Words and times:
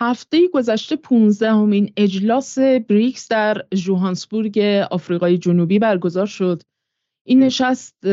هفته 0.00 0.48
گذشته 0.48 0.96
15 0.96 1.52
همین 1.52 1.92
اجلاس 1.96 2.58
بریکس 2.58 3.28
در 3.28 3.62
جوهانسبورگ 3.74 4.58
آفریقای 4.90 5.38
جنوبی 5.38 5.78
برگزار 5.78 6.26
شد. 6.26 6.62
این 7.26 7.42
نشست 7.42 8.06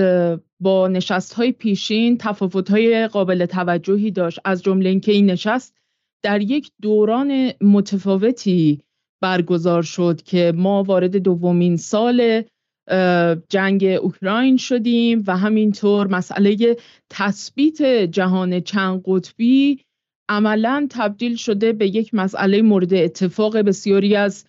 با 0.60 0.88
نشست 0.88 1.34
های 1.34 1.52
پیشین 1.52 2.18
تفاوت 2.18 2.72
های 2.72 3.08
قابل 3.08 3.46
توجهی 3.46 4.12
داشت. 4.12 4.40
از 4.46 4.64
جمله 4.64 4.90
اینکه 4.90 5.12
این 5.12 5.26
نشست 5.26 5.78
در 6.24 6.42
یک 6.42 6.72
دوران 6.82 7.52
متفاوتی 7.62 8.82
برگزار 9.22 9.82
شد 9.82 10.22
که 10.22 10.54
ما 10.56 10.84
وارد 10.84 11.18
دومین 11.18 11.78
سال 11.78 12.44
جنگ 13.50 13.84
اوکراین 13.84 14.58
شدیم 14.58 15.24
و 15.28 15.38
همینطور 15.38 16.08
مسئله 16.08 16.78
تثبیت 17.10 17.82
جهان 18.12 18.60
چند 18.60 19.04
قطبی 19.06 19.80
عملا 20.30 20.88
تبدیل 20.90 21.36
شده 21.36 21.74
به 21.74 21.88
یک 21.88 22.14
مسئله 22.14 22.62
مورد 22.62 22.94
اتفاق 22.94 23.58
بسیاری 23.58 24.16
از 24.16 24.46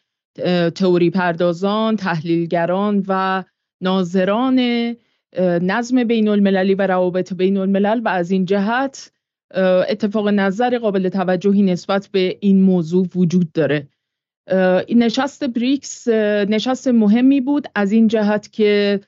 تئوری 0.74 1.10
پردازان، 1.10 1.96
تحلیلگران 1.96 3.04
و 3.08 3.44
ناظران 3.82 4.60
نظم 5.40 6.04
بین 6.04 6.28
المللی 6.28 6.74
و 6.74 6.86
روابط 6.86 7.32
بین 7.32 7.56
الملل 7.56 8.00
و 8.04 8.08
از 8.08 8.30
این 8.30 8.44
جهت 8.44 9.12
اتفاق 9.88 10.28
نظر 10.28 10.78
قابل 10.78 11.08
توجهی 11.08 11.62
نسبت 11.62 12.08
به 12.12 12.38
این 12.40 12.62
موضوع 12.62 13.06
وجود 13.14 13.52
داره. 13.52 13.88
این 14.86 15.02
نشست 15.02 15.44
بریکس 15.44 16.08
نشست 16.48 16.88
مهمی 16.88 17.40
بود 17.40 17.68
از 17.74 17.92
این 17.92 18.08
جهت 18.08 18.52
که 18.52 19.00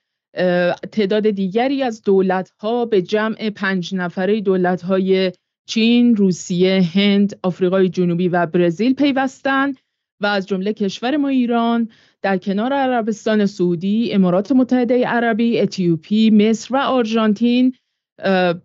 تعداد 0.93 1.31
دیگری 1.31 1.83
از 1.83 2.03
دولت 2.03 2.53
ها 2.59 2.85
به 2.85 3.03
جمع 3.03 3.51
پنج 3.51 3.95
نفره 3.95 4.41
دولت 4.41 4.83
های 4.83 5.33
چین، 5.67 6.17
روسیه، 6.17 6.83
هند، 6.95 7.39
آفریقای 7.43 7.89
جنوبی 7.89 8.29
و 8.29 8.47
برزیل 8.47 8.95
پیوستند 8.95 9.77
و 10.21 10.27
از 10.27 10.47
جمله 10.47 10.73
کشور 10.73 11.17
ما 11.17 11.29
ایران 11.29 11.89
در 12.23 12.39
کنار 12.39 12.73
عربستان 12.73 13.47
سعودی، 13.47 14.13
امارات 14.13 14.53
متحده 14.53 15.07
عربی، 15.07 15.61
اتیوپی، 15.61 16.31
مصر 16.31 16.75
و 16.75 16.79
آرژانتین 16.79 17.75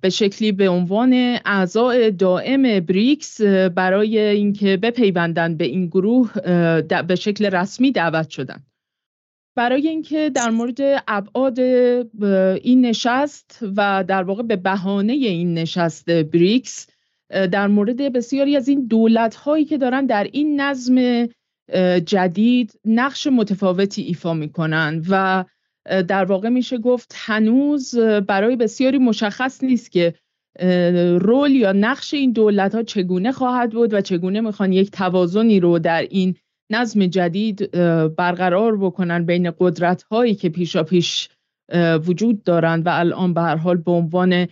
به 0.01 0.09
شکلی 0.11 0.51
به 0.51 0.69
عنوان 0.69 1.13
اعضای 1.45 2.11
دائم 2.11 2.79
بریکس 2.79 3.41
برای 3.75 4.19
اینکه 4.19 4.77
بپیوندن 4.77 5.57
به 5.57 5.65
این 5.65 5.87
گروه 5.87 6.33
به 7.07 7.15
شکل 7.15 7.45
رسمی 7.45 7.91
دعوت 7.91 8.29
شدند. 8.29 8.67
برای 9.57 9.87
اینکه 9.87 10.29
در 10.29 10.49
مورد 10.49 10.77
ابعاد 11.07 11.59
این 11.59 12.85
نشست 12.85 13.59
و 13.77 14.03
در 14.07 14.23
واقع 14.23 14.43
به 14.43 14.55
بهانه 14.55 15.13
این 15.13 15.53
نشست 15.53 16.09
بریکس 16.09 16.87
در 17.31 17.67
مورد 17.67 17.97
بسیاری 17.97 18.55
از 18.55 18.67
این 18.67 18.87
دولت 18.87 19.35
هایی 19.35 19.65
که 19.65 19.77
دارن 19.77 20.05
در 20.05 20.23
این 20.23 20.61
نظم 20.61 21.27
جدید 22.05 22.79
نقش 22.85 23.27
متفاوتی 23.27 24.01
ایفا 24.01 24.33
می‌کنن 24.33 25.03
و 25.09 25.45
در 25.85 26.25
واقع 26.25 26.49
میشه 26.49 26.77
گفت 26.77 27.13
هنوز 27.15 27.97
برای 28.27 28.55
بسیاری 28.55 28.97
مشخص 28.97 29.63
نیست 29.63 29.91
که 29.91 30.13
رول 31.19 31.51
یا 31.51 31.71
نقش 31.71 32.13
این 32.13 32.31
دولت 32.31 32.75
ها 32.75 32.83
چگونه 32.83 33.31
خواهد 33.31 33.71
بود 33.71 33.93
و 33.93 34.01
چگونه 34.01 34.41
می‌خوان 34.41 34.73
یک 34.73 34.91
توازنی 34.91 35.59
رو 35.59 35.79
در 35.79 36.01
این 36.01 36.35
نظم 36.71 37.07
جدید 37.07 37.71
برقرار 38.15 38.77
بکنن 38.77 39.25
بین 39.25 39.51
قدرت 39.59 40.03
هایی 40.03 40.35
که 40.35 40.49
پیشا 40.49 40.83
پیش 40.83 41.29
وجود 42.07 42.43
دارند 42.43 42.85
و 42.85 42.89
الان 42.89 43.33
به 43.33 43.41
هر 43.41 43.55
حال 43.55 43.77
به 43.77 43.91
عنوان 43.91 44.47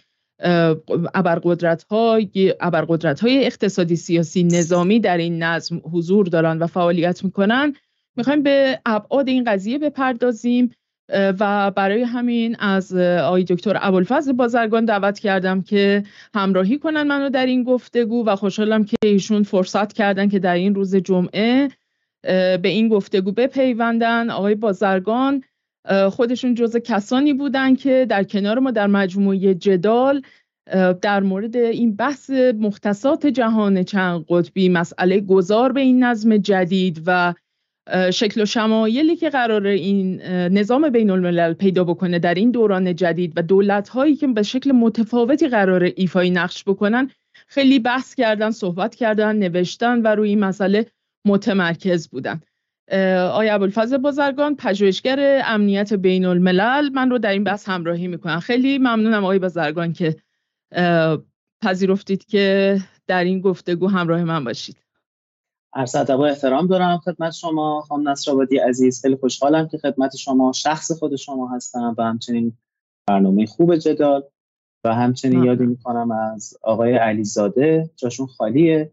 ابرقدرت 1.13 1.85
های 3.19 3.45
اقتصادی 3.45 3.95
سیاسی 3.95 4.43
نظامی 4.43 4.99
در 4.99 5.17
این 5.17 5.43
نظم 5.43 5.81
حضور 5.93 6.25
دارند 6.25 6.61
و 6.61 6.67
فعالیت 6.67 7.23
می‌کنن. 7.23 7.73
می‌خوایم 8.15 8.43
به 8.43 8.79
ابعاد 8.85 9.27
این 9.27 9.43
قضیه 9.43 9.77
بپردازیم 9.77 10.71
و 11.39 11.71
برای 11.71 12.03
همین 12.03 12.55
از 12.59 12.95
آقای 12.95 13.43
دکتر 13.43 13.77
ابوالفضل 13.81 14.31
بازرگان 14.31 14.85
دعوت 14.85 15.19
کردم 15.19 15.61
که 15.61 16.03
همراهی 16.33 16.77
کنن 16.77 17.03
منو 17.03 17.29
در 17.29 17.45
این 17.45 17.63
گفتگو 17.63 18.25
و 18.25 18.35
خوشحالم 18.35 18.85
که 18.85 18.97
ایشون 19.03 19.43
فرصت 19.43 19.93
کردن 19.93 20.29
که 20.29 20.39
در 20.39 20.53
این 20.53 20.75
روز 20.75 20.95
جمعه 20.95 21.69
به 22.23 22.61
این 22.63 22.89
گفتگو 22.89 23.31
بپیوندن. 23.31 24.29
آقای 24.29 24.55
بازرگان 24.55 25.43
خودشون 26.11 26.53
جز 26.55 26.77
کسانی 26.77 27.33
بودن 27.33 27.75
که 27.75 28.05
در 28.09 28.23
کنار 28.23 28.59
ما 28.59 28.71
در 28.71 28.87
مجموعه 28.87 29.53
جدال 29.53 30.21
در 31.01 31.19
مورد 31.19 31.55
این 31.55 31.95
بحث 31.95 32.29
مختصات 32.59 33.27
جهان 33.27 33.83
چند 33.83 34.25
قطبی 34.29 34.69
مسئله 34.69 35.19
گذار 35.19 35.71
به 35.71 35.81
این 35.81 36.03
نظم 36.03 36.37
جدید 36.37 37.01
و 37.05 37.33
شکل 38.13 38.41
و 38.41 38.45
شمایلی 38.45 39.15
که 39.15 39.29
قرار 39.29 39.67
این 39.67 40.21
نظام 40.31 40.89
بین 40.89 41.09
الملل 41.09 41.53
پیدا 41.53 41.83
بکنه 41.83 42.19
در 42.19 42.33
این 42.33 42.51
دوران 42.51 42.95
جدید 42.95 43.33
و 43.35 43.41
دولت 43.41 43.89
هایی 43.89 44.15
که 44.15 44.27
به 44.27 44.43
شکل 44.43 44.71
متفاوتی 44.71 45.47
قرار 45.47 45.83
ایفای 45.83 46.29
نقش 46.29 46.63
بکنن 46.63 47.09
خیلی 47.47 47.79
بحث 47.79 48.15
کردن 48.15 48.51
صحبت 48.51 48.95
کردن 48.95 49.35
نوشتن 49.35 50.01
و 50.01 50.07
روی 50.07 50.29
این 50.29 50.39
مسئله 50.39 50.85
متمرکز 51.25 52.09
بودن. 52.09 52.41
آیا 53.31 53.55
ابوالفضل 53.55 53.97
بازرگان 53.97 54.55
پژوهشگر 54.55 55.41
امنیت 55.45 55.93
بین 55.93 56.25
الملل 56.25 56.89
من 56.93 57.09
رو 57.09 57.17
در 57.17 57.31
این 57.31 57.43
بحث 57.43 57.69
همراهی 57.69 58.07
می‌کنن 58.07 58.39
خیلی 58.39 58.77
ممنونم 58.77 59.23
آقای 59.23 59.39
بازرگان 59.39 59.93
که 59.93 60.15
پذیرفتید 61.61 62.25
که 62.25 62.77
در 63.07 63.23
این 63.23 63.41
گفتگو 63.41 63.87
همراه 63.87 64.23
من 64.23 64.43
باشید. 64.43 64.77
عرض 65.73 65.95
ادب 65.95 66.19
و 66.19 66.21
احترام 66.21 66.67
دارم 66.67 66.97
خدمت 66.97 67.33
شما 67.33 67.81
خانم 67.81 68.09
نصرآبادی 68.09 68.57
عزیز. 68.57 69.01
خیلی 69.01 69.15
خوشحالم 69.15 69.67
که 69.67 69.77
خدمت 69.77 70.15
شما 70.15 70.51
شخص 70.51 70.91
خود 70.91 71.15
شما 71.15 71.47
هستم 71.47 71.95
و 71.97 72.03
همچنین 72.03 72.57
برنامه 73.07 73.45
خوب 73.45 73.75
جدال 73.75 74.23
و 74.83 74.95
همچنین 74.95 75.43
یادی 75.43 75.65
می‌کنم 75.65 76.11
از 76.11 76.53
آقای 76.61 76.93
علیزاده. 76.93 77.89
جاشون 77.95 78.27
خالیه. 78.27 78.91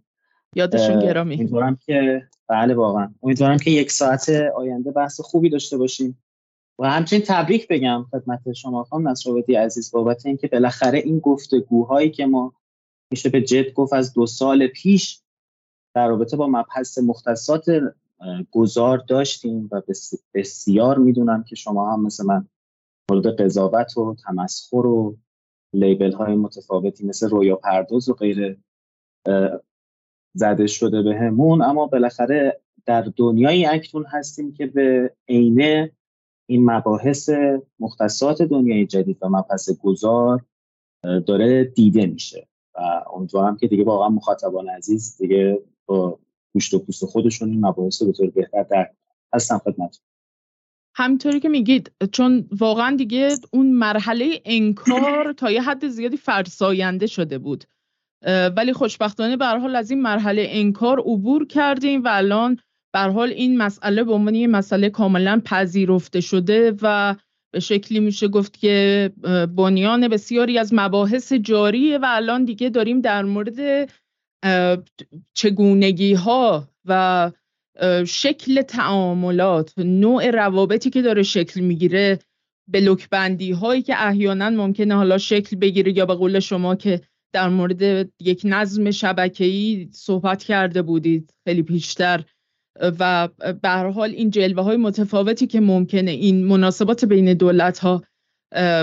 یادشون 0.55 0.99
گرامی. 0.99 1.35
امیدوارم 1.35 1.79
که 1.87 2.29
بله 2.49 2.75
واقعا. 2.75 3.15
امیدوارم 3.23 3.57
که 3.57 3.71
یک 3.71 3.91
ساعت 3.91 4.29
آینده 4.57 4.91
بحث 4.91 5.21
خوبی 5.21 5.51
داشته 5.51 5.77
باشیم. 5.77 6.23
و 6.79 6.91
همچنین 6.91 7.23
تبریک 7.27 7.69
بگم 7.69 8.07
خدمت 8.11 8.53
شما 8.53 8.85
خانم 8.85 9.09
نصرآبادی 9.09 9.55
عزیز 9.55 9.91
بابت 9.91 10.27
اینکه 10.27 10.49
بالاخره 10.49 10.99
این 10.99 11.19
گفتگوهایی 11.19 12.11
که 12.11 12.27
ما 12.27 12.55
میشه 13.11 13.29
به 13.29 13.43
جد 13.43 13.73
گفت 13.73 13.93
از 13.93 14.13
دو 14.13 14.27
سال 14.27 14.67
پیش 14.67 15.21
در 15.95 16.09
رابطه 16.09 16.37
با 16.37 16.47
مبحث 16.47 16.99
مختصات 16.99 17.65
گذار 18.51 18.99
داشتیم 18.99 19.69
و 19.73 19.83
بسیار 20.35 20.99
می‌دونم 20.99 21.45
که 21.45 21.55
شما 21.57 21.93
هم 21.93 22.03
مثل 22.03 22.27
من 22.27 22.49
مورد 23.11 23.41
قضاوت 23.41 23.99
و 23.99 24.15
تمسخر 24.15 24.87
و 24.87 25.17
لیبل 25.73 26.13
های 26.13 26.35
متفاوتی 26.35 27.07
مثل 27.07 27.29
رویا 27.29 27.57
پرداز 27.57 28.09
و 28.09 28.15
غیره 28.15 28.57
زده 30.37 30.67
شده 30.67 31.03
به 31.03 31.17
همون 31.17 31.63
اما 31.63 31.87
بالاخره 31.87 32.61
در 32.87 33.13
دنیای 33.17 33.67
اکنون 33.67 34.05
هستیم 34.07 34.53
که 34.53 34.67
به 34.67 35.15
عینه 35.29 35.93
این 36.47 36.71
مباحث 36.71 37.31
مختصات 37.81 38.43
دنیای 38.43 38.87
جدید 38.87 39.19
و 39.23 39.29
مبحث 39.29 39.71
گذار 39.71 40.45
داره 41.03 41.65
دیده 41.65 42.07
میشه. 42.07 42.49
و 42.75 42.81
امیدوارم 43.15 43.57
که 43.57 43.67
دیگه 43.67 43.85
واقعا 43.85 44.09
مخاطبان 44.09 44.69
عزیز 44.69 45.17
دیگه 45.19 45.63
با 45.87 46.19
گوشت 46.53 46.75
و 46.75 46.79
پوست 46.79 47.05
خودشون 47.05 47.51
این 47.51 47.67
مباحث 47.67 48.03
رو 48.03 48.09
به 48.09 48.13
طور 48.13 48.31
بهتر 48.31 48.63
در 48.63 48.91
هستم 49.33 49.59
خدمت. 49.59 50.01
همینطوری 50.95 51.41
که 51.41 51.49
میگید 51.49 51.93
چون 52.13 52.49
واقعا 52.59 52.97
دیگه 52.97 53.37
اون 53.53 53.71
مرحله 53.71 54.41
انکار 54.45 55.33
تا 55.33 55.51
یه 55.51 55.63
حد 55.63 55.89
زیادی 55.89 56.17
فرساینده 56.17 57.07
شده 57.07 57.39
بود. 57.39 57.65
ولی 58.27 58.73
خوشبختانه 58.73 59.37
به 59.37 59.47
حال 59.47 59.77
از 59.77 59.91
این 59.91 60.03
مرحله 60.03 60.47
انکار 60.51 61.01
عبور 61.01 61.47
کردیم 61.47 62.05
و 62.05 62.09
الان 62.13 62.59
به 62.93 62.99
حال 62.99 63.29
این 63.29 63.59
مسئله 63.59 64.05
به 64.05 64.13
عنوان 64.13 64.35
یه 64.35 64.47
مسئله 64.47 64.91
کاملا 64.91 65.43
پذیرفته 65.45 66.21
شده 66.21 66.75
و 66.83 67.15
به 67.53 67.61
شکلی 67.61 68.01
میشه 68.01 68.29
گفت 68.29 68.59
که 68.59 69.11
بنیان 69.57 70.09
بسیاری 70.09 70.59
از 70.59 70.75
مباحث 70.75 71.33
جاریه 71.33 71.99
و 71.99 72.07
الان 72.09 72.45
دیگه 72.45 72.69
داریم 72.69 73.01
در 73.01 73.23
مورد 73.23 73.91
چگونگی 75.35 76.15
ها 76.15 76.69
و 76.85 77.33
شکل 78.07 78.63
تعاملات 78.63 79.79
نوع 79.79 80.31
روابطی 80.31 80.91
که 80.91 81.03
داره 81.03 81.23
شکل 81.23 81.61
می‌گیره 81.61 82.19
به 82.69 82.81
لکبندی 82.81 83.53
هایی 83.53 83.83
که 83.83 84.07
احیانا 84.07 84.51
ممکنه 84.51 84.95
حالا 84.95 85.19
شکل 85.19 85.57
بگیره 85.57 85.97
یا 85.97 86.07
به 86.07 86.15
قول 86.15 86.41
شما 86.41 86.75
که 86.75 87.01
در 87.33 87.49
مورد 87.49 88.09
یک 88.21 88.41
نظم 88.45 88.91
شبکه‌ای 88.91 89.89
صحبت 89.93 90.43
کرده 90.43 90.83
بودید 90.83 91.35
خیلی 91.45 91.63
پیشتر 91.63 92.25
و 92.81 93.29
به 93.63 93.69
هر 93.69 93.91
حال 93.91 94.11
این 94.11 94.31
جلوه 94.31 94.63
های 94.63 94.77
متفاوتی 94.77 95.47
که 95.47 95.61
ممکنه 95.61 96.11
این 96.11 96.45
مناسبات 96.45 97.05
بین 97.05 97.35
دولت 97.35 97.79
ها 97.79 98.03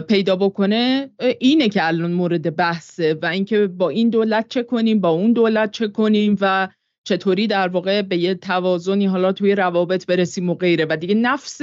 پیدا 0.07 0.35
بکنه 0.35 1.09
اینه 1.39 1.69
که 1.69 1.87
الان 1.87 2.11
مورد 2.11 2.55
بحثه 2.55 3.13
و 3.21 3.25
اینکه 3.25 3.67
با 3.67 3.89
این 3.89 4.09
دولت 4.09 4.47
چه 4.47 4.63
کنیم 4.63 4.99
با 4.99 5.09
اون 5.09 5.33
دولت 5.33 5.71
چه 5.71 5.87
کنیم 5.87 6.37
و 6.41 6.67
چطوری 7.07 7.47
در 7.47 7.67
واقع 7.67 8.01
به 8.01 8.17
یه 8.17 8.35
توازنی 8.35 9.05
حالا 9.05 9.31
توی 9.31 9.55
روابط 9.55 10.05
برسیم 10.05 10.49
و 10.49 10.55
غیره. 10.55 10.85
و 10.89 10.97
دیگه 10.97 11.15
نفس 11.15 11.61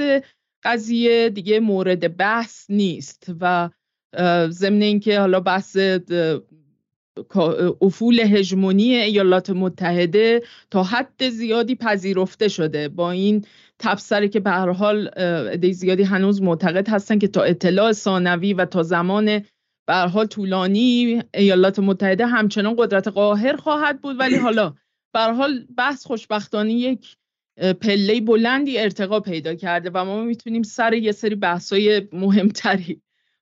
قضیه 0.63 1.29
دیگه 1.29 1.59
مورد 1.59 2.17
بحث 2.17 2.65
نیست. 2.69 3.31
و 3.39 3.69
ضمن 4.49 4.81
اینکه 4.81 5.19
حالا 5.19 5.39
بحث 5.39 5.77
افول 7.81 8.19
هژمونی 8.19 8.95
ایالات 8.95 9.49
متحده 9.49 10.43
تا 10.71 10.83
حد 10.83 11.29
زیادی 11.29 11.75
پذیرفته 11.75 12.47
شده. 12.47 12.89
با 12.89 13.11
این 13.11 13.45
تبصره 13.79 14.27
که 14.27 14.39
به 14.39 14.49
هر 14.49 14.69
حال 14.69 15.09
زیادی 15.71 16.03
هنوز 16.03 16.41
معتقد 16.41 16.89
هستن 16.89 17.19
که 17.19 17.27
تا 17.27 17.41
اطلاع 17.41 17.91
ثانوی 17.91 18.53
و 18.53 18.65
تا 18.65 18.83
زمان 18.83 19.25
به 19.87 19.93
حال 19.93 20.25
طولانی 20.25 21.23
ایالات 21.33 21.79
متحده 21.79 22.25
همچنان 22.25 22.75
قدرت 22.77 23.07
قاهر 23.07 23.55
خواهد 23.55 24.01
بود. 24.01 24.19
ولی 24.19 24.35
حالا 24.35 24.73
به 25.13 25.19
حال 25.19 25.65
بحث 25.77 26.05
خوشبختانه 26.05 26.73
یک 26.73 27.17
پله 27.81 28.21
بلندی 28.21 28.79
ارتقا 28.79 29.19
پیدا 29.19 29.55
کرده 29.55 29.89
و 29.93 30.05
ما 30.05 30.23
می‌تونیم 30.23 30.63
سر 30.63 30.93
یه 30.93 31.11
سری 31.11 31.35
بحثای 31.35 32.07
مهمتری 32.13 33.01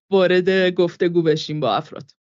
وارد 0.09 0.69
گفتگو 0.69 1.21
بشیم 1.21 1.59
با 1.59 1.75
افراد. 1.75 2.18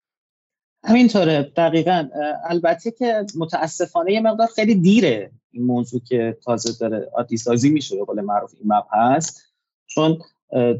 همینطوره. 0.84 1.52
دقیقا. 1.56 2.08
البته 2.44 2.90
که 2.90 3.26
متاسفانه 3.38 4.12
یه 4.12 4.20
مقدار 4.20 4.46
خیلی 4.46 4.74
دیره 4.74 5.30
این 5.50 5.64
موضوع 5.64 6.00
که 6.00 6.38
تازه 6.44 6.78
داره 6.80 7.10
عادی 7.14 7.36
سازی 7.36 7.70
میشه 7.70 7.96
به 7.96 8.04
قول 8.04 8.20
معروف 8.20 8.54
این 8.60 8.72
هست 8.90 9.42
چون 9.86 10.18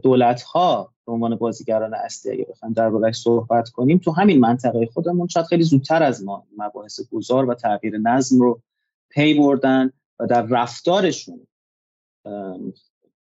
دولت 0.02 0.42
ها 0.42 0.92
به 1.06 1.12
عنوان 1.12 1.36
بازیگران 1.36 1.94
اصلی 1.94 2.32
اگه 2.32 2.46
بخوایم 2.50 2.72
دربارهش 2.72 3.16
صحبت 3.16 3.68
کنیم 3.68 3.98
تو 3.98 4.10
همین 4.10 4.40
منطقه 4.40 4.86
خودمون 4.86 5.28
شاید 5.28 5.46
خیلی 5.46 5.62
زودتر 5.62 6.02
از 6.02 6.24
ما 6.24 6.46
مباحث 6.56 7.00
گذار 7.12 7.50
و 7.50 7.54
تغییر 7.54 7.98
نظم 7.98 8.40
رو 8.40 8.62
پی 9.10 9.34
بردن 9.34 9.90
و 10.18 10.26
در 10.26 10.42
رفتارشون 10.42 11.46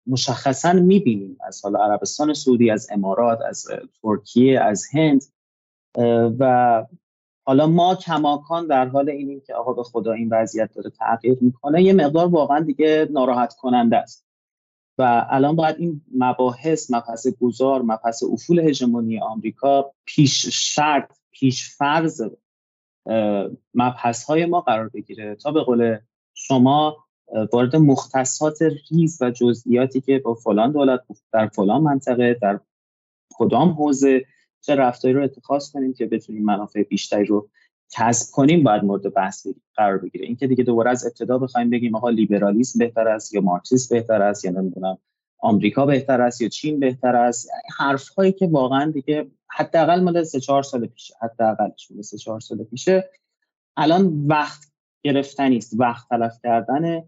مشخصا 0.08 0.74
می‌بینیم. 0.74 1.38
از 1.48 1.62
حالا 1.64 1.84
عربستان 1.84 2.34
سعودی 2.34 2.72
از 2.72 2.88
امارات 2.92 3.40
از 3.50 3.66
ترکیه 4.02 4.60
از 4.60 4.86
هند. 4.94 5.24
و 6.40 6.84
حالا 7.46 7.68
ما 7.68 7.96
کماکان 7.96 8.68
در 8.68 8.88
حال 8.88 9.10
اینیم 9.10 9.42
که 9.48 9.54
آقا 9.54 9.74
به 9.74 9.84
خدا 9.84 10.14
این 10.14 10.30
وضعیت 10.32 10.74
داره 10.74 10.90
تغییر 10.90 11.38
می‌کنه 11.42 11.84
یه 11.84 11.94
مقدار 11.94 12.28
واقعا 12.28 12.60
دیگه 12.60 13.08
ناراحت 13.12 13.54
کننده 13.54 13.98
است. 13.98 14.28
و 14.98 15.26
الان 15.30 15.56
باید 15.56 15.76
این 15.80 16.02
مباحث 16.16 16.92
مبحث 16.92 17.28
گذار 17.28 17.82
مبحث 17.82 18.24
افول 18.24 18.60
هژمونی 18.60 19.20
آمریکا 19.20 19.92
پیش 20.06 20.46
شرط 20.46 21.18
پیش 21.32 21.76
فرض 21.76 22.22
مبحث 23.74 24.24
های 24.24 24.46
ما 24.46 24.62
قرار 24.62 24.90
بگیره 24.90 25.36
تا 25.36 25.52
به 25.52 25.64
قول 25.64 25.98
شما 26.34 26.98
وارد 27.54 27.76
مختصات 27.76 28.58
ریز 28.92 29.22
و 29.22 29.32
جزئیاتی 29.32 30.02
که 30.02 30.20
با 30.20 30.34
فلان 30.34 30.72
دولت 30.72 31.00
در 31.34 31.48
فلان 31.48 31.82
منطقه 31.82 32.38
در 32.42 32.60
کدام 33.34 33.70
حوزه 33.70 34.26
چه 34.62 34.76
رفتاری 34.76 35.14
رو 35.14 35.24
اتخاذ 35.24 35.72
کنیم 35.72 35.94
که 35.94 36.06
بتونیم 36.06 36.44
منافع 36.44 36.84
بیشتری 36.84 37.26
رو 37.26 37.50
کسب 37.92 38.36
کنیم 38.36 38.64
باید 38.64 38.84
مورد 38.84 39.14
بحث 39.14 39.48
قرار 39.76 39.98
بگیره. 39.98 40.26
اینکه 40.26 40.48
دیگه 40.48 40.64
دوباره 40.64 40.92
از 40.92 41.06
ابتدا 41.06 41.38
بخوایم 41.38 41.70
بگیم 41.70 41.96
آقا 41.96 42.10
لیبرالیسم 42.10 42.80
بهتر 42.80 43.08
است 43.08 43.34
یا 43.34 43.42
مارکسیسم 43.42 43.96
بهتر 43.96 44.22
است 44.22 44.46
یا 44.46 44.52
نمی‌دونم 44.52 44.98
آمریکا 45.40 45.86
بهتر 45.86 46.22
است 46.22 46.42
یا 46.42 46.50
چین 46.50 46.80
بهتر 46.80 47.16
است 47.16 47.50
حرف 47.78 48.10
هایی 48.10 48.32
که 48.32 48.48
واقعا 48.48 48.92
دیگه 48.92 49.32
حداقل 49.48 50.04
مال 50.04 50.24
سه 50.24 50.40
چهار 50.40 50.64
سال 50.64 50.88
پیشه 50.88 51.14
حداقلش 51.22 51.92
مال 51.92 52.02
سه 52.02 52.18
چهار 52.18 52.40
سال 52.40 52.64
پیشه. 52.64 53.10
الان 53.78 54.28
وقت 54.28 54.72
گرفتنی 55.04 55.58
است 55.58 55.80
وقت 55.80 56.10
تلف 56.10 56.40
کردن 56.44 57.04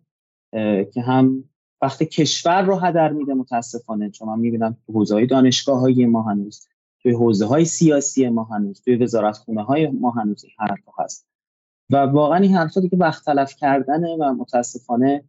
که 0.94 1.01
هم 1.01 1.44
وقت 1.81 2.04
کشور 2.04 2.62
رو 2.62 2.75
هدر 2.75 3.12
میده 3.12 3.34
متاسفانه 3.34 4.10
چون 4.10 4.28
من 4.28 4.40
می‌بینم 4.40 4.78
تو 4.88 4.94
حوزه 4.94 5.25
دانشگاه 5.25 5.80
های 5.80 6.06
ما 6.06 6.22
هنوز 6.22 6.68
توی 7.04 7.13
حوزه 7.13 7.46
های 7.46 7.66
سیاسی 7.66 8.30
ما 8.30 8.44
هنوز 8.44 8.81
توی 8.81 8.96
وزارت 8.96 9.38
خونه 9.38 9.63
های 9.63 9.88
ما 9.88 10.12
هنوز 10.12 10.44
این 10.44 10.54
حرف 10.60 10.80
هست. 11.00 11.28
و 11.92 11.98
واقعا 11.98 12.38
این 12.38 12.56
حرفا 12.56 12.81
دیگه 12.81 12.98
وقت 12.98 13.25
تلف 13.25 13.56
کردنه 13.56 14.18
و 14.19 14.34
متاسفانه 14.34 15.24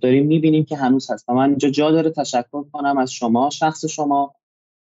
داریم 0.00 0.26
می‌بینیم 0.26 0.64
که 0.64 0.76
هنوز 0.76 1.10
هست. 1.10 1.28
و 1.28 1.32
من 1.32 1.48
اینجا 1.48 1.70
جا 1.70 1.90
داره 1.90 2.10
تشکر 2.10 2.64
کنم 2.72 2.98
از 2.98 3.12
شما 3.12 3.50
شخص 3.50 3.84
شما 3.84 4.34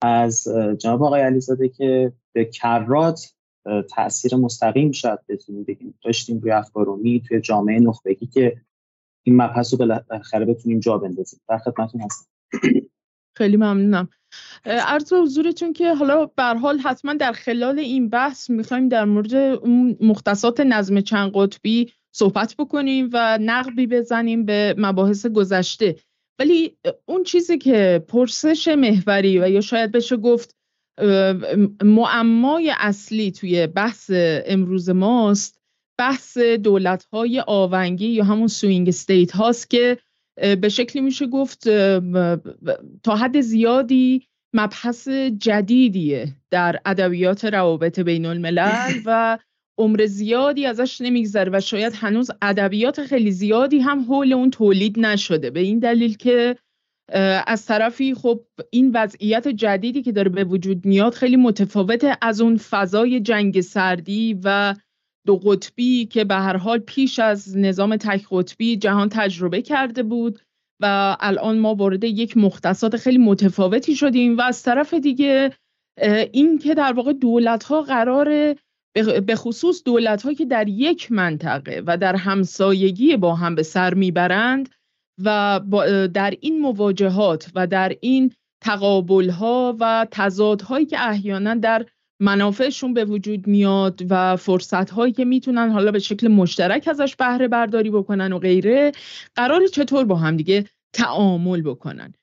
از 0.03 0.49
جناب 0.79 1.03
آقای 1.03 1.21
علیزاده 1.21 1.69
که 1.69 2.12
به 2.33 2.45
کرات 2.45 3.35
تاثیر 3.91 4.37
مستقیم 4.37 4.93
شاید 4.93 5.19
بتونیم 5.29 5.65
بگیم. 5.65 5.99
داشتیم 6.05 6.39
روی 6.39 6.51
افکارومی 6.51 7.23
توی 7.29 7.41
جامعه 7.41 7.81
نخبگی 7.81 8.27
که 8.27 8.61
این 9.23 9.37
مبحث 9.37 9.73
رو 9.73 9.79
بالاخره 9.79 10.45
بتونیم 10.45 10.81
جا 10.81 10.99
بندازیم. 10.99 11.41
در 11.49 11.59
خدمتتون 11.59 12.01
هستم. 12.01 12.27
خیلی 13.37 13.57
ممنونم. 13.57 14.09
عرض 14.65 15.12
حضورتون 15.12 15.73
که 15.73 15.94
حالا 15.94 16.27
به 16.27 16.43
حال 16.43 16.79
حتما 16.79 17.15
در 17.15 17.32
خلال 17.32 17.79
این 17.79 18.09
بحث 18.09 18.50
می‌خوایم 18.50 18.88
در 18.88 19.05
مورد 19.05 19.35
مختصات 20.00 20.61
نظم 20.61 21.00
چند 21.00 21.32
قطبی 21.35 21.93
صحبت 22.12 22.55
بکنیم 22.59 23.11
و 23.12 23.38
نقبی 23.41 23.87
بزنیم 23.87 24.44
به 24.44 24.75
مباحث 24.79 25.27
گذشته. 25.27 25.97
ولی 26.38 26.77
اون 27.06 27.23
چیزی 27.23 27.59
که 27.59 28.05
پرسش 28.09 28.69
محوری 28.69 29.38
و 29.38 29.49
یا 29.49 29.61
شاید 29.61 29.93
بشه 29.93 30.17
گفت 30.17 30.56
معمای 31.83 32.75
اصلی 32.79 33.33
توی 33.33 33.67
بحث 33.67 34.11
امروز 34.47 34.91
ماست 34.91 35.61
بحث 35.99 36.38
دولت 36.38 37.05
های 37.12 37.41
آونگی 37.47 38.09
یا 38.09 38.25
همون 38.25 38.49
swing 38.49 38.88
state 38.88 39.31
هاست 39.31 39.71
که 39.71 39.99
به 40.37 40.69
شکلی 40.69 41.03
میشه 41.03 41.27
گفت 41.27 41.69
تا 43.03 43.17
حد 43.17 43.41
زیادی 43.41 44.27
مبحث 44.53 45.09
جدیدیه 45.38 46.37
در 46.50 46.81
ادبیات 46.85 47.44
روابط 47.44 48.00
بین 48.00 48.27
الملل 48.27 48.93
و 49.06 49.38
عمر 49.79 50.06
زیادی 50.06 50.67
ازش 50.67 51.00
نمیگذره 51.00 51.50
و 51.53 51.61
شاید 51.61 51.93
هنوز 51.97 52.31
ادبیات 52.43 53.03
خیلی 53.03 53.31
زیادی 53.31 53.79
هم 53.79 54.00
حول 54.00 54.32
اون 54.32 54.50
تولید 54.50 54.99
نشده. 54.99 55.50
به 55.50 55.61
این 55.61 55.79
دلیل 55.79 56.17
که 56.17 56.56
از 57.47 57.67
طرفی 57.67 58.15
خب 58.15 58.44
این 58.71 58.91
وضعیت 58.94 59.49
جدیدی 59.49 60.03
که 60.03 60.12
داره 60.12 60.29
به 60.29 60.44
وجود 60.44 60.85
میاد 60.85 61.15
خیلی 61.15 61.37
متفاوته 61.37 62.17
از 62.23 62.41
اون 62.41 62.56
فضای 62.56 63.21
جنگ 63.21 63.61
سردی 63.61 64.41
و 64.44 64.75
دو 65.26 65.37
قطبی 65.37 66.06
که 66.06 66.25
به 66.25 66.34
هر 66.34 66.56
حال 66.56 66.78
پیش 66.78 67.19
از 67.19 67.56
نظام 67.56 67.96
تک 67.96 68.26
قطبی 68.31 68.76
جهان 68.76 69.09
تجربه 69.09 69.62
کرده 69.62 70.02
بود 70.02 70.40
و 70.80 71.16
الان 71.21 71.59
ما 71.59 71.75
وارد 71.75 72.04
یک 72.04 72.37
مختصات 72.37 72.97
خیلی 72.97 73.18
متفاوتی 73.18 73.97
شدیم 73.97 74.38
و 74.38 74.40
از 74.40 74.62
طرف 74.62 74.95
دیگه 74.95 75.52
این 76.33 76.59
که 76.59 76.75
در 76.75 76.92
واقع 76.92 77.12
دولت 77.12 77.64
ها 77.64 77.83
قرار 77.83 78.54
به 79.26 79.35
خصوص 79.35 79.83
دولت 79.85 80.37
که 80.38 80.45
در 80.45 80.68
یک 80.68 81.12
منطقه 81.12 81.83
و 81.87 81.97
در 81.97 82.16
همسایگی 82.16 83.16
با 83.16 83.35
هم 83.35 83.54
به 83.54 83.62
سر 83.62 83.95
می‌برند 83.95 84.68
و 85.25 85.61
در 86.14 86.35
این 86.40 86.61
مواجهات 86.61 87.50
و 87.54 87.66
در 87.66 87.97
این 88.00 88.33
تقابل 88.62 89.30
ها 89.30 89.76
و 89.80 90.06
تضادهایی 90.11 90.87
که 90.87 91.09
احیانا 91.09 91.54
در 91.54 91.87
منافعشون 92.21 92.95
به 92.95 93.05
وجود 93.05 93.47
میاد 93.47 94.00
و 94.11 94.37
فرصت 94.37 94.91
هایی 94.91 95.12
که 95.12 95.25
می‌تونن 95.25 95.71
حالا 95.71 95.91
به 95.91 95.99
شکل 95.99 96.29
مشترک 96.29 96.89
ازش 96.89 97.17
بهره 97.17 97.49
برداری 97.49 97.91
بکنن 97.91 98.33
و 98.33 98.39
غیره 98.39 98.93
قرار 99.35 99.67
چطور 99.67 100.05
با 100.05 100.17
هم 100.17 100.37
دیگه 100.37 100.65
تعامل 100.93 101.62
بکنن. 101.62 102.15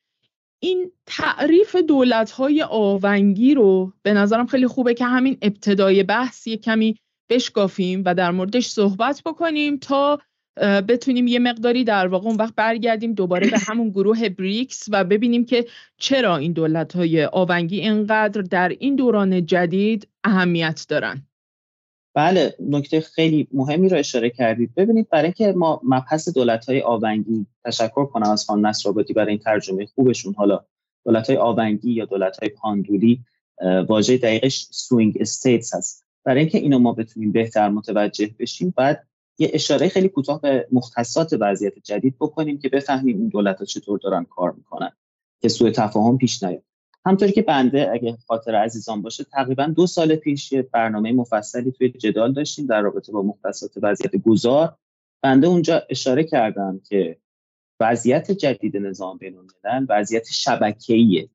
این 0.60 0.92
تعریف 1.06 1.76
دولت 1.76 2.32
های 2.32 2.64
آونگی 2.64 3.54
رو 3.54 3.94
به 4.02 4.14
نظرم 4.14 4.48
خیلی 4.48 4.68
خوبه 4.68 4.94
که 4.94 5.06
همین 5.06 5.38
ابتدای 5.42 6.04
بحث 6.04 6.48
یه 6.48 6.58
کمی 6.58 6.96
بشکافیم 7.30 8.04
و 8.06 8.16
در 8.16 8.32
موردش 8.32 8.68
صحبت 8.68 9.22
بکنیم 9.26 9.78
تا 9.78 10.20
بتونیم 10.62 11.28
یه 11.28 11.40
مقداری 11.40 11.84
در 11.84 12.08
واقع 12.08 12.28
اون 12.28 12.36
وقت 12.36 12.56
برگردیم 12.56 13.14
دوباره 13.14 13.50
به 13.50 13.58
همون 13.68 13.90
گروه 13.90 14.30
بریکس 14.30 14.86
و 14.92 15.04
ببینیم 15.04 15.46
که 15.46 15.66
چرا 15.98 16.38
این 16.38 16.54
دولت 16.54 16.96
های 16.96 17.26
آونگی 17.26 17.80
اینقدر 17.80 18.42
در 18.42 18.70
این 18.70 18.96
دوران 18.96 19.46
جدید 19.46 20.08
اهمیت 20.24 20.86
دارن. 20.90 21.24
بله 22.16 22.56
نکته 22.60 23.02
خیلی 23.02 23.48
مهمی 23.54 23.90
رو 23.90 23.98
اشاره 23.98 24.30
کردید. 24.30 24.76
ببینید 24.76 25.10
برای 25.10 25.24
اینکه 25.24 25.52
ما 25.52 25.82
مبحث 25.84 26.30
دولت 26.30 26.66
های 26.66 26.82
آونگی 26.82 27.46
تشکر 27.66 28.06
کنم 28.06 28.30
از 28.30 28.46
خانم 28.46 28.66
نصرآبادی 28.66 29.14
برای 29.14 29.30
این 29.30 29.40
ترجمه 29.40 29.86
خوبشون. 29.86 30.34
حالا 30.34 30.66
دولت 31.06 31.30
های 31.30 31.38
آونگی 31.38 31.92
یا 31.92 32.06
دولت 32.06 32.38
های 32.38 32.50
پاندولی 32.50 33.24
واژه 33.88 34.18
دقیقش 34.18 34.68
swing 34.72 35.18
states 35.20 35.76
هست. 35.76 36.06
برای 36.24 36.40
اینکه 36.40 36.58
اینو 36.58 36.80
ما 36.80 36.94
بتونیم 36.94 37.32
بهتر 37.32 37.70
متوجه 37.70 38.30
بشیم 38.40 38.74
بعد 38.78 39.08
یه 39.40 39.50
اشاره 39.54 39.90
خیلی 39.90 40.10
کوتاه 40.10 40.42
به 40.42 40.68
مختصات 40.72 41.34
وضعیت 41.40 41.80
جدید 41.80 42.16
بکنیم 42.20 42.60
که 42.60 42.70
بفهمیم 42.70 43.18
این 43.18 43.28
دولت 43.28 43.60
ها 43.60 43.66
چطور 43.66 44.00
دارن 44.00 44.24
کار 44.24 44.52
می‌کنن 44.52 44.92
که 45.42 45.50
سوء 45.50 45.72
تفاهم 45.72 46.18
پیش 46.18 46.44
نیاد. 46.44 46.64
همطوری 47.06 47.32
که 47.32 47.42
بنده 47.42 47.92
اگه 47.94 48.18
خاطر 48.28 48.56
عزیزان 48.56 49.02
باشه 49.02 49.24
تقریبا 49.24 49.66
دو 49.66 49.88
سال 49.88 50.16
پیش 50.16 50.52
یه 50.52 50.62
برنامه 50.62 51.12
مفصلی 51.12 51.72
توی 51.72 51.90
جدال 51.90 52.34
داشتیم 52.34 52.66
در 52.66 52.82
رابطه 52.82 53.12
با 53.12 53.22
مختصات 53.22 53.72
وضعیت 53.82 54.16
گذار 54.16 54.76
بنده 55.24 55.48
اونجا 55.48 55.84
اشاره 55.90 56.24
کردم 56.24 56.82
که 56.90 57.18
وضعیت 57.80 58.32
جدید 58.32 58.78
نظام 58.78 59.18
بین 59.18 59.38
الملل 59.38 59.86
وضعیت 59.90 60.28
شبکه‌ایه 60.32 61.30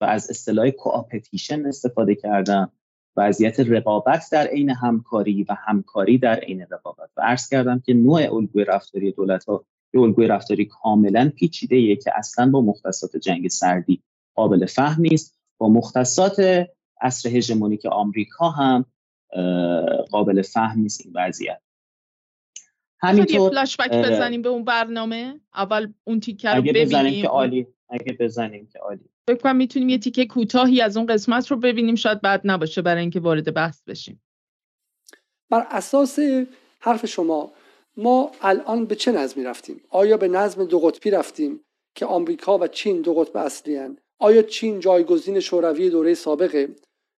و 0.00 0.04
از 0.04 0.30
اصطلاح 0.30 0.70
کوآپتیشن 0.70 1.66
استفاده 1.66 2.14
کردم. 2.14 2.72
وضعیت 3.16 3.60
رقابت 3.60 4.28
در 4.32 4.46
عین 4.46 4.70
همکاری 4.70 5.42
و 5.42 5.56
همکاری 5.66 6.18
در 6.18 6.34
عین 6.34 6.66
رقابت. 6.70 7.10
و 7.16 7.20
عرض 7.20 7.48
کردم 7.48 7.82
که 7.86 7.94
نوع 7.94 8.34
الگوی 8.34 8.64
رفتاری 8.64 9.12
دولت 9.12 9.44
ها 9.44 9.64
یه 9.94 10.00
الگوی 10.00 10.26
رفتاری 10.26 10.64
کاملا 10.64 11.32
پیچیده 11.36 11.96
که 11.96 12.10
اصلا 12.14 12.50
با 12.50 12.60
مختصات 12.60 13.16
جنگ 13.16 13.48
سردی 13.48 14.02
قابل 14.34 14.66
فهم 14.66 15.02
نیست. 15.02 15.38
با 15.58 15.68
مختصات 15.68 16.66
عصر 17.00 17.28
هژمونیک 17.28 17.86
آمریکا 17.86 18.50
هم 18.50 18.84
قابل 20.10 20.42
فهم 20.42 20.80
نیست 20.80 21.00
این 21.04 21.12
وضعیت. 21.16 21.60
همینطور 23.00 23.50
فلش 23.50 23.76
بزنیم 23.76 24.42
به 24.42 24.48
اون 24.48 24.64
برنامه. 24.64 25.40
اول 25.54 25.92
اون 26.04 26.20
تیکه 26.20 26.48
رو 26.48 26.56
اگه 26.56 26.72
بزنیم 26.72 27.22
که 27.22 27.28
عالی 27.28 27.66
اگه 27.94 28.12
بزنیم 28.20 28.68
که 28.72 28.78
عالی. 28.78 29.10
فکر 29.28 29.38
کنم 29.38 29.56
می‌تونیم 29.56 29.88
یه 29.88 29.98
تیکه 29.98 30.26
کوتاهی 30.26 30.80
از 30.80 30.96
اون 30.96 31.06
قسمت 31.06 31.50
رو 31.50 31.56
ببینیم 31.56 31.94
شاید 31.94 32.20
بعد 32.20 32.40
نباشه 32.44 32.82
برای 32.82 33.00
اینکه 33.00 33.20
وارد 33.20 33.54
بحث 33.54 33.82
بشیم. 33.82 34.22
بر 35.50 35.66
اساس 35.70 36.18
حرف 36.80 37.06
شما 37.06 37.52
ما 37.96 38.32
الان 38.40 38.86
به 38.86 38.94
چه 38.94 39.12
نظمی 39.12 39.44
رفتیم؟ 39.44 39.80
آیا 39.90 40.16
به 40.16 40.28
نظم 40.28 40.64
دو 40.64 40.78
قطبی 40.78 41.10
رفتیم 41.10 41.60
که 41.94 42.06
آمریکا 42.06 42.58
و 42.58 42.66
چین 42.66 43.00
دو 43.00 43.14
قطب 43.14 43.36
اصلی 43.36 43.76
هن؟ 43.76 43.96
آیا 44.18 44.42
چین 44.42 44.80
جایگزین 44.80 45.40
شوروی 45.40 45.90
دوره 45.90 46.14
سابقه؟ 46.14 46.68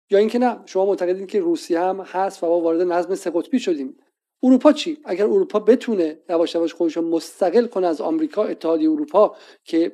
یا 0.09 0.19
اینکه 0.19 0.39
نه 0.39 0.59
شما 0.65 0.85
معتقدین 0.85 1.27
که 1.27 1.39
روسیه 1.39 1.79
هم 1.79 2.01
هست 2.01 2.43
و 2.43 2.47
ما 2.47 2.59
وارد 2.59 2.81
نظم 2.81 3.15
سه 3.15 3.31
قطبی 3.33 3.59
شدیم. 3.59 3.97
اروپا 4.43 4.73
چی؟ 4.73 4.97
اگر 5.05 5.23
اروپا 5.23 5.59
بتونه 5.59 6.19
یواش 6.29 6.55
یواش 6.55 6.73
خودش 6.73 6.97
مستقل 6.97 7.65
کنه 7.65 7.87
از 7.87 8.01
آمریکا 8.01 8.43
اتحادیه 8.43 8.91
اروپا 8.91 9.35
که 9.63 9.91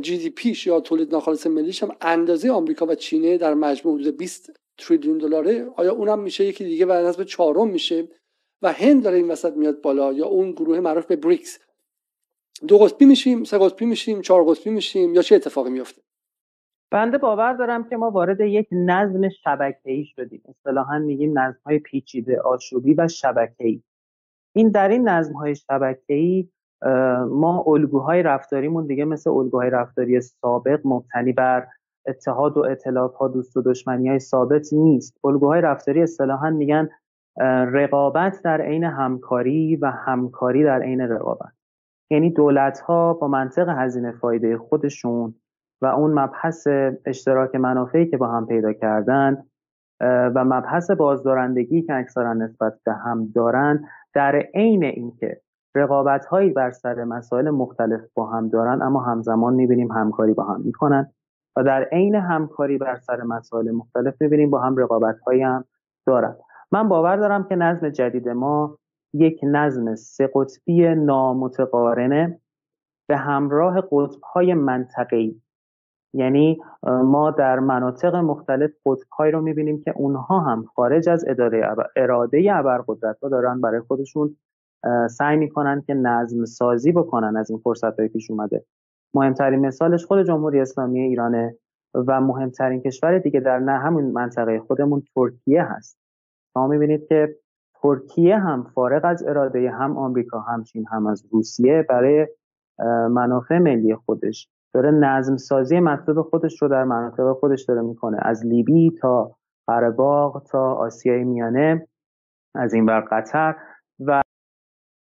جی 0.00 0.18
دی 0.18 0.30
پیش 0.30 0.66
یا 0.66 0.80
تولید 0.80 1.12
ناخالص 1.12 1.46
ملیش 1.46 1.82
هم 1.82 1.96
اندازه 2.00 2.50
آمریکا 2.50 2.86
و 2.86 2.94
چینه 2.94 3.38
در 3.38 3.54
مجموع 3.54 4.00
حدود 4.00 4.16
20 4.16 4.52
تریلیون 4.78 5.18
دلاره. 5.18 5.66
آیا 5.76 5.92
اونم 5.92 6.18
میشه 6.18 6.44
یکی 6.44 6.64
دیگه 6.64 6.86
و 6.86 6.92
نسبت 6.92 7.26
چهارم 7.26 7.68
میشه 7.68 8.08
و 8.62 8.72
هند 8.72 9.02
داره 9.02 9.16
این 9.16 9.30
وسط 9.30 9.56
میاد 9.56 9.80
بالا 9.80 10.12
یا 10.12 10.26
اون 10.26 10.52
گروه 10.52 10.80
معروف 10.80 11.06
به 11.06 11.16
بریکس 11.16 11.58
دو 12.68 12.78
قطبی 12.78 13.04
میشیم 13.04 13.44
سه 13.44 13.58
قطبی 13.58 13.86
میشیم 13.86 14.20
چهار 14.20 14.44
قطبی 14.44 14.70
میشیم 14.70 15.14
یا 15.14 15.22
چه 15.22 15.34
اتفاقی 15.34 15.70
میفته؟ 15.70 16.02
بنده 16.90 17.18
باور 17.18 17.52
دارم 17.52 17.88
که 17.88 17.96
ما 17.96 18.10
وارد 18.10 18.40
یک 18.40 18.68
نظم 18.72 19.28
شبکه‌ای 19.28 20.04
شدیم. 20.04 20.42
اصطلاحا 20.48 20.98
میگیم 20.98 21.38
نظم‌های 21.38 21.78
پیچیده 21.78 22.40
آشوبی 22.40 22.94
و 22.94 23.08
شبکه‌ای. 23.08 23.82
این 24.54 24.70
در 24.70 24.88
این 24.88 25.08
نظم‌های 25.08 25.54
شبکه‌ای 25.54 26.48
ما 27.30 27.64
الگوهای 27.66 28.22
رفتاریمون 28.22 28.86
دیگه 28.86 29.04
مثل 29.04 29.30
الگوهای 29.30 29.70
رفتاری 29.70 30.20
سابق 30.20 30.80
مبتنی 30.84 31.32
بر 31.32 31.66
اتحاد 32.06 32.56
و 32.56 32.60
اطلاف 32.60 33.14
ها 33.14 33.28
دوست 33.28 33.56
و 33.56 33.62
دشمنی 33.62 34.08
های 34.08 34.18
ثابت 34.18 34.72
نیست. 34.72 35.24
الگوهای 35.24 35.60
رفتاری 35.60 36.02
اصطلاحا 36.02 36.50
میگن 36.50 36.88
رقابت 37.72 38.42
در 38.44 38.60
عین 38.60 38.84
همکاری 38.84 39.76
و 39.76 39.86
همکاری 39.86 40.64
در 40.64 40.82
عین 40.82 41.00
رقابت. 41.00 41.52
یعنی 42.10 42.30
دولت 42.30 42.80
ها 42.80 43.14
با 43.14 43.28
منطق 43.28 43.68
هزینه 43.68 44.12
فایده 44.12 44.58
خودشون 44.58 45.34
و 45.82 45.86
اون 45.86 46.12
مبحث 46.12 46.68
اشتراک 47.06 47.54
منافعی 47.54 48.06
که 48.06 48.16
با 48.16 48.28
هم 48.28 48.46
پیدا 48.46 48.72
کردن 48.72 49.44
و 50.00 50.44
مبحث 50.44 50.90
بازدارندگی 50.90 51.82
که 51.82 51.94
اکثرا 51.94 52.32
نسبت 52.32 52.74
به 52.84 52.92
هم 52.92 53.32
دارن 53.34 53.84
در 54.14 54.36
عین 54.54 54.84
اینکه 54.84 55.40
رقابت 55.74 56.26
هایی 56.26 56.50
بر 56.50 56.70
سر 56.70 57.04
مسائل 57.04 57.50
مختلف 57.50 58.00
با 58.14 58.26
هم 58.26 58.48
دارن 58.48 58.82
اما 58.82 59.00
همزمان 59.00 59.54
می‌بینیم 59.54 59.92
همکاری 59.92 60.34
با 60.34 60.44
هم 60.44 60.60
می‌کنن 60.60 61.12
و 61.56 61.64
در 61.64 61.82
عین 61.84 62.14
همکاری 62.14 62.78
بر 62.78 62.98
سر 62.98 63.22
مسائل 63.22 63.70
مختلف 63.70 64.14
می‌بینیم 64.20 64.50
با 64.50 64.60
هم 64.60 64.76
رقابت 64.76 65.18
هایی 65.20 65.42
هم 65.42 65.64
دارن. 66.06 66.36
من 66.72 66.88
باور 66.88 67.16
دارم 67.16 67.44
که 67.44 67.56
نظم 67.56 67.88
جدید 67.88 68.28
ما 68.28 68.78
یک 69.14 69.40
نظم 69.42 69.94
سه 69.94 70.30
قطبی 70.34 70.94
نامتقارنه 70.94 72.40
به 73.08 73.16
همراه 73.16 73.80
قطب 73.80 74.20
های 74.34 74.54
منطقی 74.54 75.42
یعنی 76.14 76.60
ما 76.82 77.30
در 77.30 77.58
مناطق 77.58 78.14
مختلف 78.14 78.70
قطبهایی 78.86 79.32
رو 79.32 79.40
می‌بینیم 79.40 79.80
که 79.80 79.92
اونها 79.96 80.40
هم 80.40 80.64
خارج 80.76 81.08
از 81.08 81.24
اداره 81.28 81.76
اراده 81.96 82.48
ابرقدرت 82.52 83.20
ها 83.22 83.28
دارن 83.28 83.60
برای 83.60 83.80
خودشون 83.80 84.36
سعی 85.10 85.36
می‌کنن 85.36 85.82
که 85.86 85.94
نظم 85.94 86.44
سازی 86.44 86.92
بکنن 86.92 87.36
از 87.36 87.50
این 87.50 87.58
فرصت 87.58 87.98
های 87.98 88.08
پیش 88.08 88.30
اومده. 88.30 88.64
مهمترین 89.14 89.66
مثالش 89.66 90.04
خود 90.04 90.22
جمهوری 90.22 90.60
اسلامی 90.60 91.00
ایرانه 91.00 91.56
و 91.94 92.20
مهمترین 92.20 92.80
کشور 92.80 93.18
دیگه 93.18 93.40
در 93.40 93.58
نه 93.58 93.78
همون 93.78 94.04
منطقه 94.04 94.60
خودمون 94.60 95.02
ترکیه 95.14 95.62
هست. 95.64 95.98
شما 96.54 96.66
می‌بینید 96.66 97.06
که 97.06 97.36
ترکیه 97.82 98.38
هم 98.38 98.62
فارغ 98.74 99.04
از 99.04 99.22
اراده 99.26 99.70
هم 99.70 99.96
آمریکا 99.96 100.40
هم 100.40 100.62
چین 100.62 100.86
هم 100.92 101.06
از 101.06 101.24
روسیه 101.32 101.86
برای 101.88 102.26
منافع 103.10 103.58
ملی 103.58 103.94
خودش. 103.94 104.48
داره 104.74 104.90
نظم 104.90 105.36
سازی 105.36 105.80
مطلوب 105.80 106.22
خودش 106.22 106.62
رو 106.62 106.68
در 106.68 106.84
مناطق 106.84 107.32
خودش 107.32 107.64
داره 107.64 107.82
می‌کنه. 107.82 108.18
از 108.20 108.46
لیبی 108.46 108.90
تا 109.00 109.36
قرهباغ 109.66 110.42
تا 110.42 110.72
آسیای 110.74 111.24
میانه 111.24 111.88
از 112.54 112.74
این 112.74 112.86
بر 112.86 113.00
قطر 113.00 113.56
و 114.00 114.22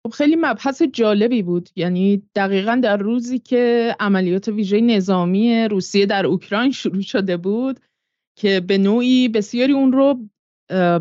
خب 0.08 0.14
خیلی 0.14 0.36
مبحث 0.36 0.82
جالبی 0.82 1.42
بود. 1.42 1.70
یعنی 1.76 2.24
دقیقا 2.36 2.80
در 2.84 2.98
روزی 2.98 3.40
که 3.40 3.96
عملیات 4.00 4.48
ویژه 4.48 4.82
نظامی 4.82 5.68
روسیه 5.68 6.06
در 6.06 6.26
اوکراین 6.26 6.72
شروع 6.72 7.02
شده 7.02 7.38
بود 7.38 7.80
که 8.40 8.60
به 8.60 8.78
نوعی 8.78 9.28
بسیاری 9.28 9.74
اون 9.74 9.92
رو 9.92 10.20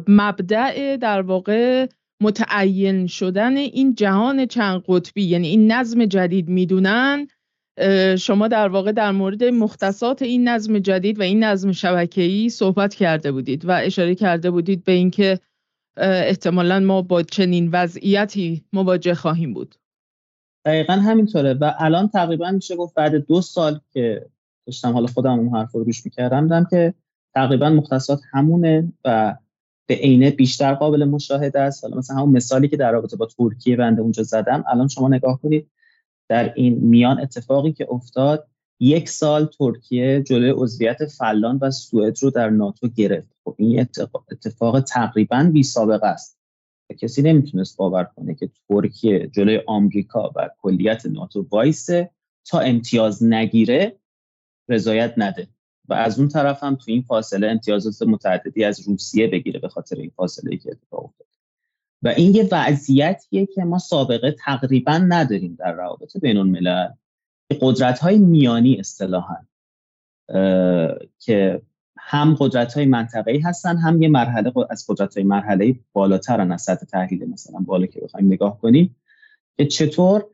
مبدع 0.08 0.96
در 0.96 1.22
واقع 1.22 1.86
متعین 2.22 3.06
شدن 3.06 3.56
این 3.56 3.94
جهان 3.94 4.46
چند 4.46 4.82
قطبی 4.88 5.22
یعنی 5.22 5.48
این 5.48 5.72
نظم 5.72 6.04
جدید 6.04 6.48
می‌دونن. 6.48 7.28
شما 8.18 8.48
در 8.48 8.68
واقع 8.68 8.92
در 8.92 9.10
مورد 9.10 9.44
مختصات 9.44 10.22
این 10.22 10.48
نظم 10.48 10.78
جدید 10.78 11.18
و 11.18 11.22
این 11.22 11.44
نظم 11.44 11.72
شبکه‌ای 11.72 12.48
صحبت 12.48 12.94
کرده 12.94 13.32
بودید 13.32 13.64
و 13.64 13.70
اشاره 13.70 14.14
کرده 14.14 14.50
بودید 14.50 14.84
به 14.84 14.92
اینکه 14.92 15.38
احتمالا 15.96 16.80
ما 16.80 17.02
با 17.02 17.22
چنین 17.22 17.70
وضعیتی 17.72 18.64
مواجه 18.72 19.14
خواهیم 19.14 19.54
بود. 19.54 19.74
دقیقا 20.64 20.92
همینطوره. 20.92 21.54
و 21.54 21.74
الان 21.78 22.08
تقریبا 22.08 22.50
میشه 22.50 22.76
گفت 22.76 22.94
بعد 22.94 23.14
دو 23.14 23.40
سال 23.40 23.80
که 23.92 24.26
داشتم 24.66 24.92
حالا 24.92 25.06
خودم 25.06 25.38
اون 25.38 25.56
حرف 25.56 25.72
رو 25.72 25.84
گوش 25.84 26.04
می‌کردم 26.04 26.42
دیدم 26.42 26.66
که 26.70 26.94
تقریبا 27.34 27.70
مختصات 27.70 28.20
همونه 28.32 28.92
و 29.04 29.36
به 29.86 29.94
عینه 29.94 30.30
بیشتر 30.30 30.74
قابل 30.74 31.04
مشاهده 31.04 31.60
است. 31.60 31.84
حالا 31.84 31.96
مثلا 31.96 32.16
همون 32.16 32.36
مثالی 32.36 32.68
که 32.68 32.76
در 32.76 32.92
رابطه 32.92 33.16
با 33.16 33.26
ترکیه 33.26 33.76
بنده 33.76 34.02
اونجا 34.02 34.22
زدم 34.22 34.64
الان 34.68 34.88
شما 34.88 35.08
نگاه 35.08 35.40
کنید 35.40 35.70
در 36.28 36.52
این 36.54 36.74
میان 36.74 37.20
اتفاقی 37.20 37.72
که 37.72 37.86
افتاد 37.90 38.48
یک 38.80 39.08
سال 39.08 39.46
ترکیه 39.46 40.22
جلوی 40.22 40.50
عضویت 40.50 41.06
فلان 41.06 41.58
و 41.62 41.70
سوئد 41.70 42.22
رو 42.22 42.30
در 42.30 42.50
ناتو 42.50 42.88
گرفت. 42.88 43.31
خب 43.44 43.54
این 43.58 43.80
اتفاق, 44.30 44.80
تقریبا 44.80 45.50
بی 45.52 45.62
سابقه 45.62 46.06
است. 46.06 46.38
کسی 46.98 47.22
نمی‌تونست 47.22 47.76
باور 47.76 48.04
کنه 48.04 48.34
که 48.34 48.50
ترکیه 48.68 49.26
جلوی 49.26 49.60
آمریکا 49.66 50.32
و 50.36 50.50
کلیت 50.58 51.06
ناتو 51.06 51.46
وایسه 51.50 52.10
تا 52.44 52.58
امتیاز 52.58 53.24
نگیره 53.24 53.98
رضایت 54.68 55.14
نده. 55.16 55.48
و 55.88 55.94
از 55.94 56.18
اون 56.18 56.28
طرف 56.28 56.62
هم 56.62 56.74
تو 56.74 56.84
این 56.86 57.02
فاصله 57.02 57.48
امتیازات 57.48 58.08
متعددی 58.08 58.64
از 58.64 58.88
روسیه 58.88 59.28
بگیره 59.28 59.60
به 59.60 59.68
خاطر 59.68 59.96
این 59.96 60.10
فاصله 60.16 60.56
که 60.56 60.70
اتفاق 60.70 61.04
افتاد 61.04 61.26
و 62.02 62.08
این 62.08 62.34
یه 62.34 62.48
وضعیتیه 62.52 63.46
که 63.46 63.64
ما 63.64 63.78
سابقه 63.78 64.32
تقریبا 64.32 64.98
نداریم 64.98 65.56
در 65.58 65.72
روابط 65.72 66.16
بین 66.16 66.36
الملل 66.36 66.88
قدرت 67.60 67.98
های 67.98 68.18
میانی 68.18 68.80
اصطلاحا 68.80 69.36
که 71.18 71.62
هم 72.04 72.36
قدرت 72.38 72.74
های 72.74 72.86
منطقه‌ای 72.86 73.38
هستن 73.38 73.76
هم 73.76 74.02
یه 74.02 74.08
مرحله 74.08 74.52
از 74.70 74.86
قدرت 74.88 75.16
های 75.16 75.26
مرحله 75.26 75.74
بالاترن 75.92 76.52
از 76.52 76.62
سطح 76.62 76.86
تحلیل 76.86 77.30
مثلا 77.30 77.58
بالا 77.66 77.86
که 77.86 78.00
بخوایم 78.00 78.26
نگاه 78.26 78.58
کنیم 78.58 78.96
که 79.56 79.66
چطور 79.66 80.24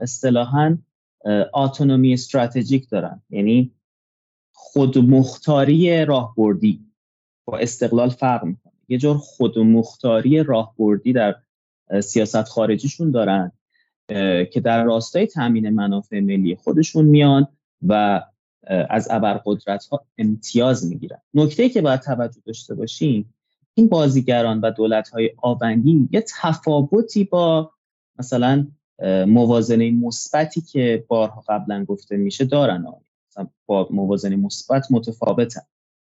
اصطلاحا 0.00 0.78
اتونومی 1.54 2.12
استراتژیک 2.12 2.88
دارن. 2.88 3.22
یعنی 3.30 3.72
خودمختاری 4.52 6.04
راهبردی 6.04 6.86
با 7.44 7.58
استقلال 7.58 8.08
فرق 8.08 8.44
می‌کنه. 8.44 8.72
یه 8.88 8.98
جور 8.98 9.16
خودمختاری 9.16 10.42
راهبردی 10.42 11.12
در 11.12 11.36
سیاست 12.00 12.42
خارجیشون 12.42 13.10
دارن 13.10 13.52
که 14.52 14.60
در 14.64 14.84
راستای 14.84 15.26
تامین 15.26 15.70
منافع 15.70 16.20
ملی 16.20 16.56
خودشون 16.56 17.04
میان 17.04 17.48
و 17.88 18.22
از 18.66 19.08
ابرقدرت 19.10 19.86
ها 19.86 20.04
امتیاز 20.18 20.86
می‌گیرن. 20.86 21.18
نکته 21.34 21.68
که 21.68 21.82
باید 21.82 22.00
توجه 22.00 22.40
داشته 22.46 22.74
باشیم 22.74 23.34
این 23.74 23.88
بازیگران 23.88 24.60
و 24.60 24.70
دولت 24.70 25.08
های 25.08 25.30
آونگی 25.36 26.08
یه 26.12 26.24
تفاوتی 26.40 27.24
با 27.24 27.70
مثلا 28.18 28.66
موازنه 29.26 29.90
مثبتی 29.90 30.60
که 30.60 31.04
بارها 31.08 31.44
قبلا 31.48 31.84
گفته 31.84 32.16
میشه 32.16 32.44
دارن. 32.44 32.84
مثلا 33.30 33.48
با 33.66 33.88
موازنه 33.90 34.36
مثبت 34.36 34.86
متفاوتن. 34.90 35.62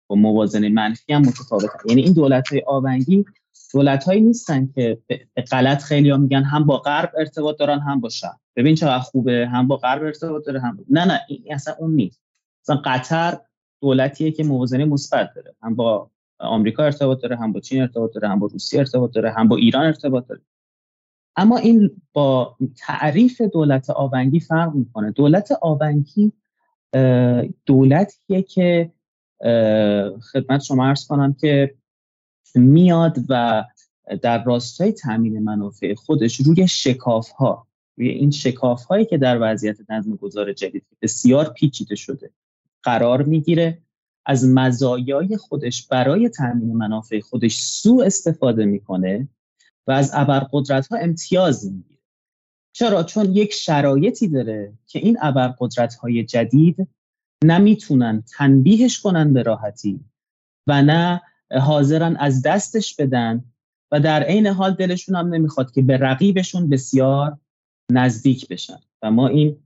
با 0.07 0.15
موازنه 0.15 0.69
منفی 0.69 1.13
هم 1.13 1.21
متفاوتن. 1.21 1.79
یعنی 1.89 2.01
این 2.01 2.13
دولت 2.13 2.47
های 2.47 2.63
آونگی 2.67 3.25
دولت 3.73 4.03
هایی 4.03 4.21
نیستن 4.21 4.71
که 4.75 4.97
به 5.07 5.41
غلط 5.51 5.83
خیلی 5.83 6.09
ها 6.09 6.17
میگن 6.17 6.43
هم 6.43 6.65
با 6.65 6.77
غرب 6.77 7.11
ارتباط 7.17 7.59
دارن 7.59 7.79
هم 7.79 7.99
با 7.99 8.09
شرق. 8.09 8.37
ببین 8.55 8.75
چقدر 8.75 8.99
خوبه 8.99 9.47
هم 9.51 9.67
با 9.67 9.77
غرب 9.77 10.03
ارتباط 10.03 10.45
داره 10.45 10.61
هم 10.61 10.85
نه 10.89 11.05
نه 11.05 11.21
این 11.27 11.53
اصلا 11.53 11.75
اون 11.79 11.95
نیست. 11.95 12.20
مثلا 12.63 12.81
قطر 12.85 13.39
دولتیه 13.81 14.31
که 14.31 14.43
موازنه 14.43 14.85
مثبت 14.85 15.33
داره. 15.35 15.55
هم 15.63 15.75
با 15.75 16.09
آمریکا 16.39 16.83
ارتباط 16.83 17.21
داره 17.21 17.37
هم 17.37 17.51
با 17.51 17.59
چین 17.59 17.81
ارتباط 17.81 18.13
داره 18.13 18.29
هم 18.29 18.39
با 18.39 18.47
روسیه 18.47 18.79
ارتباط 18.79 19.11
داره 19.11 19.31
هم 19.31 19.47
با 19.47 19.55
ایران 19.55 19.85
ارتباط 19.85 20.27
داره. 20.27 20.41
اما 21.35 21.57
این 21.57 22.01
با 22.13 22.57
تعریف 22.77 23.41
دولت 23.41 23.89
آونگی 23.89 24.39
فرق 24.39 24.75
می‌کنه. 24.75 25.11
دولت 25.11 25.51
آونگی 25.61 26.31
دولتیه 27.65 28.41
که 28.41 28.91
خدمت 30.33 30.61
شما 30.61 30.85
ارز 30.85 31.07
کنم 31.07 31.33
که 31.33 31.75
میاد 32.55 33.17
و 33.29 33.63
در 34.21 34.43
راستای 34.43 34.91
تامین 34.91 35.43
منافع 35.43 35.93
خودش 35.93 36.35
روی 36.35 36.67
شکاف 36.67 37.29
ها 37.31 37.67
روی 37.97 38.09
این 38.09 38.31
شکاف 38.31 38.83
هایی 38.83 39.05
که 39.05 39.17
در 39.17 39.37
وضعیت 39.41 39.77
نظم 39.89 40.15
گذار 40.15 40.53
جدید 40.53 40.85
بسیار 41.01 41.49
پیچیده 41.49 41.95
شده 41.95 42.29
قرار 42.83 43.23
می‌گیره. 43.23 43.81
از 44.25 44.47
مزایای 44.47 45.37
خودش 45.37 45.87
برای 45.87 46.29
تامین 46.29 46.73
منافع 46.73 47.19
خودش 47.19 47.59
سوء 47.59 48.05
استفاده 48.05 48.65
می‌کنه 48.65 49.27
و 49.87 49.91
از 49.91 50.11
ابرقدرت 50.13 50.87
ها 50.87 50.97
امتیاز 50.97 51.65
می‌گیره. 51.65 52.01
چرا؟ 52.75 53.03
چون 53.03 53.35
یک 53.35 53.53
شرایطی 53.53 54.27
داره 54.27 54.73
که 54.87 54.99
این 54.99 55.17
ابرقدرت 55.21 55.95
های 55.95 56.23
جدید 56.23 56.87
نمی‌تونن 57.43 58.23
تنبیهش 58.37 58.99
کنن 58.99 59.33
به 59.33 59.43
راحتی 59.43 59.99
و 60.67 60.81
نه 60.81 61.21
حاضرن 61.51 62.15
از 62.15 62.41
دستش 62.41 62.95
بدن 62.95 63.43
و 63.91 63.99
در 63.99 64.23
عین 64.23 64.47
حال 64.47 64.73
دلشون 64.73 65.15
هم 65.15 65.33
نمی‌خواد 65.33 65.71
که 65.71 65.81
به 65.81 65.97
رقیبشون 65.97 66.69
بسیار 66.69 67.37
نزدیک 67.91 68.47
بشن. 68.47 68.79
و 69.01 69.11
ما 69.11 69.27
این 69.27 69.57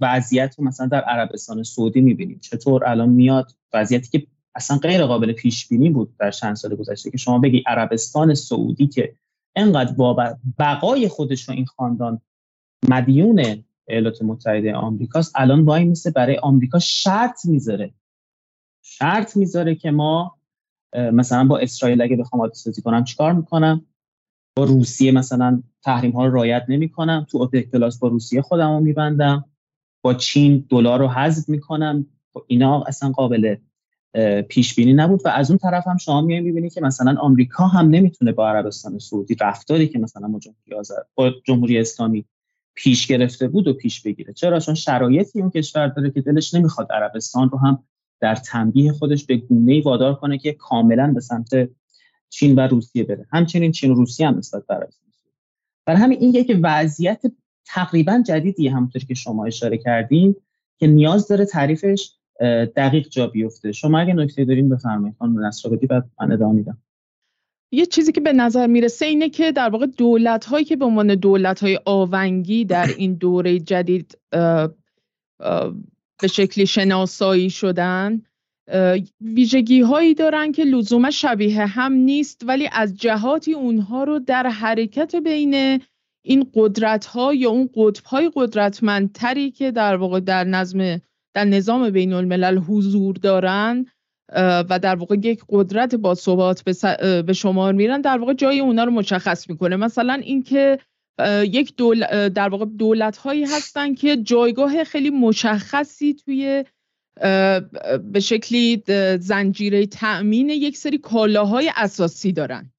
وضعیت 0.00 0.54
رو 0.58 0.64
مثلا 0.64 0.86
در 0.86 1.00
عربستان 1.00 1.62
سعودی 1.62 2.00
می‌بینیم. 2.00 2.38
چطور 2.38 2.84
الان 2.84 3.08
میاد؟ 3.08 3.52
وضعیتی 3.72 4.18
که 4.18 4.26
اصلا 4.54 4.76
غیر 4.76 5.06
قابل 5.06 5.32
پیش 5.32 5.68
بینی 5.68 5.90
بود 5.90 6.16
در 6.18 6.30
چند 6.30 6.56
سال 6.56 6.74
گذشته 6.76 7.10
که 7.10 7.16
شما 7.16 7.38
بگی 7.38 7.62
عربستان 7.66 8.34
سعودی 8.34 8.86
که 8.86 9.14
انقدر 9.56 9.92
با 9.92 10.36
بقای 10.58 11.08
خودش 11.08 11.48
رو 11.48 11.54
این 11.54 11.66
خاندان 11.66 12.20
مدیون 12.88 13.64
ایالات 13.88 14.22
متحده 14.22 14.74
آمریکاست 14.74 15.32
الان 15.34 15.64
وای 15.64 15.84
میسه 15.84 16.10
برای 16.10 16.36
آمریکا 16.36 16.78
شرط 16.78 17.46
می‌ذاره. 17.46 17.94
شرط 18.82 19.36
می‌ذاره 19.36 19.74
که 19.74 19.90
ما 19.90 20.38
مثلا 20.94 21.44
با 21.44 21.58
اسرائیل 21.58 22.02
اگه 22.02 22.16
بخوام 22.16 22.42
آتش 22.42 22.80
کنم 22.84 23.04
چیکار 23.04 23.32
می‌کنم؟ 23.32 23.86
با 24.56 24.64
روسیه 24.64 25.12
مثلا 25.12 25.62
تحریم 25.82 26.10
ها 26.10 26.26
رو 26.26 26.34
رعایت 26.34 26.64
نمی‌کنم. 26.68 27.26
تو 27.30 27.38
اوپک 27.38 27.70
پلاس 27.70 27.98
با 27.98 28.08
روسیه 28.08 28.42
خودم 28.42 28.70
رو 28.70 28.80
میبندم. 28.80 29.44
با 30.02 30.14
چین 30.14 30.66
دلار 30.68 30.98
رو 30.98 31.08
حذف 31.08 31.48
می‌کنم. 31.48 32.06
اینا 32.46 32.82
اصلا 32.82 33.10
قابل 33.10 33.56
پیش 34.48 34.74
بینی 34.74 34.92
نبود. 34.92 35.20
و 35.24 35.28
از 35.28 35.50
اون 35.50 35.58
طرف 35.58 35.86
هم 35.86 35.96
شما 35.96 36.20
میای 36.20 36.70
که 36.70 36.80
مثلا 36.80 37.16
آمریکا 37.20 37.66
هم 37.66 37.88
نمی‌تونه 37.88 38.32
با 38.32 38.48
عربستان 38.48 38.98
سعودی 38.98 39.36
رفتاری 39.40 39.88
که 39.88 39.98
مثلا 39.98 40.28
با 40.28 40.38
جمهوری, 40.38 40.88
با 41.14 41.32
جمهوری 41.44 41.78
اسلامی 41.78 42.24
پیش 42.74 43.06
گرفته 43.06 43.48
بود 43.48 43.68
و 43.68 43.72
پیش 43.72 44.02
بگیره. 44.02 44.32
چرا؟ 44.32 44.60
چون 44.60 44.74
شرایطی 44.74 45.40
اون 45.40 45.50
کشور 45.50 45.86
داره 45.86 46.10
که 46.10 46.20
دلش 46.20 46.54
نمی‌خواد 46.54 46.92
عربستان 46.92 47.50
رو 47.50 47.58
هم 47.58 47.84
در 48.20 48.34
تنبیه 48.34 48.92
خودش 48.92 49.24
به 49.24 49.36
گونه 49.36 49.82
وادار 49.82 50.14
کنه 50.14 50.38
که 50.38 50.52
کاملا 50.52 51.12
به 51.12 51.20
سمت 51.20 51.48
چین 52.30 52.54
و 52.54 52.60
روسیه 52.60 53.04
بره. 53.04 53.26
همچنین 53.32 53.72
چین 53.72 53.90
و 53.90 53.94
روسیه 53.94 54.28
هم 54.28 54.38
نسبت 54.38 54.66
به 54.66 54.74
عربستان 54.74 55.10
برای 55.86 56.00
همین 56.00 56.18
این 56.20 56.34
یک 56.34 56.58
وضعیت 56.62 57.22
تقریبا 57.66 58.22
جدیدی 58.26 58.68
همونطور 58.68 59.02
که 59.02 59.14
شما 59.14 59.46
اشاره 59.46 59.78
کردین 59.78 60.36
که 60.78 60.86
نیاز 60.86 61.28
داره 61.28 61.44
تعریفش 61.44 62.12
دقیق 62.76 63.08
جا 63.08 63.26
بیفته. 63.26 63.72
شما 63.72 63.98
اگه 63.98 64.14
نکته 64.14 64.44
دارین 64.44 64.68
بفرمایید 64.68 65.16
خانم 65.18 65.46
نصرآبادی 65.46 65.86
بعد 65.86 66.10
من 66.20 66.32
ادامه 66.32 66.52
میدم. 66.52 66.78
یه 67.72 67.86
چیزی 67.86 68.12
که 68.12 68.20
به 68.20 68.32
نظر 68.32 68.66
می‌رسه 68.66 69.06
اینه 69.06 69.28
که 69.28 69.52
در 69.52 69.68
واقع 69.68 69.86
دولت 69.86 70.44
هایی 70.44 70.64
که 70.64 70.76
به 70.76 70.84
عنوان 70.84 71.14
دولت 71.14 71.60
های 71.60 71.80
آونگی 71.84 72.64
در 72.64 72.86
این 72.98 73.14
دوره 73.14 73.58
جدید 73.58 74.18
به 76.20 76.28
شکلی 76.30 76.66
شناسایی 76.66 77.50
شدن 77.50 78.22
ویژگی 79.20 79.80
هایی 79.80 80.14
دارن 80.14 80.52
که 80.52 80.64
لزوما 80.64 81.10
شبیه 81.10 81.66
هم 81.66 81.92
نیست 81.92 82.42
ولی 82.46 82.68
از 82.72 82.96
جهاتی 82.96 83.52
اونها 83.52 84.04
رو 84.04 84.18
در 84.18 84.46
حرکت 84.46 85.16
بین 85.16 85.80
این 86.24 86.50
قدرت 86.54 87.06
ها 87.06 87.34
یا 87.34 87.50
اون 87.50 87.70
قطب 87.74 88.04
های 88.04 88.30
قدرتمندتری 88.34 89.50
که 89.50 89.70
در 89.70 89.96
واقع 89.96 90.20
در 90.20 90.44
نظم 90.44 91.00
در 91.34 91.44
نظام 91.44 91.90
بین 91.90 92.12
الملل 92.12 92.58
حضور 92.58 93.16
دارن 93.16 93.86
و 94.36 94.78
در 94.82 94.96
واقع 94.96 95.16
یک 95.22 95.40
قدرت 95.48 95.94
با 95.94 96.14
ثبات 96.14 96.62
به 97.26 97.32
شمار 97.32 97.72
میرن 97.72 98.00
در 98.00 98.18
واقع 98.18 98.32
جای 98.32 98.60
اونا 98.60 98.84
رو 98.84 98.90
مشخص 98.90 99.50
می‌کنه. 99.50 99.76
مثلا 99.76 100.14
اینکه 100.14 100.78
یک 101.44 101.76
دول 101.76 102.28
در 102.28 102.48
واقع 102.48 102.64
دولت 102.64 103.16
هایی 103.16 103.44
هستن 103.44 103.94
که 103.94 104.16
جایگاه 104.16 104.84
خیلی 104.84 105.10
مشخصی 105.10 106.14
توی 106.14 106.64
به 108.12 108.20
شکلی 108.22 108.82
زنجیره 109.20 109.86
تأمین 109.86 110.48
یک 110.48 110.76
سری 110.76 110.98
کالاهای 110.98 111.72
اساسی 111.76 112.32
دارن. 112.32 112.72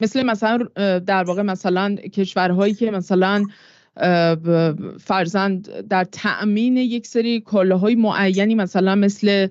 مثل 0.00 0.22
مثلا 0.22 0.58
در 0.98 1.24
واقع 1.24 1.42
مثلا 1.42 1.94
کشورهایی 1.94 2.74
که 2.74 2.90
مثلا 2.90 3.44
فرزند 5.00 5.88
در 5.88 6.04
تأمین 6.04 6.76
یک 6.76 7.06
سری 7.06 7.40
کالاهای 7.40 7.94
معینی 7.94 8.54
مثلا 8.54 8.94
مثل 8.94 9.48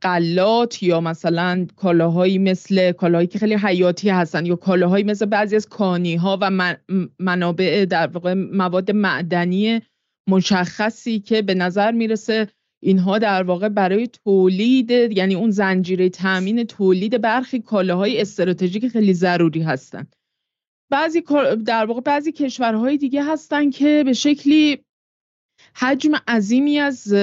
قلات 0.00 0.82
یا 0.82 1.00
مثلا 1.00 1.66
کالاهایی 1.76 2.38
مثل 2.38 2.92
کالاهایی 2.92 3.26
که 3.26 3.38
خیلی 3.38 3.54
حیاتی 3.54 4.10
هستن 4.10 4.46
یا 4.46 4.56
کالاهایی 4.56 5.04
مثل 5.04 5.26
بعضی 5.26 5.56
از 5.56 5.68
کانی 5.68 6.14
ها 6.14 6.38
و 6.40 6.76
منابع 7.18 7.86
در 7.90 8.06
واقع 8.06 8.34
مواد 8.34 8.90
معدنی 8.90 9.80
مشخصی 10.28 11.20
که 11.20 11.42
به 11.42 11.54
نظر 11.54 11.92
می‌رسه 11.92 12.48
اینها 12.84 13.18
در 13.18 13.42
واقع 13.42 13.68
برای 13.68 14.06
تولید 14.06 14.90
یعنی 14.90 15.34
اون 15.34 15.50
زنجیره 15.50 16.08
تامین 16.08 16.64
تولید 16.64 17.20
برخی 17.20 17.60
کالاهای 17.60 18.20
استراتژیک 18.20 18.88
خیلی 18.88 19.14
ضروری 19.14 19.62
هستند 19.62 20.16
بعضی 20.90 21.22
در 21.66 21.86
واقع 21.86 22.00
بعضی 22.00 22.32
کشورهای 22.32 22.96
دیگه 22.96 23.24
هستن 23.24 23.70
که 23.70 24.02
به 24.06 24.12
شکلی 24.12 24.84
حجم 25.74 26.12
عظیمی 26.28 26.78
از 26.78 27.14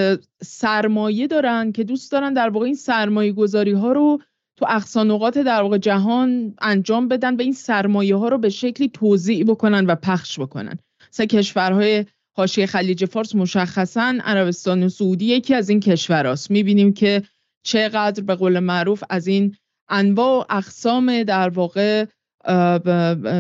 سرمایه 0.44 1.28
دارن 1.28 1.72
که 1.72 1.84
دوست 1.84 2.12
دارن 2.12 2.34
در 2.34 2.50
واقع 2.50 2.66
این 2.66 2.76
سرمایه 2.76 3.32
گذاری 3.32 3.72
ها 3.72 3.92
رو 3.92 4.22
تو 4.58 4.66
اقصانقات 4.70 5.38
در 5.38 5.62
واقع 5.62 5.78
جهان 5.78 6.56
انجام 6.62 7.08
بدن 7.08 7.36
و 7.36 7.42
این 7.42 7.54
سرمایه 7.54 8.16
ها 8.16 8.28
رو 8.28 8.38
به 8.38 8.50
شکلی 8.50 8.90
توضیع 8.90 9.44
بکنن 9.44 9.86
و 9.86 9.96
پخش 9.96 10.40
بکنن. 10.40 10.80
مثلا 11.14 11.26
کشورهای 11.26 12.06
حاشیه 12.38 12.66
خلیج 12.66 13.06
فارس 13.06 13.36
مشخصا 13.36 14.18
عربستان 14.24 14.90
سعودی 14.90 15.26
یکی 15.26 15.54
از 15.54 15.70
این 15.70 15.80
کشورهاست 15.80 16.52
می‌بینیم 16.52 16.94
که 16.94 17.24
چقدر 17.64 18.24
به 18.24 18.36
قول 18.36 18.60
معروف 18.60 19.04
از 19.10 19.28
این 19.28 19.56
انواع 19.90 20.42
و 20.42 20.46
اقسام 20.50 21.24
در 21.24 21.50
واقع 21.50 22.06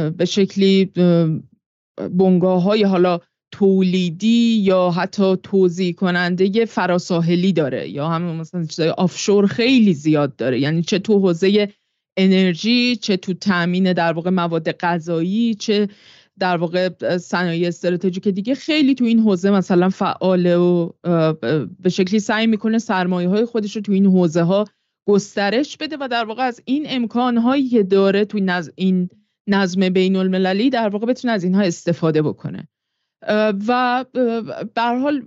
به 0.10 0.26
شکلی 0.28 0.86
بنگاه 2.12 2.64
های 2.64 2.84
حالا 2.84 3.20
تولیدی 3.52 4.58
یا 4.64 4.92
حتی 4.92 5.38
توضیح 5.44 5.94
کننده 5.94 6.66
فراساحلی 6.66 7.54
داره 7.54 7.90
یا 7.90 8.10
همون 8.10 8.36
مثلا 8.36 8.66
چیزای 8.66 8.90
آفشور 8.90 9.48
خیلی 9.48 9.94
زیاد 9.94 10.36
داره. 10.36 10.60
یعنی 10.60 10.82
چه 10.82 11.00
تو 11.00 11.20
حوزه 11.20 11.74
انرژی 12.18 12.96
چه 12.96 13.18
تو 13.18 13.34
تامین 13.34 13.94
در 13.94 14.14
واقع 14.14 14.30
مواد 14.30 14.72
غذایی 14.72 15.56
چه 15.56 15.90
در 16.42 16.58
واقع 16.58 16.90
صنایع 17.18 17.68
استراتژیک 17.68 18.28
دیگه 18.28 18.56
خیلی 18.56 18.96
تو 18.96 19.06
این 19.06 19.20
حوزه 19.20 19.52
مثلا 19.52 19.90
فعاله 19.90 20.58
و 20.58 20.90
به 21.80 21.90
شکلی 21.90 22.20
سعی 22.20 22.48
می‌کنه 22.48 22.80
سرمایه 22.80 23.30
های 23.30 23.46
خودش 23.46 23.76
رو 23.76 23.82
تو 23.82 23.92
این 23.92 24.06
حوزه 24.06 24.42
ها 24.42 24.66
گسترش 25.08 25.78
بده 25.78 25.98
و 26.00 26.08
در 26.08 26.26
واقع 26.26 26.44
از 26.44 26.62
این 26.66 26.86
امکان 26.90 27.38
هایی 27.38 27.70
که 27.70 27.84
داره 27.84 28.26
تو 28.26 28.62
این 28.76 29.10
نظم 29.48 29.90
بین 29.90 30.16
المللی 30.16 30.70
در 30.70 30.90
واقع 30.90 31.06
بتونه 31.06 31.34
از 31.34 31.44
اینها 31.44 31.62
استفاده 31.62 32.22
بکنه. 32.22 32.68
و 33.68 34.06
به 34.76 34.82
حال 34.82 35.24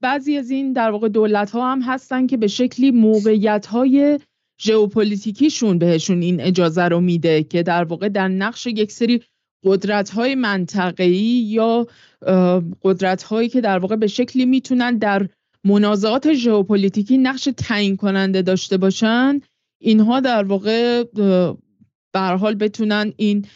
بعضی 0.00 0.36
از 0.36 0.50
این 0.50 0.72
در 0.72 0.90
واقع 0.90 1.08
دولت 1.08 1.50
ها 1.50 1.72
هم 1.72 1.82
هستن 1.82 2.26
که 2.26 2.36
به 2.36 2.46
شکلی 2.46 2.90
موقعیت 2.90 3.66
های 3.66 4.18
ژئوپلیتیکیشون 4.60 5.78
بهشون 5.78 6.22
این 6.22 6.40
اجازه 6.40 6.82
رو 6.82 7.00
میده 7.00 7.42
که 7.42 7.62
در 7.62 7.84
واقع 7.84 8.08
در 8.08 8.28
نقش 8.28 8.66
یک 8.66 8.92
سری 8.92 9.22
قدرت 9.64 10.10
های 10.10 10.34
منطقه‌ای 10.34 11.44
یا 11.46 11.86
قدرت 12.82 13.22
هایی 13.22 13.48
که 13.48 13.60
در 13.60 13.78
واقع 13.78 13.96
به 13.96 14.06
شکلی 14.06 14.46
می‌تونن 14.46 14.98
در 14.98 15.28
منازعات 15.64 16.32
ژئوپلیتیکی 16.32 17.18
نقش 17.18 17.48
تعیین 17.56 17.96
کننده 17.96 18.42
داشته 18.42 18.76
باشن 18.76 19.40
اینها 19.80 20.20
در 20.20 20.44
واقع 20.44 21.04
به 22.12 22.20
حال 22.20 22.54
بتونن 22.54 23.12
این 23.16 23.46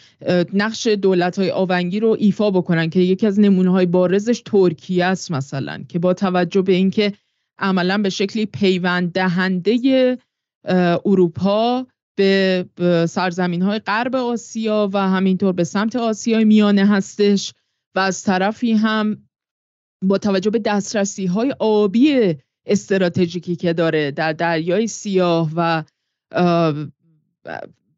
نقش 0.52 0.86
دولت 0.86 1.38
های 1.38 1.50
آونگی 1.50 2.00
رو 2.00 2.16
ایفا 2.18 2.50
بکنن 2.50 2.90
که 2.90 3.00
یکی 3.00 3.26
از 3.26 3.40
نمونه 3.40 3.70
های 3.70 3.86
بارزش 3.86 4.42
ترکیه 4.44 5.04
است 5.04 5.30
مثلا 5.30 5.84
که 5.88 5.98
با 5.98 6.14
توجه 6.14 6.62
به 6.62 6.72
اینکه 6.72 7.12
عملا 7.58 7.98
به 7.98 8.10
شکلی 8.10 8.46
پیوند 8.46 9.12
دهنده 9.12 10.18
اروپا 11.04 11.86
به 12.18 12.64
سرزمین 13.08 13.62
های 13.62 13.78
غرب 13.78 14.16
آسیا 14.16 14.90
و 14.92 15.08
همینطور 15.08 15.52
به 15.52 15.64
سمت 15.64 15.96
آسیای 15.96 16.44
میانه 16.44 16.86
هستش 16.86 17.54
و 17.94 17.98
از 17.98 18.22
طرفی 18.22 18.72
هم 18.72 19.28
با 20.02 20.18
توجه 20.18 20.50
به 20.50 20.58
دسترسی 20.58 21.26
های 21.26 21.54
آبی 21.58 22.36
استراتژیکی 22.66 23.56
که 23.56 23.72
داره 23.72 24.10
در 24.10 24.32
دریای 24.32 24.86
سیاه 24.86 25.50
و 25.56 25.82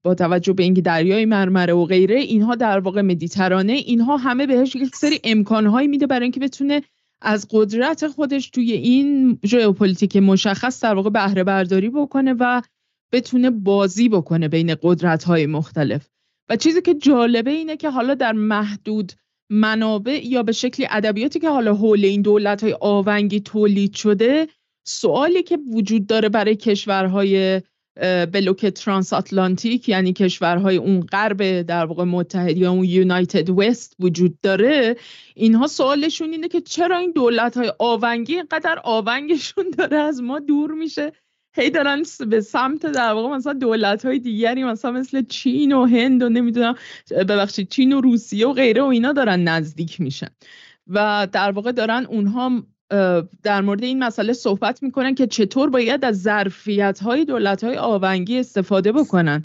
با 0.02 0.14
توجه 0.14 0.52
به 0.52 0.62
اینکه 0.62 0.80
دریای 0.80 1.24
مرمره 1.24 1.72
و 1.72 1.85
غیره 1.85 2.16
اینها 2.16 2.54
در 2.54 2.80
واقع 2.80 3.00
مدیترانه 3.00 3.72
اینها 3.72 4.16
همه 4.16 4.46
بهش 4.46 4.76
یک 4.76 4.96
سری 4.96 5.20
امکانهایی 5.24 5.88
میده 5.88 6.06
برای 6.06 6.22
اینکه 6.22 6.40
بتونه 6.40 6.83
از 7.20 7.48
قدرت 7.50 8.06
خودش 8.06 8.50
توی 8.50 8.72
این 8.72 9.38
ژئوپلیتیک 9.46 10.16
مشخص 10.16 10.83
در 10.83 10.94
واقع 10.94 11.11
بهره 11.11 11.44
برداری 11.44 11.90
بکنه 11.90 12.35
و 12.38 12.62
بتونه 13.12 13.51
بازی 13.51 14.09
بکنه 14.09 14.49
بین 14.49 14.75
قدرت 14.83 15.25
های 15.25 15.46
مختلف. 15.46 16.09
و 16.49 16.57
چیزی 16.57 16.83
که 16.83 16.94
جالبه 16.94 17.51
اینه 17.51 17.77
که 17.77 17.90
حالا 17.90 18.14
در 18.14 18.33
محدود 18.33 19.12
منابع 19.51 20.27
یا 20.27 20.42
به 20.42 20.53
شکلی 20.53 20.87
ادبیاتی 20.90 21.40
که 21.40 21.51
حالا 21.51 21.75
حول 21.75 22.05
این 22.05 22.23
دولت 22.23 22.62
های 22.62 22.77
آونگی 22.81 23.40
تولید 23.40 23.94
شده 23.94 24.49
سوالی 24.87 25.42
که 25.42 25.59
وجود 25.75 26.07
داره 26.07 26.29
برای 26.29 26.57
کشورهای 26.57 27.62
بلوک 28.33 28.66
ترانس 28.66 29.12
آتلانتیک 29.12 29.88
یعنی 29.88 30.12
کشورهای 30.12 30.77
اون 30.77 31.01
غرب 31.01 31.62
در 31.62 31.85
واقع 31.85 32.05
متحد 32.05 32.57
یا 32.57 32.70
اون 32.73 32.85
یونایتد 32.85 33.51
وست 33.51 33.96
وجود 33.99 34.40
داره 34.42 34.96
اینها 35.35 35.66
سوالشون 35.66 36.31
اینه 36.31 36.49
که 36.49 36.61
چرا 36.61 36.99
این 36.99 37.12
دولت 37.12 37.57
های 37.57 37.73
آونگی 37.79 38.35
اینقدر 38.35 38.81
آونگشون 38.85 39.70
داره 39.79 39.96
از 39.96 40.23
ما 40.23 40.38
دور 40.38 40.70
میشه؟ 40.70 41.12
هی 41.54 41.70
دارن 41.70 42.02
به 42.28 42.40
سمت 42.40 42.86
در 42.86 43.12
واقع 43.12 43.36
مثلا 43.36 43.52
دولت 43.52 44.04
های 44.04 44.18
دیگری 44.18 44.64
مثلا 44.64 44.90
مثل 44.90 45.22
چین 45.22 45.72
و 45.72 45.86
هند 45.86 46.22
و 46.22 46.28
نمی‌دونم 46.28 46.74
ببخشید 47.10 47.68
چین 47.68 47.92
و 47.92 48.00
روسیه 48.00 48.46
و 48.46 48.52
غیره 48.52 48.82
و 48.82 48.86
اینا 48.86 49.12
دارن 49.12 49.40
نزدیک 49.40 50.00
میشن. 50.00 50.28
و 50.86 51.28
در 51.32 51.50
واقع 51.50 51.72
دارن 51.72 52.06
اونها 52.06 52.62
در 53.42 53.60
مورد 53.60 53.82
این 53.82 54.04
مسئله 54.04 54.32
صحبت 54.32 54.82
می‌کنن 54.82 55.14
که 55.14 55.26
چطور 55.26 55.70
باید 55.70 56.04
از 56.04 56.22
ظرفیت 56.22 57.00
های 57.02 57.24
دولت 57.24 57.64
های 57.64 57.76
آونگی 57.76 58.38
استفاده 58.38 58.92
بکنن. 58.92 59.42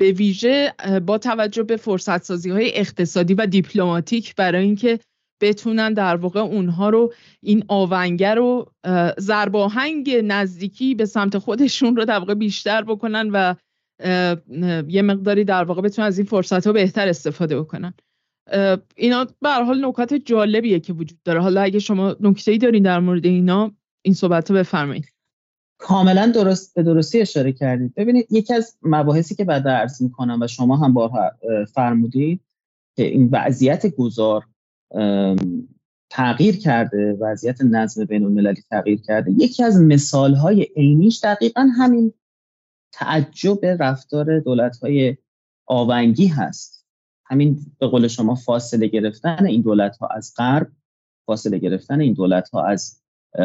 به 0.00 0.12
ویژه 0.12 0.74
با 1.06 1.18
توجه 1.18 1.62
به 1.62 1.76
فرصت 1.76 2.22
سازی 2.22 2.50
های 2.50 2.74
اقتصادی 2.74 3.34
و 3.34 3.46
دیپلماتیک 3.46 4.34
برای 4.36 4.64
اینکه 4.64 4.98
بتونن 5.40 5.92
در 5.92 6.16
واقع 6.16 6.40
اونها 6.40 6.90
رو 6.90 7.12
این 7.40 7.64
آونگر 7.68 8.34
رو 8.34 8.72
زرباهنگ 9.18 10.10
نزدیکی 10.24 10.94
به 10.94 11.06
سمت 11.06 11.38
خودشون 11.38 11.96
رو 11.96 12.04
در 12.04 12.18
واقع 12.18 12.34
بیشتر 12.34 12.82
بکنن 12.82 13.30
و 13.32 13.54
یه 14.88 15.02
مقداری 15.02 15.44
در 15.44 15.64
واقع 15.64 15.82
بتونن 15.82 16.06
از 16.08 16.18
این 16.18 16.26
فرصت 16.26 16.66
ها 16.66 16.72
بهتر 16.72 17.08
استفاده 17.08 17.60
بکنن. 17.60 17.94
اینا 18.96 19.26
به 19.40 19.50
حال 19.50 19.84
نکات 19.84 20.14
جالبیه 20.14 20.80
که 20.80 20.92
وجود 20.92 21.18
داره. 21.24 21.40
حالا 21.40 21.60
اگه 21.60 21.78
شما 21.78 22.16
نکته 22.20 22.52
ای 22.52 22.58
دارین 22.58 22.82
در 22.82 23.00
مورد 23.00 23.26
اینا 23.26 23.72
این 24.02 24.14
صحبت 24.14 24.50
رو 24.50 24.56
بفرمایید. 24.56 25.12
کاملا 25.80 26.32
درست 26.34 26.74
به 26.74 26.82
درستی 26.82 27.20
اشاره 27.20 27.52
کردید. 27.52 27.94
ببینید 27.94 28.26
یکی 28.30 28.54
از 28.54 28.78
مباحثی 28.82 29.34
که 29.34 29.44
بعد 29.44 29.68
عرض 29.68 30.02
می‌کنم 30.02 30.38
و 30.42 30.46
شما 30.46 30.76
هم 30.76 30.94
بارها 30.94 31.30
فرمودید 31.74 32.40
که 32.96 33.04
این 33.04 33.28
وضعیت 33.32 33.86
گذار 33.86 34.44
تغییر 36.10 36.56
کرده 36.56 37.16
وضعیت 37.20 37.60
نظم 37.60 38.04
بین 38.04 38.24
المللی 38.24 38.62
تغییر 38.70 39.00
کرده. 39.00 39.30
یکی 39.30 39.64
از 39.64 39.80
مثال 39.80 40.34
های 40.34 40.66
عینیش 40.76 41.20
دقیقا 41.24 41.68
همین 41.76 42.12
تعجب 42.92 43.58
رفتار 43.64 44.40
دولت 44.40 44.76
های 44.76 45.16
آونگی 45.66 46.26
هست. 46.26 46.86
همین 47.24 47.58
به 47.78 47.86
قول 47.86 48.08
شما 48.08 48.34
فاصله 48.34 48.86
گرفتن 48.86 49.46
این 49.46 49.62
دولت 49.62 49.96
ها 49.96 50.06
از 50.06 50.34
غرب 50.36 50.70
فاصله 51.26 51.58
گرفتن 51.58 52.00
این 52.00 52.12
دولت 52.12 52.48
ها 52.48 52.64
از 52.64 53.00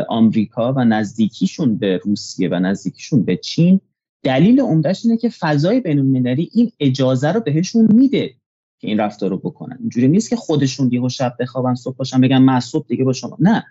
آمریکا 0.09 0.73
و 0.73 0.85
نزدیکیشون 0.85 1.77
به 1.77 1.97
روسیه 1.97 2.49
و 2.49 2.59
نزدیکیشون 2.59 3.23
به 3.23 3.37
چین. 3.37 3.81
دلیل 4.23 4.61
عمدهش 4.61 5.05
اینه 5.05 5.17
که 5.17 5.29
فضای 5.29 5.79
بین 5.79 5.99
المللی 5.99 6.49
این 6.53 6.71
اجازه 6.79 7.31
رو 7.31 7.39
بهشون 7.39 7.87
میده. 7.93 8.35
که 8.83 8.89
این 8.89 8.99
رفتار 8.99 9.29
رو 9.29 9.37
بکنن. 9.37 9.77
اینجوری 9.79 10.07
نیست 10.07 10.29
که 10.29 10.35
خودشون 10.35 10.89
یهو 10.91 11.09
شب 11.09 11.35
بخوابن 11.39 11.75
صبح 11.75 11.95
باشن 11.95 12.21
بگن 12.21 12.59
صبح 12.59 12.87
دیگه 12.87 13.03
با 13.03 13.13
شما. 13.13 13.37
نه. 13.39 13.65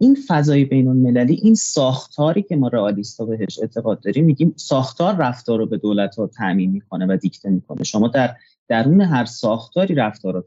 این 0.00 0.16
فضای 0.28 0.64
بین 0.64 0.88
المللی 0.88 1.34
این 1.34 1.54
ساختاری 1.54 2.42
که 2.42 2.56
ما 2.56 2.68
رئالیستا 2.68 3.24
بهش 3.24 3.58
اعتقاد 3.58 4.00
داریم 4.00 4.24
میگیم 4.24 4.54
ساختار 4.56 5.16
رفتار 5.16 5.58
رو 5.58 5.66
به 5.66 5.78
دولت 5.78 6.16
ها 6.16 6.26
تعمین 6.26 6.70
می‌کنه 6.70 7.06
و 7.06 7.16
دیکته 7.16 7.50
می‌کنه. 7.50 7.84
شما 7.84 8.08
در 8.08 8.36
درون 8.68 9.00
هر 9.00 9.24
ساختاری 9.24 9.94
رفتار 9.94 10.34
رو 10.34 10.44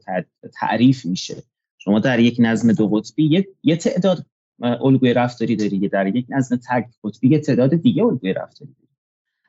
تعریف 0.54 1.06
میشه. 1.06 1.42
شما 1.78 1.98
در 1.98 2.20
یک 2.20 2.36
نظم 2.38 2.72
دو 2.72 2.88
قطبی 2.88 3.46
یه, 3.62 3.76
تعداد 3.76 4.26
الگوی 4.60 5.14
رفتاری 5.14 5.56
داری 5.56 5.88
در 5.88 6.16
یک 6.16 6.26
نظم 6.28 6.56
تک 6.56 6.86
قطبی 7.04 7.28
یه 7.28 7.38
تعداد 7.38 7.74
دیگه 7.74 8.04
الگوی 8.04 8.32
رفتاری 8.32 8.74
داری. 8.78 8.88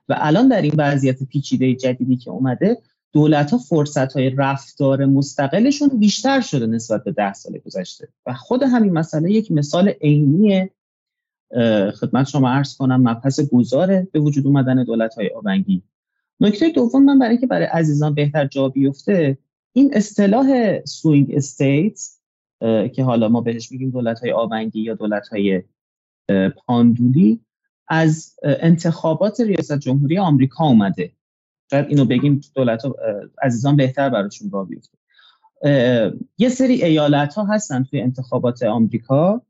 و 0.09 0.15
الان 0.17 0.47
در 0.47 0.61
این 0.61 0.73
وضعیت 0.77 1.23
پیچیده 1.23 1.75
جدیدی 1.75 2.17
که 2.17 2.31
اومده 2.31 2.77
دولت 3.13 3.51
ها 3.51 3.57
فرصت 3.57 4.13
های 4.13 4.29
رفتار 4.29 5.05
مستقلشون 5.05 5.89
بیشتر 5.89 6.41
شده 6.41 6.65
نسبت 6.65 7.03
به 7.03 7.11
ده 7.11 7.33
سال 7.33 7.57
گذشته. 7.57 8.07
و 8.25 8.33
خود 8.33 8.63
همین 8.63 8.93
مسئله 8.93 9.31
یک 9.31 9.51
مثال 9.51 9.89
عینی 9.89 10.69
خدمت 11.93 12.27
شما 12.27 12.49
عرض 12.49 12.77
کنم 12.77 13.09
مبحث 13.09 13.39
گذاره 13.39 14.07
به 14.11 14.19
وجود 14.19 14.47
اومدن 14.47 14.83
دولت 14.83 15.15
های 15.15 15.29
آونگی 15.35 15.83
نکته 16.39 16.69
دوم 16.69 17.03
من 17.03 17.19
برای 17.19 17.37
که 17.37 17.47
برای 17.47 17.65
عزیزان 17.65 18.13
بهتر 18.13 18.47
جا 18.47 18.69
بیفته 18.69 19.37
این 19.73 19.91
اصطلاح 19.93 20.79
swing 20.85 21.35
state 21.35 21.99
که 22.93 23.03
حالا 23.03 23.29
ما 23.29 23.41
بهش 23.41 23.71
میگیم 23.71 23.89
دولت 23.89 24.19
های 24.19 24.31
آونگی 24.31 24.81
یا 24.81 24.93
دولت 24.93 25.27
های 25.27 25.63
پاندولی 26.65 27.39
از 27.87 28.35
انتخابات 28.43 29.39
ریاست 29.39 29.79
جمهوری 29.79 30.17
آمریکا 30.17 30.65
اومده. 30.65 31.11
شاید 31.71 31.85
اینو 31.89 32.05
بگیم 32.05 32.41
دولت 32.55 32.81
عزیزان 33.41 33.75
بهتر 33.75 34.09
براشون 34.09 34.51
را 34.51 34.63
بیفته. 34.63 34.97
یه 36.37 36.49
سری 36.49 36.83
ایالت 36.83 37.33
ها 37.33 37.45
هستن 37.45 37.83
توی 37.83 38.01
انتخابات 38.01 38.63
آمریکا 38.63 39.41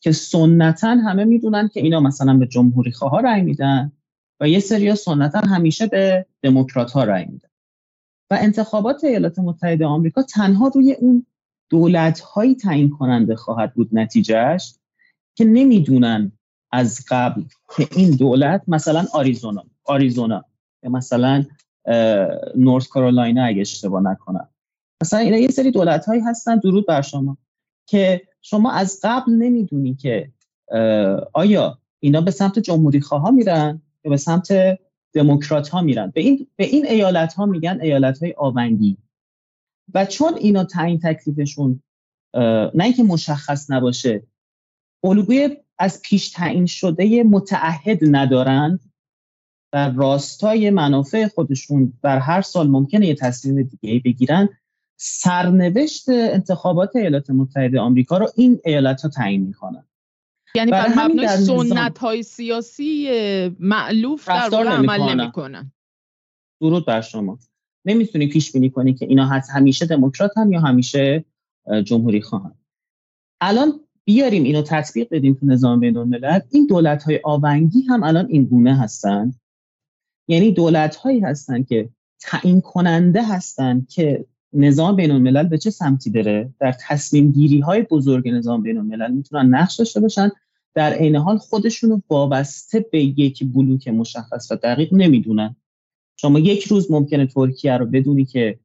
که 0.00 0.12
سنتا 0.12 0.88
همه 0.88 1.24
می‌دونن 1.24 1.68
که 1.68 1.80
اینا 1.80 2.00
مثلا 2.00 2.36
به 2.36 2.46
جمهوری 2.46 2.92
خواه 2.92 3.22
رأی 3.22 3.42
میدن 3.42 3.92
و 4.40 4.48
یه 4.48 4.60
سری 4.60 4.94
سنتا 4.94 5.38
همیشه 5.38 5.86
به 5.86 6.26
دموکرات 6.42 6.92
ها 6.92 7.04
رأی 7.04 7.24
میدن. 7.24 7.48
و 8.30 8.38
انتخابات 8.40 9.04
ایالات 9.04 9.38
متحده 9.38 9.86
آمریکا 9.86 10.22
تنها 10.22 10.68
روی 10.74 10.92
اون 10.92 11.26
دولت 11.70 12.20
هایی 12.20 12.54
تعیین 12.54 12.90
کننده 12.90 13.36
خواهد 13.36 13.74
بود 13.74 13.88
نتیجهش 13.92 14.74
که 15.34 15.44
نمی‌دونن 15.44 16.32
از 16.72 17.04
قبل 17.08 17.42
که 17.76 17.88
این 17.96 18.10
دولت 18.10 18.62
مثلا 18.68 19.04
آریزونا 19.14 19.64
آریزونا 19.84 20.44
یا 20.82 20.90
مثلا 20.90 21.44
نورث 22.56 22.88
کارولاینا 22.88 23.44
اگه 23.44 23.60
اشتباه 23.60 24.02
نکنم. 24.02 24.48
مثلا 25.02 25.18
اینا 25.18 25.36
یه 25.36 25.48
سری 25.48 25.70
دولت 25.70 26.06
هایی 26.06 26.20
هستن 26.20 26.58
درود 26.58 26.86
بر 26.86 27.02
شما 27.02 27.36
که 27.86 28.22
شما 28.42 28.72
از 28.72 29.00
قبل 29.02 29.32
نمی‌دونی 29.32 29.94
که 29.94 30.32
آیا 31.32 31.78
اینا 32.00 32.20
به 32.20 32.30
سمت 32.30 32.58
جمهوری 32.58 33.00
خواه 33.00 33.30
میرن 33.30 33.82
یا 34.04 34.10
به 34.10 34.16
سمت 34.16 34.78
دموکرات 35.12 35.68
ها 35.68 35.80
میرن؟ 35.80 36.10
به 36.14 36.20
این 36.20 36.46
به 36.56 36.64
این 36.64 36.86
ایالت 36.86 37.34
ها 37.34 37.46
میگن 37.46 37.78
ایالت 37.82 38.22
های 38.22 38.34
آونگی. 38.36 38.96
و 39.94 40.06
چون 40.06 40.34
اینا 40.34 40.64
تعیین 40.64 40.98
تکلیفشون 40.98 41.82
نه 42.74 42.84
اینکه 42.84 43.02
مشخص 43.02 43.70
نباشه 43.70 44.22
الگوی 45.04 45.56
از 45.78 46.02
پیش 46.02 46.30
تعیین 46.30 46.66
شده 46.66 47.22
متعهد 47.22 47.98
ندارند 48.02 48.91
در 49.72 49.90
راستای 49.90 50.70
منافع 50.70 51.28
خودشون 51.28 51.92
در 52.02 52.18
هر 52.18 52.42
سال 52.42 52.68
ممکنه 52.68 53.06
یه 53.06 53.14
تصمیم 53.14 53.62
دیگه 53.62 54.02
بگیرن. 54.04 54.48
سرنوشت 54.96 56.08
انتخابات 56.08 56.96
ایالات 56.96 57.30
متحده 57.30 57.80
آمریکا 57.80 58.18
رو 58.18 58.28
این 58.36 58.60
ایالت 58.64 59.02
ها 59.02 59.08
تعیین 59.08 59.42
می‌کنن. 59.42 59.84
یعنی 60.54 60.70
بر 60.70 60.88
مبنای 60.96 61.28
سنت 61.28 61.98
های 61.98 62.22
سیاسی 62.22 63.08
معلوف 63.60 64.28
در 64.28 64.48
واقع 64.48 64.64
عمل 64.64 65.14
نمی‌کنن. 65.14 65.72
درود 66.60 66.86
بر 66.86 67.00
شما. 67.00 67.38
نمی‌تونی 67.84 68.26
پیش 68.26 68.52
بینی 68.52 68.70
کنی 68.70 68.94
که 68.94 69.06
اینا 69.06 69.40
همیشه 69.54 69.86
دموکرات 69.86 70.30
هم 70.36 70.52
یا 70.52 70.60
همیشه 70.60 71.24
جمهوری 71.84 72.22
خواهن. 72.22 72.54
الان 73.40 73.80
بیاریم 74.04 74.44
اینو 74.44 74.62
تطبیق 74.62 75.08
بدیم 75.10 75.34
تو 75.34 75.46
نظام 75.46 75.80
بین 75.80 75.96
الملل 75.96 76.40
این 76.50 76.66
دولت 76.66 77.02
های 77.02 77.20
آونگی 77.24 77.82
هم 77.82 78.02
الان 78.02 78.26
این 78.26 78.44
گونه 78.44 78.80
هستن. 78.80 79.34
یعنی 80.28 80.52
دولت 80.52 80.96
هایی 80.96 81.20
هستن 81.20 81.62
که 81.62 81.88
تعیین 82.20 82.60
کننده 82.60 83.22
هستن 83.22 83.86
که 83.90 84.24
نظام 84.52 84.96
بین 84.96 85.10
الملل 85.10 85.48
به 85.48 85.58
چه 85.58 85.70
سمتی 85.70 86.10
بره؟ 86.10 86.50
در 86.60 86.74
تصمیم 86.88 87.32
گیری 87.32 87.60
های 87.60 87.82
بزرگ 87.82 88.28
نظام 88.28 88.62
بین 88.62 88.78
الملل 88.78 89.12
می‌تونن 89.12 89.54
نقش 89.54 89.76
داشته 89.76 90.00
باشن. 90.00 90.30
در 90.74 90.92
عین 90.92 91.16
حال 91.16 91.38
خودشون 91.38 91.90
رو 91.90 92.02
وابسته 92.10 92.86
به 92.92 93.02
یک 93.04 93.44
بلوک 93.44 93.88
مشخص 93.88 94.50
و 94.50 94.56
دقیق 94.56 94.94
نمی‌دونن. 94.94 95.56
شما 96.16 96.38
یک 96.38 96.64
روز 96.64 96.90
ممکنه 96.90 97.26
ترکیه 97.26 97.76
رو 97.76 97.86
بدونی 97.86 98.24
که 98.24 98.58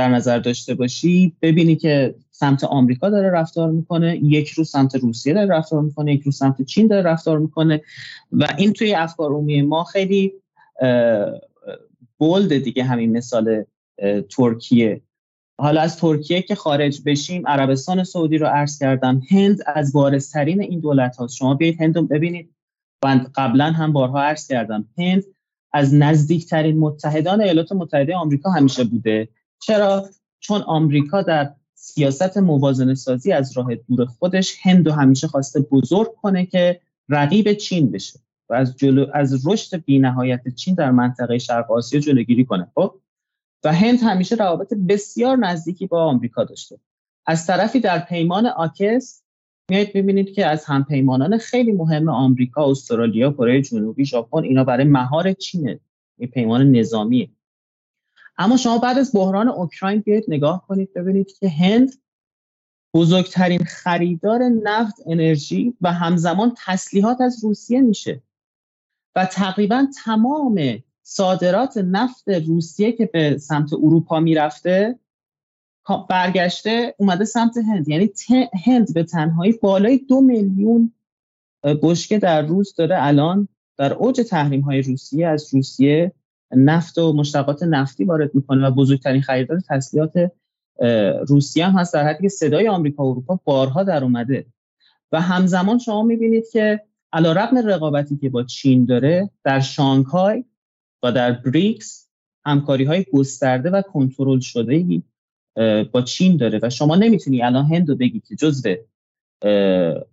در 0.00 0.08
نظر 0.08 0.38
داشته 0.38 0.74
باشی 0.74 1.32
ببینی 1.42 1.76
که 1.76 2.14
سمت 2.30 2.64
آمریکا 2.64 3.10
داره 3.10 3.30
رفتار 3.30 3.70
می‌کنه 3.70 4.16
یک 4.16 4.48
روز 4.48 4.70
سمت 4.70 4.94
روسیه 4.94 5.34
داره 5.34 5.46
رفتار 5.46 5.82
می‌کنه 5.82 6.14
یک 6.14 6.22
روز 6.22 6.36
سمت 6.36 6.62
چین 6.62 6.86
داره 6.86 7.02
رفتار 7.02 7.38
می‌کنه 7.38 7.82
و 8.32 8.48
این 8.58 8.72
توی 8.72 8.94
افکار 8.94 9.30
عمومی 9.30 9.62
ما 9.62 9.84
خیلی 9.84 10.32
بولد 12.18 12.58
دیگه 12.58 12.84
همین 12.84 13.16
مثال 13.16 13.64
ترکیه. 14.36 15.00
حالا 15.58 15.80
از 15.80 15.96
ترکیه 15.96 16.42
که 16.42 16.54
خارج 16.54 17.00
بشیم 17.06 17.46
عربستان 17.46 18.04
سعودی 18.04 18.38
رو 18.38 18.46
عرض 18.46 18.78
کردم 18.78 19.22
هند 19.30 19.58
از 19.66 19.92
بارزترین 19.92 20.60
این 20.62 20.80
دولت 20.80 21.16
هاست 21.16 21.36
شما 21.36 21.54
بیایید 21.54 21.80
هند 21.80 21.96
رو 21.96 22.02
ببینید. 22.02 22.54
و 23.04 23.20
قبلا 23.34 23.64
هم 23.64 23.92
بارها 23.92 24.22
عرض 24.22 24.46
کردم 24.46 24.88
هند 24.98 25.24
از 25.72 25.94
نزدیکترین 25.94 26.78
متحدان 26.78 27.40
ایالات 27.40 27.72
متحده 27.72 28.16
آمریکا 28.16 28.50
همیشه 28.50 28.84
بوده. 28.84 29.28
چرا؟ 29.60 30.08
چون 30.40 30.62
آمریکا 30.62 31.22
در 31.22 31.54
سیاست 31.74 32.38
موازنه 32.38 32.94
سازی 32.94 33.32
از 33.32 33.56
راه 33.56 33.74
دور 33.74 34.04
خودش 34.04 34.56
هند 34.62 34.86
و 34.86 34.92
همیشه 34.92 35.26
خواسته 35.26 35.60
بزرگ 35.60 36.14
کنه 36.22 36.46
که 36.46 36.80
رقیب 37.08 37.52
چین 37.52 37.90
بشه 37.90 38.20
و 38.48 38.54
از 38.54 38.76
جلو 38.76 39.06
از 39.14 39.46
رشد 39.46 39.84
بینهایت 39.84 40.54
چین 40.54 40.74
در 40.74 40.90
منطقه 40.90 41.38
شرق 41.38 41.70
آسیا 41.70 42.00
جلوگیری 42.00 42.44
کنه 42.44 42.66
خب؟ 42.74 42.94
و 43.64 43.72
هند 43.72 43.98
همیشه 44.02 44.36
روابط 44.36 44.74
بسیار 44.74 45.36
نزدیکی 45.36 45.86
با 45.86 46.04
آمریکا 46.04 46.44
داشته. 46.44 46.78
از 47.26 47.46
طرفی 47.46 47.80
در 47.80 47.98
پیمان 47.98 48.46
آکس 48.46 49.22
میایید 49.70 49.92
ببینید 49.92 50.32
که 50.34 50.46
از 50.46 50.64
همپیمانان 50.64 51.38
خیلی 51.38 51.72
مهم 51.72 52.08
آمریکا، 52.08 52.70
استرالیا، 52.70 53.32
کره 53.32 53.62
جنوبی، 53.62 54.04
ژاپن 54.04 54.44
اینا 54.44 54.64
برای 54.64 54.84
مهار 54.84 55.32
چینه. 55.32 55.80
این 56.18 56.30
پیمان 56.30 56.70
نظامیه. 56.70 57.30
اما 58.40 58.56
شما 58.56 58.78
بعد 58.78 58.98
از 58.98 59.10
بحران 59.14 59.48
اوکراین 59.48 60.00
بیاید 60.00 60.24
نگاه 60.28 60.66
کنید 60.66 60.94
ببینید 60.94 61.32
که 61.32 61.48
هند 61.48 61.90
بزرگترین 62.94 63.64
خریدار 63.64 64.42
نفت 64.42 64.94
انرژی 65.06 65.74
و 65.80 65.92
همزمان 65.92 66.54
تسلیحات 66.66 67.20
از 67.20 67.44
روسیه 67.44 67.80
میشه. 67.80 68.22
و 69.16 69.26
تقریبا 69.26 69.86
تمام 70.04 70.82
صادرات 71.02 71.76
نفت 71.76 72.28
روسیه 72.28 72.92
که 72.92 73.06
به 73.06 73.38
سمت 73.38 73.72
اروپا 73.72 74.20
می‌رفته 74.20 74.98
برگشته 76.08 76.94
اومده 76.98 77.24
سمت 77.24 77.56
هند. 77.56 77.88
یعنی 77.88 78.10
هند 78.64 78.94
به 78.94 79.04
تنهایی 79.04 79.52
بالای 79.52 79.98
دو 79.98 80.20
میلیون 80.20 80.92
بشکه 81.82 82.18
در 82.18 82.42
روز 82.42 82.74
داره 82.74 82.96
الان 82.98 83.48
در 83.76 83.92
اوج 83.92 84.20
تحریم 84.20 84.60
های 84.60 84.82
روسیه 84.82 85.26
از 85.26 85.54
روسیه 85.54 86.12
نفت 86.56 86.98
و 86.98 87.12
مشتقات 87.12 87.62
نفتی 87.62 88.04
وارد 88.04 88.34
می‌کنه 88.34 88.66
و 88.66 88.70
بزرگترین 88.70 89.22
خریدار 89.22 89.60
تسلیحات 89.68 90.32
روسیه 91.28 91.66
هم 91.66 91.78
هست 91.78 91.94
در 91.94 92.06
حدی 92.06 92.22
که 92.22 92.28
صدای 92.28 92.68
آمریکا 92.68 93.04
و 93.04 93.10
اروپا 93.10 93.40
بارها 93.44 93.82
در 93.82 94.04
اومده. 94.04 94.46
و 95.12 95.20
همزمان 95.20 95.78
شما 95.78 96.02
می‌بینید 96.02 96.44
که 96.52 96.80
علا 97.12 97.32
رقم 97.32 97.68
رقابتی 97.68 98.16
که 98.16 98.28
با 98.28 98.42
چین 98.42 98.84
داره 98.84 99.30
در 99.44 99.60
شانگهای 99.60 100.44
و 101.02 101.12
در 101.12 101.32
بریکس 101.32 102.08
همکاری 102.44 102.84
های 102.84 103.04
گسترده 103.12 103.70
و 103.70 103.82
کنترل 103.82 104.40
شده 104.40 105.02
با 105.92 106.02
چین 106.02 106.36
داره. 106.36 106.60
و 106.62 106.70
شما 106.70 106.96
نمی‌تونی 106.96 107.42
الان 107.42 107.64
هند 107.64 107.88
رو 107.88 107.96
بگی 107.96 108.20
که 108.20 108.36
جزو 108.36 108.74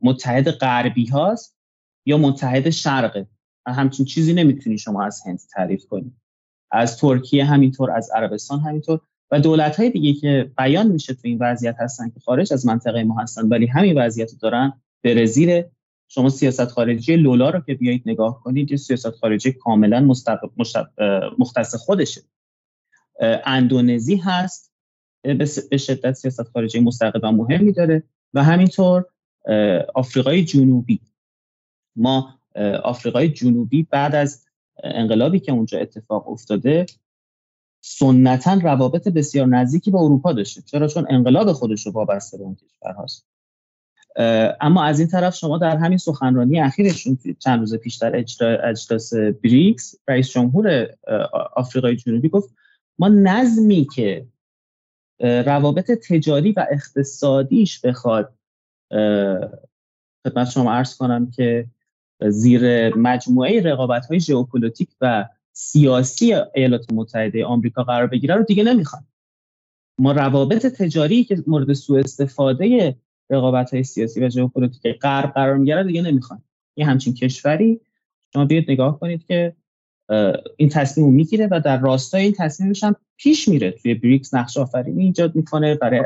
متحد 0.01 0.51
غربی 0.51 1.05
هاست 1.05 1.57
یا 2.05 2.17
متحد 2.17 2.69
شرقه. 2.69 3.27
همچین 3.67 4.05
چیزی 4.05 4.33
نمی‌تونی 4.33 4.77
شما 4.77 5.03
از 5.03 5.21
هند 5.25 5.39
تعریف 5.53 5.85
کنی. 5.85 6.13
از 6.71 6.97
ترکیه 6.97 7.45
همینطور 7.45 7.91
از 7.91 8.09
عربستان 8.15 8.59
همینطور. 8.59 8.99
و 9.31 9.39
دولت 9.39 9.75
های 9.75 9.89
دیگه 9.89 10.13
که 10.13 10.51
بیان 10.57 10.87
میشه 10.87 11.13
تو 11.13 11.19
این 11.23 11.37
وضعیت 11.41 11.75
هستن 11.79 12.09
که 12.09 12.19
خارج 12.19 12.53
از 12.53 12.65
منطقه 12.65 13.03
ما 13.03 13.21
هستن 13.21 13.47
ولی 13.47 13.67
همین 13.67 13.97
وضعیت 13.97 14.31
دارن 14.41 14.73
برزیل 15.03 15.63
شما 16.07 16.29
سیاست 16.29 16.65
خارجی 16.65 17.15
لولا 17.15 17.49
رو 17.49 17.59
که 17.59 17.73
بیایید 17.73 18.03
نگاه 18.05 18.43
کنید 18.43 18.71
یه 18.71 18.77
سیاست 18.77 19.09
خارجی 19.09 19.51
کاملا 19.51 20.13
مختص 21.37 21.75
خودشه. 21.75 22.21
اندونزی 23.45 24.15
هست 24.15 24.73
به 25.69 25.77
شدت 25.77 26.11
سیاست 26.11 26.43
خارجی 26.43 26.79
مستقل 26.79 27.19
و 27.23 27.31
مهمی 27.31 27.71
داره. 27.71 28.03
و 28.33 28.43
همینطور 28.43 29.05
آفریقای 29.95 30.43
جنوبی. 30.43 30.99
ما 31.95 32.39
آفریقای 32.83 33.29
جنوبی 33.29 33.83
بعد 33.83 34.15
از 34.15 34.46
انقلابی 34.83 35.39
که 35.39 35.51
اونجا 35.51 35.79
اتفاق 35.79 36.29
افتاده 36.29 36.85
سنتا 37.81 38.53
روابط 38.53 39.07
بسیار 39.07 39.47
نزدیکی 39.47 39.91
با 39.91 39.99
اروپا 39.99 40.33
داشته. 40.33 40.61
چرا؟ 40.61 40.87
چون 40.87 41.05
انقلاب 41.09 41.51
خودش 41.53 41.85
رو 41.85 41.91
وابسته 41.91 42.37
به 42.37 42.43
اون 42.43 42.55
کشور 42.55 42.91
هاست. 42.91 43.27
اما 44.61 44.83
از 44.83 44.99
این 44.99 45.07
طرف 45.07 45.35
شما 45.35 45.57
در 45.57 45.77
همین 45.77 45.97
سخنرانی 45.97 46.59
اخیرشون 46.59 47.17
چند 47.39 47.59
روز 47.59 47.75
پیش 47.75 47.95
در 47.95 48.15
اجلاس 48.63 49.13
بریکس 49.13 49.95
رئیس 50.07 50.29
جمهور 50.29 50.89
آفریقای 51.55 51.95
جنوبی 51.95 52.29
گفت 52.29 52.49
ما 52.99 53.07
نظمی 53.07 53.87
که 53.95 54.25
روابط 55.19 55.91
تجاری 55.91 56.51
و 56.51 56.65
اقتصادیش 56.71 57.79
بخواد 57.79 58.33
خدمت 60.23 60.49
شما 60.49 60.73
عرض 60.73 60.97
کنم 60.97 61.31
که 61.31 61.67
زیر 62.21 62.95
مجموعه 62.95 63.61
رقابت 63.61 64.05
های 64.05 64.19
ژئوپلیتیک 64.19 64.89
و 65.01 65.25
سیاسی 65.53 66.33
ایالات 66.55 66.93
متحده 66.93 67.45
آمریکا 67.45 67.83
قرار 67.83 68.07
بگیره 68.07 68.35
رو 68.35 68.43
دیگه 68.43 68.63
نمی‌خوان. 68.63 69.03
ما 69.99 70.11
روابط 70.11 70.65
تجاری 70.65 71.23
که 71.23 71.43
مورد 71.47 71.73
سوء 71.73 71.99
استفاده 71.99 72.95
رقابت 73.29 73.73
های 73.73 73.83
سیاسی 73.83 74.19
و 74.25 74.29
ژئوپلیتیک 74.29 74.99
غرب 74.99 75.33
قرار 75.33 75.57
می‌گیره 75.57 75.83
دیگه 75.83 76.01
نمی‌خوان. 76.01 76.43
یه 76.77 76.85
همچین 76.85 77.13
کشوری 77.13 77.81
شما 78.33 78.45
بیاید 78.45 78.71
نگاه 78.71 78.99
کنید 78.99 79.25
که 79.25 79.55
این 80.57 80.69
تصمیم 80.69 81.13
می‌گیره 81.13 81.47
و 81.51 81.61
در 81.65 81.77
راستای 81.77 82.23
این 82.23 82.33
تصمیمش 82.37 82.83
هم 82.83 82.95
پیش 83.17 83.47
میره. 83.47 83.71
توی 83.71 83.93
بریکس 83.93 84.33
نقش 84.33 84.57
آفرینی 84.57 85.03
ایجاد 85.03 85.35
می‌کنه 85.35 85.75
برای 85.75 86.05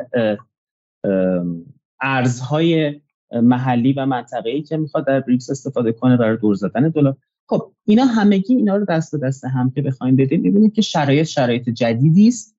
ارزهای 2.02 3.02
محلی 3.32 3.94
و 3.94 4.06
منطقه‌ای 4.06 4.62
که 4.62 4.78
می‌خواد 4.78 5.08
در 5.08 5.20
بریکس 5.20 5.50
استفاده 5.50 5.92
کنه 5.92 6.18
برای 6.18 6.38
دور 6.38 6.56
زدن 6.56 6.90
دلار. 6.90 7.18
خب 7.48 7.72
اینا 7.86 8.06
همگی 8.06 8.56
اینا 8.56 8.76
رو 8.76 8.86
دست 8.86 9.16
به 9.16 9.28
دست 9.28 9.46
هم 9.46 9.72
که 9.72 9.82
بخوایم 9.82 10.16
بدیم 10.16 10.42
ببینید 10.42 10.74
که 10.74 10.82
شرایط 10.82 11.28
شرایط 11.28 11.70
جدیدی 11.70 12.28
است. 12.28 12.58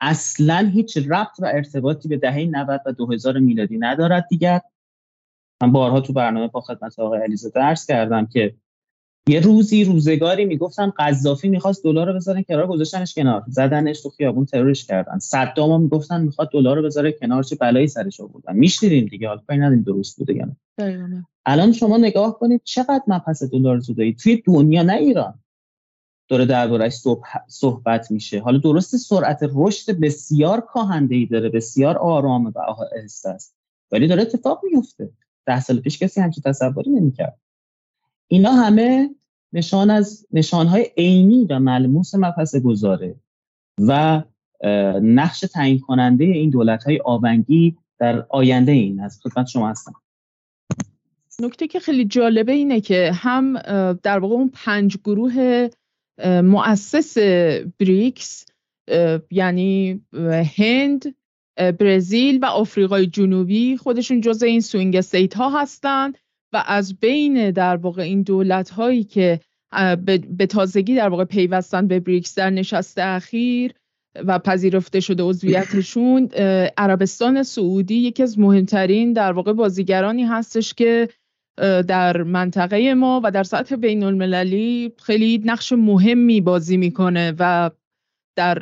اصلا 0.00 0.70
هیچ 0.72 0.96
ربط 0.96 1.38
و 1.38 1.46
ارتباطی 1.46 2.08
به 2.08 2.16
دهه 2.16 2.44
90 2.44 2.80
و 2.86 2.92
2000 2.92 3.38
میلادی 3.38 3.78
ندارد 3.78 4.26
دیگر. 4.30 4.60
من 5.62 5.72
بارها 5.72 6.00
تو 6.00 6.12
برنامه 6.12 6.48
با 6.48 6.60
خدمت 6.60 6.98
آقای 6.98 7.20
علیزاده 7.20 7.54
درس 7.54 7.86
کردم 7.86 8.26
که 8.26 8.54
یه 9.28 9.40
روزی 9.40 9.84
روزگاری 9.84 10.44
می‌گفتن 10.44 10.90
قذافی 10.90 11.48
می‌خواست 11.48 11.84
دلار 11.84 12.06
رو 12.06 12.14
بذاره 12.14 12.42
کنار 12.42 12.66
گذاشتنش 12.66 13.14
کنار. 13.14 13.42
زدنش 13.48 14.02
تو 14.02 14.10
خیابون 14.10 14.46
ترورش 14.46 14.84
کردن. 14.84 15.18
صدام 15.18 15.72
هم 15.72 15.80
می‌گفتن 15.80 16.20
می‌خواد 16.20 16.50
دلار 16.52 16.76
رو 16.76 16.82
بذاره 16.82 17.12
کنار 17.12 17.42
چه 17.42 17.56
بلایی 17.56 17.86
سرش 17.86 18.20
آوردن. 18.20 18.56
میشنیدیم 18.56 19.06
دیگه 19.06 19.28
حالا 19.28 19.40
کاری 19.46 19.60
ندیم 19.60 19.82
درست 19.82 20.18
بوده 20.18 20.34
یا 20.34 20.44
نه؟ 20.44 21.26
الان 21.46 21.72
شما 21.72 21.96
نگاه 21.96 22.38
کنید 22.38 22.60
چقدر 22.64 23.02
مبحث 23.06 23.42
دلار 23.42 23.78
زودایی 23.78 24.14
توی 24.14 24.42
دنیا 24.46 24.82
نه 24.82 24.92
ایران. 24.92 25.38
داره 26.28 26.46
دربارش 26.46 26.94
صحبت 27.48 28.10
میشه. 28.10 28.40
حالا 28.40 28.58
درست 28.58 28.96
سرعت 28.96 29.40
رشد 29.54 30.00
بسیار 30.00 30.60
کاهنده 30.60 31.14
ای 31.14 31.26
داره 31.26 31.48
بسیار 31.48 31.96
آرام 31.96 32.46
و 32.46 32.52
آهسته 32.58 33.28
است. 33.28 33.56
ولی 33.92 34.06
داره 34.06 34.22
اتفاق 34.22 34.60
میفته 34.72 35.10
ده 35.46 35.60
سال 35.60 35.80
پیش 35.80 35.98
کسی 35.98 36.20
همچین 36.20 36.42
تصوری 36.46 36.90
نمی‌کرد. 36.90 37.38
اینا 38.28 38.52
همه 38.52 39.10
نشان 39.52 39.90
از 39.90 40.26
نشانهای 40.32 40.90
عینی 40.96 41.44
و 41.44 41.58
ملموس 41.58 42.14
مبحث 42.14 42.56
گذاره 42.56 43.14
و 43.78 44.22
نقش 45.02 45.40
تعیین 45.40 45.78
کننده 45.78 46.24
این 46.24 46.50
دولت 46.50 46.84
های 46.84 47.00
آونگی 47.04 47.76
در 47.98 48.26
آینده 48.28 48.72
این 48.72 49.00
از 49.00 49.20
خدمت 49.22 49.46
شما 49.46 49.70
هستم. 49.70 49.94
نکته 51.40 51.66
که 51.66 51.80
خیلی 51.80 52.04
جالبه 52.04 52.52
اینه 52.52 52.80
که 52.80 53.10
هم 53.14 53.58
در 53.92 54.18
واقع 54.18 54.34
اون 54.34 54.50
پنج 54.54 54.96
گروه 55.04 55.68
مؤسس 56.42 57.18
بریکس 57.78 58.46
یعنی 59.30 60.04
هند 60.56 61.14
برزیل 61.56 62.38
و 62.42 62.46
آفریقای 62.46 63.06
جنوبی 63.06 63.76
خودشون 63.76 64.20
جز 64.20 64.42
این 64.42 64.60
swing 64.60 64.96
state 64.96 65.34
ها 65.34 65.60
هستند 65.60 66.18
از 66.66 66.98
بین 67.00 67.50
در 67.50 67.76
واقع 67.76 68.02
این 68.02 68.22
دولت 68.22 68.70
هایی 68.70 69.04
که 69.04 69.40
به 70.28 70.46
تازگی 70.46 70.94
در 70.94 71.08
واقع 71.08 71.24
پیوستن 71.24 71.86
به 71.86 72.00
بریکس 72.00 72.34
در 72.34 72.50
نشست 72.50 72.98
اخیر 72.98 73.72
و 74.26 74.38
پذیرفته 74.38 75.00
شده 75.00 75.22
عضویتشون 75.22 76.28
عربستان 76.76 77.42
سعودی 77.42 77.94
یکی 77.94 78.22
از 78.22 78.38
مهمترین 78.38 79.12
در 79.12 79.32
واقع 79.32 79.52
بازیگرانی 79.52 80.24
هستش 80.24 80.74
که 80.74 81.08
در 81.88 82.22
منطقه 82.22 82.94
ما 82.94 83.20
و 83.24 83.30
در 83.30 83.42
سطح 83.42 83.76
بین 83.76 84.02
المللی 84.02 84.92
خیلی 85.02 85.42
نقش 85.44 85.72
مهمی 85.72 86.40
بازی 86.40 86.76
می‌کنه 86.76 87.34
و 87.38 87.70
در 88.36 88.58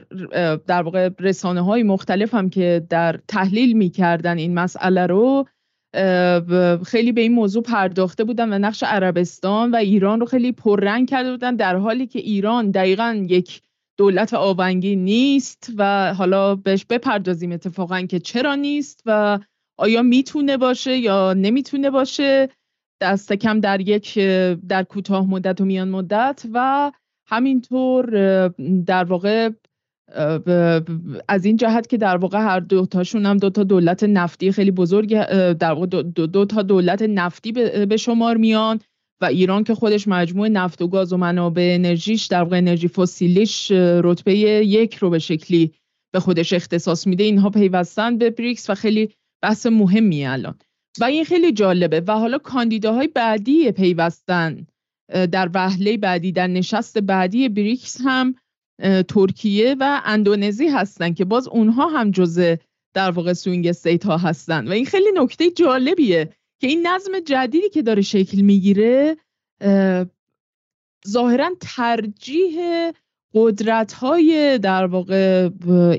در 0.67 0.83
واقع 0.83 1.11
رسانه 1.19 1.61
های 1.61 1.83
مختلف 1.83 2.35
هم 2.35 2.51
که 2.51 2.87
در 2.91 3.21
تحلیل 3.29 3.77
می‌کردن 3.77 4.39
این 4.39 4.55
مسئله 4.55 5.07
رو 5.07 5.47
خیلی 6.87 7.13
به 7.13 7.21
این 7.21 7.33
موضوع 7.33 7.63
پرداخته 7.63 8.25
بودن 8.25 8.53
و 8.53 8.59
نقش 8.59 8.83
عربستان 8.83 9.71
و 9.71 9.77
ایران 9.77 10.21
رو 10.21 10.27
خیلی 10.27 10.53
پررنگ 10.53 11.11
کرده 11.11 11.31
بودن 11.31 11.57
در 11.57 11.77
حالی 11.77 12.07
که 12.07 12.19
ایران 12.19 12.71
دقیقا 12.71 13.27
یک 13.29 13.63
دولت 13.97 14.35
آونگی 14.35 14.97
نیست 14.97 15.73
و 15.77 16.15
حالا 16.15 16.55
بهش 16.55 16.85
بپردازیم 16.85 17.53
اتفاقا 17.53 18.01
که 18.01 18.19
چرا 18.19 18.55
نیست 18.55 19.03
و 19.07 19.39
آیا 19.79 20.03
می‌تونه 20.03 20.57
باشه 20.57 20.97
یا 20.97 21.33
نمی‌تونه 21.33 21.91
باشه. 21.91 22.49
دست 23.01 23.33
کم 23.33 23.61
در 23.61 23.81
یک 23.81 24.19
در 24.69 24.83
کوتاه 24.83 25.31
مدت 25.31 25.61
و 25.61 25.65
میان 25.65 25.89
مدت 25.89 26.47
و 26.53 26.93
همینطور 27.27 28.09
در 28.87 29.05
واقع 29.05 29.51
از 31.29 31.45
این 31.45 31.57
جهت 31.57 31.87
که 31.87 31.97
در 31.97 32.17
واقع 32.17 32.39
هر 32.39 32.61
دو 32.61 32.87
تاشون 32.87 33.27
هم 33.27 33.37
دو 33.37 33.51
تا 33.51 33.63
دولت 33.63 34.05
نفتی 34.05 34.53
خیلی 34.53 34.71
بزرگ 34.71 35.25
در 35.53 35.73
واقع 35.73 35.87
دو, 35.87 36.27
دو, 36.27 36.45
تا 36.45 36.63
دولت 36.63 37.03
نفتی 37.03 37.53
به 37.89 37.97
شمار 37.97 38.37
میان 38.37 38.81
و 39.21 39.25
ایران 39.25 39.65
که 39.65 39.75
خودش 39.75 40.09
مجموع 40.09 40.49
نفت 40.49 40.83
و 40.83 40.89
گاز 40.89 41.13
و 41.13 41.17
منابع 41.17 41.73
انرژیش 41.75 42.27
در 42.27 42.43
واقع 42.43 42.57
انرژی 42.57 42.89
فسیلیش 42.89 43.71
رتبه 44.05 44.35
یک 44.35 44.95
رو 44.95 45.11
به 45.11 45.19
شکلی 45.19 45.75
به 46.13 46.21
خودش 46.21 46.53
اختصاص 46.53 47.07
میده. 47.07 47.25
اینها 47.25 47.51
پیوستن 47.51 48.19
به 48.19 48.31
بریکس 48.31 48.71
و 48.71 48.75
خیلی 48.75 49.11
بحث 49.43 49.67
مهمی 49.67 50.27
الان. 50.27 50.59
و 51.01 51.05
این 51.05 51.25
خیلی 51.25 51.53
جالبه. 51.53 52.01
و 52.01 52.13
حالا 52.13 52.39
کاندیداهای 52.39 53.09
بعدی 53.09 53.73
پیوستن 53.73 54.67
در 55.33 55.51
وهله 55.55 55.97
بعدی 55.97 56.33
در 56.33 56.47
نشست 56.47 56.99
بعدی 56.99 57.49
بریکس 57.49 58.01
هم 58.05 58.35
ترکیه 59.09 59.77
و 59.81 60.03
اندونزی 60.05 60.69
هستن 60.69 61.15
که 61.15 61.25
باز 61.25 61.49
اونها 61.49 61.89
هم 61.89 62.11
جزء 62.11 62.57
در 62.95 63.11
واقع 63.11 63.33
swing 63.33 63.67
state 63.67 64.07
ها 64.07 64.17
هستن. 64.17 64.69
و 64.69 64.71
این 64.71 64.87
خیلی 64.87 65.09
نکته 65.15 65.51
جالبیه 65.51 66.31
که 66.61 66.67
این 66.67 66.87
نظم 66.87 67.21
جدیدی 67.21 67.69
که 67.69 67.83
داره 67.83 68.03
شکل 68.03 68.41
می‌گیره 68.41 69.17
ظاهرا 71.09 71.51
ترجیح 71.61 72.59
قدرت 73.35 73.93
های 73.93 74.59
در 74.59 74.87
واقع 74.87 75.51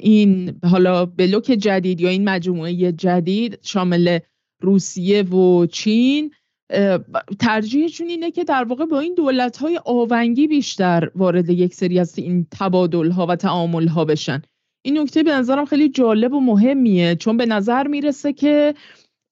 این 0.02 0.60
حالا 0.64 1.06
بلوک 1.06 1.44
جدید 1.44 2.02
یا 2.02 2.10
این 2.10 2.30
مجموعه 2.30 2.92
جدید 2.92 3.60
شامل 3.62 4.20
روسیه 4.62 5.24
و 5.24 5.66
چین 5.66 6.32
ترجیحشون 7.40 8.08
اینه 8.08 8.32
که 8.32 8.44
در 8.44 8.64
واقع 8.64 8.86
با 8.86 9.00
این 9.00 9.16
دولت 9.16 9.58
های 9.58 9.80
آونگی 9.86 10.48
بیشتر 10.48 11.12
وارد 11.16 11.50
یک 11.50 11.74
سری 11.74 12.00
از 12.00 12.18
این 12.20 12.48
تبادل 12.52 13.12
ها 13.12 13.26
و 13.26 13.36
تعامل 13.36 13.88
ها 13.88 14.06
بشن. 14.06 14.42
این 14.86 14.98
نکته 14.98 15.24
به 15.24 15.32
نظرم 15.32 15.66
خیلی 15.66 15.90
جالب 15.90 16.34
و 16.34 16.40
مهمیه 16.40 17.16
چون 17.16 17.38
به 17.38 17.46
نظر 17.46 17.88
می‌رسه 17.88 18.34
که 18.34 18.74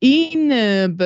این 0.02 0.54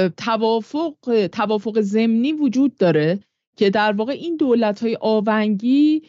توافق 0.09 1.27
توافق 1.31 1.81
ضمنی 1.81 2.33
وجود 2.33 2.75
داره 2.75 3.19
که 3.57 3.69
در 3.69 3.91
واقع 3.91 4.11
این 4.11 4.37
دولت 4.37 4.79
های 4.79 4.97
آونگی 5.01 6.01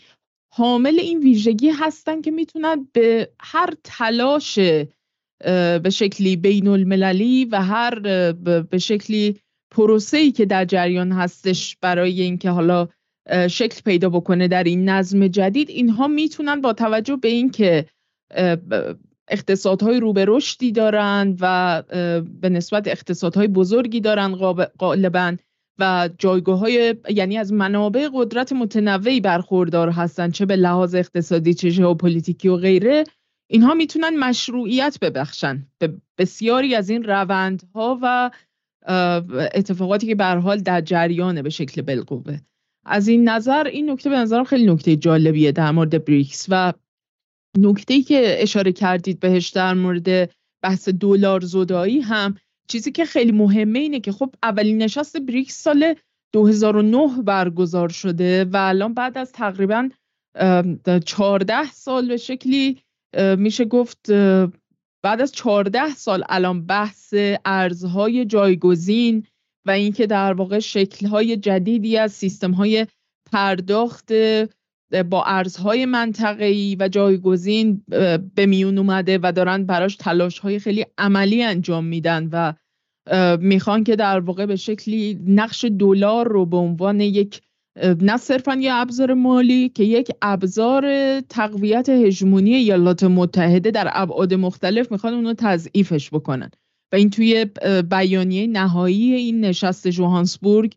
حامل 0.54 0.98
این 1.00 1.18
ویژگی 1.18 1.68
هستن 1.68 2.20
که 2.20 2.30
می‌تونن 2.30 2.88
به 2.92 3.30
هر 3.40 3.74
تلاش 3.84 4.58
به 5.82 5.90
شکلی 5.92 6.36
بین 6.36 6.68
المللی 6.68 7.44
و 7.44 7.62
هر 7.62 7.98
به 8.62 8.78
شکلی 8.78 9.40
پروسه‌ای 9.78 10.32
که 10.32 10.46
در 10.46 10.64
جریان 10.64 11.12
هستش 11.12 11.76
برای 11.80 12.20
اینکه 12.20 12.50
حالا 12.50 12.88
شکل 13.50 13.80
پیدا 13.84 14.08
بکنه 14.08 14.48
در 14.48 14.64
این 14.64 14.88
نظم 14.88 15.28
جدید 15.28 15.70
اینها 15.70 16.08
می‌تونن 16.08 16.60
با 16.60 16.72
توجه 16.72 17.16
به 17.16 17.28
اینکه 17.28 17.86
اقتصادهای 19.28 20.00
رو 20.00 20.12
به 20.12 20.24
رشدی 20.28 20.72
دارن 20.72 21.36
و 21.40 21.82
به 22.40 22.48
نسبت 22.48 22.88
اقتصادهای 22.88 23.46
بزرگی 23.46 24.00
دارن 24.00 24.34
غالبا 24.78 25.36
و 25.78 26.08
جایگاه 26.18 26.58
های 26.58 26.94
یعنی 27.08 27.38
از 27.38 27.52
منابع 27.52 28.08
قدرت 28.14 28.52
متنوعی 28.52 29.20
برخوردار 29.20 29.90
هستن 29.90 30.30
چه 30.30 30.46
به 30.46 30.56
لحاظ 30.56 30.94
اقتصادی 30.94 31.54
چه 31.54 31.68
ژئوپلیتیکی 31.68 32.48
و 32.48 32.56
غیره 32.56 33.04
اینها 33.50 33.74
می‌تونن 33.74 34.16
مشروعیت 34.16 34.98
ببخشن. 35.02 35.66
به 35.78 35.94
بسیاری 36.18 36.74
از 36.74 36.90
این 36.90 37.04
روندها 37.04 37.98
و 38.02 38.30
اتفاقاتی 39.54 40.06
که 40.06 40.14
به 40.14 40.24
حال 40.24 40.58
در 40.58 40.80
جریانه 40.80 41.42
به 41.42 41.50
شکل 41.50 41.82
بالقوه. 41.82 42.38
از 42.84 43.08
این 43.08 43.28
نظر 43.28 43.66
این 43.66 43.90
نکته 43.90 44.10
به 44.10 44.16
نظرم 44.16 44.44
خیلی 44.44 44.72
نکته 44.72 44.96
جالبیه 44.96 45.52
در 45.52 45.70
مورد 45.70 46.04
بریکس 46.04 46.46
و 46.48 46.72
نکته 47.58 48.02
که 48.02 48.36
اشاره 48.38 48.72
کردید 48.72 49.20
بهش 49.20 49.48
در 49.48 49.74
مورد 49.74 50.30
بحث 50.62 50.88
دلار 50.88 51.40
زدایی 51.40 52.00
هم 52.00 52.34
چیزی 52.68 52.92
که 52.92 53.04
خیلی 53.04 53.32
مهمه 53.32 53.78
اینه 53.78 54.00
که 54.00 54.12
خب 54.12 54.34
اولین 54.42 54.82
نشست 54.82 55.16
بریکس 55.16 55.62
سال 55.62 55.94
2009 56.32 57.22
برگزار 57.22 57.88
شده 57.88 58.44
و 58.44 58.56
الان 58.56 58.94
بعد 58.94 59.18
از 59.18 59.32
تقریبا 59.32 59.88
14 61.04 61.70
سال 61.72 62.08
به 62.08 62.16
شکلی 62.16 62.78
میشه 63.38 63.64
گفت 63.64 64.10
بعد 65.02 65.20
از 65.20 65.32
14 65.32 65.88
سال 65.88 66.24
الان 66.28 66.66
بحث 66.66 67.14
ارزهای 67.44 68.24
جایگزین 68.24 69.26
و 69.66 69.70
اینکه 69.70 70.06
در 70.06 70.32
واقع 70.32 70.58
شکلهای 70.58 71.36
جدیدی 71.36 71.98
از 71.98 72.12
سیستمهای 72.12 72.86
پرداخت 73.32 74.12
با 75.10 75.24
ارزهای 75.24 75.86
منطقه‌ای 75.86 76.76
و 76.80 76.88
جایگزین 76.88 77.84
به 78.34 78.46
میون 78.46 78.78
اومده 78.78 79.18
و 79.22 79.32
دارن 79.32 79.64
براش 79.66 79.96
تلاشهای 79.96 80.58
خیلی 80.58 80.86
عملی 80.98 81.42
انجام 81.42 81.84
میدن 81.84 82.28
و 82.32 82.52
می‌خوان 83.40 83.84
که 83.84 83.96
در 83.96 84.20
واقع 84.20 84.46
به 84.46 84.56
شکلی 84.56 85.20
نقش 85.26 85.64
دلار 85.64 86.28
رو 86.28 86.46
به 86.46 86.56
عنوان 86.56 87.00
یک 87.00 87.40
نه 88.00 88.16
صرفا 88.16 88.54
یه 88.54 88.74
ابزار 88.74 89.14
مالی 89.14 89.68
که 89.68 89.84
یک 89.84 90.10
ابزار 90.22 91.20
تقویت 91.20 91.88
هژمونی 91.88 92.54
ایالات 92.54 93.04
متحده 93.04 93.70
در 93.70 93.90
ابعاد 93.92 94.34
مختلف 94.34 94.92
می‌خوان 94.92 95.14
اونو 95.14 95.34
تضعیفش 95.38 96.10
بکنن. 96.10 96.50
و 96.92 96.96
این 96.96 97.10
توی 97.10 97.46
بیانیه 97.90 98.46
نهایی 98.46 99.14
این 99.14 99.40
نشست 99.40 99.88
جوهانسبورگ 99.88 100.74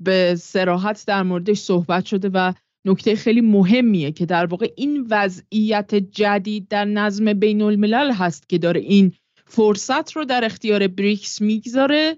به 0.00 0.34
سراحت 0.38 1.04
در 1.06 1.22
موردش 1.22 1.58
صحبت 1.58 2.04
شده 2.04 2.30
و 2.34 2.52
نکته 2.86 3.16
خیلی 3.16 3.40
مهمیه 3.40 4.12
که 4.12 4.26
در 4.26 4.46
واقع 4.46 4.72
این 4.76 5.06
وضعیت 5.10 5.94
جدید 5.94 6.68
در 6.68 6.84
نظم 6.84 7.32
بین 7.32 7.62
الملل 7.62 8.12
هست 8.12 8.48
که 8.48 8.58
داره 8.58 8.80
این 8.80 9.12
فرصت 9.46 10.12
رو 10.12 10.24
در 10.24 10.44
اختیار 10.44 10.86
بریکس 10.86 11.40
می‌گذاره 11.40 12.16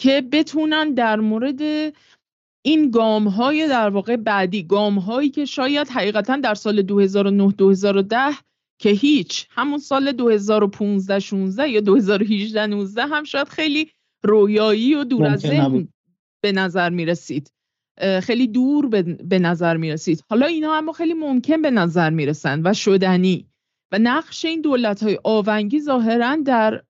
که 0.00 0.22
بتونن 0.32 0.94
در 0.94 1.16
مورد 1.16 1.60
این 2.62 2.90
گام 2.90 3.28
های 3.28 3.68
در 3.68 3.88
واقع 3.88 4.16
بعدی 4.16 4.62
گام 4.62 4.98
هایی 4.98 5.30
که 5.30 5.44
شاید 5.44 5.88
حقیقتا 5.88 6.36
در 6.36 6.54
سال 6.54 6.82
2009 6.82 7.52
2010 7.52 8.18
که 8.78 8.90
هیچ 8.90 9.46
همون 9.50 9.78
سال 9.78 10.12
2015 10.12 11.18
16 11.18 11.68
یا 11.68 11.80
2018 11.80 12.66
19 12.66 13.02
هم 13.02 13.24
شاید 13.24 13.48
خیلی 13.48 13.90
رویایی 14.22 14.94
و 14.94 15.04
دور 15.04 15.26
از 15.26 15.40
ذهن 15.40 15.88
به 16.42 16.52
نظر 16.52 16.90
می 16.90 17.04
رسید 17.04 17.52
خیلی 18.22 18.46
دور 18.46 18.86
به 19.24 19.38
نظر 19.38 19.76
می 19.76 19.90
رسید 19.90 20.24
حالا 20.30 20.46
اینا 20.46 20.74
اما 20.74 20.92
خیلی 20.92 21.14
ممکن 21.14 21.62
به 21.62 21.70
نظر 21.70 22.10
می 22.10 22.26
رسند 22.26 22.66
و 22.66 22.74
شدنی. 22.74 23.48
و 23.92 23.98
نقش 23.98 24.44
این 24.44 24.60
دولت 24.60 25.02
های 25.02 25.18
آونگی 25.24 25.80
ظاهرا 25.80 26.36
در 26.36 26.82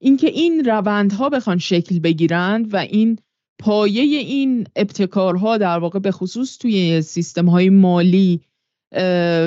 اینکه 0.00 0.26
این 0.26 0.64
روندها 0.64 1.28
بخوان 1.28 1.58
شکل 1.58 1.98
بگیرند 1.98 2.74
و 2.74 2.76
این 2.76 3.18
پایه 3.58 4.18
این 4.18 4.66
ابتکارها 4.76 5.58
در 5.58 5.78
واقع 5.78 5.98
به 5.98 6.10
خصوص 6.10 6.58
توی 6.58 7.02
سیستم 7.02 7.46
های 7.46 7.70
مالی 7.70 8.40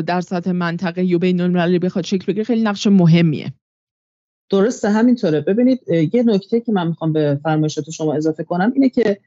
در 0.07 0.21
سطح 0.21 0.51
منطقه 0.51 1.05
یا 1.05 1.17
بین 1.17 1.41
المللی 1.41 1.79
بخواد 1.79 2.05
شکل 2.05 2.25
بگیره 2.25 2.43
خیلی 2.43 2.61
نقش 2.61 2.87
مهمیه. 2.87 3.53
درسته 4.49 4.89
همینطوره. 4.89 5.41
ببینید 5.41 5.81
یه 6.13 6.23
نکته 6.23 6.59
که 6.59 6.71
من 6.71 6.87
می‌خوام 6.87 7.13
به 7.13 7.39
فرمایشات 7.43 7.89
شما 7.89 8.13
اضافه 8.13 8.43
کنم 8.43 8.71
اینه 8.75 8.89
که 8.89 9.19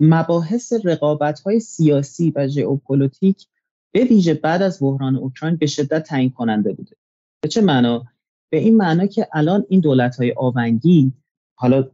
مباحث 0.00 0.72
رقابت 0.84 1.40
های 1.40 1.60
سیاسی 1.60 2.32
و 2.36 2.48
ژئوپلیتیک 2.48 3.46
به 3.92 4.04
ویژه 4.04 4.34
بعد 4.34 4.62
از 4.62 4.78
بحران 4.82 5.16
اوکراین 5.16 5.56
به 5.56 5.66
شدت 5.66 6.02
تعیین 6.02 6.30
کننده 6.30 6.72
بوده. 6.72 6.96
به 7.40 7.48
چه 7.48 7.60
معنا؟ 7.60 8.06
به 8.50 8.58
این 8.58 8.76
معنا 8.76 9.06
که 9.06 9.28
الان 9.32 9.64
این 9.68 9.80
دولت 9.80 10.16
های 10.16 10.32
آونگی 10.36 11.12
حالا 11.54 11.90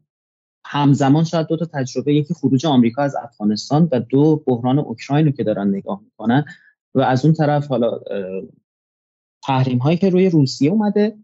همزمان 0.66 1.24
شاید 1.24 1.46
دو 1.46 1.56
تا 1.56 1.64
تجربه 1.64 2.14
یکی 2.14 2.34
خروج 2.34 2.66
آمریکا 2.66 3.02
از 3.02 3.16
افغانستان 3.16 3.88
و 3.92 4.00
دو 4.00 4.42
بحران 4.46 4.78
اوکراین 4.78 5.26
رو 5.26 5.32
که 5.32 5.44
دارن 5.44 5.68
نگاه 5.68 6.00
می‌کنن. 6.04 6.44
و 6.94 7.00
از 7.00 7.24
اون 7.24 7.34
طرف 7.34 7.66
حالا 7.66 8.00
تحریم 9.42 9.78
هایی 9.78 9.96
که 9.96 10.10
روی 10.10 10.30
روسیه 10.30 10.70
اومده 10.70 11.16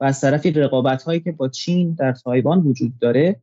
و 0.00 0.04
از 0.04 0.20
طرفی 0.20 0.50
رقابت 0.50 1.02
هایی 1.02 1.20
که 1.20 1.32
با 1.32 1.48
چین 1.48 1.92
در 1.92 2.12
تایوان 2.12 2.60
وجود 2.60 2.98
داره. 2.98 3.40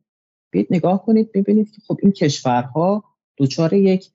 بیاید 0.52 0.68
نگاه 0.72 1.06
کنید 1.06 1.32
ببینید 1.32 1.72
که 1.72 1.82
خب 1.88 1.98
این 2.02 2.12
کشورها 2.12 3.04
دچار 3.38 3.74
یک 3.74 4.12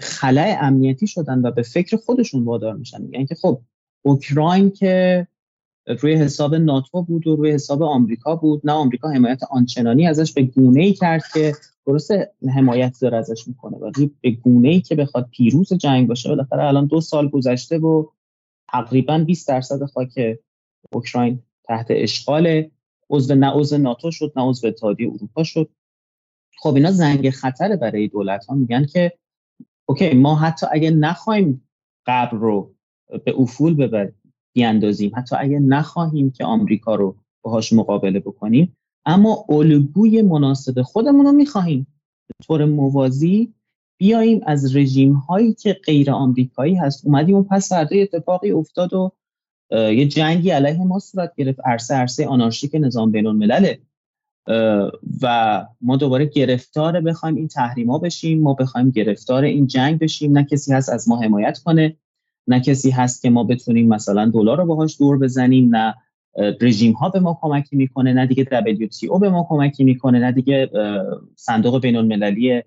خلای 0.00 0.52
امنیتی 0.60 1.06
شدن 1.06 1.40
و 1.40 1.50
به 1.50 1.62
فکر 1.62 1.96
خودشون 1.96 2.44
وادار 2.44 2.74
میشن. 2.76 3.08
یعنی 3.12 3.26
که 3.26 3.34
خب 3.34 3.60
اوکراین 4.02 4.70
که 4.70 5.26
روی 5.86 6.14
حساب 6.14 6.54
ناتو 6.54 7.02
بود 7.02 7.26
و 7.26 7.36
روی 7.36 7.50
حساب 7.50 7.82
آمریکا 7.82 8.36
بود. 8.36 8.60
نه 8.64 8.72
آمریکا 8.72 9.10
حمایت 9.10 9.42
آنچنانی 9.50 10.06
ازش 10.06 10.32
به 10.32 10.42
گونه 10.42 10.82
ای 10.82 10.92
کرد 10.92 11.22
که 11.34 11.52
درسته 11.86 12.32
حمایت 12.54 12.98
داره 13.00 13.16
ازش 13.16 13.48
می‌کنه 13.48 13.76
ولی 13.76 14.10
به 14.20 14.30
گونه 14.30 14.68
ای 14.68 14.80
که 14.80 14.94
بخواد 14.94 15.28
پیروز 15.30 15.72
جنگ 15.72 16.08
باشه 16.08 16.28
بالاخره 16.28 16.64
الان 16.64 16.86
دو 16.86 17.00
سال 17.00 17.28
گذشته 17.28 17.78
و 17.78 18.06
تقریبا 18.72 19.18
20 19.18 19.48
درصد 19.48 19.84
خاک 19.84 20.38
اوکراین 20.92 21.42
تحت 21.64 21.86
اشغال 21.90 22.70
عضو 23.10 23.34
نه 23.34 23.50
عضو 23.50 23.78
ناتو 23.78 24.10
شد 24.10 24.32
نه 24.36 24.42
عضو 24.42 24.66
اتحادیه 24.66 25.08
اروپا 25.08 25.42
شد. 25.42 25.68
خب 26.58 26.74
اینا 26.74 26.90
زنگ 26.90 27.30
خطر 27.30 27.76
برای 27.76 28.08
دولت 28.08 28.46
ها 28.46 28.54
میگن 28.54 28.84
که 28.84 29.12
اوکی 29.86 30.14
ما 30.14 30.34
حتی 30.34 30.66
اگه 30.72 30.90
نخوایم 30.90 31.68
قبل 32.06 32.36
رو 32.36 32.74
به 33.24 33.34
افول 33.38 33.74
بیاندازیم. 34.54 35.12
حتی 35.16 35.36
اگه 35.38 35.58
نخواهیم 35.58 36.30
که 36.30 36.44
آمریکا 36.44 36.94
رو 36.94 37.16
باهاش 37.44 37.72
مقابله 37.72 38.20
بکنیم 38.20 38.76
اما 39.06 39.44
الگوی 39.48 40.22
مناسب 40.22 40.82
خودمون 40.82 41.26
رو 41.26 41.32
می‌خواهیم. 41.32 41.86
به 42.28 42.44
طور 42.46 42.64
موازی 42.64 43.54
بیاییم 44.00 44.40
از 44.46 44.76
رژیم 44.76 45.12
هایی 45.12 45.54
که 45.54 45.72
غیر 45.72 46.10
آمریکایی 46.10 46.74
هست. 46.74 47.06
اومدیم 47.06 47.36
و 47.36 47.42
پس 47.42 47.68
فردا 47.68 47.96
اتفاقی 47.96 48.50
افتاد 48.50 48.92
و 48.92 49.12
یه 49.70 50.08
جنگی 50.08 50.50
علیه 50.50 50.84
ما 50.84 50.98
صورت 50.98 51.32
گرفت. 51.36 51.60
عرصه 51.64 51.94
عرصه 51.94 52.26
آنارشیک 52.26 52.74
نظام 52.74 53.10
بین 53.10 53.26
الملله 53.26 53.80
و 55.22 55.66
ما 55.80 55.96
دوباره 55.96 56.24
گرفتار 56.24 57.00
بخوایم 57.00 57.34
این 57.34 57.48
تحریما 57.48 57.98
بشیم. 57.98 58.42
ما 58.42 58.54
بخوایم 58.54 58.90
گرفتار 58.90 59.44
این 59.44 59.66
جنگ 59.66 59.98
بشیم. 59.98 60.32
نه 60.38 60.44
کسی 60.44 60.72
هست 60.72 60.88
از 60.88 61.08
ما 61.08 61.20
حمایت 61.20 61.58
کنه. 61.58 61.96
نه 62.46 62.60
کسی 62.60 62.90
هست 62.90 63.22
که 63.22 63.30
ما 63.30 63.44
بتونیم 63.44 63.88
مثلا 63.88 64.30
دلار 64.34 64.58
رو 64.58 64.66
باهاش 64.66 64.98
دور 64.98 65.18
بزنیم 65.18 65.76
نه 65.76 65.94
رژیم 66.60 66.92
ها 66.92 67.08
به 67.08 67.20
ما 67.20 67.38
کمکی 67.42 67.76
می‌کنه 67.76 68.12
نه 68.12 68.26
دیگه 68.26 68.44
WTO 68.44 69.20
به 69.20 69.30
ما 69.30 69.46
کمکی 69.48 69.84
می‌کنه 69.84 70.18
نه 70.18 70.32
دیگه 70.32 70.70
صندوق 71.36 71.80
بین 71.80 71.96
المللی 71.96 72.62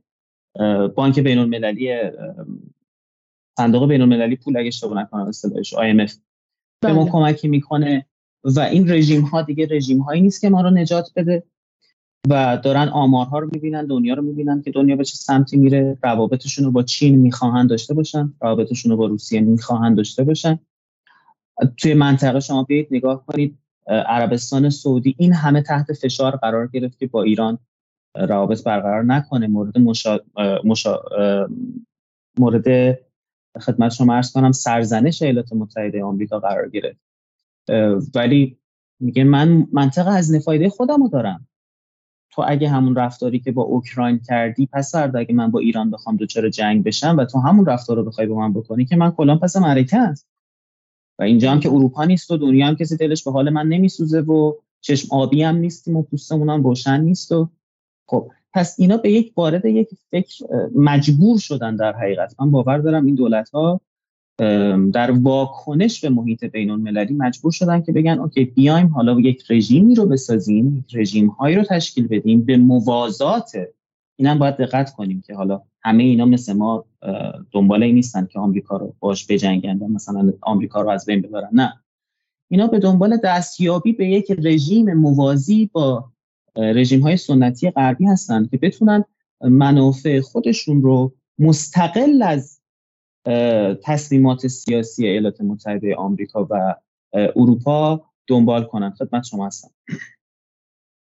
بانک 0.95 1.19
بین 1.19 1.37
المللی 1.37 1.97
صندوق 3.57 3.87
بین 3.87 4.01
المللی 4.01 4.35
پول 4.35 4.57
اگه 4.57 4.67
اشتباه 4.67 5.01
نکنم 5.01 5.27
اصطلاحش 5.27 5.73
IMF 5.73 6.13
به 6.81 6.93
ما 6.93 7.03
بله. 7.03 7.11
کمکی 7.11 7.47
می‌کنه 7.47 8.05
و 8.43 8.59
این 8.59 8.91
رژیم 8.91 9.21
ها 9.21 9.41
دیگه 9.41 9.67
رژیم 9.71 9.99
هایی 9.99 10.21
نیست 10.21 10.41
که 10.41 10.49
ما 10.49 10.61
رو 10.61 10.69
نجات 10.69 11.11
بده 11.15 11.43
و 12.29 12.57
دارن 12.63 12.87
آمارها 12.87 13.39
رو 13.39 13.49
می‌بینن 13.53 13.85
دنیا 13.85 14.13
رو 14.13 14.21
می‌بینن 14.21 14.61
که 14.61 14.71
دنیا 14.71 14.95
به 14.95 15.03
چه 15.03 15.15
سمتی 15.15 15.57
میره 15.57 15.97
روابطشون 16.03 16.65
رو 16.65 16.71
با 16.71 16.83
چین 16.83 17.15
می‌خواهند 17.15 17.69
داشته 17.69 17.93
باشن 17.93 18.33
روابطشون 18.41 18.91
رو 18.91 18.97
با 18.97 19.05
روسیه 19.05 19.41
می‌خواهند 19.41 19.97
داشته 19.97 20.23
باشن. 20.23 20.59
توی 21.77 21.93
منطقه 21.93 22.39
شما 22.39 22.63
بیایید 22.63 22.87
نگاه 22.91 23.25
کنید 23.25 23.57
عربستان 23.87 24.69
سعودی 24.69 25.15
این 25.17 25.33
همه 25.33 25.61
تحت 25.61 25.93
فشار 25.93 26.35
قرار 26.35 26.67
گرفت 26.67 26.99
که 26.99 27.07
با 27.07 27.23
ایران 27.23 27.59
روابط 28.15 28.63
برقرار 28.63 29.03
نکنه. 29.03 29.47
مورد 29.47 29.77
مشا... 29.77 30.19
مشا... 30.63 30.97
مورد 32.39 32.97
خدمت 33.61 33.91
شما 33.91 34.15
ارز 34.15 34.31
کنم 34.31 34.51
سرزنش 34.51 35.21
ایالات 35.21 35.53
متحده 35.53 36.03
آمریکا 36.03 36.39
قرار 36.39 36.69
گرفت. 36.69 36.99
ولی 38.15 38.57
میگه 38.99 39.23
من 39.23 39.67
منطقه 39.71 40.11
از 40.11 40.35
نفایده 40.35 40.69
خودم 40.69 41.03
رو 41.03 41.09
دارم. 41.09 41.47
تو 42.35 42.43
اگه 42.47 42.69
همون 42.69 42.95
رفتاری 42.95 43.39
که 43.39 43.51
با 43.51 43.61
اوکراین 43.63 44.19
کردی 44.19 44.69
پس 44.73 44.91
فردا 44.91 45.19
اگه 45.19 45.33
من 45.33 45.51
با 45.51 45.59
ایران 45.59 45.91
بخوام 45.91 46.15
دوچار 46.15 46.49
جنگ 46.49 46.83
بشم 46.83 47.17
و 47.17 47.25
تو 47.25 47.39
همون 47.39 47.65
رفتار 47.65 47.97
رو 47.97 48.03
بخوای 48.03 48.27
با 48.27 48.35
من 48.35 48.53
بکنی 48.53 48.85
که 48.85 48.95
من 48.95 49.11
کلان 49.11 49.39
پس 49.39 49.55
معرکه 49.55 49.97
است 49.97 50.27
و 51.19 51.23
اینجا 51.23 51.51
هم 51.51 51.59
که 51.59 51.69
اروپا 51.69 52.05
نیست 52.05 52.31
و 52.31 52.37
دنیا 52.37 52.67
هم 52.67 52.75
کسی 52.75 52.97
دلش 52.97 53.23
به 53.23 53.31
حال 53.31 53.49
من 53.49 53.67
نمیسوزه 53.67 54.19
و 54.19 54.53
چشم 54.81 55.07
آبی 55.11 55.43
هم 55.43 55.55
نیستیم 55.55 55.95
و 55.95 56.03
پوستمون 56.03 56.49
هم 56.49 56.63
روشن 56.63 57.01
نیست 57.01 57.31
و 57.31 57.49
خب 58.07 58.31
پس 58.53 58.75
اینا 58.79 58.97
به 58.97 59.11
یک 59.11 59.33
وارد 59.37 59.65
یک 59.65 59.89
فکر 60.11 60.45
مجبور 60.75 61.39
شدن 61.39 61.75
در 61.75 61.93
حقیقت. 61.93 62.35
من 62.39 62.51
باور 62.51 62.77
دارم 62.77 63.05
این 63.05 63.15
دولت 63.15 63.49
ها 63.49 63.81
در 64.93 65.11
واکنش 65.11 66.01
به 66.01 66.09
محیط 66.09 66.45
بین 66.45 66.69
المللی 66.69 67.13
مجبور 67.13 67.51
شدن 67.51 67.81
که 67.81 67.91
بگن 67.91 68.19
اوکی 68.19 68.45
بیایم 68.45 68.87
حالا 68.87 69.19
یک 69.19 69.43
رژیمی 69.49 69.95
رو 69.95 70.05
بسازیم 70.05 70.85
رژیم 70.93 71.27
هایی 71.27 71.55
رو 71.55 71.63
تشکیل 71.63 72.07
بدیم 72.07 72.41
به 72.41 72.57
موازات. 72.57 73.51
اینم 74.15 74.39
باید 74.39 74.57
دقت 74.57 74.93
کنیم 74.93 75.21
که 75.21 75.35
حالا 75.35 75.61
همه 75.81 76.03
اینا 76.03 76.25
مثل 76.25 76.53
ما 76.53 76.85
دنبال 77.51 77.83
این 77.83 77.95
نیستن 77.95 78.25
که 78.25 78.39
آمریکا 78.39 78.77
رو 78.77 78.95
باش 78.99 79.25
بجنگن 79.29 79.91
مثلا 79.91 80.33
آمریکا 80.41 80.81
رو 80.81 80.89
از 80.89 81.05
بین 81.05 81.21
ببرن 81.21 81.49
نه. 81.51 81.73
اینا 82.49 82.67
به 82.67 82.79
دنبال 82.79 83.17
دستیابی 83.23 83.93
به 83.93 84.07
یک 84.07 84.31
رژیم 84.43 84.93
موازی 84.93 85.69
با 85.73 86.11
رژیم 86.57 87.01
های 87.01 87.17
سنتی 87.17 87.71
غربی 87.71 88.05
هستن 88.05 88.45
که 88.45 88.57
بتونن 88.57 89.03
منافع 89.41 90.19
خودشون 90.19 90.81
رو 90.81 91.13
مستقل 91.39 92.21
از 92.21 92.59
تصمیمات 93.83 94.47
سیاسی 94.47 95.07
ایالات 95.07 95.41
متحده 95.41 95.95
آمریکا 95.95 96.47
و 96.49 96.75
اروپا 97.13 98.05
دنبال 98.27 98.63
کنن. 98.63 98.89
خدمت 98.89 99.23
شما 99.23 99.47
هستم. 99.47 99.69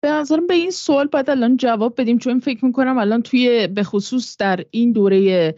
به 0.02 0.10
نظرم 0.10 0.46
به 0.46 0.54
این 0.54 0.70
سوال 0.70 1.06
باید 1.06 1.30
الان 1.30 1.56
جواب 1.56 2.00
بدیم 2.00 2.18
چون 2.18 2.40
فکر 2.40 2.64
می‌کنم 2.64 2.98
الان 2.98 3.22
توی 3.22 3.66
به 3.66 3.82
خصوص 3.82 4.36
در 4.36 4.64
این 4.70 4.92
دوره 4.92 5.54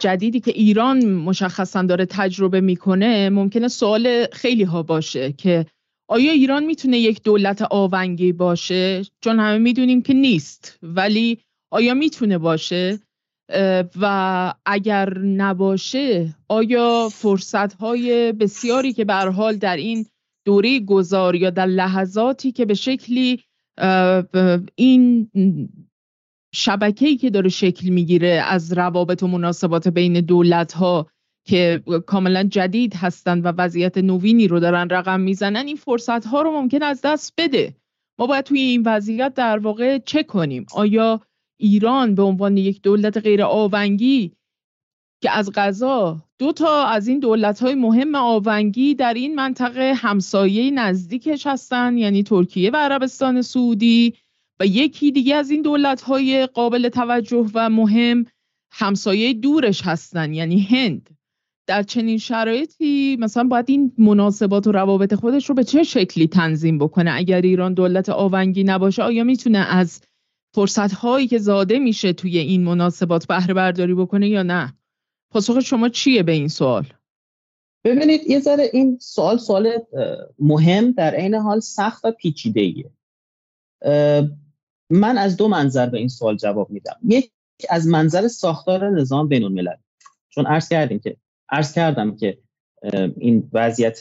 جدیدی 0.00 0.40
که 0.40 0.50
ایران 0.50 1.04
مشخصا 1.04 1.82
داره 1.82 2.06
تجربه 2.06 2.60
می‌کنه 2.60 3.30
ممکنه 3.30 3.68
سوال 3.68 4.26
خیلی 4.32 4.62
ها 4.62 4.82
باشه 4.82 5.32
که 5.32 5.66
آیا 6.08 6.32
ایران 6.32 6.64
می‌تونه 6.64 6.98
یک 6.98 7.22
دولت 7.22 7.62
آونگی 7.62 8.32
باشه؟ 8.32 9.02
چون 9.20 9.40
همه 9.40 9.58
می‌دونیم 9.58 10.02
که 10.02 10.14
نیست 10.14 10.78
ولی 10.82 11.38
آیا 11.72 11.94
می‌تونه 11.94 12.38
باشه؟ 12.38 12.98
و 14.00 14.54
اگر 14.66 15.18
نباشه 15.18 16.34
آیا 16.48 17.08
فرصت 17.12 17.72
های 17.72 18.32
بسیاری 18.32 18.92
که 18.92 19.04
به 19.04 19.14
حال 19.14 19.56
در 19.56 19.76
این 19.76 20.06
دوره 20.44 20.80
گذار 20.80 21.34
یا 21.34 21.50
در 21.50 21.66
لحظاتی 21.66 22.52
که 22.52 22.64
به 22.64 22.74
شکلی 22.74 23.40
این 24.74 25.30
شبکه‌ای 26.54 27.16
که 27.16 27.30
داره 27.30 27.48
شکل 27.48 27.88
می‌گیره 27.88 28.28
از 28.28 28.72
روابط 28.72 29.22
و 29.22 29.26
مناسبات 29.26 29.88
بین 29.88 30.20
دولت 30.20 30.72
ها 30.72 31.06
که 31.44 31.82
کاملا 32.06 32.42
جدید 32.42 32.94
هستند 32.94 33.44
و 33.44 33.48
وضعیت 33.48 33.98
نوینی 33.98 34.48
رو 34.48 34.60
دارن 34.60 34.88
رقم 34.88 35.20
می‌زنن 35.20 35.66
این 35.66 35.76
فرصت 35.76 36.26
ها 36.26 36.42
رو 36.42 36.50
ممکن 36.50 36.82
از 36.82 37.00
دست 37.04 37.32
بده. 37.38 37.74
ما 38.18 38.26
باید 38.26 38.44
توی 38.44 38.60
این 38.60 38.82
وضعیت 38.86 39.34
در 39.34 39.58
واقع 39.58 39.98
چه 39.98 40.22
کنیم؟ 40.22 40.66
آیا 40.74 41.20
ایران 41.60 42.14
به 42.14 42.22
عنوان 42.22 42.56
یک 42.56 42.82
دولت 42.82 43.16
غیر 43.16 43.42
آونگی 43.42 44.32
که 45.22 45.30
از 45.30 45.52
غذا 45.52 46.22
دو 46.38 46.52
تا 46.52 46.84
از 46.86 47.08
این 47.08 47.18
دولت 47.18 47.60
های 47.60 47.74
مهم 47.74 48.14
آونگی 48.14 48.94
در 48.94 49.14
این 49.14 49.34
منطقه 49.34 49.92
همسایه 49.96 50.70
نزدیکش 50.70 51.46
هستن 51.46 51.98
یعنی 51.98 52.22
ترکیه 52.22 52.70
و 52.70 52.76
عربستان 52.76 53.42
سعودی 53.42 54.14
و 54.60 54.66
یکی 54.66 55.12
دیگه 55.12 55.34
از 55.34 55.50
این 55.50 55.62
دولت 55.62 56.00
های 56.00 56.46
قابل 56.46 56.88
توجه 56.88 57.50
و 57.54 57.70
مهم 57.70 58.24
همسایه 58.72 59.32
دورش 59.32 59.82
هستن 59.82 60.32
یعنی 60.32 60.60
هند. 60.60 61.10
در 61.66 61.82
چنین 61.82 62.18
شرایطی 62.18 63.16
مثلا 63.20 63.44
باید 63.44 63.64
این 63.68 63.92
مناسبات 63.98 64.66
و 64.66 64.72
روابط 64.72 65.14
خودش 65.14 65.48
رو 65.48 65.54
به 65.54 65.64
چه 65.64 65.82
شکلی 65.82 66.26
تنظیم 66.26 66.78
بکنه؟ 66.78 67.12
اگر 67.14 67.40
ایران 67.40 67.74
دولت 67.74 68.08
آونگی 68.08 68.64
نباشه 68.64 69.02
آیا 69.02 69.24
می‌تونه 69.24 69.58
از 69.58 70.00
فرصت 70.54 70.92
هایی 70.92 71.26
که 71.26 71.38
زاده 71.38 71.78
میشه 71.78 72.12
توی 72.12 72.38
این 72.38 72.64
مناسبات 72.64 73.26
بهره 73.26 73.54
برداری 73.54 73.94
بکنه 73.94 74.28
یا 74.28 74.42
نه؟ 74.42 74.74
پاسخ 75.30 75.60
شما 75.60 75.88
چیه 75.88 76.22
به 76.22 76.32
این 76.32 76.48
سوال؟ 76.48 76.86
ببینید 77.84 78.20
یه 78.26 78.40
ذره 78.40 78.70
این 78.72 78.98
سوال 79.00 79.38
سوال 79.38 79.72
مهم 80.38 80.90
در 80.90 81.14
عین 81.14 81.34
حال 81.34 81.60
سخت 81.60 82.04
و 82.04 82.10
پیچیده 82.10 82.60
ایه. 82.60 82.90
من 84.90 85.18
از 85.18 85.36
دو 85.36 85.48
منظر 85.48 85.86
به 85.86 85.98
این 85.98 86.08
سوال 86.08 86.36
جواب 86.36 86.70
میدم. 86.70 86.96
یک 87.08 87.30
از 87.70 87.86
منظر 87.86 88.28
ساختار 88.28 88.90
نظام 88.90 89.28
بین 89.28 89.44
الملل 89.44 89.76
چون 90.28 90.46
عرض 90.46 90.68
کردیم 90.68 90.98
که 90.98 91.16
عرض 91.48 91.72
کردم 91.74 92.16
که 92.16 92.38
این 93.16 93.50
وضعیت 93.52 94.00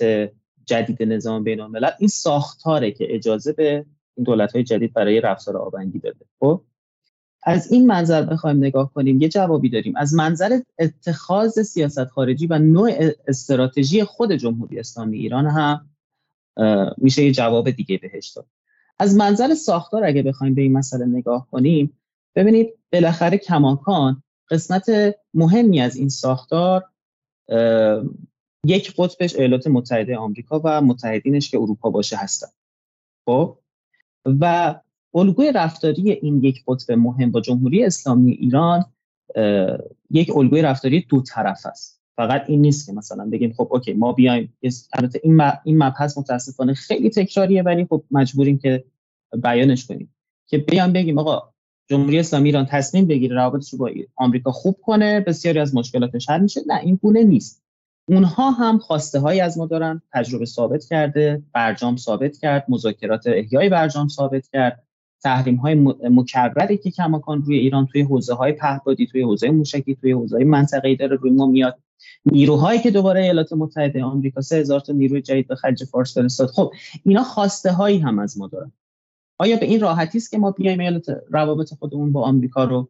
جدید 0.65 1.03
نظام 1.03 1.43
بین 1.43 1.59
الملل 1.59 1.91
این 1.99 2.07
ساختاره 2.07 2.91
که 2.91 3.15
اجازه 3.15 3.53
به 3.53 3.85
این 4.17 4.23
دولت 4.23 4.53
های 4.53 4.63
جدید 4.63 4.93
برای 4.93 5.21
رفتار 5.21 5.57
آبنگی 5.57 5.99
داده. 5.99 6.25
خب؟ 6.39 6.61
از 7.43 7.71
این 7.71 7.87
منظر 7.87 8.25
بخوایم 8.25 8.57
نگاه 8.57 8.93
کنیم 8.93 9.21
یه 9.21 9.29
جوابی 9.29 9.69
داریم. 9.69 9.95
از 9.95 10.13
منظر 10.13 10.59
اتخاذ 10.79 11.59
سیاست 11.59 12.05
خارجی 12.05 12.47
و 12.47 12.59
نوع 12.59 12.91
استراتژی 13.27 14.03
خود 14.03 14.31
جمهوری 14.31 14.79
اسلامی 14.79 15.17
ایران 15.17 15.47
هم 15.47 15.89
میشه 16.97 17.23
یه 17.23 17.31
جواب 17.31 17.69
دیگه 17.69 17.97
بهش 17.97 18.27
داد. 18.27 18.45
از 18.99 19.15
منظر 19.15 19.53
ساختار 19.53 20.03
اگه 20.03 20.23
بخوایم 20.23 20.55
به 20.55 20.61
این 20.61 20.73
مسئله 20.73 21.05
نگاه 21.05 21.47
کنیم 21.51 21.97
ببینید 22.35 22.73
بالاخره 22.93 23.37
کماکان 23.37 24.23
قسمت 24.49 25.15
مهمی 25.33 25.81
از 25.81 25.95
این 25.95 26.09
ساختار 26.09 26.83
یک 28.65 28.93
قطبش 28.97 29.35
ایالات 29.35 29.67
متحده 29.67 30.17
آمریکا 30.17 30.61
و 30.63 30.81
متحدینش 30.81 31.51
که 31.51 31.57
اروپا 31.57 31.89
باشه 31.89 32.17
هستن. 32.17 32.47
خب؟ 33.25 33.58
و 34.25 34.75
الگوی 35.13 35.51
رفتاری 35.51 36.11
این 36.11 36.43
یک 36.43 36.63
قطب 36.67 36.91
مهم 36.91 37.31
با 37.31 37.41
جمهوری 37.41 37.85
اسلامی 37.85 38.31
ایران 38.31 38.85
یک 40.11 40.37
الگوی 40.37 40.61
رفتاری 40.61 41.05
دو 41.09 41.21
طرف 41.21 41.65
است. 41.65 42.01
فقط 42.15 42.43
این 42.47 42.61
نیست 42.61 42.85
که 42.85 42.93
مثلا 42.93 43.25
بگیم 43.25 43.53
خب 43.53 43.67
اوکی 43.71 43.93
ما 43.93 44.13
بیایم 44.13 44.53
البته 44.93 45.19
این 45.23 45.41
این 45.63 45.83
مبحث 45.83 46.17
متاسفانه 46.17 46.73
خیلی 46.73 47.09
تکراریه 47.09 47.63
ولی 47.63 47.85
خب 47.85 48.03
مجبوریم 48.11 48.57
که 48.57 48.83
بیانش 49.43 49.85
کنیم. 49.85 50.15
که 50.47 50.57
بیان 50.57 50.93
بگیم 50.93 51.17
آقا 51.17 51.53
جمهوری 51.87 52.19
اسلامی 52.19 52.49
ایران 52.49 52.65
تصمیم 52.65 53.05
بگیره 53.05 53.35
روابطش 53.35 53.73
رو 53.73 53.79
با 53.79 53.89
آمریکا 54.15 54.51
خوب 54.51 54.77
کنه 54.81 55.19
بسیاری 55.19 55.59
از 55.59 55.75
مشکلاتش 55.75 56.29
حل 56.29 56.41
میشه. 56.41 56.61
نه 56.67 56.79
این 56.79 56.95
گونه 56.95 57.23
نیست. 57.23 57.58
اونها 58.09 58.51
هم 58.51 58.77
خواسته 58.77 59.19
هایی 59.19 59.41
از 59.41 59.57
ما 59.57 59.65
دارن. 59.65 60.01
تجربه 60.13 60.45
ثابت 60.45 60.85
کرده 60.85 61.43
برجام 61.53 61.97
ثابت 61.97 62.37
کرد 62.37 62.65
مذاکرات 62.69 63.27
احیای 63.27 63.69
برجام 63.69 64.07
ثابت 64.07 64.47
کرد. 64.47 64.83
تحریم 65.23 65.55
های 65.55 65.75
مکرری 66.09 66.77
که 66.77 66.91
کماکان 66.91 67.41
روی 67.41 67.57
ایران 67.57 67.85
توی 67.85 68.01
حوزه 68.01 68.33
های 68.33 68.53
پهپادی 68.53 69.07
توی 69.07 69.21
حوزه 69.21 69.49
موشکی 69.49 69.95
توی 69.95 70.11
حوزه 70.11 70.35
های 70.35 70.45
منطقه‌ای 70.45 70.95
داره 70.95 71.15
روی 71.15 71.31
ما 71.31 71.45
میاد. 71.47 71.79
نیروهایی 72.25 72.79
که 72.79 72.91
دوباره 72.91 73.21
ایالات 73.21 73.53
متحده 73.53 74.03
آمریکا 74.03 74.41
3000 74.41 74.79
تا 74.79 74.93
نیروی 74.93 75.21
جدید 75.21 75.47
به 75.47 75.55
خلیج 75.55 75.83
فارس 75.83 76.13
فرستاد. 76.13 76.47
خب 76.47 76.73
اینا 77.05 77.23
خواسته 77.23 77.71
هایی 77.71 77.97
هم 77.97 78.19
از 78.19 78.37
ما 78.37 78.47
دارن. 78.47 78.71
آیا 79.37 79.55
به 79.55 79.65
این 79.65 79.81
راحتی 79.81 80.17
است 80.17 80.31
که 80.31 80.37
ما 80.37 80.51
بیایم 80.51 80.79
ایالات 80.79 81.05
روابط 81.29 81.73
خودمون 81.73 82.11
با 82.11 82.21
آمریکا 82.21 82.63
رو 82.63 82.89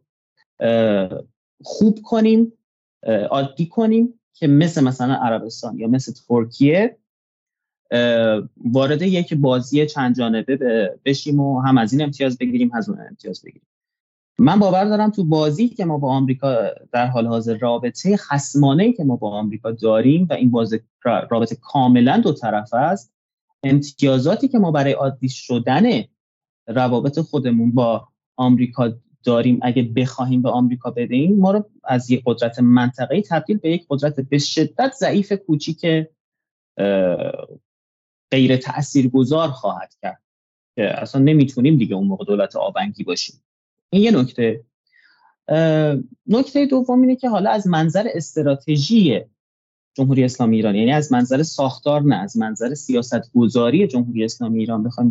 خوب 1.63 1.99
کنیم 2.03 2.53
عادی 3.29 3.65
کنیم؟ 3.65 4.18
که 4.33 4.47
مثل 4.47 4.83
مثلا 4.83 5.13
عربستان 5.13 5.79
یا 5.79 5.87
مثل 5.87 6.13
ترکیه 6.27 6.97
وارد 8.73 9.01
یک 9.01 9.33
بازی 9.33 9.85
چند 9.85 10.15
جانبه 10.15 10.57
بشیم 11.05 11.39
و 11.39 11.61
هم 11.61 11.77
از 11.77 11.93
این 11.93 12.01
امتیاز 12.01 12.37
بگیریم 12.37 12.71
از 12.73 12.89
اون 12.89 12.99
امتیاز 13.09 13.41
بگیریم. 13.41 13.67
من 14.39 14.59
باور 14.59 14.85
دارم 14.85 15.09
تو 15.09 15.23
بازی 15.23 15.67
که 15.67 15.85
ما 15.85 15.97
با 15.97 16.09
آمریکا 16.09 16.57
در 16.91 17.07
حال 17.07 17.27
حاضر 17.27 17.57
رابطه 17.57 18.17
خصمانه 18.17 18.93
که 18.93 19.03
ما 19.03 19.15
با 19.15 19.31
آمریکا 19.31 19.71
داریم 19.71 20.27
و 20.29 20.33
این 20.33 20.51
بازی 20.51 20.79
رابطه 21.05 21.55
کاملا 21.55 22.17
دو 22.17 22.33
طرف 22.33 22.73
است 22.73 23.13
امتیازاتی 23.63 24.47
که 24.47 24.59
ما 24.59 24.71
برای 24.71 24.93
عادی 24.93 25.29
شدن 25.29 26.03
روابط 26.67 27.19
خودمون 27.19 27.71
با 27.71 28.07
آمریکا 28.35 28.91
داریم 29.23 29.59
اگه 29.61 29.83
بخواهیم 29.83 30.41
به 30.41 30.49
آمریکا 30.49 30.91
بدهیم 30.91 31.39
ما 31.39 31.51
رو 31.51 31.69
از 31.83 32.11
یک 32.11 32.21
قدرت 32.25 32.59
منطقه‌ای 32.59 33.21
تبدیل 33.21 33.57
به 33.57 33.71
یک 33.71 33.85
قدرت 33.89 34.19
به 34.19 34.37
شدت 34.37 34.93
ضعیف 34.99 35.31
کوچیک 35.31 35.85
غیر 38.31 38.57
تاثیرگذار 38.57 39.47
خواهد 39.47 39.95
کرد 40.01 40.21
که 40.75 41.01
اصلا 41.01 41.21
نمی‌تونیم 41.21 41.77
دیگه 41.77 41.95
اون 41.95 42.07
موقع 42.07 42.25
دولت 42.25 42.55
آبنگی 42.55 43.03
باشیم. 43.03 43.35
این 43.89 44.03
یه 44.03 44.11
نکته. 44.11 44.63
نکته 46.27 46.65
دوم 46.65 47.01
اینه 47.01 47.15
که 47.15 47.29
حالا 47.29 47.49
از 47.49 47.67
منظر 47.67 48.07
استراتژی 48.13 49.21
جمهوری 49.93 50.23
اسلامی 50.23 50.55
ایران 50.55 50.75
یعنی 50.75 50.91
از 50.91 51.11
منظر 51.11 51.43
ساختار 51.43 52.01
نه 52.01 52.15
از 52.15 52.37
منظر 52.37 52.73
سیاست 52.73 53.33
گذاری 53.35 53.87
جمهوری 53.87 54.25
اسلامی 54.25 54.59
ایران 54.59 54.83
بخوایم 54.83 55.09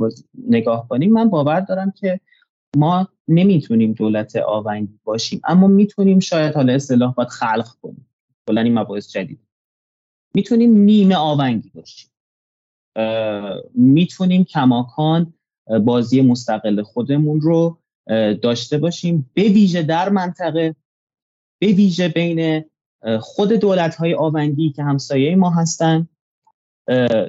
نگاه 0.48 0.88
کنیم 0.88 1.12
من 1.12 1.30
باور 1.30 1.60
دارم 1.60 1.90
که 1.90 2.20
ما 2.76 3.08
نمی‌تونیم 3.28 3.92
دولت 3.92 4.36
آونگی 4.36 4.98
باشیم 5.04 5.40
اما 5.44 5.66
می‌تونیم 5.66 6.20
شاید 6.20 6.54
حالا 6.54 6.72
اصطلاح 6.72 7.14
باید 7.14 7.28
خلق 7.28 7.68
کنیم. 7.82 8.06
کلا 8.48 8.60
این 8.60 8.78
مباحث 8.78 9.12
جدید 9.12 9.40
می‌تونیم 10.34 10.76
نیمه 10.76 11.14
آونگی 11.14 11.70
باشیم. 11.74 12.10
می‌تونیم 13.74 14.44
کماکان 14.44 15.34
بازی 15.84 16.22
مستقل 16.22 16.82
خودمون 16.82 17.40
رو 17.40 17.78
داشته 18.42 18.78
باشیم 18.78 19.30
به 19.34 19.42
ویژه 19.42 19.82
در 19.82 20.08
منطقه 20.08 20.76
به 21.60 21.66
ویژه 21.66 22.08
بین 22.08 22.64
خود 23.20 23.52
دولت 23.52 23.94
های 23.94 24.14
آونگی 24.14 24.70
که 24.70 24.82
همسایه 24.82 25.36
ما 25.36 25.50
هستن. 25.50 26.08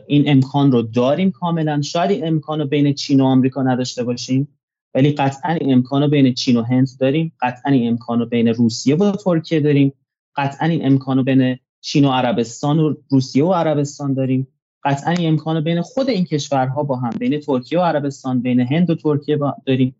این 0.08 0.24
امکان 0.30 0.72
رو 0.72 0.82
داریم 0.82 1.32
کاملا. 1.32 1.82
شاید 1.82 2.12
این 2.12 2.28
امکان 2.28 2.60
رو 2.60 2.66
بین 2.66 2.94
چین 2.94 3.22
و 3.22 3.26
آمریکا 3.26 3.64
نداشته 3.64 4.04
باشیم. 4.04 4.59
ولی 4.94 5.12
قطعا 5.12 5.54
این 5.54 5.74
امکان 5.74 6.10
بین 6.10 6.34
چین 6.34 6.58
و 6.58 6.64
هند 6.64 6.88
داریم 7.00 7.34
قطعا 7.42 7.72
این 7.72 7.90
امکان 7.90 8.26
بین 8.26 8.48
روسیه 8.48 8.96
و 8.96 9.12
ترکیه 9.12 9.60
داریم 9.60 9.94
قطعا 10.36 10.68
این 10.68 10.86
امکان 10.86 11.24
بین 11.24 11.60
چین 11.82 12.06
و 12.06 12.12
عربستان 12.12 12.80
و 12.80 12.96
روسیه 13.10 13.44
و 13.46 13.54
عربستان 13.54 14.14
داریم 14.14 14.48
قطعا 14.84 15.14
این 15.14 15.28
امکان 15.28 15.64
بین 15.64 15.82
خود 15.82 16.10
این 16.10 16.26
کشورها 16.26 16.84
با 16.84 16.96
هم 16.96 17.10
بین 17.10 17.40
ترکیه 17.40 17.80
و 17.80 17.82
عربستان 17.82 18.42
بین 18.42 18.60
هند 18.60 18.90
و 18.90 18.96
ترکیه 18.96 19.40
داریم 19.66 19.96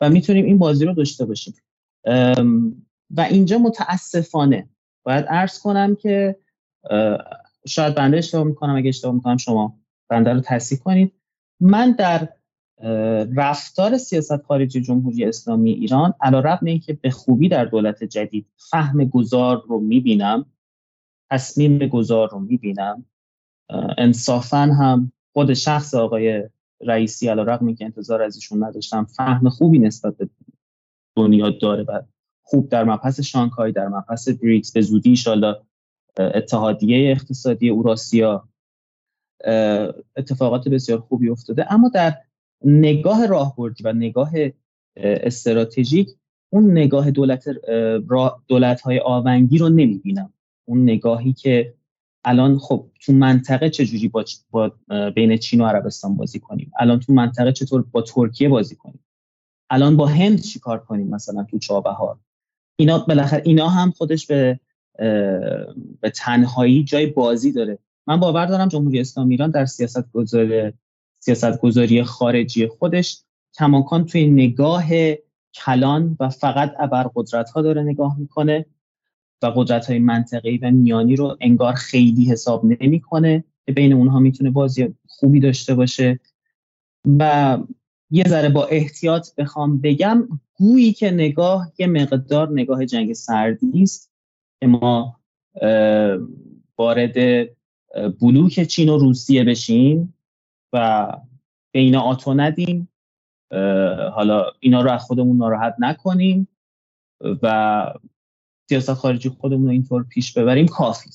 و 0.00 0.10
می‌تونیم 0.10 0.44
این 0.44 0.58
بازی 0.58 0.84
رو 0.84 0.92
داشته 0.92 1.24
باشیم. 1.24 1.54
و 3.10 3.20
اینجا 3.20 3.58
متاسفانه 3.58 4.68
باید 5.04 5.24
عرض 5.24 5.58
کنم 5.58 5.96
که 5.96 6.36
شاید 7.66 7.94
بنده 7.94 8.16
اشتباه 8.16 8.44
می‌کنم 8.44 8.76
اگه 8.76 8.88
اشتباه 8.88 9.14
می‌کنم 9.14 9.36
شما 9.36 9.78
بنده 10.08 10.32
رو 10.32 10.40
تصحیح 10.40 10.80
کنید. 10.80 11.12
من 11.60 11.92
در 11.92 12.28
رفتار 13.36 13.98
سیاست 13.98 14.42
خارجی 14.42 14.80
جمهوری 14.80 15.24
اسلامی 15.24 15.70
ایران 15.70 16.14
علا 16.20 16.40
رقم 16.40 16.66
اینکه 16.66 16.92
به 16.92 17.10
خوبی 17.10 17.48
در 17.48 17.64
دولت 17.64 18.04
جدید 18.04 18.46
فهم 18.70 19.04
گذار 19.04 19.62
رو 19.68 19.80
می‌بینم 19.80 20.46
تصمیم 21.30 21.78
گذار 21.78 22.30
رو 22.30 22.38
می‌بینم 22.38 23.04
انصافا 23.98 24.58
هم 24.58 25.12
خود 25.32 25.54
شخص 25.54 25.94
آقای 25.94 26.48
رئیسی 26.80 27.28
علا 27.28 27.42
رقم 27.42 27.74
که 27.74 27.84
انتظار 27.84 28.22
از 28.22 28.36
ایشون 28.36 28.64
نداشتم 28.64 29.04
فهم 29.04 29.48
خوبی 29.48 29.78
نسبت 29.78 30.16
به 30.16 30.28
دنیا 31.16 31.50
داره 31.50 31.82
و 31.82 32.02
خوب 32.42 32.68
در 32.68 32.84
مبحث 32.84 33.20
شانگهای 33.20 33.72
در 33.72 33.88
مبحث 33.88 34.28
بریکس 34.28 34.72
به 34.72 34.80
زودی 34.80 35.10
ایشالا 35.10 35.56
اتحادیه 36.18 37.10
اقتصادی 37.10 37.68
اوراسیا 37.68 38.48
اتفاقات 40.16 40.68
بسیار 40.68 41.00
خوبی 41.00 41.30
افتاده. 41.30 41.72
اما 41.72 41.88
در 41.88 42.14
نگاه 42.64 43.26
راهبردی 43.26 43.84
و 43.84 43.92
نگاه 43.92 44.30
استراتژیک 44.96 46.08
اون 46.52 46.70
نگاه 46.70 47.10
دولت 47.10 47.48
دولت 48.48 48.80
های 48.80 48.98
آونگی 48.98 49.58
رو 49.58 49.68
نمی‌بینم. 49.68 50.32
اون 50.64 50.82
نگاهی 50.82 51.32
که 51.32 51.74
الان 52.24 52.58
خب 52.58 52.86
تو 53.00 53.12
منطقه 53.12 53.70
چجوری 53.70 54.08
با, 54.08 54.24
با 54.50 54.72
بین 55.10 55.36
چین 55.36 55.60
و 55.60 55.66
عربستان 55.66 56.16
بازی 56.16 56.40
کنیم؟ 56.40 56.72
الان 56.80 57.00
تو 57.00 57.12
منطقه 57.12 57.52
چطور 57.52 57.82
با 57.82 58.02
ترکیه 58.02 58.48
بازی 58.48 58.76
کنیم؟ 58.76 59.04
الان 59.70 59.96
با 59.96 60.06
هند 60.06 60.40
چیکار 60.40 60.78
کنیم 60.78 61.08
مثلا 61.08 61.46
تو 61.50 61.58
چابهار 61.58 62.18
اینا 62.78 62.98
بالاخره 62.98 63.42
اینا 63.44 63.68
هم 63.68 63.90
خودش 63.90 64.26
به 64.26 64.60
به 66.00 66.10
تنهایی 66.14 66.84
جای 66.84 67.06
بازی 67.06 67.52
داره. 67.52 67.78
من 68.06 68.20
باور 68.20 68.46
دارم 68.46 68.68
جمهوری 68.68 69.00
اسلامی 69.00 69.34
ایران 69.34 69.50
در 69.50 69.66
سیاست 69.66 70.12
گذاری 70.12 70.72
سیاست 71.26 71.60
گذاری 71.60 72.02
خارجی 72.02 72.66
خودش 72.66 73.22
کماکان 73.54 74.04
توی 74.06 74.26
نگاه 74.26 74.84
کلان 75.54 76.16
و 76.20 76.28
فقط 76.28 76.74
ابر 76.78 77.10
قدرت 77.14 77.50
ها 77.50 77.62
داره 77.62 77.82
نگاه 77.82 78.18
می‌کنه 78.18 78.66
و 79.42 79.46
قدرت 79.46 79.86
های 79.86 79.98
منطقی 79.98 80.58
و 80.58 80.70
میانی 80.70 81.16
رو 81.16 81.36
انگار 81.40 81.72
خیلی 81.72 82.24
حساب 82.24 82.64
نمی‌کنه. 82.64 83.44
که 83.66 83.72
بین 83.72 83.92
اونها 83.92 84.18
می‌تونه 84.18 84.50
بازی 84.50 84.94
خوبی 85.08 85.40
داشته 85.40 85.74
باشه. 85.74 86.20
و 87.18 87.58
یه 88.10 88.24
ذره 88.28 88.48
با 88.48 88.66
احتیاط 88.66 89.28
بخوام 89.38 89.80
بگم 89.80 90.28
گویی 90.54 90.92
که 90.92 91.10
نگاه 91.10 91.72
یه 91.78 91.86
مقدار 91.86 92.52
نگاه 92.52 92.86
جنگ 92.86 93.12
سردی 93.12 93.82
است 93.82 94.12
که 94.60 94.66
ما 94.66 95.16
وارد 96.78 97.48
بلوک 98.20 98.62
چین 98.62 98.88
و 98.88 98.98
روسیه 98.98 99.44
بشیم. 99.44 100.15
و 100.72 101.06
به 101.74 101.80
اینا 101.80 102.00
آتو 102.00 102.34
ندیم. 102.34 102.88
حالا 104.12 104.44
اینا 104.60 104.82
رو 104.82 104.90
از 104.90 105.02
خودمون 105.02 105.36
ناراحت 105.36 105.74
نکنیم 105.78 106.48
و 107.42 107.94
سیاست 108.68 108.92
خارجی 108.92 109.28
خودمون 109.28 109.64
رو 109.64 109.70
اینطور 109.70 110.04
پیش 110.04 110.32
ببریم. 110.32 110.66
کافی 110.66 111.10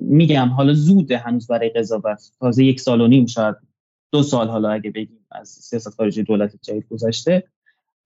میگم 0.00 0.48
حالا 0.48 0.74
زوده 0.74 1.18
هنوز 1.18 1.46
برای 1.46 1.68
قضاوت. 1.68 2.32
تازه 2.40 2.64
یک 2.64 2.80
سال 2.80 3.00
و 3.00 3.06
نیم 3.06 3.26
شاید 3.26 3.56
دو 4.12 4.22
سال 4.22 4.48
حالا 4.48 4.70
اگه 4.70 4.90
بگیم 4.90 5.26
از 5.30 5.48
سیاست 5.48 5.88
خارجی 5.88 6.22
دولت 6.22 6.56
جدید 6.62 6.88
گذشته. 6.88 7.44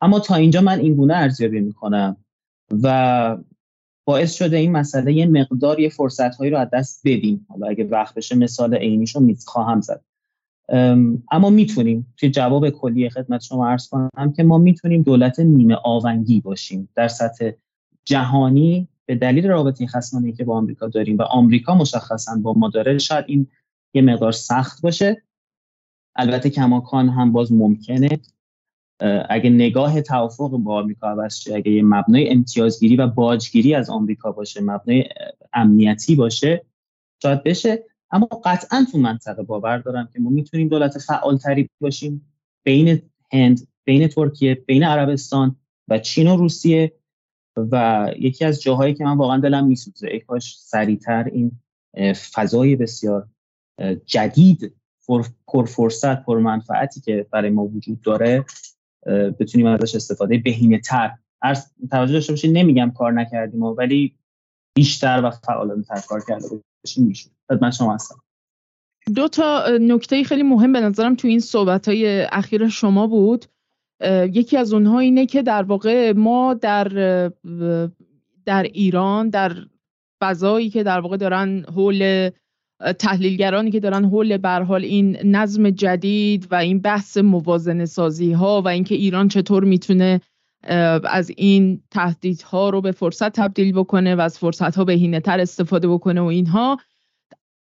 اما 0.01 0.21
تا 0.21 0.35
اینجا 0.35 0.61
من 0.61 0.79
این 0.79 0.95
گونه 0.95 1.17
ارزیابی 1.17 1.61
می‌کنم 1.61 2.17
و 2.83 3.39
باعث 4.07 4.35
شده 4.35 4.57
این 4.57 4.73
مسئله 4.73 5.13
یه 5.13 5.27
مقدار 5.27 5.81
یه 5.81 5.89
فرصت 5.89 6.37
هایی 6.37 6.51
رو 6.51 6.59
از 6.59 6.69
دست 6.73 7.03
بدیم. 7.05 7.47
حالا 7.49 7.67
اگه 7.67 7.85
وقت 7.85 8.15
بشه 8.15 8.37
مثال 8.37 8.75
عینیش 8.75 9.17
رو 9.17 9.35
خواهم 9.47 9.81
زد. 9.81 10.05
اما 11.31 11.51
می‌تونیم 11.51 12.15
توی 12.17 12.31
جواب 12.31 12.71
کلی 12.71 13.11
خدمت 13.11 13.43
شما 13.43 13.69
عرض 13.69 13.89
کنم 13.89 14.33
که 14.37 14.43
ما 14.43 14.59
می‌تونیم 14.59 15.03
دولت 15.03 15.41
نیمه 15.41 15.75
آونگی 15.75 16.41
باشیم. 16.41 16.89
در 16.95 17.09
سطح 17.09 17.51
جهانی 18.05 18.89
به 19.07 19.15
دلیل 19.15 19.47
رابطه 19.47 19.87
خصمانه 19.87 20.33
که 20.33 20.45
با 20.45 20.57
آمریکا 20.57 20.89
داریم 20.89 21.19
و 21.19 21.23
آمریکا 21.23 21.75
مشخصا 21.75 22.37
با 22.43 22.53
ما 22.53 22.69
داره 22.69 22.99
شاید 22.99 23.25
این 23.29 23.47
یه 23.95 24.03
مقدار 24.03 24.33
سخت 24.33 24.83
باشه. 24.83 25.23
البته 26.17 26.51
کماکان 26.51 27.09
هم 27.09 27.33
باز 27.33 27.53
ممکنه. 27.53 28.09
اگه 29.29 29.51
نگاه 29.51 30.01
توافق 30.01 30.51
با 30.51 30.79
آمریکا 30.79 31.09
عوض 31.09 31.37
شه 31.37 31.55
اگه 31.55 31.73
یه 31.73 31.83
مبنای 31.83 32.31
امتیازگیری 32.31 32.97
و 32.97 33.07
باجگیری 33.07 33.75
از 33.75 33.91
آمریکا 33.91 34.33
باشه 34.33 34.61
مبنای 34.61 35.05
امنیتی 35.53 36.17
باشه 36.17 36.65
شاید 37.23 37.43
بشه. 37.43 37.85
اما 38.11 38.27
قطعا 38.45 38.87
تو 38.93 38.99
منطقه 38.99 39.43
باور 39.43 39.79
دارم 39.79 40.09
که 40.13 40.21
ما 40.21 40.31
می‌تونیم 40.31 40.69
دولت 40.69 40.99
فعالتری 40.99 41.71
باشیم. 41.81 42.33
بین 42.65 43.03
هند 43.33 43.69
بین 43.85 44.09
ترکیه 44.09 44.55
بین 44.55 44.83
عربستان 44.83 45.57
و 45.89 45.99
چین 45.99 46.29
و 46.29 46.37
روسیه 46.37 46.93
و 47.57 48.07
یکی 48.19 48.45
از 48.45 48.63
جاهایی 48.63 48.95
که 48.95 49.05
من 49.05 49.17
واقعا 49.17 49.41
دلم 49.41 49.67
میسوزه 49.67 50.09
ای 50.09 50.21
کاش 50.21 50.59
سریعتر 50.59 51.25
این 51.25 51.61
فضای 52.35 52.77
بسیار 52.77 53.29
جدید 54.07 54.75
پرفرصت 55.47 56.25
پرمنفعتی 56.25 57.01
که 57.01 57.27
برای 57.31 57.51
ما 57.51 57.65
وجود 57.65 58.01
داره 58.01 58.45
بتونیم 59.41 59.67
ازش 59.67 59.95
استفاده 59.95 60.39
بهینه 60.39 60.79
تر 60.79 61.15
توجه 61.91 62.13
داشته 62.13 62.33
باشید 62.33 62.57
نمیگم 62.57 62.93
کار 62.97 63.13
نکردیم 63.13 63.63
ولی 63.63 64.15
بیشتر 64.75 65.21
و 65.25 65.31
فعالانه 65.31 65.83
تر 65.83 66.01
کار 66.09 66.25
کرده 66.29 66.47
باشیم 66.85 67.07
میشه 67.07 67.31
خدمت 67.49 67.73
شما 67.73 67.95
هستم. 67.95 68.23
دو 69.15 69.29
تا 69.29 69.65
نکته 69.81 70.25
خیلی 70.25 70.43
مهم 70.43 70.73
به 70.73 70.81
نظرم 70.81 71.15
تو 71.15 71.29
این 71.29 71.41
صحبت 71.41 71.89
های 71.89 72.21
اخیر 72.33 72.69
شما 72.69 73.07
بود. 73.07 73.45
یکی 74.33 74.57
از 74.57 74.73
اونها 74.73 74.99
اینه 74.99 75.27
که 75.27 75.43
در 75.43 75.63
واقع 75.63 76.13
ما 76.13 76.55
در 76.55 76.89
در 78.47 78.63
ایران 78.63 79.29
در 79.29 79.57
فضایی 80.21 80.71
که 80.71 80.83
در 80.83 81.01
واقع 81.01 81.17
دارن 81.17 81.65
حول 81.65 82.31
تحلیلگرانی 82.99 83.71
که 83.71 83.81
دارن 83.81 84.05
حول 84.05 84.37
بر 84.37 84.63
حال 84.63 84.85
این 84.85 85.17
نظم 85.25 85.71
جدید 85.71 86.49
و 86.51 86.55
این 86.55 86.81
بحث 86.81 87.17
موازنه 87.17 87.87
سازی 87.87 88.33
ها 88.33 88.63
و 88.63 88.69
اینکه 88.69 88.95
ایران 88.95 89.29
چطور 89.29 89.65
می‌تونه 89.65 90.21
از 91.05 91.31
این 91.37 91.83
تهدیدها 91.91 92.71
رو 92.71 92.81
به 92.81 92.93
فرصت 92.93 93.33
تبدیل 93.33 93.73
بکنه 93.73 94.15
و 94.15 94.21
از 94.21 94.39
فرصت 94.39 94.77
ها 94.77 94.85
بهینه 94.85 95.21
تر 95.21 95.41
استفاده 95.41 95.89
بکنه 95.89 96.21
و 96.21 96.25
اینها. 96.25 96.79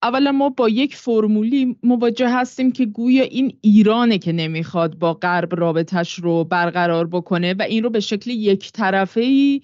اولا 0.02 0.32
ما 0.32 0.48
با 0.48 0.68
یک 0.68 0.96
فرمولی 0.96 1.76
مواجه 1.82 2.28
هستیم 2.28 2.72
که 2.72 2.86
گویا 2.86 3.24
این 3.24 3.58
ایرانه 3.60 4.18
که 4.18 4.32
نمی‌خواد 4.32 4.98
با 4.98 5.14
غرب 5.14 5.60
رابطش 5.60 6.14
رو 6.14 6.44
برقرار 6.44 7.06
بکنه 7.06 7.54
و 7.54 7.62
این 7.62 7.82
رو 7.82 7.90
به 7.90 8.00
شکل 8.00 8.30
یک 8.30 8.72
طرفه 8.72 9.20
ای 9.20 9.60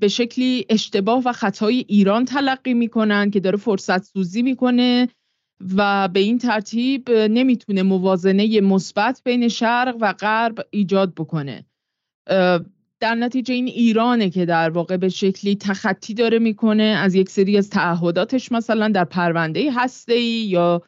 به 0.00 0.08
شکلی 0.08 0.66
اشتباه 0.68 1.22
و 1.24 1.32
خطای 1.32 1.84
ایران 1.88 2.24
تلقی 2.24 2.74
می‌کنن 2.74 3.30
که 3.30 3.40
داره 3.40 3.56
فرصت 3.56 4.02
سوزی 4.02 4.42
می‌کنه 4.42 5.08
و 5.76 6.08
به 6.08 6.20
این 6.20 6.38
ترتیب 6.38 7.10
نمی‌تونه 7.10 7.82
موازنه 7.82 8.60
مثبت 8.60 9.22
بین 9.24 9.48
شرق 9.48 9.96
و 10.00 10.12
غرب 10.12 10.66
ایجاد 10.70 11.14
بکنه. 11.14 11.64
در 13.00 13.14
نتیجه 13.14 13.54
این 13.54 13.66
ایرانه 13.66 14.30
که 14.30 14.46
در 14.46 14.70
واقع 14.70 14.96
به 14.96 15.08
شکلی 15.08 15.56
تخطی 15.56 16.14
داره 16.14 16.38
می‌کنه. 16.38 16.82
از 16.82 17.14
یک 17.14 17.30
سری 17.30 17.58
از 17.58 17.70
تعهداتش 17.70 18.52
مثلا 18.52 18.88
در 18.88 19.04
پرونده 19.04 19.72
هسته 19.72 20.20
یا 20.20 20.82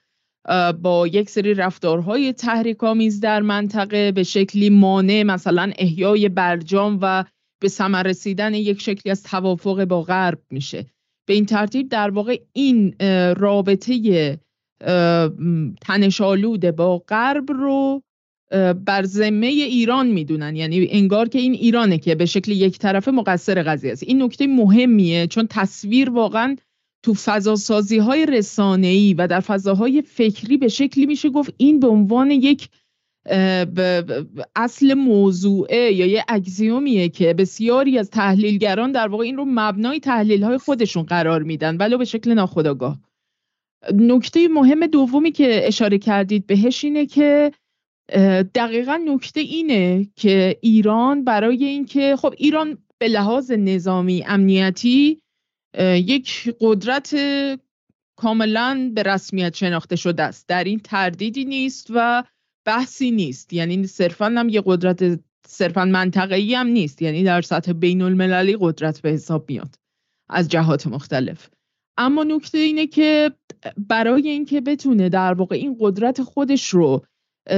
با 0.83 1.07
یک 1.07 1.31
سری 1.31 1.55
رفتارهای 1.55 2.33
تحریک‌آمیز 2.33 3.21
در 3.21 3.43
منطقه 3.43 4.13
به 4.13 4.23
شکلی 4.23 4.71
مانع 4.71 5.23
مثلا 5.23 5.73
احیای 5.79 6.29
برجام 6.29 6.99
و 7.03 7.25
به 7.61 7.69
ثمر 7.69 8.03
رسیدن 8.03 8.55
یک 8.55 8.81
شکلی 8.81 9.11
از 9.11 9.23
توافق 9.23 9.85
با 9.85 10.03
غرب 10.03 10.39
میشه. 10.51 10.87
به 11.29 11.35
این 11.35 11.47
ترتیب 11.47 11.89
در 11.89 12.11
واقع 12.11 12.41
این 12.53 12.95
رابطه 13.37 14.39
تنشالود 15.81 16.71
با 16.71 16.99
غرب 16.99 17.45
رو 17.49 18.03
بر 18.85 19.05
ذمه 19.05 19.47
ایران 19.47 20.07
می‌دونن. 20.07 20.57
یعنی 20.57 20.89
انگار 20.91 21.29
که 21.29 21.39
این 21.39 21.53
ایرانه 21.53 21.99
که 21.99 22.15
به 22.15 22.27
شکل 22.27 22.53
یک 22.53 22.79
طرفه 22.79 23.11
مقصر 23.11 23.63
قضیه 23.63 23.93
است. 23.93 24.03
این 24.03 24.23
نکته 24.23 24.47
مهمیه 24.47 25.27
چون 25.27 25.47
تصویر 25.51 26.11
واقعا 26.11 26.57
تو 27.03 27.15
فضاسازی 27.15 27.99
های 27.99 28.27
رسانه 28.27 29.15
و 29.19 29.29
در 29.29 29.41
فضاهای 29.41 30.03
فکری 30.03 30.57
به 30.57 30.69
شکلی 30.69 31.07
میشه 31.07 31.29
گفت 31.31 31.55
این 31.57 31.81
به 31.81 31.89
عنوان 31.89 32.31
یک 32.31 32.69
اصل 34.57 34.95
موضوعه 34.95 35.93
یا 35.93 36.07
یه 36.07 36.25
اگزیومیه 36.29 37.09
که 37.09 37.35
بسیاری 37.35 37.99
از 37.99 38.11
تحلیلگران 38.11 38.93
در 38.93 39.09
واقع 39.09 39.25
این 39.25 39.37
رو 39.37 39.45
مبنای 39.49 40.01
تحلیل 40.01 40.43
های 40.43 40.59
خودشون 40.59 41.03
قرار 41.03 41.43
میدن 41.43 41.77
ولو 41.77 41.99
به 41.99 42.05
شکل 42.05 42.35
ناخودآگاه. 42.35 42.99
نکته 43.95 44.49
مهم 44.49 44.87
دومی 44.87 45.33
که 45.33 45.61
اشاره 45.67 45.99
کردید 45.99 46.47
بهش 46.47 46.85
اینه 46.85 47.07
که 47.07 47.53
دقیقا 48.55 48.97
نکته 48.97 49.41
اینه 49.41 50.09
که 50.17 50.59
ایران 50.61 51.25
برای 51.25 51.65
اینکه 51.65 52.17
خب 52.17 52.35
ایران 52.39 52.79
به 52.99 53.09
لحاظ 53.09 53.51
نظامی 53.51 54.25
امنیتی 54.27 55.23
یک 55.95 56.55
قدرت 56.61 57.17
کاملا 58.17 58.93
به 58.95 59.03
رسمیت 59.03 59.55
شناخته 59.57 59.97
شده 59.97 60.23
است. 60.23 60.49
در 60.49 60.65
این 60.65 60.79
تردیدی 60.79 61.45
نیست 61.45 61.87
و 61.95 62.25
بحثی 62.67 63.11
نیست. 63.11 63.53
یعنی 63.53 63.87
صرفا 63.87 64.27
هم 64.27 64.49
یه 64.49 64.63
قدرت 64.67 65.21
صرفا 65.47 65.85
منطقه‌ای 65.85 66.55
هم 66.55 66.67
نیست. 66.67 67.03
یعنی 67.03 67.25
در 67.25 67.43
سطح 67.43 67.73
بین 67.73 68.03
المللی 68.03 68.57
قدرت 68.61 69.01
به 69.01 69.11
حساب 69.11 69.51
میاد 69.51 69.75
از 70.31 70.49
جهات 70.49 70.87
مختلف. 70.87 71.49
اما 71.97 72.25
نکته 72.25 72.59
اینه 72.59 72.87
که 72.87 73.33
برای 73.77 74.29
اینکه 74.29 74.61
بتونه 74.61 75.09
در 75.09 75.35
واقع 75.35 75.57
این 75.57 75.77
قدرت 75.81 76.23
خودش 76.23 76.69
رو 76.69 77.05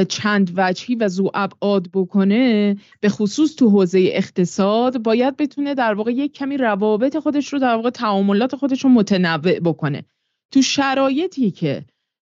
چند 0.09 0.53
وجهی 0.57 0.95
و 0.95 1.09
زو 1.09 1.31
ابعاد 1.35 1.89
بکنه 1.93 2.77
به 3.01 3.09
خصوص 3.09 3.55
تو 3.55 3.69
حوزه 3.69 4.11
اقتصاد 4.13 5.03
باید 5.03 5.37
بتونه 5.37 5.75
در 5.75 5.95
واقع 5.95 6.13
یک 6.13 6.33
کمی 6.33 6.57
روابط 6.57 7.19
خودش 7.19 7.53
رو 7.53 7.59
در 7.59 7.75
واقع 7.75 7.91
تعاملات 7.91 8.57
خودش 8.57 8.85
رو 8.85 8.91
متنوع 8.91 9.61
بکنه. 9.61 10.05
تو 10.53 10.63
شرایطی 10.63 11.51
که 11.51 11.85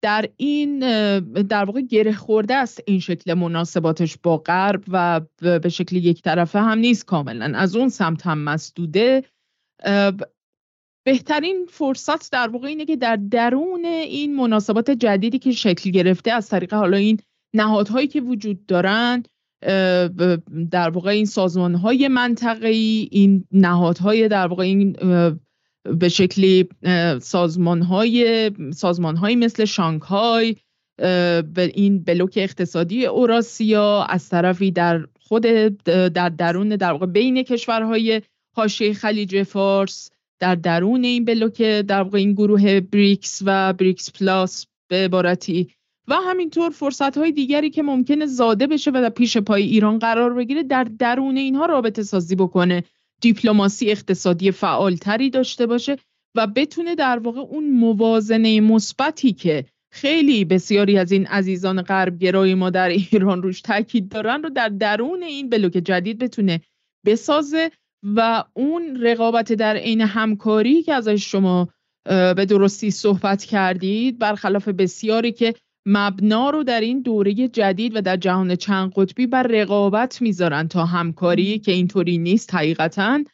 در 0.02 0.28
این 0.36 0.78
در 1.42 1.64
واقع 1.64 1.80
گره 1.80 2.12
خورده 2.12 2.54
است 2.54 2.82
این 2.86 3.00
شکل 3.00 3.34
مناسباتش 3.34 4.16
با 4.22 4.36
غرب 4.36 4.84
و 4.88 5.20
به 5.40 5.68
شکل 5.68 5.96
یک 5.96 6.22
طرفه 6.22 6.60
هم 6.60 6.78
نیست 6.78 7.04
کاملا. 7.04 7.58
از 7.58 7.76
اون 7.76 7.88
سمت 7.88 8.26
هم 8.26 8.38
مسدوده. 8.38 9.24
بهترین 11.06 11.66
فرصت 11.70 12.32
در 12.32 12.48
واقع 12.48 12.68
اینه 12.68 12.84
که 12.84 12.96
در 12.96 13.16
درون 13.16 13.84
این 13.84 14.36
مناسبات 14.36 14.90
جدیدی 14.90 15.38
که 15.38 15.52
شکل 15.52 15.90
گرفته 15.90 16.32
از 16.32 16.48
طریق 16.48 16.74
حالا 16.74 16.96
این 16.96 17.20
نهادهایی 17.54 18.06
که 18.06 18.20
وجود 18.20 18.66
دارن 18.66 19.22
در 20.70 20.90
واقع 20.90 21.10
این 21.10 21.24
سازمان 21.24 21.74
های 21.74 22.08
منطقه‌ای 22.08 23.08
این 23.12 23.44
نهادهای 23.52 24.28
در 24.28 24.46
واقع 24.46 24.62
این 24.62 24.92
به 25.98 26.08
شکلی 26.08 26.68
سازمان 27.20 27.82
های 27.82 28.50
سازمان 28.74 29.16
های 29.16 29.36
مثل 29.36 29.64
شانگهای 29.64 30.56
به 30.98 31.72
این 31.74 32.04
بلوک 32.04 32.34
اقتصادی 32.36 33.06
اوراسیا 33.06 34.02
از 34.02 34.28
طرفی 34.28 34.70
در 34.70 35.06
خود 35.20 35.42
در 36.14 36.28
درون 36.28 36.68
در 36.68 36.92
واقع 36.92 37.06
بین 37.06 37.42
کشورهای 37.42 38.22
حاشیه 38.56 38.92
خلیج 38.92 39.42
فارس 39.42 40.10
در 40.38 40.54
درون 40.54 41.04
این 41.04 41.24
بلوک 41.24 41.62
در 41.62 42.02
واقع 42.02 42.18
این 42.18 42.32
گروه 42.32 42.80
بریکس 42.80 43.42
و 43.44 43.72
بریکس 43.72 44.12
پلاس 44.12 44.66
به 44.88 44.96
عبارتی 44.96 45.75
و 46.08 46.14
همینطور 46.14 46.70
فرصت 46.70 47.18
های 47.18 47.32
دیگری 47.32 47.70
که 47.70 47.82
ممکنه 47.82 48.26
زاده 48.26 48.66
بشه 48.66 48.90
و 48.90 48.94
در 48.94 49.08
پیش 49.08 49.36
پای 49.38 49.62
ایران 49.62 49.98
قرار 49.98 50.34
بگیره 50.34 50.62
در 50.62 50.84
درون 50.84 51.36
اینها 51.36 51.66
رابطه 51.66 52.02
سازی 52.02 52.36
بکنه. 52.36 52.84
دیپلماسی 53.20 53.90
اقتصادی 53.90 54.50
فعالتری 54.50 55.30
داشته 55.30 55.66
باشه 55.66 55.96
و 56.34 56.46
بتونه 56.46 56.94
در 56.94 57.18
واقع 57.18 57.40
اون 57.40 57.70
موازنه 57.70 58.60
مثبتی 58.60 59.32
که 59.32 59.64
خیلی 59.92 60.44
بسیاری 60.44 60.98
از 60.98 61.12
این 61.12 61.26
عزیزان 61.26 61.82
غربگرای 61.82 62.54
ما 62.54 62.70
در 62.70 62.88
ایران 62.88 63.42
روش 63.42 63.60
تاکید 63.60 64.08
دارن 64.08 64.42
رو 64.42 64.50
در 64.50 64.68
درون 64.68 65.22
این 65.22 65.48
بلوک 65.48 65.72
جدید 65.72 66.18
بتونه 66.18 66.60
بسازه 67.06 67.70
و 68.02 68.44
اون 68.54 68.96
رقابت 69.00 69.52
در 69.52 69.76
عین 69.76 70.00
همکاری 70.00 70.82
که 70.82 70.94
ازش 70.94 71.30
شما 71.30 71.68
به 72.06 72.46
درستی 72.48 72.90
صحبت 72.90 73.44
کردید 73.44 74.18
برخلاف 74.18 74.68
بسیاری 74.68 75.32
که 75.32 75.54
مبنا 75.86 76.50
رو 76.50 76.62
در 76.64 76.80
این 76.80 77.00
دوره 77.00 77.34
جدید 77.34 77.96
و 77.96 78.00
در 78.00 78.16
جهان 78.16 78.56
چند 78.56 78.92
قطبی 78.96 79.26
بر 79.26 79.42
رقابت 79.42 80.22
می‌ذارن 80.22 80.68
تا 80.68 80.84
همکاری 80.84 81.58
که 81.58 81.72
اینطوری 81.72 82.18
نیست 82.18 82.54
حقیقتا 82.54 83.24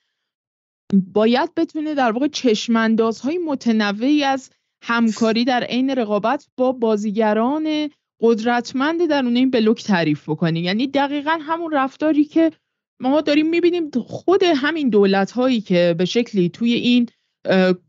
باید 1.13 1.55
بتونه 1.55 1.95
در 1.95 2.13
واقع 2.13 2.29
چشماندازهای 2.29 3.39
متنوعی 3.39 4.25
از 4.25 4.51
همکاری 4.83 5.45
در 5.45 5.65
عین 5.65 5.91
رقابت 5.91 6.47
با 6.57 6.73
بازیگران 6.73 7.91
قدرتمند 8.21 9.09
درون 9.09 9.37
این 9.37 9.51
بلوک 9.51 9.85
تعریف 9.85 10.29
بکنیم 10.29 10.65
یعنی 10.65 10.87
دقیقا 10.87 11.39
همون 11.43 11.73
رفتاری 11.73 12.25
که 12.25 12.53
ما 13.01 13.21
داریم 13.21 13.51
می‌بینیم 13.51 13.91
خود 13.91 14.43
همین 14.43 14.89
دولت 14.89 15.31
هایی 15.31 15.61
که 15.61 15.95
به 15.99 16.05
شکلی 16.05 16.49
توی 16.49 16.73
این 16.73 17.09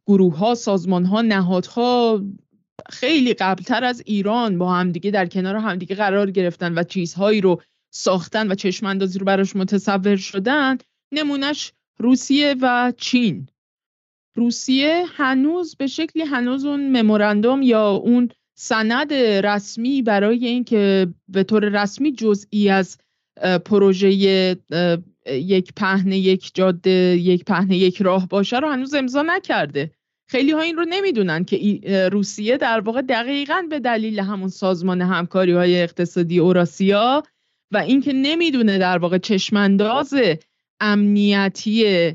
گروه 0.07 0.37
ها 0.37 0.55
سازمان 0.55 1.05
ها 1.05 1.21
نهادها 1.21 2.21
خیلی 2.89 3.33
قبلتر 3.33 3.83
از 3.83 4.03
ایران 4.05 4.57
با 4.57 4.73
همدیگه 4.73 5.11
در 5.11 5.25
کنار 5.25 5.55
همدیگه 5.55 5.95
قرار 5.95 6.31
گرفتن 6.31 6.77
و 6.77 6.83
چیزهایی 6.83 7.41
رو 7.41 7.61
ساختن 7.93 8.51
و 8.51 8.55
چشماندازی 8.55 9.19
رو 9.19 9.25
براش 9.25 9.55
متصور 9.55 10.15
شدن 10.15 10.77
نمونهش 11.11 11.73
روسیه 11.97 12.55
و 12.61 12.93
چین. 12.97 13.47
روسیه 14.35 15.05
هنوز 15.07 15.75
به 15.75 15.87
شکلی 15.87 16.23
هنوز 16.23 16.65
اون 16.65 17.01
ممورندوم 17.01 17.61
یا 17.61 17.89
اون 17.89 18.29
سند 18.55 19.13
رسمی 19.13 20.01
برای 20.01 20.47
اینکه 20.47 21.07
به 21.27 21.43
طور 21.43 21.83
رسمی 21.83 22.11
جزئی 22.11 22.69
از 22.69 22.97
پروژه 23.65 24.13
یک 25.27 25.73
پهن 25.75 26.11
یک 26.11 26.51
جاده 26.53 27.17
یک 27.19 27.45
پهن 27.45 27.71
یک 27.71 28.01
راه 28.01 28.27
باشه 28.27 28.59
رو 28.59 28.69
هنوز 28.69 28.93
امضا 28.93 29.21
نکرده. 29.21 29.91
خیلی 30.33 30.51
ها 30.51 30.61
این 30.61 30.77
رو 30.77 30.85
نمی‌دونن 30.89 31.45
که 31.45 31.79
روسیه 32.11 32.57
در 32.57 32.79
واقع 32.79 33.01
دقیقا 33.01 33.63
به 33.69 33.79
دلیل 33.79 34.19
همون 34.19 34.49
سازمان 34.49 35.01
همکاری 35.01 35.51
های 35.51 35.81
اقتصادی 35.81 36.39
اوراسیا 36.39 37.23
و 37.71 37.77
اینکه 37.77 38.13
نمی‌دونه 38.13 38.77
در 38.77 38.97
واقع 38.97 39.17
چشمانداز 39.17 40.13
امنیتی 40.79 42.11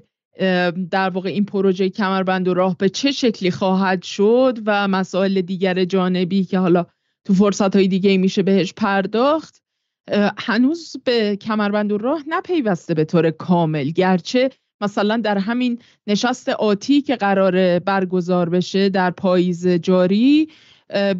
در 0.90 1.10
واقع 1.10 1.28
این 1.28 1.44
پروژه 1.44 1.88
کمربند 1.88 2.48
و 2.48 2.54
راه 2.54 2.76
به 2.76 2.88
چه 2.88 3.12
شکلی 3.12 3.50
خواهد 3.50 4.02
شد 4.02 4.58
و 4.66 4.88
مسائل 4.88 5.40
دیگر 5.40 5.84
جانبی 5.84 6.44
که 6.44 6.58
حالا 6.58 6.86
تو 7.24 7.34
فرصت 7.34 7.76
های 7.76 7.88
دیگه 7.88 8.16
میشه 8.16 8.42
بهش 8.42 8.72
پرداخت 8.72 9.62
هنوز 10.38 10.96
به 11.04 11.36
کمربند 11.36 11.92
و 11.92 11.98
راه 11.98 12.22
نپیوسته 12.28 12.94
به 12.94 13.04
طور 13.04 13.30
کامل. 13.30 13.90
گرچه 13.90 14.50
مثلا 14.80 15.16
در 15.16 15.38
همین 15.38 15.78
نشست 16.06 16.48
آتی 16.48 17.02
که 17.02 17.16
قرار 17.16 17.78
برگزار 17.78 18.48
بشه 18.48 18.88
در 18.88 19.10
پاییز 19.10 19.68
جاری 19.68 20.48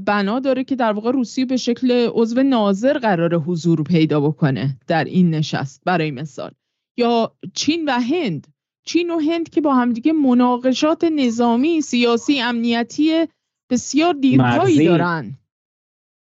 بنا 0.06 0.38
داره 0.38 0.64
که 0.64 0.76
در 0.76 0.92
واقع 0.92 1.10
روسیه 1.10 1.44
به 1.44 1.56
شکل 1.56 2.08
عضو 2.12 2.42
ناظر 2.42 2.98
قرار 2.98 3.34
حضور 3.34 3.82
پیدا 3.82 4.20
بکنه 4.20 4.76
در 4.86 5.04
این 5.04 5.30
نشست 5.30 5.82
برای 5.84 6.10
مثال. 6.10 6.50
یا 6.98 7.32
چین 7.54 7.88
و 7.88 8.00
هند. 8.00 8.46
چین 8.86 9.10
و 9.10 9.18
هند 9.18 9.48
که 9.48 9.60
با 9.60 9.74
همدیگه 9.74 10.12
مناقشات 10.12 11.04
نظامی 11.04 11.80
سیاسی 11.80 12.40
امنیتی 12.40 13.26
بسیار 13.70 14.14
دیرپایی 14.14 14.84
دارن. 14.84 15.38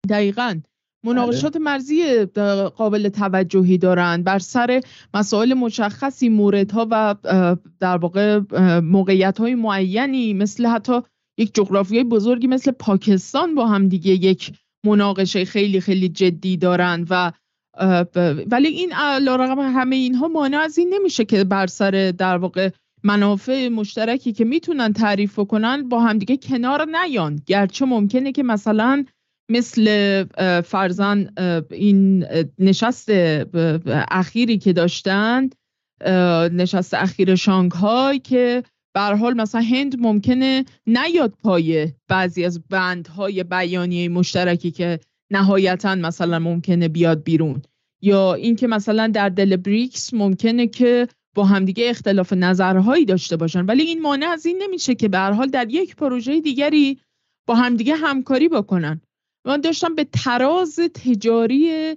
دقیقا. 0.09 0.61
مناقشات 1.03 1.53
بله. 1.53 1.63
مرزی 1.63 2.25
قابل 2.75 3.09
توجهی 3.09 3.77
دارند 3.77 4.23
بر 4.23 4.39
سر 4.39 4.81
مسائل 5.13 5.53
مشخصی 5.53 6.29
موردها 6.29 6.87
و 6.91 7.15
در 7.79 7.97
واقع 7.97 8.39
موقعیت 8.79 9.37
های 9.37 9.55
معینی 9.55 10.33
مثل 10.33 10.65
حتی 10.65 11.01
یک 11.37 11.53
جغرافیای 11.53 12.03
بزرگی 12.03 12.47
مثل 12.47 12.71
پاکستان 12.71 13.55
با 13.55 13.67
هم 13.67 13.87
دیگه 13.87 14.11
یک 14.11 14.51
مناقشه 14.85 15.45
خیلی 15.45 15.81
خیلی 15.81 16.09
جدی 16.09 16.57
دارند 16.57 17.07
و 17.09 17.31
ولی 18.51 18.67
این 18.67 18.91
رقم 19.27 19.59
همه 19.59 19.95
اینها 19.95 20.27
مانع 20.27 20.57
از 20.57 20.77
این 20.77 20.93
نمیشه 20.93 21.25
که 21.25 21.43
بر 21.43 21.67
سر 21.67 22.13
در 22.17 22.37
واقع 22.37 22.69
منافع 23.03 23.67
مشترکی 23.67 24.33
که 24.33 24.45
می‌تونن 24.45 24.93
تعریف 24.93 25.39
کنن 25.39 25.89
با 25.89 25.99
همدیگه 25.99 26.37
کنار 26.37 26.85
نیان 26.85 27.41
گرچه 27.45 27.85
ممکنه 27.85 28.31
که 28.31 28.43
مثلا 28.43 29.05
مثل 29.49 30.23
فرزن 30.61 31.29
این 31.71 32.25
نشست 32.59 33.09
اخیری 34.11 34.57
که 34.57 34.73
داشتن 34.73 35.49
نشست 36.51 36.93
اخیر 36.93 37.35
شانگهای 37.35 38.19
که 38.19 38.63
بر 38.95 39.15
حال 39.15 39.33
مثلا 39.33 39.61
هند 39.61 39.99
ممکنه 39.99 40.65
نیاد 40.87 41.33
پای 41.43 41.87
بعضی 42.07 42.45
از 42.45 42.67
بندهای 42.67 43.43
بیانیه 43.43 44.09
مشترکی 44.09 44.71
که 44.71 44.99
نهایتا 45.31 45.95
مثلا 45.95 46.39
ممکنه 46.39 46.87
بیاد 46.87 47.23
بیرون. 47.23 47.61
یا 48.01 48.33
اینکه 48.33 48.67
مثلا 48.67 49.07
در 49.07 49.29
دل 49.29 49.55
بریکس 49.55 50.13
ممکنه 50.13 50.67
که 50.67 51.07
با 51.35 51.45
همدیگه 51.45 51.89
اختلاف 51.89 52.33
نظرهایی 52.33 53.05
داشته 53.05 53.37
باشن. 53.37 53.65
ولی 53.65 53.83
این 53.83 54.01
مانع 54.01 54.27
از 54.27 54.45
این 54.45 54.61
نمیشه 54.63 54.95
که 54.95 55.09
به 55.09 55.19
حال 55.19 55.47
در 55.47 55.67
یک 55.69 55.95
پروژه 55.95 56.41
دیگری 56.41 56.99
با 57.47 57.55
همدیگه 57.55 57.95
همکاری 57.95 58.49
بکنن. 58.49 59.01
من 59.45 59.61
داشتم 59.61 59.95
به 59.95 60.03
تراز 60.03 60.79
تجاری 60.93 61.95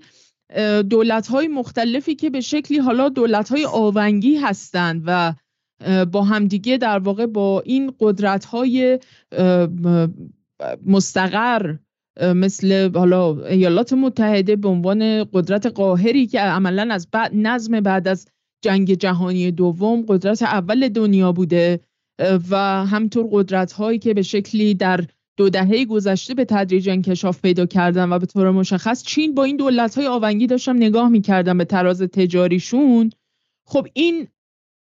دولت 0.91 1.27
های 1.27 1.49
مختلفی 1.49 2.15
که 2.15 2.31
به 2.31 2.41
شکلی 2.41 2.79
حالا 2.79 3.09
دولت 3.09 3.49
های 3.49 3.65
آونگی 3.65 4.37
هستند 4.37 5.03
و 5.07 5.35
با 6.13 6.23
همدیگه 6.23 6.77
در 6.77 6.99
واقع 6.99 7.27
با 7.27 7.61
این 7.61 7.93
قدرت 8.01 8.45
های 8.45 8.99
مستقر 10.87 11.77
مثل 12.21 12.91
حالا 12.95 13.47
ایالات 13.47 13.93
متحده 13.93 14.57
به 14.57 14.69
عنوان 14.69 15.25
قدرت 15.25 15.67
قاهری 15.67 16.27
که 16.27 16.41
عملا 16.41 16.95
از 16.95 17.09
بعد 17.11 17.31
نظم 17.35 17.81
بعد 17.81 18.09
از 18.09 18.29
جنگ 18.65 18.95
جهانی 18.95 19.51
دوم 19.51 20.05
قدرت 20.09 20.43
اول 20.43 20.89
دنیا 20.89 21.33
بوده 21.33 21.81
و 22.51 22.57
همطور 22.87 23.29
قدرت 23.33 23.73
هایی 23.73 23.99
که 23.99 24.15
به 24.15 24.23
شکلی 24.23 24.75
در 24.75 25.05
دو 25.37 25.49
دهه 25.49 25.85
گذشته 25.85 26.35
به 26.35 26.45
تدریج 26.45 26.89
انکشاف 26.89 27.41
پیدا 27.41 27.67
کردن 27.67 28.13
و 28.13 28.19
به 28.19 28.27
طور 28.27 28.51
مشخص 28.51 29.03
چین 29.03 29.35
با 29.35 29.45
این 29.45 29.57
دولت 29.57 29.95
های 29.95 30.07
آونگی 30.07 30.47
داشتم 30.47 30.77
نگاه 30.77 31.09
می‌کردم 31.09 31.59
به 31.59 31.65
تراز 31.65 32.03
تجاریشون. 32.03 33.11
خب 33.67 33.87
این 33.93 34.29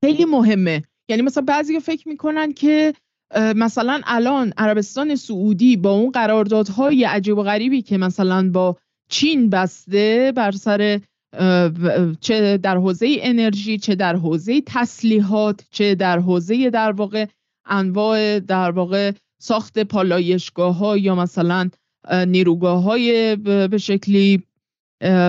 خیلی 0.03 0.25
مهمه. 0.25 0.83
یعنی 1.09 1.21
مثلا 1.21 1.43
بعضی 1.43 1.79
فکر 1.79 2.07
می‌کنن 2.07 2.53
که 2.53 2.93
مثلا 3.35 4.01
الان 4.03 4.53
عربستان 4.57 5.15
سعودی 5.15 5.77
با 5.77 5.91
اون 5.91 6.11
قراردادهای 6.11 7.03
عجیب 7.03 7.37
و 7.37 7.43
غریبی 7.43 7.81
که 7.81 7.97
مثلا 7.97 8.49
با 8.49 8.77
چین 9.09 9.49
بسته 9.49 10.33
بر 10.35 10.51
سر 10.51 10.99
چه 12.21 12.57
در 12.57 12.77
حوزه 12.77 13.17
انرژی 13.21 13.77
چه 13.77 13.95
در 13.95 14.15
حوزه 14.15 14.61
تسلیحات 14.65 15.65
چه 15.71 15.95
در 15.95 16.19
حوزه 16.19 16.69
در 16.69 16.91
واقع 16.91 17.25
انواع 17.65 18.39
در 18.39 18.71
واقع 18.71 19.11
ساخت 19.41 19.79
پالایشگاه 19.79 20.77
ها 20.77 20.97
یا 20.97 21.15
مثلا 21.15 21.69
نیروگاه 22.27 22.83
های 22.83 23.35
به 23.67 23.77
شکلی 23.77 24.43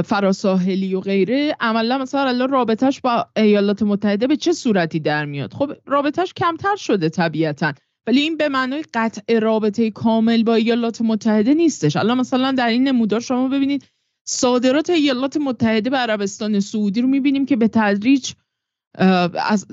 فراساحلی 0.05 0.95
و 0.95 1.01
غیره 1.01 1.57
عملا 1.61 1.99
مثلا 1.99 2.21
الان 2.21 2.51
رابطش 2.51 3.01
با 3.01 3.27
ایالات 3.37 3.83
متحده 3.83 4.27
به 4.27 4.37
چه 4.37 4.53
صورتی 4.53 5.01
در 5.01 5.25
میاد؟ 5.25 5.55
خب 5.55 5.73
رابطش 5.87 6.33
کمتر 6.33 6.77
شده 6.77 7.09
طبیعتا 7.09 7.73
ولی 8.07 8.21
این 8.21 8.37
به 8.37 8.49
معنای 8.49 8.85
قطع 8.95 9.39
رابطه 9.39 9.91
کامل 9.91 10.43
با 10.43 10.55
ایالات 10.55 11.03
متحده 11.03 11.55
نیستش. 11.55 11.97
الان 11.97 12.19
مثلا 12.19 12.53
در 12.53 12.69
این 12.69 12.89
نمودار 12.89 13.21
شما 13.21 13.49
ببینید 13.49 13.85
صادرات 14.25 14.91
ایالات 14.91 15.37
متحده 15.37 15.91
به 15.91 15.97
عربستان 15.97 16.61
سعودی 16.61 17.01
رو 17.01 17.09
می‌بینیم 17.09 17.47
که 17.47 17.57
به 17.57 17.69
تدریج 17.69 18.33
از 18.95 19.67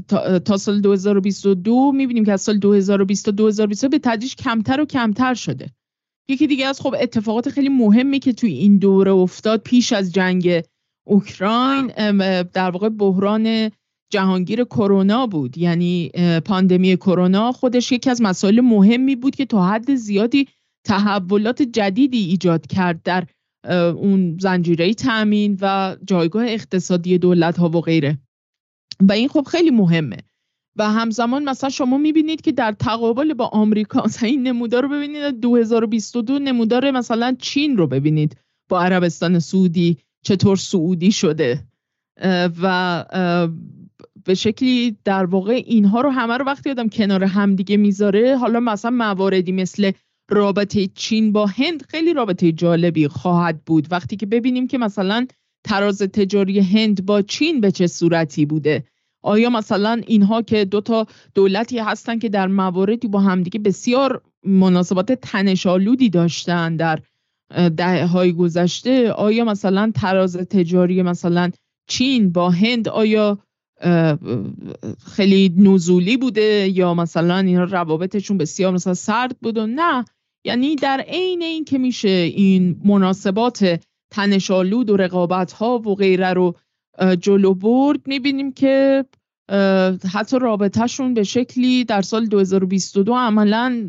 تا, 0.46 0.58
سال 0.58 0.82
2022 0.82 1.92
می‌بینیم 1.92 2.26
که 2.26 2.32
از 2.32 2.42
سال 2.42 2.58
2020 2.58 3.26
تا 3.26 3.32
2022 3.32 3.90
به 3.90 4.00
تدریج 4.00 4.36
کمتر 4.36 4.82
و 4.82 4.86
کمتر 4.86 5.34
شده. 5.34 5.70
یکی 6.30 6.48
دیگه 6.48 6.66
از 6.66 6.82
خب 6.82 6.96
اتفاقات 7.02 7.50
خیلی 7.50 7.70
مهمی 7.70 8.20
که 8.20 8.34
توی 8.34 8.52
این 8.52 8.78
دوره 8.78 9.12
افتاد 9.12 9.62
پیش 9.62 9.94
از 9.94 10.14
جنگ 10.14 10.64
اوکراین 11.08 11.88
در 12.44 12.70
واقع 12.72 12.90
بحران 12.90 13.72
جهانگیر 14.12 14.64
کرونا 14.64 15.28
بود. 15.28 15.58
یعنی 15.58 16.12
پاندمی 16.46 16.98
کرونا 16.98 17.52
خودش 17.52 17.92
یکی 17.92 18.10
از 18.10 18.22
مسائل 18.22 18.62
مهمی 18.62 19.16
بود 19.16 19.36
که 19.36 19.46
تا 19.46 19.68
حد 19.68 19.96
زیادی 19.96 20.48
تحولات 20.86 21.62
جدیدی 21.62 22.18
ایجاد 22.18 22.68
کرد 22.68 23.04
در 23.04 23.28
اون 23.96 24.38
زنجیره 24.42 24.94
تامین 24.94 25.58
و 25.62 25.96
جایگاه 26.06 26.46
اقتصادی 26.48 27.18
دولت 27.18 27.58
ها 27.58 27.70
و 27.70 27.82
غیره. 27.82 28.18
و 29.02 29.12
این 29.12 29.28
خب 29.28 29.48
خیلی 29.48 29.72
مهمه. 29.72 30.18
و 30.76 30.92
همزمان 30.92 31.50
مثلا 31.50 31.70
شما 31.70 31.98
می‌بینید 31.98 32.42
که 32.42 32.52
در 32.52 32.72
تقابل 32.72 33.34
با 33.34 33.48
آمریکا 33.48 34.04
مثلا 34.06 34.30
این 34.30 34.44
نمودار 34.44 34.84
رو 34.84 34.90
ببینید 34.90 35.40
2022 35.40 36.40
نمودار 36.40 36.92
مثلا 36.92 37.36
چین 37.40 37.78
رو 37.78 37.88
ببینید. 37.88 38.38
با 38.70 38.82
عربستان 38.82 39.40
سعودی 39.40 39.98
چطور 40.26 40.58
سعودی 40.58 41.12
شده. 41.12 41.64
و 42.62 43.06
به 44.26 44.36
شکلی 44.36 44.98
در 45.04 45.26
واقع 45.26 45.64
اینها 45.66 46.02
رو 46.02 46.10
همه 46.10 46.38
رو 46.38 46.46
وقتی 46.46 46.70
آدم 46.70 46.90
کنار 46.90 47.24
همدیگه 47.24 47.78
می‌ذاره 47.78 48.38
حالا 48.38 48.60
مثلا 48.60 48.92
مواردی 48.92 49.52
مثل 49.52 49.92
رابطه 50.30 50.88
چین 50.88 51.32
با 51.32 51.46
هند 51.46 51.82
خیلی 51.82 52.14
رابطه 52.14 52.52
جالبی 52.52 53.08
خواهد 53.08 53.64
بود. 53.66 53.88
وقتی 53.92 54.16
که 54.16 54.26
ببینیم 54.26 54.68
که 54.68 54.78
مثلا 54.78 55.28
تراز 55.64 56.02
تجاری 56.02 56.60
هند 56.60 57.06
با 57.06 57.22
چین 57.22 57.62
به 57.62 57.72
چه 57.72 57.88
صورتی 57.88 58.46
بوده؟ 58.46 58.84
آیا 59.22 59.50
مثلا 59.50 60.02
اینها 60.08 60.42
که 60.42 60.66
دو 60.66 60.82
تا 60.82 61.08
دولتی 61.36 61.80
هستن 61.80 62.20
که 62.20 62.30
در 62.30 62.48
مواردی 62.48 63.08
با 63.08 63.20
همدیگه 63.20 63.60
بسیار 63.60 64.22
مناسبات 64.44 65.12
تنشالودی 65.12 66.10
داشتن 66.10 66.76
در 66.76 67.00
دهه 67.78 68.06
های 68.06 68.34
گذشته 68.34 69.12
آیا 69.12 69.46
مثلا 69.46 69.92
تراز 69.96 70.38
تجاری 70.38 71.02
مثلا 71.02 71.52
چین 71.88 72.32
با 72.32 72.50
هند 72.50 72.90
آیا 72.90 73.38
خیلی 75.06 75.54
نزولی 75.58 76.18
بوده 76.18 76.72
یا 76.74 76.94
مثلا 76.94 77.38
اینا 77.38 77.64
روابطشون 77.64 78.38
بسیار 78.38 78.74
مثلا 78.74 78.94
سرد 78.94 79.40
بود 79.42 79.58
و 79.58 79.68
نه؟ 79.68 80.06
یعنی 80.44 80.76
در 80.76 81.06
عین 81.08 81.42
این 81.42 81.66
که 81.66 81.78
میشه 81.78 82.10
این 82.10 82.82
مناسبات 82.86 83.84
تنشالود 84.12 84.90
و 84.90 84.98
رقابت 84.98 85.52
ها 85.52 85.80
و 85.80 85.96
غیره 85.96 86.34
رو 86.34 86.56
جلو 87.20 87.54
برد. 87.54 88.08
می‌بینیم 88.08 88.52
که 88.52 89.06
حتی 90.14 90.40
رابطهشون 90.40 91.14
به 91.14 91.24
شکلی 91.24 91.84
در 91.84 92.02
سال 92.02 92.26
2022 92.26 93.14
عملا 93.14 93.88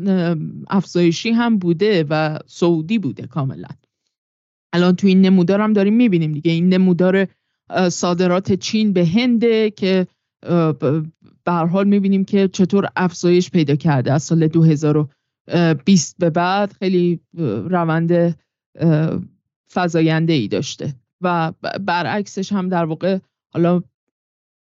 افزایشی 0.69 1.31
هم 1.31 1.57
بوده 1.57 2.05
و 2.09 2.39
سعودی 2.45 2.99
بوده 2.99 3.27
کاملا. 3.27 3.67
الان 4.73 4.95
تو 4.95 5.07
این 5.07 5.21
نمودار 5.21 5.61
هم 5.61 5.73
داریم 5.73 5.93
می‌بینیم 5.93 6.31
دیگه. 6.31 6.51
این 6.51 6.69
نمودار 6.69 7.27
صادرات 7.89 8.53
چین 8.53 8.93
به 8.93 9.05
هنده 9.05 9.69
که 9.69 10.07
به 11.43 11.51
حال 11.51 11.87
می‌بینیم 11.87 12.25
که 12.25 12.47
چطور 12.47 12.89
افزایش 12.95 13.49
پیدا 13.49 13.75
کرده 13.75 14.13
از 14.13 14.23
سال 14.23 14.47
2020 14.47 16.15
به 16.19 16.29
بعد. 16.29 16.73
خیلی 16.73 17.19
روند 17.69 18.39
فضاینده 19.73 20.33
ای 20.33 20.47
داشته 20.47 20.95
و 21.21 21.53
برعکسش 21.79 22.51
هم 22.51 22.69
در 22.69 22.85
واقع 22.85 23.19
حالا 23.53 23.81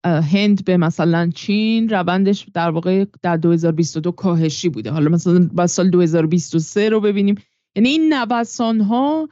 هند 0.05 0.65
به 0.65 0.77
مثلا 0.77 1.29
چین 1.35 1.89
روندش 1.89 2.45
در 2.53 2.69
واقع 2.69 3.05
در 3.21 3.37
2022 3.37 4.11
کاهشی 4.11 4.69
بوده. 4.69 4.91
حالا 4.91 5.09
مثلا 5.09 5.49
با 5.53 5.67
سال 5.67 5.89
2023 5.89 6.89
رو 6.89 6.99
ببینیم. 6.99 7.35
یعنی 7.75 7.89
این 7.89 8.13
نوسان 8.13 8.81
ها 8.81 9.29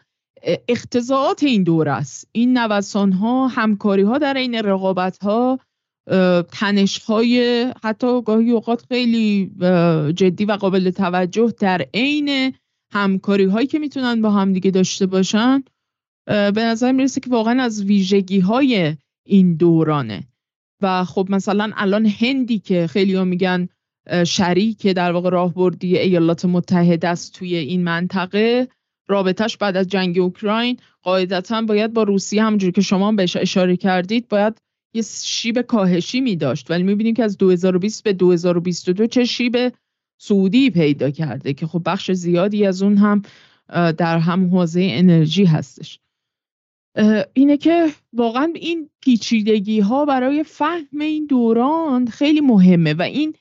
اختزاعات 0.67 1.43
این 1.43 1.63
دور 1.63 1.89
است. 1.89 2.27
این 2.31 2.57
نوسان 2.57 3.11
ها 3.11 3.47
همکاری 3.47 4.01
ها 4.01 4.17
در 4.17 4.33
این 4.33 4.55
رقابت 4.55 5.17
ها 5.17 5.59
تنش 6.51 6.99
های 6.99 7.65
حتی 7.83 8.21
گاهی 8.21 8.51
اوقات 8.51 8.85
خیلی 8.89 9.51
جدی 10.15 10.45
و 10.45 10.51
قابل 10.51 10.89
توجه 10.89 11.53
در 11.59 11.85
عین 11.93 12.53
همکاری 12.91 13.45
هایی 13.45 13.67
که 13.67 13.79
می‌تونن 13.79 14.21
با 14.21 14.29
هم 14.29 14.53
دیگه 14.53 14.71
داشته 14.71 15.05
باشن 15.05 15.63
به 16.27 16.61
نظر 16.63 16.91
می‌رسه 16.91 17.21
که 17.21 17.29
واقعا 17.29 17.63
از 17.63 17.83
ویژگی 17.83 18.39
های 18.39 18.95
این 19.25 19.55
دورانه. 19.55 20.27
و 20.81 21.03
خب 21.03 21.27
مثلا 21.29 21.71
الان 21.75 22.05
هندی 22.05 22.59
که 22.59 22.87
خیلی 22.87 23.13
ها 23.15 23.23
میگن 23.23 23.67
شریک 24.27 24.87
در 24.87 25.11
واقع 25.11 25.29
راهبردی 25.29 25.97
ایالات 25.97 26.45
متحده 26.45 27.07
است 27.07 27.33
توی 27.33 27.55
این 27.55 27.83
منطقه 27.83 28.67
رابطش 29.07 29.57
بعد 29.57 29.77
از 29.77 29.87
جنگ 29.87 30.19
اوکراین 30.19 30.77
قاعدتا 31.03 31.61
باید 31.61 31.93
با 31.93 32.03
روسیه 32.03 32.43
همجور 32.43 32.71
که 32.71 32.81
شما 32.81 33.11
بهش 33.11 33.35
اشاره 33.35 33.77
کردید 33.77 34.27
باید 34.27 34.57
یه 34.93 35.01
شیب 35.23 35.61
کاهشی 35.61 36.21
می 36.21 36.35
داشت 36.35 36.71
ولی 36.71 36.83
می‌بینیم 36.83 37.13
که 37.13 37.23
از 37.23 37.37
2020 37.37 38.03
به 38.03 38.13
2022 38.13 39.07
چه 39.07 39.25
شیب 39.25 39.73
سعودی 40.23 40.69
پیدا 40.69 41.09
کرده 41.09 41.53
که 41.53 41.67
خب 41.67 41.81
بخش 41.85 42.11
زیادی 42.11 42.65
از 42.65 42.83
اون 42.83 42.97
هم 42.97 43.21
در 43.91 44.17
هم 44.17 44.55
حوزه 44.55 44.87
انرژی 44.91 45.45
هستش. 45.45 45.99
اینه 47.33 47.57
که 47.57 47.87
واقعا 48.13 48.53
این 48.55 48.89
پیچیدگی 48.99 49.79
ها 49.79 50.05
برای 50.05 50.43
فهم 50.43 50.99
این 50.99 51.25
دوران 51.25 52.07
خیلی 52.07 52.41
مهمه 52.41 52.93
و 52.93 53.01
این 53.01 53.33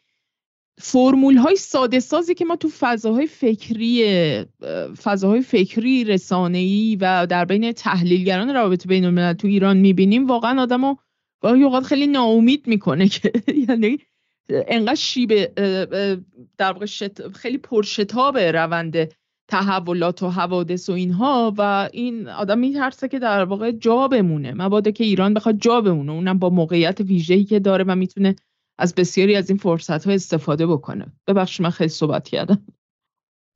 فرمول 0.78 1.37
های 1.37 1.57
ساده 1.57 2.01
سازی 2.01 2.35
که 2.35 2.45
ما 2.45 2.57
تو 2.57 2.68
فضاهای 2.68 3.26
فکری 3.26 4.05
فضاهای 5.03 5.41
فکری 5.41 6.05
رسانه‌ای 6.05 6.97
و 7.01 7.26
در 7.26 7.45
بین 7.45 7.72
تحلیلگران 7.72 8.49
روابط 8.55 8.87
بین 8.87 9.05
الملل 9.05 9.33
تو 9.33 9.49
ایران 9.49 9.76
می‌بینیم 9.76 10.26
واقعا 10.26 10.62
آدمو 10.62 10.97
گاهی 11.41 11.62
اوقات 11.62 11.85
خیلی 11.85 12.07
ناامید 12.07 12.66
می‌کنه 12.66 13.09
که 13.09 13.33
یعنی 13.68 13.99
انقدر 14.51 14.94
شیب 14.94 15.55
در 16.59 16.72
واقع 16.72 16.86
خیلی 17.34 17.59
پرشتاب 17.59 18.38
روند 18.38 18.96
تحولات 19.51 20.22
و 20.22 20.28
حوادث 20.28 20.90
و 20.90 20.92
اینها 20.92 21.55
و 21.59 21.88
این 21.92 22.28
آدم 22.28 22.59
میترسه 22.59 23.09
که 23.09 23.18
در 23.18 23.44
واقع 23.44 23.70
جا 23.70 24.09
بمونه. 24.09 24.55
مبادا 24.55 24.90
که 24.90 25.05
ایران 25.05 25.34
بخواد 25.34 25.59
جا 25.59 25.80
بمونه. 25.80 26.12
اونم 26.12 26.38
با 26.38 26.51
موقعیت 26.51 27.01
ویژه‌ای 27.01 27.44
که 27.44 27.61
داره 27.61 27.84
و 27.88 27.94
می‌تونه 27.94 28.36
از 28.78 28.94
بسیاری 28.94 29.36
از 29.36 29.51
این 29.51 29.59
فرصت 29.59 30.07
ها 30.07 30.12
استفاده 30.12 30.66
بکنه. 30.66 31.07
ببخش 31.26 31.61
من 31.61 31.70
خیلی 31.70 31.88
صحبت 31.88 32.28
کردم. 32.28 32.64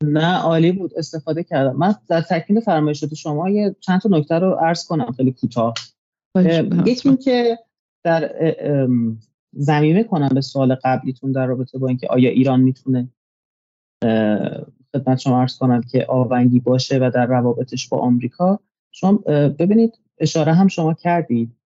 نه 0.04 0.36
عالی 0.36 0.72
بود. 0.72 0.92
استفاده 0.96 1.44
کردم. 1.44 1.76
من 1.76 1.94
در 2.08 2.20
تکمیل 2.20 2.60
فرمایشات 2.60 3.14
شما 3.14 3.50
یه 3.50 3.76
چند 3.80 4.00
تا 4.00 4.08
نکته 4.08 4.38
رو 4.38 4.50
عرض 4.50 4.86
کنم 4.86 5.12
خیلی 5.12 5.32
کوتاه. 5.32 5.74
یکی 6.86 7.16
که 7.16 7.58
در 8.04 8.34
زمینه 9.56 10.04
کنم 10.04 10.28
به 10.28 10.40
سوال 10.40 10.74
قبلیتون 10.74 11.32
در 11.32 11.46
رابطه 11.46 11.78
با 11.78 11.88
اینکه 11.88 12.06
آیا 12.10 12.30
ایران 12.30 12.60
می‌تونه 12.60 13.08
خدمت 14.92 15.18
شما 15.18 15.40
عرض 15.40 15.58
کنم 15.58 15.82
که 15.82 16.06
آونگی 16.08 16.60
باشه 16.60 16.98
و 16.98 17.10
در 17.14 17.26
روابطش 17.26 17.88
با 17.88 17.98
آمریکا. 17.98 18.60
شما 18.90 19.12
ببینید 19.58 19.98
اشاره 20.18 20.52
هم 20.52 20.68
شما 20.68 20.94
کردید. 20.94 21.56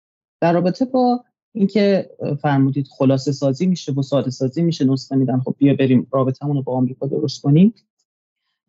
در 0.41 0.53
رابطه 0.53 0.85
با 0.85 1.23
اینکه 1.53 2.09
فرمودید 2.41 2.87
خلاصه 2.87 3.31
سازی 3.31 3.65
میشه 3.65 3.91
و 3.91 4.01
ساده 4.01 4.29
سازی 4.29 4.61
میشه 4.61 4.85
نسخه 4.85 5.15
میدن 5.15 5.39
خب 5.39 5.55
بیا 5.57 5.73
بریم 5.73 6.07
رابطمون 6.11 6.55
رو 6.55 6.61
با 6.61 6.73
آمریکا 6.73 7.07
درست 7.07 7.41
کنیم. 7.41 7.73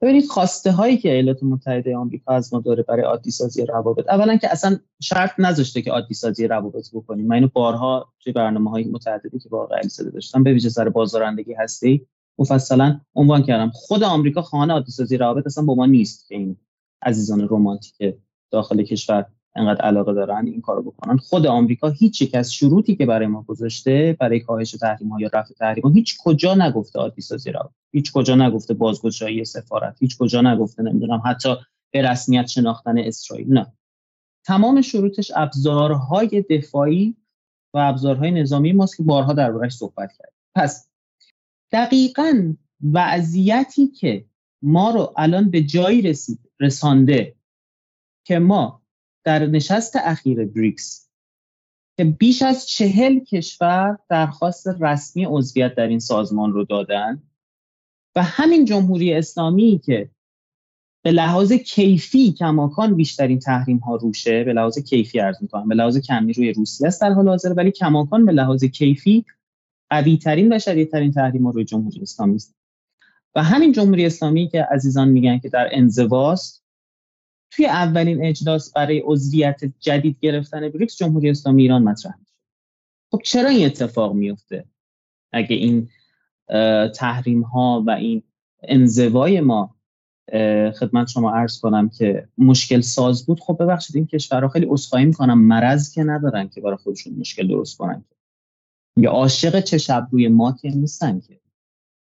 ببینید 0.02 0.26
خواسته 0.26 0.72
هایی 0.72 0.98
که 0.98 1.12
ایالات 1.12 1.42
متحده 1.42 1.96
آمریکا 1.96 2.34
از 2.34 2.54
ما 2.54 2.60
داره 2.60 2.82
برای 2.82 3.02
عادی 3.02 3.30
سازی 3.30 3.66
روابط 3.66 4.08
اولا 4.08 4.36
که 4.36 4.52
اصلا 4.52 4.78
شرط 5.02 5.30
نذاشته 5.38 5.82
که 5.82 5.90
عادی 5.90 6.14
سازی 6.14 6.46
روابط 6.46 6.90
بکنیم. 6.94 7.26
من 7.26 7.34
اینو 7.34 7.48
بارها 7.52 8.12
توی 8.20 8.32
برنامه 8.32 8.70
های 8.70 8.84
متعددی 8.84 9.38
که 9.38 9.48
با 9.48 9.62
آقای 9.62 9.80
داشتم 10.12 10.42
به 10.42 10.52
ویژه 10.52 10.68
سر 10.68 10.88
بازارندگی 10.88 11.54
هستی 11.54 12.06
مفصلا 12.38 13.00
عنوان 13.14 13.42
کردم. 13.42 13.70
خود 13.74 14.02
آمریکا 14.02 14.42
خانه 14.42 14.72
عادی 14.72 14.92
سازی 14.92 15.16
روابط 15.16 15.46
اصلا 15.46 15.64
با 15.64 15.74
ما 15.74 15.86
نیست 15.86 16.28
که 16.28 16.34
این 16.34 16.56
عزیزان 17.02 17.48
رومانتیک 17.48 18.14
داخل 18.50 18.82
کشور 18.82 19.26
انقدر 19.56 19.80
علاقه 19.80 20.12
دارن 20.12 20.46
این 20.46 20.60
کارو 20.60 20.82
بکنن. 20.82 21.16
خود 21.16 21.46
آمریکا 21.46 21.88
هیچ 21.88 22.22
یک 22.22 22.34
از 22.34 22.52
شروطی 22.52 22.96
که 22.96 23.06
برای 23.06 23.26
ما 23.26 23.42
گذاشته 23.42 24.16
برای 24.20 24.40
کاهش 24.40 24.70
تحریم 24.70 25.08
ها 25.08 25.20
یا 25.20 25.30
رفع 25.32 25.54
تحریم 25.54 25.84
ها 25.84 25.90
هیچ 25.90 26.16
کجا 26.18 26.54
نگفته 26.54 26.98
عادی 26.98 27.22
سازی 27.22 27.52
را 27.52 27.72
هیچ 27.92 28.12
کجا 28.12 28.34
نگفته 28.34 28.74
بازگشایی 28.74 29.44
سفارت 29.44 29.96
هیچ 30.00 30.18
کجا 30.18 30.40
نگفته 30.40 30.82
نمی‌دونم 30.82 31.22
حتی 31.26 31.54
به 31.90 32.02
رسمیت 32.02 32.46
شناختن 32.46 32.98
اسرائیل 32.98 33.52
نه. 33.52 33.72
تمام 34.44 34.80
شروطش 34.80 35.32
ابزارهای 35.36 36.44
دفاعی 36.50 37.16
و 37.74 37.78
ابزارهای 37.78 38.30
نظامی 38.30 38.72
ماست 38.72 38.96
که 38.96 39.02
بارها 39.02 39.32
دربارش 39.32 39.72
صحبت 39.72 40.12
کرد 40.18 40.32
پس 40.54 40.88
دقیقا 41.72 42.54
وضعیتی 42.92 43.88
که 43.88 44.26
ما 44.62 44.90
رو 44.90 45.14
الان 45.16 45.50
به 45.50 45.62
جایی 45.62 46.02
رسید 46.02 46.38
رسانده 46.60 47.36
که 48.26 48.38
ما 48.38 48.82
در 49.24 49.46
نشست 49.46 49.96
اخیر 49.96 50.44
بریکس 50.44 51.10
که 51.96 52.04
بیش 52.04 52.42
از 52.42 52.68
چهل 52.68 53.18
کشور 53.18 53.98
درخواست 54.08 54.66
رسمی 54.80 55.24
عضویت 55.24 55.74
در 55.74 55.86
این 55.86 55.98
سازمان 55.98 56.52
رو 56.52 56.64
دادن 56.64 57.22
و 58.16 58.22
همین 58.22 58.64
جمهوری 58.64 59.14
اسلامی 59.14 59.80
که 59.84 60.10
به 61.04 61.10
لحاظ 61.10 61.52
کیفی 61.52 62.32
کماکان 62.32 62.94
بیشترین 62.94 63.38
تحریم 63.38 63.78
ها 63.78 63.96
روشه 63.96 64.44
به 64.44 64.52
لحاظ 64.52 64.78
کیفی 64.78 65.20
ارز 65.20 65.42
می‌کنم 65.42 65.68
به 65.68 65.74
لحاظ 65.74 65.98
کمی 65.98 66.32
روی 66.32 66.52
روسیه 66.52 66.86
است 66.86 67.00
در 67.00 67.12
حال 67.12 67.28
حاضر 67.28 67.54
ولی 67.56 67.70
کماکان 67.70 68.26
به 68.26 68.32
لحاظ 68.32 68.64
کیفی 68.64 69.24
قوی 69.90 70.16
ترین 70.16 70.52
و 70.52 70.58
شدید 70.58 70.90
ترین 70.90 71.12
تحریم 71.12 71.44
ها 71.44 71.50
روی 71.50 71.64
جمهوری 71.64 72.00
اسلامی 72.02 72.34
است. 72.34 72.54
و 73.34 73.42
همین 73.42 73.72
جمهوری 73.72 74.06
اسلامی 74.06 74.48
که 74.48 74.62
عزیزان 74.62 75.08
میگن 75.08 75.38
که 75.38 75.48
در 75.48 75.68
انزواست 75.72 76.64
توی 77.50 77.66
اولین 77.66 78.24
اجلاس 78.24 78.72
برای 78.72 79.02
عضویت 79.04 79.60
جدید 79.80 80.16
گرفتن 80.20 80.68
بریکس 80.68 80.96
جمهوری 80.96 81.30
اسلامی 81.30 81.62
ایران 81.62 81.82
مطرح 81.82 82.18
میشه. 82.18 82.34
خب 83.10 83.20
چرا 83.24 83.48
این 83.48 83.66
اتفاق 83.66 84.14
میفته 84.14 84.64
اگه 85.32 85.56
این 85.56 85.88
تحریم 86.94 87.42
ها 87.42 87.84
و 87.86 87.90
این 87.90 88.22
انزوای 88.62 89.40
ما 89.40 89.76
خدمت 90.80 91.08
شما 91.08 91.30
عرض 91.30 91.60
کنم 91.60 91.88
که 91.88 92.28
مشکل 92.38 92.80
ساز 92.80 93.26
بود. 93.26 93.40
خب 93.40 93.56
ببخشید 93.60 93.96
این 93.96 94.06
کشورها 94.06 94.48
خیلی 94.48 94.66
اصخایی 94.70 95.06
می‌کنم. 95.06 95.40
مرض 95.40 95.94
که 95.94 96.04
ندارن 96.04 96.48
که 96.48 96.60
برای 96.60 96.76
خودشون 96.76 97.14
مشکل 97.18 97.48
درست 97.48 97.76
کنن 97.76 98.04
یا 98.96 99.10
عاشق 99.10 99.60
چه 99.60 99.78
شب 99.78 100.08
روی 100.10 100.28
ما 100.28 100.52
که 100.52 100.68
نیستن 100.68 101.20
که. 101.20 101.40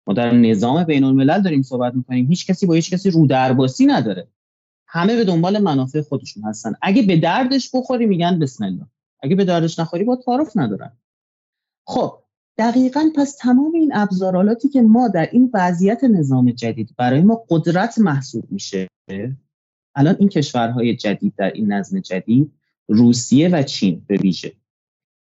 ما 0.08 0.14
در 0.14 0.32
نظام 0.32 0.84
بین 0.84 1.04
الملل 1.04 1.42
داریم 1.42 1.62
صحبت 1.62 1.96
می‌کنیم. 1.96 2.28
هیچ 2.28 2.48
کسی 2.48 2.66
با 2.66 2.74
هیچ 2.74 2.94
کسی 2.94 3.12
رو 3.12 3.28
درباسی 3.28 3.86
نداره. 3.86 4.28
همه 4.88 5.16
به 5.16 5.24
دنبال 5.24 5.58
منافع 5.58 6.02
خودشون 6.02 6.44
هستن. 6.44 6.74
اگه 6.82 7.02
به 7.02 7.18
دردش 7.18 7.76
بخوری 7.76 8.06
میگن 8.06 8.40
بسم 8.40 8.64
الله. 8.64 8.88
اگه 9.24 9.36
به 9.36 9.46
دردش 9.46 9.80
نخوری 9.80 10.04
با 10.04 10.16
تعارف 10.16 10.58
ندارن. 10.58 10.98
خب 11.86 12.20
دقیقا 12.58 13.10
پس 13.16 13.36
تمام 13.36 13.72
این 13.76 13.91
ابزارالاتی 13.93 14.70
که 14.70 14.82
ما 14.82 15.08
در 15.08 15.30
این 15.32 15.51
وضعیت 15.53 16.03
نظام 16.03 16.51
جدید 16.51 16.95
برای 16.97 17.22
ما 17.22 17.43
قدرت 17.49 17.99
محسوب 17.99 18.51
میشه 18.51 18.88
الان 19.95 20.16
این 20.20 20.30
کشورهای 20.30 20.95
جدید 20.95 21.34
در 21.38 21.51
این 21.51 21.72
نظم 21.72 21.99
جدید 21.99 22.51
روسیه 22.88 23.49
و 23.49 23.64
چین 23.64 24.01
به 24.08 24.18
ویژه. 24.18 24.53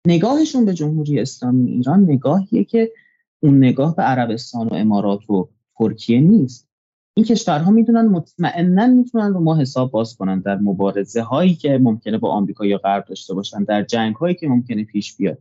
نگاهشون 0.07 0.65
به 0.65 0.73
جمهوری 0.73 1.19
اسلامی 1.19 1.71
ایران 1.71 2.03
نگاهیه 2.03 2.63
که 2.63 2.91
اون 3.39 3.57
نگاه 3.57 3.95
به 3.95 4.03
عربستان 4.03 4.67
و 4.67 4.73
امارات 4.73 5.29
و 5.29 5.49
ترکیه 5.77 6.21
نیست. 6.21 6.67
این 7.13 7.25
کشورها 7.25 7.71
می‌دونن 7.71 8.05
مطمئنا 8.05 8.87
می‌تونن 8.87 9.33
رو 9.33 9.39
ما 9.39 9.57
حساب 9.57 9.91
باز 9.91 10.15
کنن 10.15 10.39
در 10.39 10.55
مبارزه 10.55 11.21
هایی 11.21 11.55
که 11.55 11.77
ممکنه 11.77 12.17
با 12.17 12.31
آمریکا 12.31 12.65
یا 12.65 12.77
غرب 12.77 13.05
داشته 13.05 13.33
باشن 13.33 13.63
در 13.63 13.83
جنگ 13.83 14.15
هایی 14.15 14.35
که 14.35 14.47
ممکنه 14.47 14.83
پیش 14.83 15.15
بیاد. 15.15 15.37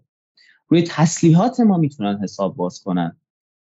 روی 0.71 0.83
تسلیحات 0.83 1.61
ما 1.61 1.77
می‌تونن 1.77 2.19
حساب 2.23 2.57
باز 2.57 2.83
کنن. 2.83 3.17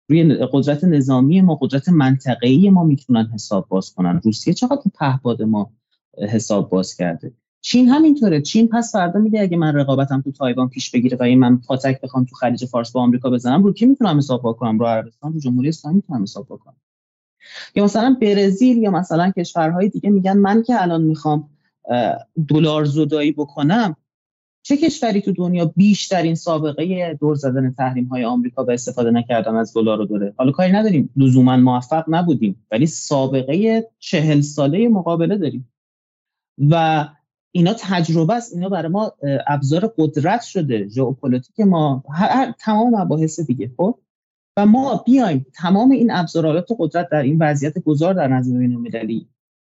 روی 0.09 0.35
قدرت 0.53 0.85
نظامی 0.85 1.41
ما 1.41 1.55
قدرت 1.55 1.89
منطقه‌ای 1.89 2.71
ما 2.71 2.85
می‌تونن 2.85 3.31
حساب 3.35 3.69
باز 3.69 3.95
کنن. 3.95 4.21
روسیه 4.25 4.55
چقدر 4.55 4.83
پهباد 4.95 5.43
ما 5.43 5.73
حساب 6.29 6.71
باز 6.71 6.95
کرده؟ 6.95 7.33
چین 7.61 7.89
همینطوره. 7.89 8.41
چین 8.41 8.69
پس 8.69 8.93
فردا 8.93 9.21
میگه 9.21 9.41
اگه 9.41 9.57
من 9.57 9.75
رقابتم 9.75 10.21
تو 10.21 10.33
تایوان 10.33 10.69
پیش 10.69 10.91
بگیره 10.91 11.17
و 11.21 11.37
من 11.37 11.59
پاتک 11.59 12.01
بخوام 12.01 12.25
تو 12.25 12.35
خلیج 12.35 12.65
فارس 12.65 12.93
با 12.93 13.01
آمریکا 13.01 13.31
بزنم 13.31 13.63
رو 13.63 13.73
کی 13.73 13.87
می‌تونم 13.87 14.19
حساب 14.19 14.57
کنم؟ 14.57 14.79
رو 14.79 14.87
عربستان 14.87 15.33
رو 15.33 15.41
جمهوری 15.41 15.69
اسلامی 15.69 15.97
می‌تونم 15.97 16.23
حساب 16.23 16.47
کنم. 16.47 16.77
یا 17.75 17.85
مثلا 17.85 18.17
برزیل 18.21 18.79
یا 18.79 18.91
مثلا 18.91 19.31
کشورهای 19.31 19.89
دیگه 19.89 20.11
میگن 20.11 20.37
من 20.37 20.63
که 20.63 20.83
الان 20.83 21.03
می‌خوام 21.03 21.49
دلار 22.49 22.85
زدایی 22.85 23.33
بکنم 23.33 23.97
چه 24.63 24.77
کشوری 24.77 25.21
تو 25.21 25.33
دنیا 25.33 25.73
بیشترین 25.77 26.35
سابقه 26.35 27.15
دور 27.21 27.35
زدن 27.35 27.73
تحریم 27.73 28.05
های 28.05 28.25
آمریکا 28.25 28.65
به 28.65 28.75
استفاده 28.75 29.11
نکردن 29.11 29.55
از 29.55 29.75
دلار 29.75 29.99
رو 29.99 30.05
داره 30.05 30.35
حالا 30.37 30.51
کاری 30.53 30.73
نداریم. 30.73 31.11
لزوما 31.17 31.57
موفق 31.57 32.05
نبودیم 32.09 32.67
ولی 32.71 32.87
سابقه 32.87 33.87
چهل 33.99 34.41
ساله 34.41 34.89
مقابله 34.89 35.39
داریم. 35.39 35.73
و 36.71 37.05
اینا 37.55 37.75
تجربه 37.79 38.35
است. 38.35 38.55
اینا 38.55 38.69
برای 38.69 38.89
ما 38.89 39.13
ابزار 39.47 39.93
قدرت 39.99 40.43
شده. 40.43 40.89
ژئوپلیتیک 40.89 41.61
ما 41.61 42.05
هر 42.13 42.53
تمام 42.59 43.01
مباحث 43.01 43.41
دیگه 43.41 43.71
خب؟ 43.77 43.99
و 44.57 44.67
ما 44.67 45.03
بیایم 45.07 45.47
تمام 45.55 45.91
این 45.91 46.11
ابزارات 46.11 46.67
قدرت 46.79 47.09
در 47.09 47.23
این 47.23 47.39
وضعیت 47.41 47.79
گذار 47.79 48.15
در 48.15 48.29
نظم 48.29 48.59
بین‌المللی 48.59 49.29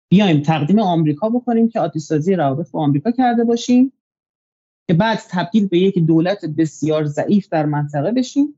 بیایم 0.10 0.42
تقدیم 0.42 0.80
آمریکا 0.80 1.30
بکنیم 1.30 1.70
که 1.70 1.80
آتش 1.80 2.02
سازی 2.02 2.36
روابط 2.36 2.72
با 2.72 2.80
آمریکا 2.84 3.12
کرده 3.12 3.44
باشیم. 3.44 3.94
که 4.88 4.94
بعد 4.94 5.20
تبدیل 5.30 5.68
به 5.68 5.80
یک 5.80 6.00
دولت 6.00 6.46
بسیار 6.46 7.06
ضعیف 7.06 7.50
در 7.50 7.66
منطقه 7.66 8.12
بشیم 8.12 8.56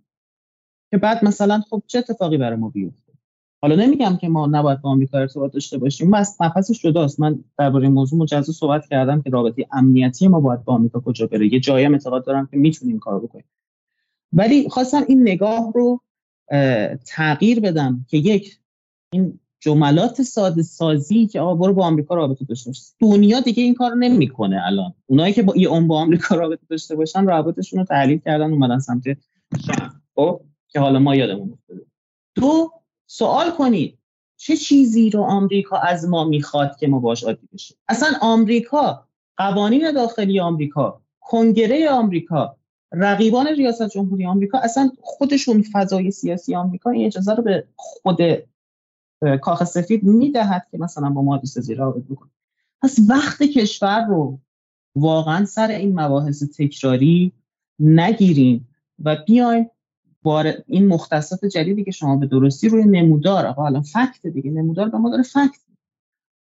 که 0.92 0.98
بعد 0.98 1.26
مثلا 1.26 1.62
خب 1.70 1.84
چه 1.88 2.00
اتفاقی 2.00 2.38
برای 2.38 2.58
ما 2.58 2.70
بیفته؟ 2.70 3.14
حالا 3.62 3.76
نمیگم 3.76 4.18
که 4.22 4.30
ما 4.30 4.48
نباید 4.48 4.82
با 4.82 4.90
آمریکا 4.90 5.18
ارتباط 5.18 5.54
داشته 5.54 5.78
باشیم. 5.78 6.12
بس 6.12 6.42
مبحثش 6.42 6.82
جداست. 6.82 7.20
من 7.20 7.44
درباره 7.58 7.90
موضوع 7.90 8.20
مجزا 8.20 8.54
صحبت 8.54 8.88
کردم 8.88 9.22
که 9.22 9.30
رابطه 9.30 9.68
امنیتی 9.72 10.28
ما 10.28 10.40
باید 10.40 10.64
با 10.64 10.74
آمریکا 10.74 11.00
کجا 11.00 11.28
بره. 11.28 11.54
یه 11.54 11.60
جایی 11.60 11.86
اعتقاد 11.86 12.26
دارم 12.26 12.48
که 12.52 12.58
می‌تونیم 12.58 13.00
کار 13.00 13.20
بکنیم. 13.20 13.46
ولی 14.34 14.70
خواستم 14.70 15.04
این 15.08 15.22
نگاه 15.22 15.72
رو 15.76 16.02
تغییر 17.06 17.60
بدم 17.60 18.06
که 18.10 18.18
یک 18.18 18.60
این 19.14 19.40
جملات 19.60 20.22
ساده 20.22 20.62
سازی 20.62 21.28
که 21.28 21.40
آقا 21.40 21.56
برو 21.56 21.74
با 21.74 21.86
آمریکا 21.86 22.16
رابطه 22.16 22.46
داشته 22.46 22.70
باش. 22.70 22.82
دنیا 23.00 23.40
دیگه 23.40 23.64
این 23.64 23.74
کار 23.74 23.96
نمی‌کنه 23.96 24.62
الان. 24.66 24.94
اونایی 25.06 25.34
که 25.34 25.44
با 25.44 25.54
اون 25.70 25.88
با 25.88 26.00
آمریکا 26.00 26.36
رابطه 26.36 26.62
داشته 26.70 26.96
باشن 26.96 27.26
رابطشون 27.26 27.80
رو 27.80 27.86
تحلیل 27.86 28.20
کردن 28.20 28.52
اومدن 28.52 28.80
سمت 28.80 29.04
شام 29.66 30.02
خب 30.16 30.42
که 30.68 30.80
حالا 30.80 31.00
ما 31.00 31.16
یادمون 31.16 31.54
افتاده. 31.54 31.82
دو 32.36 32.72
سوال 33.08 33.52
کنید 33.52 33.98
چه 34.38 34.58
چیزی 34.58 35.10
رو 35.10 35.22
آمریکا 35.22 35.78
از 35.78 36.08
ما 36.08 36.24
می‌خواد 36.24 36.78
که 36.78 36.88
ما 36.88 37.00
باش 37.00 37.24
عادی 37.24 37.48
بشیم؟ 37.54 37.78
اصلا 37.88 38.10
آمریکا 38.22 39.06
قوانین 39.38 39.92
داخلی 39.92 40.40
آمریکا 40.40 41.02
کنگره 41.20 41.90
آمریکا 41.90 42.56
رقیبان 42.92 43.48
ریاست 43.48 43.90
جمهوری 43.90 44.26
آمریکا 44.26 44.58
اصلا 44.58 44.92
خودشون 45.02 45.64
فضای 45.74 46.12
سیاسی 46.12 46.56
آمریکا 46.56 46.90
این 46.90 47.06
اجازه 47.06 47.34
رو 47.36 47.44
به 47.44 47.64
خود 47.76 48.18
کاخ 49.42 49.64
سفید 49.64 50.04
می‌دهد 50.04 50.68
که 50.72 50.78
مثلا 50.78 51.10
با 51.10 51.22
ما 51.22 51.42
سازی 51.46 51.76
رابط 51.76 52.04
بکنه 52.04 52.30
پس 52.82 53.00
وقت 53.10 53.44
کشور 53.44 54.06
رو 54.06 54.40
واقعا 54.96 55.46
سر 55.46 55.68
این 55.68 56.00
مباحث 56.00 56.44
تکراری 56.44 57.32
نگیریم 57.80 58.68
و 59.00 59.18
بیایم 59.28 59.70
بار 60.22 60.54
این 60.68 60.88
مختصات 60.88 61.46
جدیدی 61.46 61.84
که 61.84 61.92
شما 61.92 62.16
به 62.16 62.26
درستی 62.26 62.70
روی 62.70 62.84
نمودار 62.84 63.46
آقا 63.46 63.66
الان 63.66 63.82
فکت 63.82 64.28
دیگه 64.28 64.52
نمودار 64.52 64.90
به 64.90 64.98
ما 64.98 65.10
داره 65.10 65.24
فکت. 65.24 65.60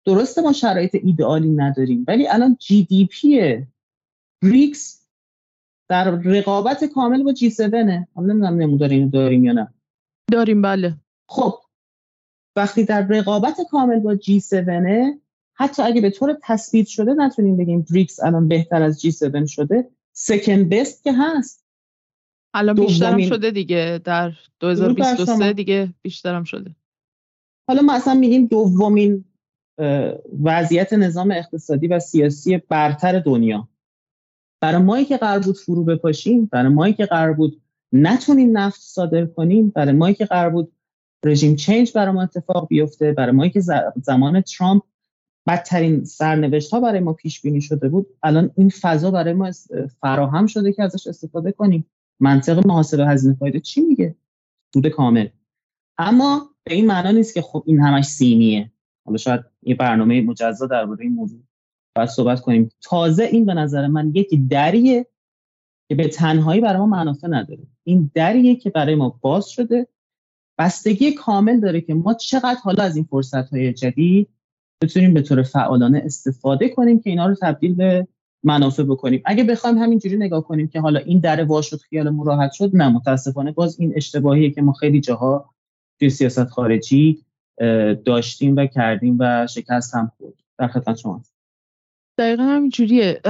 درسته 0.05 0.41
ما 0.41 0.53
شرایط 0.53 0.95
ایدئالی 0.95 1.49
نداریم 1.49 2.05
ولی 2.07 2.28
الان 2.28 2.57
جی 2.59 2.84
دی 2.84 3.05
پی 3.05 3.65
بریکس 4.41 5.07
در 5.89 6.11
رقابت 6.11 6.84
کامل 6.86 7.23
با 7.23 7.34
جی 7.34 7.47
7 7.47 7.59
نه 7.59 8.07
نمی‌دونم 8.17 8.61
نمودار 8.61 8.89
اینو 8.89 9.09
داریم 9.09 9.45
یا 9.45 9.53
نه. 9.53 9.73
داریم 10.32 10.61
بله. 10.61 10.95
خب 11.30 11.53
وقتی 12.55 12.85
در 12.85 13.01
رقابت 13.01 13.57
کامل 13.71 13.99
با 13.99 14.15
جی 14.15 14.37
7 14.37 14.53
حتی 15.53 15.83
اگه 15.83 16.01
به 16.01 16.09
طور 16.09 16.37
تثبیت 16.43 16.87
شده 16.87 17.13
نتونیم 17.13 17.57
بگیم 17.57 17.85
بریکس 17.91 18.23
الان 18.23 18.47
بهتر 18.47 18.81
از 18.81 19.01
جی 19.01 19.09
7 19.09 19.45
شده 19.45 19.89
سکند 20.13 20.69
بست 20.69 21.03
که 21.03 21.13
هست. 21.13 21.65
الان 22.53 22.75
بیشترم 22.75 23.21
شده 23.21 23.51
دیگه 23.51 24.01
در 24.03 24.33
2023 24.59 25.53
دیگه 25.53 25.93
بیشترم 26.01 26.43
شده. 26.43 26.75
حالا 27.67 27.81
ما 27.81 27.93
اصلا 27.93 28.13
میگیم 28.13 28.45
دومین 28.45 29.25
وضعیت 30.43 30.93
نظام 30.93 31.31
اقتصادی 31.31 31.87
و 31.87 31.99
سیاسی 31.99 32.57
برتر 32.57 33.19
دنیا. 33.19 33.69
برای 34.61 34.81
مایی 34.81 35.05
که 35.05 35.17
قرار 35.17 35.39
بود 35.39 35.57
فرو 35.57 35.83
بپاشیم 35.83 36.45
برای 36.45 36.73
مایی 36.73 36.93
که 36.93 37.05
قرار 37.05 37.33
بود 37.33 37.61
نتونیم 37.93 38.57
نفت 38.57 38.81
صادر 38.81 39.25
کنیم 39.25 39.69
برای 39.69 39.91
مایی 39.91 40.15
که 40.15 40.25
قرار 40.25 40.49
بود 40.49 40.74
رژیم 41.26 41.55
چینج 41.55 41.93
برای 41.93 42.13
ما 42.13 42.23
اتفاق 42.23 42.67
بیفته. 42.67 43.11
برای 43.11 43.32
ما 43.32 43.47
که 43.47 43.61
زمان 43.95 44.41
ترامپ 44.41 44.84
بدترین 45.47 46.03
سرنوشت 46.03 46.73
ها 46.73 46.80
برای 46.80 46.99
ما 46.99 47.13
پیش 47.13 47.41
بینی 47.41 47.61
شده 47.61 47.89
بود 47.89 48.07
الان 48.23 48.51
این 48.57 48.69
فضا 48.69 49.11
برای 49.11 49.34
ما 49.34 49.51
فراهم 50.01 50.45
شده 50.45 50.73
که 50.73 50.84
ازش 50.84 51.07
استفاده 51.07 51.51
کنیم. 51.51 51.86
منطق 52.19 52.67
محاسبه 52.67 53.05
هزینه 53.07 53.36
فایده 53.36 53.59
چی 53.59 53.82
میگه؟ 53.82 54.15
سود 54.73 54.88
کامل. 54.88 55.28
اما 55.97 56.49
به 56.63 56.73
این 56.73 56.86
معنا 56.86 57.11
نیست 57.11 57.34
که 57.34 57.41
خب 57.41 57.63
این 57.67 57.82
همش 57.82 58.05
سینیه 58.05 58.71
حالا 59.05 59.17
شاید 59.17 59.41
یه 59.63 59.76
برنامه 59.76 60.21
مجزا 60.21 60.67
درباره 60.67 61.01
این 61.01 61.13
موضوع 61.13 61.39
باید 61.95 62.09
صحبت 62.09 62.41
کنیم. 62.41 62.69
تازه 62.82 63.23
این 63.23 63.45
به 63.45 63.53
نظر 63.53 63.88
من 63.88 64.11
یکی 64.15 64.38
دریه 64.38 65.07
که 65.89 65.95
به 65.95 66.07
تنهایی 66.07 66.61
برای 66.61 66.78
ما 66.78 66.86
منافع 66.86 67.28
نداره. 67.28 67.67
این 67.84 68.11
دریه 68.13 68.55
که 68.55 68.69
برای 68.69 68.95
ما 68.95 69.19
باز 69.21 69.49
شده 69.49 69.88
بستگی 70.57 71.11
کامل 71.11 71.59
داره 71.59 71.81
که 71.81 71.93
ما 71.93 72.13
چقدر 72.13 72.57
حالا 72.63 72.83
از 72.83 72.95
این 72.95 73.05
فرصت 73.05 73.49
های 73.49 73.73
جدید 73.73 74.29
بتونیم 74.81 75.13
به 75.13 75.21
طور 75.21 75.43
فعالانه 75.43 76.01
استفاده 76.05 76.69
کنیم 76.69 76.99
که 76.99 77.09
اینا 77.09 77.27
رو 77.27 77.35
تبدیل 77.41 77.75
به 77.75 78.07
منافع 78.43 78.83
بکنیم. 78.83 79.21
اگه 79.25 79.43
بخوایم 79.43 79.77
همینجوری 79.77 80.17
نگاه 80.17 80.43
کنیم 80.43 80.67
که 80.67 80.79
حالا 80.79 80.99
این 80.99 81.19
در 81.19 81.43
وا 81.43 81.61
شد 81.61 81.77
خیالمون 81.77 82.25
راحت 82.25 82.51
شد 82.51 82.71
نه 82.73 82.89
متاسفانه 82.89 83.51
باز 83.51 83.79
این 83.79 83.93
اشتباهیه 83.95 84.51
که 84.51 84.61
ما 84.61 84.73
خیلی 84.73 85.01
جاها 85.01 85.53
توی 85.99 86.09
سیاست 86.09 86.45
خارجی 86.45 87.25
داشتیم 88.05 88.55
و 88.55 88.65
کردیم 88.65 89.17
و 89.19 89.47
شکست 89.47 89.95
هم 89.95 90.11
خورد. 90.17 90.33
در 90.57 90.67
خدمت 90.67 90.97
شما 90.97 91.21
دقیقا 92.17 92.43
همینجوریه. 92.43 93.21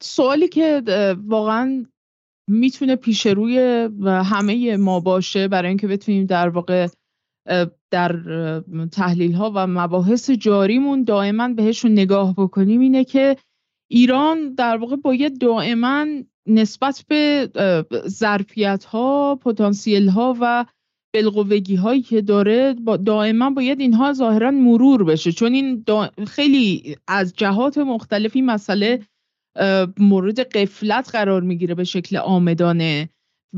سوالی 0.00 0.48
که 0.48 0.82
واقعا 1.26 1.86
می‌تونه 2.48 2.96
پیش 2.96 3.26
روی 3.26 3.58
همه 4.06 4.76
ما 4.76 5.00
باشه 5.00 5.48
برای 5.48 5.68
اینکه 5.68 5.86
بتونیم 5.86 6.26
در 6.26 6.48
واقع 6.48 6.88
در 7.90 8.12
تحلیل 8.92 9.32
ها 9.32 9.52
و 9.54 9.66
مباحث 9.66 10.30
جاریمون 10.30 11.04
دائما 11.04 11.48
بهشون 11.48 11.92
نگاه 11.92 12.34
بکنیم 12.34 12.80
اینه 12.80 13.04
که 13.04 13.36
ایران 13.90 14.54
در 14.54 14.76
واقع 14.76 14.96
باید 14.96 15.38
دائما 15.38 16.06
نسبت 16.46 17.04
به 17.08 17.50
ظرفیت 18.08 18.84
ها 18.84 19.38
پتانسیل 19.42 20.08
ها 20.08 20.36
و 20.40 20.66
بالقوگی 21.14 21.74
هایی 21.74 22.02
که 22.02 22.20
داره 22.20 22.74
دائما 23.06 23.50
باید 23.50 23.80
اینها 23.80 24.12
ظاهرا 24.12 24.50
مرور 24.50 25.04
بشه. 25.04 25.32
چون 25.32 25.52
این 25.52 25.84
خیلی 26.26 26.96
از 27.08 27.32
جهات 27.36 27.78
مختلفی 27.78 28.42
مسئله 28.42 29.00
مورد 29.98 30.40
قفلت 30.40 31.10
قرار 31.10 31.42
می‌گیره 31.42 31.74
به 31.74 31.84
شکل 31.84 32.16
آمدانه 32.16 33.08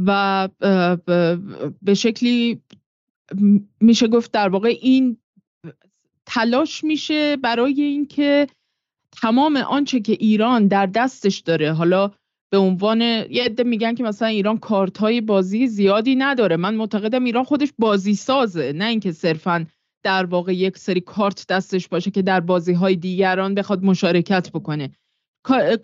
و 0.06 0.48
به 1.82 1.94
شکلی 1.94 2.62
میشه 3.80 4.08
گفت 4.08 4.32
در 4.32 4.48
واقع 4.48 4.74
این 4.80 5.16
تلاش 6.26 6.84
میشه 6.84 7.36
برای 7.36 7.82
اینکه 7.82 8.46
تمام 9.22 9.56
آنچه 9.56 10.00
که 10.00 10.12
ایران 10.12 10.66
در 10.66 10.86
دستش 10.86 11.38
داره 11.38 11.72
حالا 11.72 12.10
به 12.50 12.58
عنوان 12.58 13.00
یه 13.00 13.44
عده 13.44 13.62
میگن 13.62 13.94
که 13.94 14.04
مثلا 14.04 14.28
ایران 14.28 14.58
کارت 14.58 14.98
های 14.98 15.20
بازی 15.20 15.66
زیادی 15.66 16.16
نداره. 16.16 16.56
من 16.56 16.74
معتقدم 16.74 17.24
ایران 17.24 17.44
خودش 17.44 17.72
بازی 17.78 18.14
سازه 18.14 18.72
نه 18.72 18.84
اینکه 18.84 19.12
صرفا 19.12 19.66
در 20.04 20.24
واقع 20.24 20.54
یک 20.54 20.78
سری 20.78 21.00
کارت 21.00 21.46
دستش 21.48 21.88
باشه 21.88 22.10
که 22.10 22.22
در 22.22 22.40
بازی 22.40 22.72
های 22.72 22.96
دیگران 22.96 23.54
بخواد 23.54 23.84
مشارکت 23.84 24.50
بکنه. 24.50 24.90
کار 25.42 25.76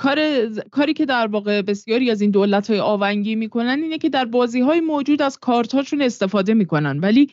کاری 0.71 0.93
که 0.95 1.07
در 1.07 1.27
واقع 1.27 1.63
بسیاری 1.63 2.11
از 2.11 2.21
این 2.21 2.31
دولت 2.31 2.71
های 2.71 2.81
آونگی 2.81 3.35
می‌کنن 3.35 3.83
اینه 3.83 3.99
که 3.99 4.09
در 4.09 4.25
بازی 4.25 4.61
های 4.61 4.81
موجود 4.81 5.23
از 5.23 5.39
کارت 5.39 5.75
هاشون 5.75 6.03
استفاده 6.03 6.55
می‌کنن. 6.55 6.99
ولی 6.99 7.31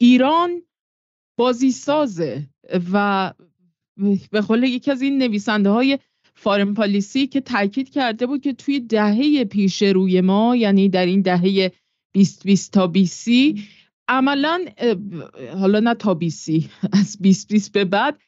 ایران 0.00 0.62
بازی 1.38 1.70
سازه 1.70 2.48
و 2.92 3.32
به 4.30 4.40
قول 4.40 4.62
یکی 4.62 4.90
از 4.90 5.02
این 5.02 5.18
نویسنده 5.18 5.70
های 5.70 5.98
فارم 6.34 6.74
پالیسی 6.74 7.26
که 7.26 7.40
تاکید 7.40 7.90
کرده 7.90 8.26
بود 8.26 8.40
که 8.40 8.52
توی 8.52 8.80
دهه 8.80 9.44
پیش 9.44 9.82
روی 9.82 10.20
ما 10.20 10.56
یعنی 10.56 10.88
در 10.88 11.06
این 11.06 11.20
دهه 11.20 11.72
2020 12.14 12.72
تا 12.72 12.86
20 12.86 13.28
عملا 14.08 14.64
حالا 15.58 15.80
نه 15.80 15.94
تا 15.94 16.14
20 16.14 16.48
از 16.92 17.18
2020 17.18 17.72
به 17.72 17.84
بعد 17.84 18.18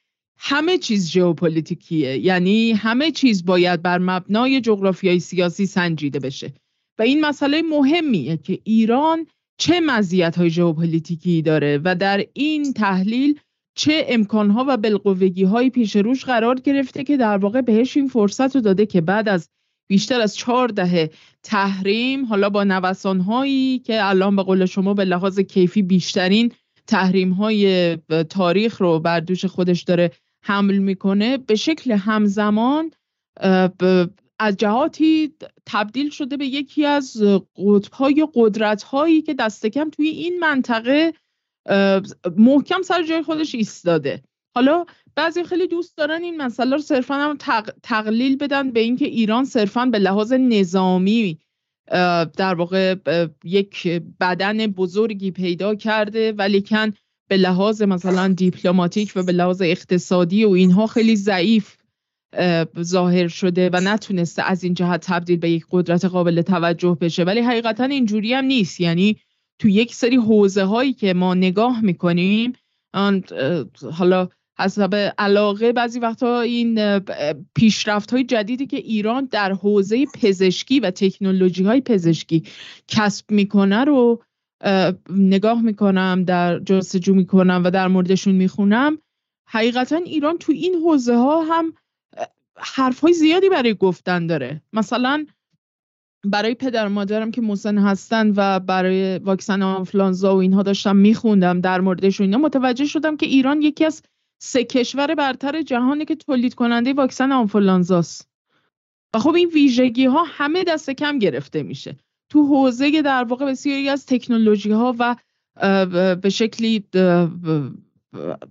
همه 0.43 0.78
چیز 0.78 1.11
ژئوپلیتیکیه. 1.11 2.18
یعنی 2.18 2.72
همه 2.72 3.11
چیز 3.11 3.45
باید 3.45 3.82
بر 3.82 3.99
مبنای 3.99 4.61
جغرافیای 4.61 5.20
سیاسی 5.20 5.66
سنجیده 5.66 6.18
بشه. 6.18 6.53
و 6.99 7.03
این 7.03 7.20
مسئله 7.20 7.62
مهمیه 7.62 8.36
که 8.36 8.59
ایران 8.64 9.26
چه 9.59 9.80
مزیت‌های 9.80 10.51
ژئوپلیتیکی 10.51 11.43
داره 11.43 11.80
و 11.84 11.95
در 11.95 12.24
این 12.32 12.72
تحلیل 12.72 13.38
چه 13.76 14.05
امکانها 14.09 14.64
و 14.68 14.76
بلقوگی 14.76 15.45
های 15.45 15.70
پیش 15.70 15.97
روش 15.97 16.24
قرار 16.24 16.55
گرفته 16.55 17.05
که 17.05 17.16
در 17.16 17.36
واقع 17.36 17.61
بهش 17.61 17.97
این 17.97 18.09
فرصت 18.09 18.55
رو 18.57 18.62
داده 18.62 18.86
که 18.86 19.01
بعد 19.01 19.28
از 19.28 19.49
بیشتر 19.88 20.20
از 20.20 20.36
چهار 20.36 20.68
دهه 20.68 21.11
تحریم 21.43 22.24
حالا 22.24 22.51
با 22.51 22.64
نوسان 22.64 23.20
هایی 23.20 23.78
که 23.78 24.09
الان 24.09 24.36
به 24.36 24.43
قول 24.43 24.66
شما 24.66 24.95
به 24.95 25.05
لحاظ 25.05 25.41
کیفی 25.41 25.82
بیشترین 25.82 26.53
تحریم 26.86 27.30
های 27.30 27.97
تاریخ 28.30 28.80
رو 28.80 28.99
بر 28.99 29.20
دوش 29.20 29.45
خودش 29.45 29.82
داره 29.82 30.11
حمل 30.43 30.78
می‌کنه 30.78 31.38
به 31.38 31.55
شکل 31.55 31.93
همزمان 31.93 32.91
از 34.38 34.57
جهاتی 34.57 35.34
تبدیل 35.66 36.11
شده 36.11 36.36
به 36.36 36.47
یکی 36.47 36.86
از 36.86 37.22
قطبهای 37.57 38.28
قدرت 38.34 38.82
هایی 38.82 39.22
که 39.22 39.34
دست 39.34 39.66
کم 39.66 39.91
توی 39.91 40.09
این 40.09 40.38
منطقه 40.38 41.12
محکم 42.36 42.82
سر 42.82 43.03
جای 43.03 43.22
خودش 43.22 43.55
ایستاده. 43.55 44.22
حالا 44.55 44.84
بعضی 45.14 45.45
خیلی 45.45 45.66
دوست 45.66 45.97
دارن 45.97 46.22
این 46.22 46.36
مسئله 46.43 46.76
رو 46.76 46.82
صرفا 46.82 47.14
هم 47.14 47.36
تقلیل 47.82 48.36
بدن 48.36 48.70
به 48.70 48.80
اینکه 48.80 49.05
ایران 49.05 49.45
صرفا 49.45 49.86
به 49.86 49.99
لحاظ 49.99 50.32
نظامی 50.32 51.38
در 52.36 52.55
واقع 52.55 52.95
یک 53.45 53.88
بدن 54.20 54.66
بزرگی 54.66 55.30
پیدا 55.30 55.74
کرده 55.74 56.32
ولیکن 56.32 56.93
به 57.31 57.37
لحاظ 57.37 57.83
مثلا 57.83 58.28
دیپلماتیک 58.28 59.12
و 59.16 59.22
به 59.22 59.33
لحاظ 59.33 59.62
اقتصادی 59.62 60.45
و 60.45 60.51
اینها 60.51 60.87
خیلی 60.87 61.16
ضعیف 61.16 61.76
ظاهر 62.83 63.28
شده 63.28 63.70
و 63.72 63.81
نتونسته 63.81 64.43
از 64.43 64.64
این 64.64 64.74
جهت 64.74 65.01
تبدیل 65.07 65.37
به 65.37 65.51
یک 65.51 65.64
قدرت 65.70 66.05
قابل 66.05 66.43
توجه 66.43 66.99
بشه. 67.01 67.24
ولی 67.24 67.41
حقیقتا 67.41 67.85
اینجوری 67.85 68.35
هم 68.35 68.45
نیست. 68.45 68.81
یعنی 68.81 69.16
تو 69.59 69.68
یک 69.68 69.95
سری 69.95 70.16
حوزه 70.16 70.64
هایی 70.64 70.93
که 70.93 71.14
ما 71.14 71.35
نگاه 71.35 71.81
می‌کنیم 71.81 72.53
حالا 73.93 74.28
حسب 74.59 75.12
علاقه 75.18 75.72
بعضی 75.72 76.01
وقتا 76.01 76.41
این 76.41 76.99
پیشرفت 77.55 78.11
های 78.11 78.24
جدیدی 78.24 78.66
که 78.66 78.76
ایران 78.76 79.28
در 79.31 79.53
حوزه 79.53 80.07
پزشکی 80.07 80.81
و 80.81 80.91
تکنولوژی 80.91 81.64
های 81.64 81.81
پزشکی 81.81 82.43
کسب 82.89 83.31
می‌کنه 83.31 83.85
رو 83.85 84.22
نگاه 85.11 85.62
می‌کنم 85.62 86.24
در 86.24 86.58
جستجو 86.58 87.14
می‌کنم 87.14 87.62
و 87.64 87.70
در 87.70 87.88
موردشون 87.88 88.34
می‌خونم. 88.34 88.98
حقیقتا 89.46 89.96
ایران 89.96 90.38
تو 90.38 90.52
این 90.52 90.74
حوزه 90.74 91.16
ها 91.16 91.42
هم 91.42 91.72
حرف 92.56 93.00
های 93.00 93.12
زیادی 93.12 93.48
برای 93.48 93.74
گفتن 93.74 94.26
داره. 94.26 94.62
مثلا 94.72 95.26
برای 96.24 96.54
پدر 96.54 96.88
مادرم 96.88 97.30
که 97.30 97.40
مسن 97.40 97.78
هستن 97.78 98.32
و 98.36 98.61
برای 98.61 99.18
واکسن 99.18 99.62
آنفلانزا 99.62 100.36
و 100.36 100.38
اینها 100.38 100.62
داشتم 100.62 100.96
میخوندم 100.96 101.61
در 101.61 101.80
موردش 101.80 102.20
اینا 102.20 102.38
متوجه 102.38 102.86
شدم 102.86 103.16
که 103.16 103.26
ایران 103.26 103.62
یکی 103.62 103.84
از 103.84 104.02
سه 104.42 104.64
کشور 104.64 105.14
برتر 105.14 105.62
جهانی 105.62 106.04
که 106.04 106.16
تولید 106.16 106.54
کننده 106.54 106.92
واکسن 106.92 107.32
آنفلانزاست. 107.32 108.28
و 109.14 109.18
خب 109.18 109.34
این 109.34 109.48
ویژگی 109.48 110.06
ها 110.06 110.24
همه 110.26 110.64
دست 110.64 110.90
کم 110.90 111.18
گرفته 111.18 111.62
میشه. 111.62 111.96
تو 112.31 112.47
حوزه 112.47 113.03
در 113.03 113.24
واقع 113.24 113.47
بسیاری 113.47 113.89
از 113.89 114.07
تکنولوژی 114.07 114.70
ها 114.70 114.97
و 114.99 115.16
به 116.16 116.31
شکلی 116.31 116.85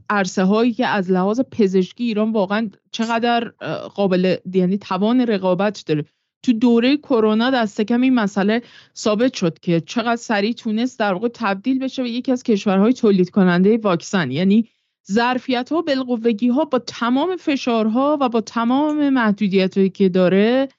عرصه 0.10 0.44
هایی 0.44 0.74
که 0.74 0.88
از 0.88 1.12
لحاظ 1.12 1.42
پزشکی 1.52 2.04
ایران 2.04 2.32
واقعا 2.32 2.70
چقدر 2.92 3.52
قابل 3.96 4.36
یعنی 4.54 4.78
توان 4.78 5.22
رقابت 5.22 5.84
داره. 5.86 6.06
تو 6.44 6.54
دوره 6.54 6.98
کرونا 6.98 7.50
دست 7.50 7.82
کم 7.82 8.02
این 8.02 8.14
مسئله 8.14 8.62
ثابت 8.96 9.34
شد 9.34 9.60
که 9.60 9.82
چقدر 9.82 10.16
سریع 10.16 10.54
تونست 10.54 11.00
در 11.00 11.14
واقع 11.14 11.28
تبدیل 11.34 11.80
بشه 11.80 12.04
به 12.04 12.10
یکی 12.10 12.32
از 12.32 12.44
کشورهای 12.44 12.94
تولید 12.94 13.30
کننده 13.30 13.78
واکسن. 13.78 14.32
یعنی 14.32 14.70
ظرفیت 15.12 15.72
ها 15.72 15.82
بالقوگی 15.82 16.48
ها 16.48 16.66
با 16.66 16.80
تمام 16.80 17.36
فشارها 17.36 18.18
و 18.22 18.30
با 18.30 18.42
تمام 18.42 19.10
محدودیت 19.10 19.78
هایی 19.78 19.90
که 19.90 20.10
داره 20.10 20.70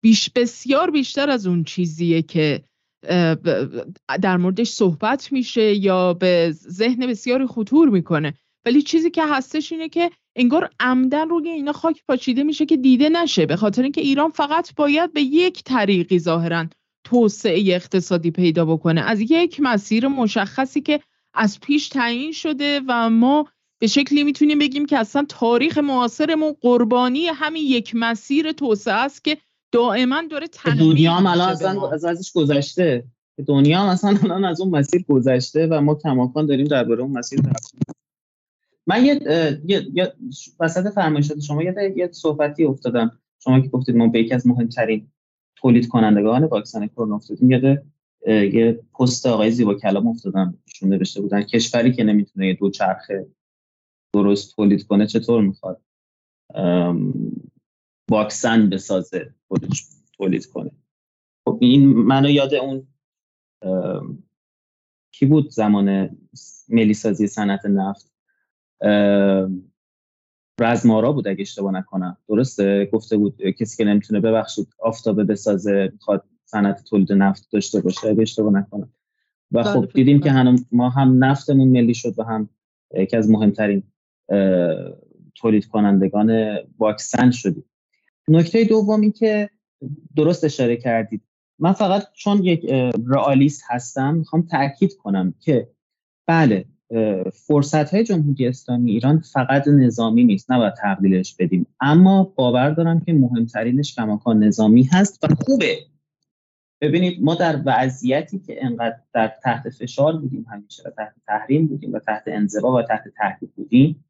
بیش 0.00 0.30
بسیار 0.30 0.90
بیشتر 0.90 1.30
از 1.30 1.46
اون 1.46 1.64
چیزیه 1.64 2.22
که 2.22 2.64
در 4.22 4.36
موردش 4.36 4.68
صحبت 4.68 5.32
میشه 5.32 5.74
یا 5.74 6.14
به 6.14 6.50
ذهن 6.52 7.06
بسیاری 7.06 7.46
خطور 7.46 7.88
می‌کنه. 7.88 8.34
ولی 8.66 8.82
چیزی 8.82 9.10
که 9.10 9.26
هستش 9.26 9.72
اینه 9.72 9.88
که 9.88 10.10
انگار 10.36 10.70
عمدن 10.80 11.28
روی 11.28 11.48
اینا 11.48 11.72
خاک 11.72 12.02
پاچیده 12.08 12.42
میشه 12.42 12.66
که 12.66 12.76
دیده 12.76 13.08
نشه. 13.08 13.46
به 13.46 13.56
خاطر 13.56 13.82
اینکه 13.82 14.00
ایران 14.00 14.30
فقط 14.30 14.74
باید 14.74 15.12
به 15.12 15.22
یک 15.22 15.62
طریقی 15.64 16.18
ظاهرا 16.18 16.66
توسعه 17.04 17.74
اقتصادی 17.74 18.30
پیدا 18.30 18.64
بکنه. 18.64 19.00
از 19.00 19.20
یک 19.20 19.60
مسیر 19.60 20.08
مشخصی 20.08 20.80
که 20.80 21.00
از 21.34 21.60
پیش 21.60 21.88
تعیین 21.88 22.32
شده 22.32 22.80
و 22.88 23.10
ما 23.10 23.46
به 23.80 23.86
شکلی 23.86 24.24
می‌تونیم 24.24 24.58
بگیم 24.58 24.86
که 24.86 24.98
اصلا 24.98 25.24
تاریخ 25.28 25.78
معاصرمون 25.78 26.56
قربانی 26.60 27.26
همین 27.26 27.64
یک 27.66 27.92
مسیر 27.94 28.52
توسعه 28.52 28.94
است 28.94 29.24
که 29.24 29.38
دائما 29.72 30.22
داره 30.30 30.46
دنیا 30.78 31.12
هم 31.12 31.26
الان 31.26 31.92
از 31.92 32.04
ازش 32.04 32.32
گذشته. 32.32 33.04
دنیا 33.46 33.80
هم 33.80 33.88
اصلا 33.88 34.18
الان 34.22 34.44
از 34.44 34.60
اون 34.60 34.70
مسیر 34.70 35.04
گذشته 35.08 35.66
و 35.66 35.80
ما 35.80 35.94
کماکان 35.94 36.46
داریم 36.46 36.66
درباره 36.66 37.02
اون 37.02 37.10
مسیر 37.10 37.40
من 38.86 39.04
یه 39.04 39.20
یه 39.94 40.14
وسط 40.60 40.92
فرمایشات 40.92 41.40
شما 41.40 41.62
یه 41.62 41.94
یه 41.96 42.12
صحبتی 42.12 42.64
افتادم. 42.64 43.18
شما 43.44 43.60
که 43.60 43.68
گفتید 43.68 43.96
ما 43.96 44.08
به 44.08 44.20
یکی 44.20 44.34
از 44.34 44.46
مهمترین 44.46 45.08
تولید 45.56 45.88
کنندگان 45.88 46.44
واکسن 46.44 46.86
کرونا 46.86 47.14
افتادیم. 47.14 47.50
یاد 47.50 47.82
یه 48.26 48.80
پست 48.98 49.26
آقای 49.26 49.50
زیبا 49.50 49.74
کلام 49.74 50.06
افتادم. 50.06 50.58
شون 50.66 50.88
نوشته 50.88 51.20
بودن 51.20 51.42
کشوری 51.42 51.92
که 51.92 52.04
نمی‌تونه 52.04 52.46
یه 52.46 52.54
دو 52.54 52.70
چرخه 52.70 53.26
درست 54.14 54.56
تولید 54.56 54.86
کنه 54.86 55.06
چطور 55.06 55.42
می‌خواد 55.42 55.80
واکسن 58.10 58.70
بسازه؟ 58.70 59.34
خودش 59.50 59.84
تولید 60.12 60.46
کنه. 60.46 60.70
خب 61.44 61.58
این 61.60 61.86
منو 61.86 62.30
یاد 62.30 62.54
اون 62.54 62.86
کی 65.12 65.26
بود 65.26 65.50
زمان 65.50 66.16
ملی 66.68 66.94
سازی 66.94 67.26
صنعت 67.26 67.66
نفت؟ 67.66 68.12
رزمارا 70.60 71.12
بود 71.12 71.28
اگه 71.28 71.40
اشتباه 71.40 71.72
نکنم. 71.72 72.16
درسته؟ 72.28 72.90
گفته 72.92 73.16
بود 73.16 73.42
کسی 73.42 73.76
که 73.76 73.84
نمی‌تونه 73.84 74.20
ببخشید 74.20 74.74
آفتابه 74.78 75.24
بسازه 75.24 75.90
می‌خواد 75.92 76.24
صنعت 76.44 76.84
تولید 76.84 77.12
نفت 77.12 77.48
داشته 77.52 77.80
باشه 77.80 78.08
اگه 78.08 78.22
اشتباه 78.22 78.52
نکنم. 78.52 78.92
و 79.52 79.62
خب 79.62 79.88
دیدیم 79.94 80.20
که 80.20 80.30
هم 80.30 80.56
ما 80.72 80.88
هم 80.90 81.24
نفتمون 81.24 81.68
ملی 81.68 81.94
شد 81.94 82.18
و 82.18 82.22
هم 82.22 82.48
یکی 82.94 83.16
از 83.16 83.30
مهمترین 83.30 83.82
تولید 85.34 85.66
کنندگان 85.66 86.58
واکسن 86.78 87.30
شدیم. 87.30 87.64
نکته 88.30 88.64
دومی 88.64 89.12
که 89.12 89.50
درست 90.16 90.44
اشاره 90.44 90.76
کردید. 90.76 91.22
من 91.58 91.72
فقط 91.72 92.02
چون 92.12 92.44
یک 92.44 92.64
رئالیست 93.06 93.62
هستم 93.68 94.14
می‌خوام 94.14 94.42
تاکید 94.42 94.94
کنم 94.96 95.34
که 95.40 95.68
بله 96.26 96.64
فرصت 97.32 97.94
های 97.94 98.04
جمهوری 98.04 98.46
اسلامی 98.46 98.90
ایران 98.90 99.20
فقط 99.20 99.68
نظامی 99.68 100.24
نیست 100.24 100.50
نباید 100.50 100.74
تقلیلش 100.74 101.34
بدیم. 101.38 101.66
اما 101.80 102.32
باور 102.36 102.70
دارم 102.70 103.00
که 103.00 103.12
مهمترینش 103.12 103.94
کماکان 103.94 104.44
نظامی 104.44 104.82
هست 104.82 105.24
و 105.24 105.34
خوبه. 105.34 105.78
ببینید 106.80 107.22
ما 107.22 107.34
در 107.34 107.62
وضعیتی 107.66 108.38
که 108.38 108.64
انقدر 108.64 108.96
در 109.12 109.32
تحت 109.42 109.68
فشار 109.68 110.16
بودیم 110.16 110.46
همیشه 110.50 110.82
و 110.86 110.90
تحت 110.90 111.14
تحریم 111.26 111.66
بودیم 111.66 111.92
و 111.92 111.98
تحت 111.98 112.22
انزوا 112.26 112.72
و 112.72 112.82
تحت 112.82 113.04
تهدید 113.16 113.54
بودیم 113.56 114.04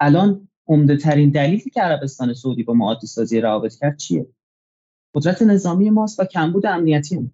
الان 0.00 0.48
عمده 0.68 0.96
ترین 0.96 1.30
دلیلی 1.30 1.70
که 1.70 1.80
عربستان 1.80 2.34
سعودی 2.34 2.62
با 2.62 2.74
ما 2.74 2.98
سازی 3.00 3.40
روابط 3.40 3.74
کرد 3.74 3.96
چیه؟ 3.96 4.26
قدرت 5.14 5.42
نظامی 5.42 5.90
ماست 5.90 6.20
و 6.20 6.24
کمبود 6.24 6.66
امنیتی 6.66 7.16
ما. 7.16 7.30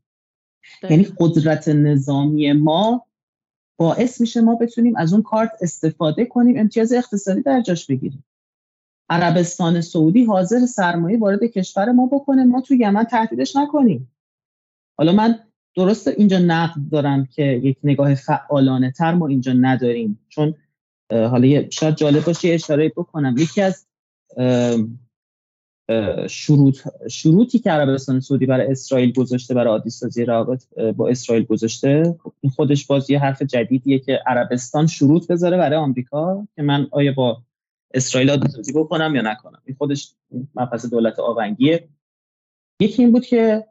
یعنی 0.91 1.07
قدرت 1.19 1.69
نظامی 1.69 2.53
ما 2.53 3.07
باعث 3.79 4.21
میشه 4.21 4.41
ما 4.41 4.55
بتونیم 4.55 4.97
از 4.97 5.13
اون 5.13 5.23
کارت 5.23 5.51
استفاده 5.61 6.25
کنیم 6.25 6.59
امتیاز 6.59 6.93
اقتصادی 6.93 7.43
در 7.43 7.61
جاش 7.61 7.87
بگیریم. 7.87 8.25
عربستان 9.09 9.81
سعودی 9.81 10.25
حاضر 10.25 10.67
سرمایه 10.67 11.19
وارد 11.19 11.45
کشور 11.45 11.93
ما 11.93 12.07
بکنه 12.07 12.45
ما 12.45 12.61
تو 12.61 12.75
یمن 12.75 13.05
تهدیدش 13.05 13.57
نکنیم. 13.57 14.11
حالا 14.99 15.13
من 15.13 15.39
درست 15.77 16.09
اینجا 16.09 16.39
نقد 16.39 16.81
دارم 16.93 17.27
که 17.27 17.43
یک 17.43 17.79
نگاه 17.85 18.15
فعالانه 18.15 18.91
تر 18.91 19.15
ما 19.15 19.27
اینجا 19.27 19.53
نداریم 19.53 20.21
چون 20.29 20.55
حالا 21.11 21.71
شاید 21.71 21.97
جالب 21.97 22.25
باشه 22.25 22.49
اشاره 22.49 22.89
بکنم. 22.89 23.35
یکی 23.39 23.63
از 23.63 23.87
شروط 26.29 26.81
شروطی 27.11 27.59
که 27.59 27.71
عربستان 27.71 28.21
سعودی 28.21 28.47
برای 28.47 28.67
اسرائیل 28.67 29.13
گذاشته 29.13 29.55
برای 29.55 29.73
عادی 29.73 29.91
سازی 29.91 30.25
روابط 30.25 30.65
با 30.97 31.09
اسرائیل 31.09 31.45
گذاشته 31.45 32.17
این 32.41 32.51
خودش 32.51 32.87
باز 32.87 33.11
یه 33.11 33.19
حرف 33.19 33.43
جدیدیه 33.43 33.99
که 33.99 34.21
عربستان 34.27 34.87
شروط 34.87 35.27
بذاره 35.27 35.57
برای 35.57 35.79
آمریکا 35.79 36.49
که 36.57 36.63
من 36.63 36.89
آیا 36.91 37.13
با 37.13 37.43
اسرائیل 37.95 38.31
عادی 38.31 38.49
سازی 38.49 38.73
بکنم 38.73 39.15
یا 39.15 39.23
نکنم. 39.23 39.63
این 39.65 39.77
خودش 39.77 40.15
مبحث 40.55 40.87
دولت 40.87 41.19
آونگیه. 41.19 41.89
یکی 42.81 43.03
این 43.03 43.13
بود 43.13 43.27
که 43.27 43.67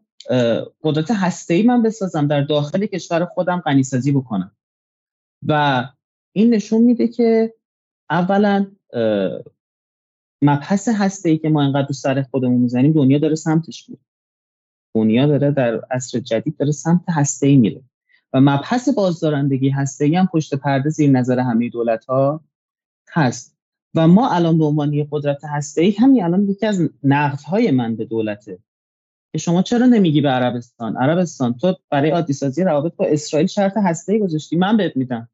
قدرت 0.83 1.11
هسته‌ای 1.11 1.63
من 1.63 1.83
بسازم 1.83 2.27
در 2.27 2.41
داخل 2.41 2.85
کشور 2.85 3.25
خودم 3.25 3.59
غنیسازی 3.59 4.11
بکنم. 4.11 4.51
و 5.47 5.83
این 6.33 6.53
نشون 6.53 6.81
میده 6.81 7.07
که 7.07 7.53
اولا 8.09 8.67
مبحث 10.41 10.87
هسته 10.87 11.29
ای 11.29 11.37
که 11.37 11.49
ما 11.49 11.61
اینقدر 11.61 11.87
رو 11.87 11.93
سر 11.93 12.21
خودمون 12.21 12.61
می‌زنیم 12.61 12.93
دنیا 12.93 13.17
داره 13.17 13.35
سمتش 13.35 13.89
میره. 13.89 14.01
دنیا 14.95 15.27
داره 15.27 15.51
در 15.51 15.81
عصر 15.91 16.19
جدید 16.19 16.57
داره 16.57 16.71
سمت 16.71 17.01
هسته 17.09 17.47
ای 17.47 17.55
میره. 17.55 17.81
و 18.33 18.41
مبحث 18.41 18.89
بازدارندگی 18.89 19.69
هسته 19.69 20.05
ای 20.05 20.15
هم 20.15 20.27
پشت 20.33 20.55
پرده 20.55 20.89
زیر 20.89 21.09
نظر 21.09 21.39
همه 21.39 21.69
دولت 21.69 22.05
ها 22.05 22.43
هست. 23.09 23.57
و 23.95 24.07
ما 24.07 24.29
الان 24.29 24.57
به 24.57 24.65
عنوان 24.65 25.07
قدرت 25.11 25.43
هسته 25.43 25.81
ای 25.81 25.91
همین 25.91 26.23
الان 26.23 26.49
یکی 26.49 26.65
از 26.65 26.89
نقد 27.03 27.39
های 27.39 27.71
من 27.71 27.95
به 27.95 28.05
دولته. 28.05 28.59
که 29.31 29.37
شما 29.37 29.61
چرا 29.61 29.85
نمیگی 29.85 30.21
به 30.21 30.29
عربستان؟ 30.29 30.97
عربستان 30.97 31.53
تو 31.53 31.75
برای 31.89 32.09
عادی 32.09 32.33
سازی 32.33 32.63
روابط 32.63 32.95
با 32.95 33.05
اسرائیل 33.05 33.47
شرط 33.47 33.77
هسته 33.77 34.13
ای 34.13 34.19
گذاشتی. 34.19 34.55
من 34.55 34.77
بهت 34.77 34.97
میدم. 34.97 35.29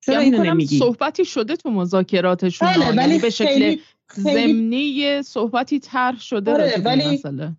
چرا 0.00 0.18
اینو 0.18 0.44
نمیگی؟ 0.44 0.78
صحبتی 0.78 1.24
شده 1.24 1.56
تو 1.56 1.70
مذاکراتشون 1.70 2.68
بله 2.68 2.84
یعنی 2.84 2.96
ولی 2.96 3.18
به 3.18 3.30
شکل 3.30 3.76
ضمنی 4.14 5.22
صحبتی 5.22 5.80
طرح 5.80 6.20
شده 6.20 6.52
آره 6.52 6.82
ولی 6.84 7.14
مسئله. 7.14 7.52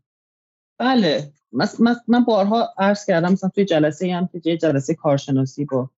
بله 0.80 1.32
من 2.08 2.24
بارها 2.24 2.74
عرض 2.78 3.06
کردم 3.06 3.32
مثلا 3.32 3.50
توی 3.50 3.66
جلسه 3.66 4.14
هم 4.14 4.30
که 4.44 4.58
جلسه 4.58 4.94
کارشناسی 4.96 5.66
با 5.66 5.90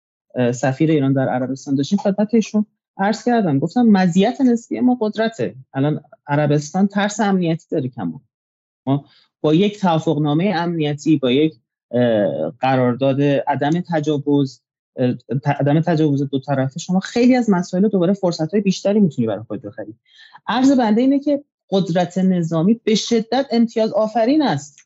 سفیر 0.55 0.91
ایران 0.91 1.13
در 1.13 1.29
عربستان 1.29 1.75
داشتیم 1.75 1.99
خدمتشون 1.99 2.67
عرض 2.97 3.25
کردم. 3.25 3.59
گفتم 3.59 3.83
مزیت 3.83 4.41
نسبی 4.41 4.81
ما 4.81 4.99
قدرته. 5.01 5.55
الان 5.75 6.01
عربستان 6.27 6.87
ترس 6.87 7.21
امنیتی 7.21 7.67
داره 7.71 7.89
کمون. 7.89 8.21
ما 8.87 9.05
با 9.41 9.55
یک 9.55 9.81
توافقنامه 9.81 10.53
امنیتی 10.57 11.17
با 11.17 11.31
یک 11.31 11.55
قرارداد 12.61 13.23
عدم 13.23 13.81
تجاوز 13.81 14.63
عدم 15.45 15.81
تجاوز 15.81 16.23
دو 16.23 16.41
طرفه 16.41 16.81
شما 16.81 17.01
خیلی 17.01 17.37
از 17.37 17.51
مسائل 17.51 17.89
دوباره 17.89 18.13
فرصت 18.13 18.51
های 18.51 18.61
بیشتری 18.61 19.01
می‌تونی 19.01 19.29
برای 19.29 19.43
خود 19.43 19.63
بخری. 19.63 19.95
عرض 20.47 20.73
بنده 20.73 21.01
اینه 21.01 21.19
که 21.19 21.45
قدرت 21.71 22.19
نظامی 22.19 22.81
به 22.85 22.95
شدت 22.95 23.47
امتیاز 23.51 23.93
آفرین 23.93 24.43
است. 24.43 24.79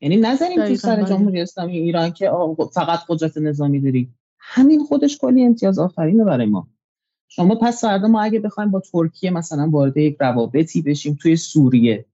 یعنی 0.00 0.16
نظریم 0.16 0.66
تو 0.66 0.74
سر. 0.74 1.02
جمهوری 1.02 1.40
اسلامی 1.40 1.78
ایران 1.78 2.10
که 2.10 2.30
فقط 2.72 3.00
قدرت 3.08 3.38
نظامی 3.38 3.80
داری 3.80 4.10
همین 4.38 4.84
خودش 4.84 5.18
کلی 5.18 5.44
امتیاز 5.44 5.78
آفرینه 5.78 6.24
برای 6.24 6.46
ما. 6.46 6.68
شما 7.28 7.54
پس 7.54 7.80
فردا 7.80 8.08
ما 8.08 8.22
اگه 8.22 8.40
بخوایم 8.40 8.70
با 8.70 8.80
ترکیه 8.80 9.30
مثلا 9.30 9.68
وارد 9.70 9.96
یک 9.96 10.16
روابطی 10.20 10.82
بشیم 10.82 11.18
توی 11.22 11.36
سوریه 11.36 12.04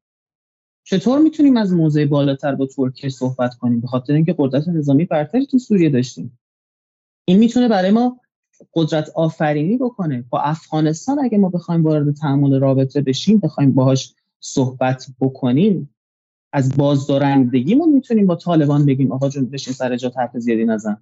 چطور 0.85 1.19
می‌تونیم 1.19 1.57
از 1.57 1.73
موضع 1.73 2.05
بالاتر 2.05 2.55
با 2.55 2.67
ترکیه 2.67 3.11
صحبت 3.11 3.55
کنیم؟ 3.55 3.81
به 3.81 3.87
خاطر 3.87 4.13
اینکه 4.13 4.35
قدرت 4.39 4.69
نظامی 4.69 5.05
برتری 5.05 5.47
تو 5.47 5.59
سوریه 5.59 5.91
داشتیم. 5.91 6.40
این 7.31 7.39
می‌تونه 7.39 7.69
برای 7.69 7.91
ما 7.91 8.21
قدرت 8.75 9.11
آفرینی 9.15 9.77
بکنه. 9.77 10.25
با 10.31 10.41
افغانستان 10.41 11.19
اگه 11.19 11.39
ما 11.39 11.49
بخوایم 11.49 11.83
وارد 11.83 12.15
تعامل 12.15 12.61
رابطه 12.61 13.01
بشیم 13.01 13.39
بخوایم 13.39 13.73
باهاش 13.73 14.15
صحبت 14.41 15.07
بکنیم 15.21 15.95
از 16.53 16.77
بازدارندگیمون 16.77 17.93
می‌تونیم 17.93 18.27
با 18.27 18.37
طالبان 18.37 18.87
بگیم 18.87 19.13
آقا 19.13 19.29
جون 19.29 19.47
بشین 19.47 19.75
سر 19.75 19.97
جا 19.97 20.13
حرف 20.17 20.39
زیادی 20.39 20.65
نزن. 20.65 20.97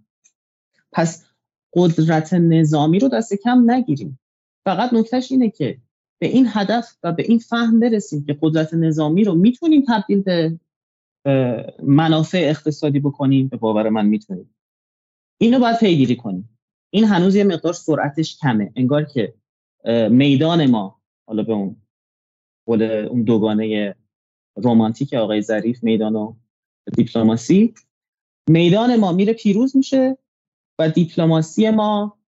پس 0.92 1.24
قدرت 1.72 2.34
نظامی 2.34 2.98
رو 2.98 3.08
دست 3.08 3.34
کم 3.34 3.70
نگیریم. 3.70 4.20
فقط 4.64 4.92
نکتهش 4.92 5.32
اینه 5.32 5.50
که 5.50 5.78
به 6.18 6.26
این 6.26 6.46
هدف 6.48 6.96
و 7.02 7.12
به 7.12 7.22
این 7.22 7.38
فهم 7.38 7.80
برسیم 7.80 8.24
که 8.24 8.38
قدرت 8.42 8.74
نظامی 8.74 9.24
رو 9.24 9.34
می‌تونیم 9.34 9.84
تبدیل 9.88 10.22
به 10.22 10.58
منافع 11.82 12.38
اقتصادی 12.38 13.00
بکنیم 13.00 13.48
به 13.48 13.56
باور 13.56 13.88
من 13.88 14.06
می‌تونیم. 14.06 14.54
اینو 15.40 15.58
باید 15.58 15.78
پیگیری 15.78 16.16
کنیم. 16.16 16.58
این 16.90 17.04
هنوز 17.04 17.34
یه 17.36 17.44
مقدار 17.44 17.72
سرعتش 17.72 18.38
کمه. 18.38 18.72
انگار 18.76 19.04
که 19.04 19.34
میدان 20.10 20.70
ما 20.70 21.00
حالا 21.28 21.42
به 21.42 21.52
اون 21.52 21.76
قول 22.66 22.82
اون 22.82 23.22
دوگانه 23.22 23.94
رومانتیک 24.56 25.14
آقای 25.14 25.42
ظریف 25.42 25.82
میدان 25.82 26.16
و 26.16 26.34
دیپلماسی. 26.96 27.74
میدان 28.50 28.96
ما 28.96 29.12
میره 29.12 29.32
پیروز 29.32 29.76
میشه 29.76 30.18
و 30.78 30.90
دیپلماسی 30.90 31.70
ما 31.70 32.18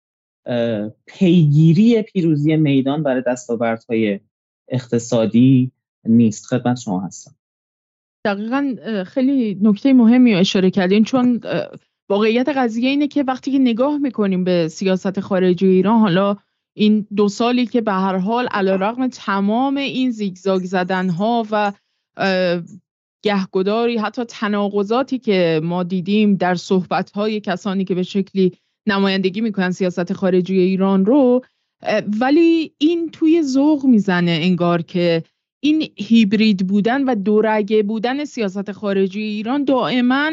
پیگیری 1.07 2.03
پیروزی 2.03 2.57
میدان 2.57 3.03
برای 3.03 3.23
دستاوردهای 3.27 4.21
اقتصادی 4.69 5.73
نیست. 6.05 6.47
خدمت 6.47 6.79
شما 6.79 7.01
هستم. 7.01 7.35
دقیقا 8.25 8.77
خیلی 9.07 9.59
نکته 9.63 9.93
مهمی 9.93 10.35
اشاره 10.35 10.71
کردین 10.71 11.05
چون 11.05 11.41
واقعیت 12.11 12.49
قضیه 12.49 12.89
اینه 12.89 13.09
که 13.09 13.23
وقتی 13.23 13.53
که 13.53 13.59
نگاه 13.59 13.99
می‌کنیم 13.99 14.45
به 14.45 14.69
سیاست 14.69 15.21
خارجی 15.21 15.67
ایران 15.67 16.01
حالا 16.01 16.37
این 16.77 17.07
دو 17.17 17.29
سالی 17.29 17.67
که 17.67 17.81
به 17.81 17.93
هر 17.93 18.17
حال 18.17 18.47
علیرغم 18.47 19.09
تمام 19.09 19.77
این 19.77 20.11
زیگزاگ 20.11 20.65
زدن 20.65 21.09
ها 21.09 21.47
و 21.51 21.73
گهگداری 23.23 23.97
حتی 23.97 24.25
تناقضاتی 24.25 25.19
که 25.19 25.61
ما 25.65 25.83
دیدیم 25.83 26.35
در 26.35 26.55
صحبت 26.55 27.11
های 27.11 27.41
کسانی 27.41 27.85
که 27.85 27.95
به 27.95 28.03
شکلی 28.03 28.53
نمایندگی 28.87 29.41
می‌کنن 29.41 29.71
سیاست 29.71 30.13
خارجی 30.13 30.59
ایران 30.59 31.05
رو 31.05 31.45
ولی 32.21 32.75
این 32.79 33.11
توی 33.11 33.43
ذوق 33.43 33.85
می‌زنه 33.85 34.31
انگار 34.31 34.83
که 34.83 35.23
این 35.63 35.89
هیبرید 35.97 36.67
بودن 36.67 37.05
و 37.05 37.15
دورگه 37.15 37.83
بودن 37.83 38.25
سیاست 38.25 38.73
خارجی 38.73 39.23
ایران 39.23 39.65
دائما 39.65 40.31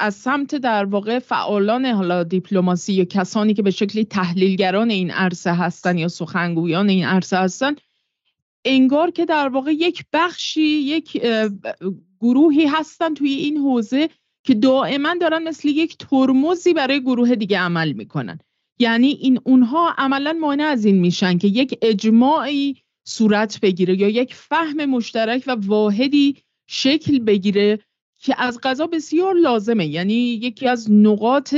از 0.00 0.14
سمت 0.14 0.54
در 0.54 0.84
واقع 0.84 1.18
فعالان 1.18 1.86
حالا 1.86 2.22
دیپلماسی 2.22 2.92
یا 2.92 3.04
کسانی 3.04 3.54
که 3.54 3.62
به 3.62 3.70
شکلی 3.70 4.04
تحلیلگران 4.04 4.90
این 4.90 5.10
عرصه 5.10 5.52
هستن 5.52 5.98
یا 5.98 6.08
سخنگویان 6.08 6.88
این 6.88 7.04
عرصه 7.04 7.36
هستن 7.36 7.74
انگار 8.64 9.10
که 9.10 9.24
در 9.24 9.48
واقع 9.48 9.72
یک 9.72 10.04
بخشی 10.12 10.62
یک 10.62 11.22
گروهی 12.20 12.66
هستن 12.66 13.14
توی 13.14 13.30
این 13.30 13.56
حوزه 13.56 14.08
که 14.44 14.54
دائما 14.54 15.14
دارن 15.20 15.42
مثل 15.42 15.68
یک 15.68 15.96
ترمزی 15.98 16.74
برای 16.74 17.00
گروه 17.00 17.34
دیگه 17.34 17.58
عمل 17.58 17.92
می‌کنن. 17.92 18.38
یعنی 18.78 19.08
این 19.08 19.40
اونها 19.44 19.94
عملا 19.98 20.32
مانع 20.32 20.64
از 20.64 20.84
این 20.84 20.98
میشن 20.98 21.38
که 21.38 21.48
یک 21.48 21.78
اجماعی 21.82 22.76
صورت 23.04 23.60
بگیره 23.60 24.00
یا 24.00 24.08
یک 24.08 24.34
فهم 24.34 24.84
مشترک 24.84 25.44
و 25.46 25.56
واحدی 25.58 26.36
شکل 26.66 27.18
بگیره 27.18 27.78
که 28.18 28.34
از 28.38 28.60
غذا 28.62 28.86
بسیار 28.86 29.34
لازمه. 29.34 29.86
یعنی 29.86 30.14
یکی 30.14 30.68
از 30.68 30.92
نقاط 30.92 31.54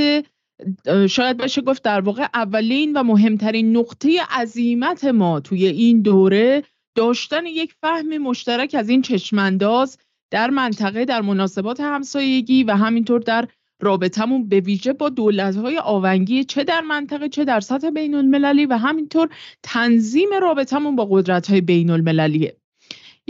شاید 1.09 1.37
بشه 1.37 1.61
گفت 1.61 1.83
در 1.83 2.01
واقع 2.01 2.27
اولین 2.33 2.93
و 2.93 3.03
مهمترین 3.03 3.77
نقطه 3.77 4.21
عظیمت 4.29 5.03
ما 5.03 5.39
توی 5.39 5.65
این 5.65 6.01
دوره 6.01 6.63
داشتن 6.95 7.45
یک 7.45 7.73
فهم 7.81 8.17
مشترک 8.17 8.75
از 8.79 8.89
این 8.89 9.01
چشمانداز 9.01 9.97
در 10.31 10.49
منطقه 10.49 11.05
در 11.05 11.21
مناسبات 11.21 11.79
همسایگی 11.79 12.63
و 12.63 12.75
همینطور 12.75 13.19
در 13.19 13.47
رابطمون 13.81 14.47
به 14.47 14.59
ویژه 14.59 14.93
با 14.93 15.09
دولت‌های 15.09 15.77
آونگی 15.77 16.43
چه 16.43 16.63
در 16.63 16.81
منطقه 16.81 17.29
چه 17.29 17.45
در 17.45 17.59
سطح 17.59 17.89
بین 17.89 18.15
المللی 18.15 18.65
و 18.65 18.73
همینطور 18.73 19.29
تنظیم 19.63 20.29
رابطمون 20.41 20.95
با 20.95 21.07
قدرت‌های 21.11 21.61
بین 21.61 21.89
المللیه 21.89 22.60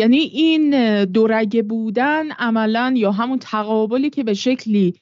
یعنی 0.01 0.17
این 0.17 1.05
دورگه 1.05 1.61
بودن 1.61 2.31
عملا 2.31 2.93
یا 2.97 3.11
همون 3.11 3.39
تقابلی 3.39 4.09
که 4.09 4.23
به 4.23 4.33
شکلی 4.33 4.93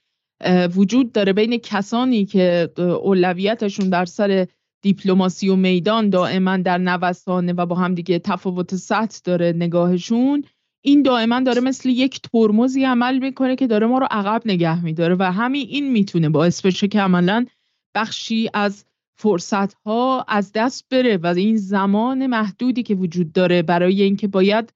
وجود 0.76 1.12
داره 1.12 1.34
بین 1.34 1.58
کسانی 1.58 2.26
که 2.26 2.70
اولویتشون 2.78 3.90
در 3.90 4.06
سر 4.06 4.48
دیپلماسی 4.82 5.50
و 5.50 5.56
میدان 5.56 6.10
دائما 6.10 6.58
در 6.58 6.78
نوسانه 6.78 7.54
و 7.54 7.66
با 7.66 7.76
هم 7.76 7.96
دیگه 7.96 8.20
تفاوت 8.20 8.76
سطح 8.76 9.20
داره 9.24 9.54
نگاهشون 9.56 10.44
این 10.84 11.02
دائما 11.02 11.40
داره 11.40 11.62
مثل 11.62 11.90
یک 11.90 12.22
ترمزی 12.22 12.84
عمل 12.86 13.20
می‌کنه 13.20 13.56
که 13.56 13.68
داره 13.68 13.88
ما 13.88 13.98
رو 13.98 14.08
عقب 14.12 14.42
نگه 14.46 14.84
میداره 14.84 15.16
و 15.20 15.24
همین 15.24 15.68
این 15.70 15.92
می‌تونه 15.92 16.30
باعث 16.30 16.66
بشه 16.66 16.88
که 16.88 17.02
عملا 17.02 17.46
بخشی 17.96 18.50
از 18.54 18.86
فرصت 19.18 19.74
ها 19.74 20.26
از 20.28 20.52
دست 20.56 20.86
بره 20.92 21.18
و 21.18 21.28
این 21.28 21.58
زمان 21.58 22.28
محدودی 22.28 22.84
که 22.84 22.96
وجود 22.96 23.32
داره 23.32 23.62
برای 23.62 24.02
اینکه 24.02 24.28
باید 24.28 24.74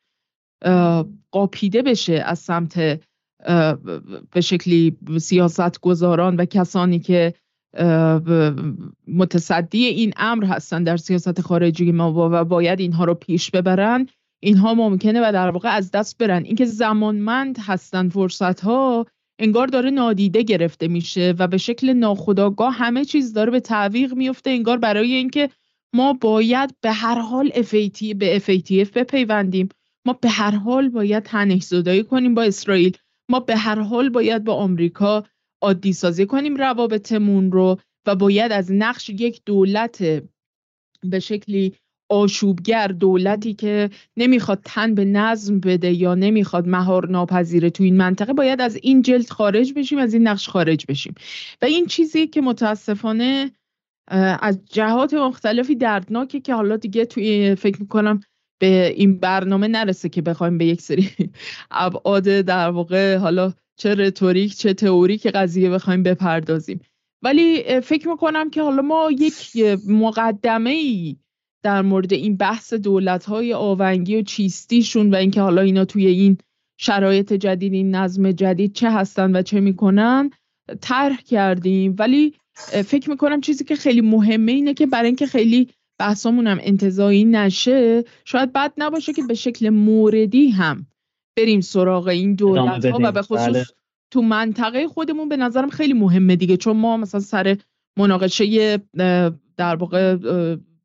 قاپیده 1.31 1.81
بشه 1.81 2.13
از 2.13 2.39
سمت 2.39 2.99
به 4.31 4.41
شکلی 4.41 4.97
سیاست 5.19 5.79
گذاران 5.79 6.35
و 6.35 6.45
کسانی 6.45 6.99
که 6.99 7.33
متصدی 9.07 9.85
این 9.85 10.13
امر 10.17 10.45
هستن 10.45 10.83
در 10.83 10.97
سیاست 10.97 11.41
خارجی 11.41 11.91
ما 11.91 12.29
و 12.31 12.43
باید 12.45 12.79
اینها 12.79 13.05
رو 13.05 13.13
پیش 13.13 13.51
ببرن 13.51 14.07
اینها 14.39 14.73
ممکنه 14.73 15.29
و 15.29 15.31
در 15.31 15.49
واقع 15.49 15.69
از 15.69 15.91
دست 15.91 16.17
برن. 16.17 16.43
اینکه 16.43 16.65
زمانمند 16.65 17.57
هستن 17.59 18.09
فرصت 18.09 18.59
ها 18.59 19.05
انگار 19.39 19.67
داره 19.67 19.89
نادیده 19.89 20.43
گرفته 20.43 20.87
میشه 20.87 21.33
و 21.39 21.47
به 21.47 21.57
شکل 21.57 21.93
ناخودآگاه 21.93 22.73
همه 22.73 23.05
چیز 23.05 23.33
داره 23.33 23.51
به 23.51 23.59
تعویق 23.59 24.13
میفته 24.13 24.49
انگار 24.49 24.77
برای 24.77 25.13
اینکه 25.13 25.49
ما 25.93 26.13
باید 26.13 26.75
به 26.81 26.91
هر 26.91 27.19
حال 27.19 27.49
FAT 27.49 28.15
به 28.15 28.39
FATF 28.39 28.91
بپیوندیم. 28.91 29.69
ما 30.05 30.13
به 30.13 30.29
هر 30.29 30.55
حال 30.55 30.89
باید 30.89 31.23
تنش 31.23 31.63
زدایی 31.63 32.03
کنیم 32.03 32.33
با 32.33 32.43
اسرائیل. 32.43 32.97
ما 33.29 33.39
به 33.39 33.55
هر 33.55 33.79
حال 33.79 34.09
باید 34.09 34.43
با 34.43 34.53
آمریکا 34.53 35.23
عادی 35.61 35.93
سازی 35.93 36.25
کنیم 36.25 36.55
روابطمون 36.55 37.51
رو 37.51 37.77
و 38.07 38.15
باید 38.15 38.51
از 38.51 38.71
نقش 38.71 39.09
یک 39.09 39.41
دولت 39.45 40.03
به 41.03 41.19
شکلی 41.19 41.75
آشوبگر 42.09 42.87
دولتی 42.87 43.53
که 43.53 43.89
نمی‌خواد 44.17 44.61
تن 44.65 44.95
به 44.95 45.05
نظم 45.05 45.59
بده 45.59 45.91
یا 45.91 46.15
نمی‌خواد 46.15 46.67
مهار 46.67 47.09
ناپذیره 47.09 47.69
تو 47.69 47.83
این 47.83 47.97
منطقه 47.97 48.33
باید 48.33 48.61
از 48.61 48.79
این 48.81 49.01
جلد 49.01 49.29
خارج 49.29 49.73
بشیم 49.73 49.99
از 49.99 50.13
این 50.13 50.27
نقش 50.27 50.49
خارج 50.49 50.85
بشیم. 50.89 51.15
و 51.61 51.65
این 51.65 51.85
چیزی 51.85 52.27
که 52.27 52.41
متاسفانه 52.41 53.51
از 54.41 54.61
جهات 54.69 55.13
مختلفی 55.13 55.75
دردناکه 55.75 56.39
که 56.39 56.53
حالا 56.53 56.77
دیگه 56.77 57.05
توی 57.05 57.55
فکر 57.55 57.81
می‌کنم 57.81 58.19
به 58.59 58.93
این 58.95 59.19
برنامه 59.19 59.67
نرسه 59.67 60.09
که 60.09 60.21
بخوایم 60.21 60.57
به 60.57 60.65
یک 60.65 60.81
سری 60.81 61.09
ابعاد 61.71 62.23
در 62.23 62.69
واقع 62.69 63.17
حالا 63.17 63.53
چه 63.75 63.95
رتوریک 63.95 64.55
چه 64.55 64.73
تئوریک 64.73 65.27
قضیه 65.27 65.69
بخوایم 65.69 66.03
بپردازیم. 66.03 66.79
ولی 67.23 67.81
فکر 67.81 68.07
می‌کنم 68.07 68.49
که 68.49 68.61
حالا 68.61 68.81
ما 68.81 69.11
یک 69.11 69.57
مقدمه 69.87 70.69
ای 70.69 71.15
در 71.63 71.81
مورد 71.81 72.13
این 72.13 72.37
بحث 72.37 72.73
دولت 72.73 73.25
های 73.25 73.53
آونگی 73.53 74.15
و 74.15 74.21
چیستیشون 74.21 75.11
و 75.11 75.15
اینکه 75.15 75.41
حالا 75.41 75.61
اینا 75.61 75.85
توی 75.85 76.07
این 76.07 76.37
شرایط 76.77 77.33
جدید 77.33 77.73
این 77.73 77.95
نظم 77.95 78.31
جدید 78.31 78.73
چه 78.73 78.91
هستن 78.91 79.35
و 79.35 79.41
چه 79.41 79.59
می‌کنن 79.59 80.29
طرح 80.81 81.17
کردیم. 81.21 81.95
ولی 81.99 82.33
فکر 82.85 83.09
می‌کنم 83.09 83.41
چیزی 83.41 83.63
که 83.63 83.75
خیلی 83.75 84.01
مهمه 84.01 84.51
اینه 84.51 84.73
که 84.73 84.85
برای 84.85 85.07
اینکه 85.07 85.25
خیلی 85.25 85.69
بحثامون 85.99 86.47
هم 86.47 86.57
انتظایی 86.61 87.25
نشه 87.25 88.03
شاید 88.25 88.53
بد 88.53 88.73
نباشه 88.77 89.13
که 89.13 89.23
به 89.27 89.33
شکل 89.33 89.69
موردی 89.69 90.49
هم 90.49 90.87
بریم 91.37 91.61
سراغ 91.61 92.07
این 92.07 92.35
دولت 92.35 92.85
ها 92.85 92.99
و 93.03 93.11
به 93.11 93.21
خصوص 93.21 93.47
بله. 93.47 93.65
تو 94.11 94.21
منطقه 94.21 94.87
خودمون 94.87 95.29
به 95.29 95.37
نظرم 95.37 95.69
خیلی 95.69 95.93
مهمه 95.93 96.35
دیگه 96.35 96.57
چون 96.57 96.77
ما 96.77 96.97
مثلا 96.97 97.19
سر 97.19 97.57
مناقشه 97.97 98.77
در 99.57 99.75
واقع 99.75 100.17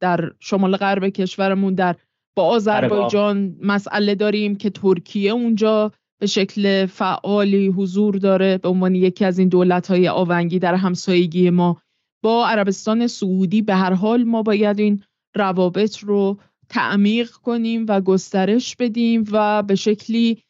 در 0.01 0.33
شمال 0.41 0.77
غرب 0.77 1.09
کشورمون 1.09 1.75
در 1.75 1.97
با 2.37 2.45
آذربایجان 2.45 3.57
مسئله 3.63 4.15
داریم 4.15 4.57
که 4.57 4.71
ترکیه 4.71 5.33
اونجا 5.33 5.93
به 6.21 6.27
شکل 6.27 6.87
فعالی 6.87 7.67
حضور 7.69 8.17
داره 8.17 8.59
به 8.59 8.69
عنوان 8.69 8.95
یکی 8.95 9.25
از 9.25 9.39
این 9.39 9.49
دولت 9.49 9.87
های 9.87 10.09
آونگی 10.09 10.59
در 10.59 10.75
همسایگی 10.75 11.51
ما. 11.51 11.83
با 12.23 12.47
عربستان 12.47 13.07
سعودی 13.07 13.63
به 13.63 13.75
هر 13.75 13.93
حال 13.93 14.25
ما 14.25 14.43
باید 14.43 14.79
این 14.79 15.03
روابط 15.37 15.99
رو 15.99 16.39
تعمیق 16.69 17.31
کنیم 17.31 17.87
و 17.89 18.01
گسترش 18.01 18.77
بدیم 18.77 19.25
و 19.33 19.63
به 19.63 19.75
شکلی 19.75 20.43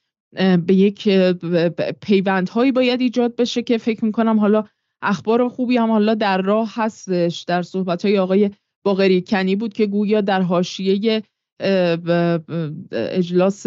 به 0.66 0.74
یک 0.74 1.08
پیوندهایی 2.00 2.72
باید 2.72 3.00
ایجاد 3.00 3.36
بشه 3.36 3.62
که 3.62 3.78
فکر 3.78 4.04
می‌کنم 4.04 4.38
حالا 4.38 4.64
اخبار 5.02 5.48
خوبی 5.48 5.76
هم 5.76 5.90
حالا 5.90 6.14
در 6.14 6.42
راه 6.42 6.72
هستش. 6.74 7.42
در 7.42 7.62
صحبت 7.62 8.04
های 8.04 8.18
آقای 8.18 8.50
باقری 8.84 9.22
کنی 9.22 9.56
بود 9.56 9.72
که 9.72 9.86
گویا 9.86 10.20
در 10.20 10.42
حاشیه 10.42 11.22
اجلاس 12.92 13.66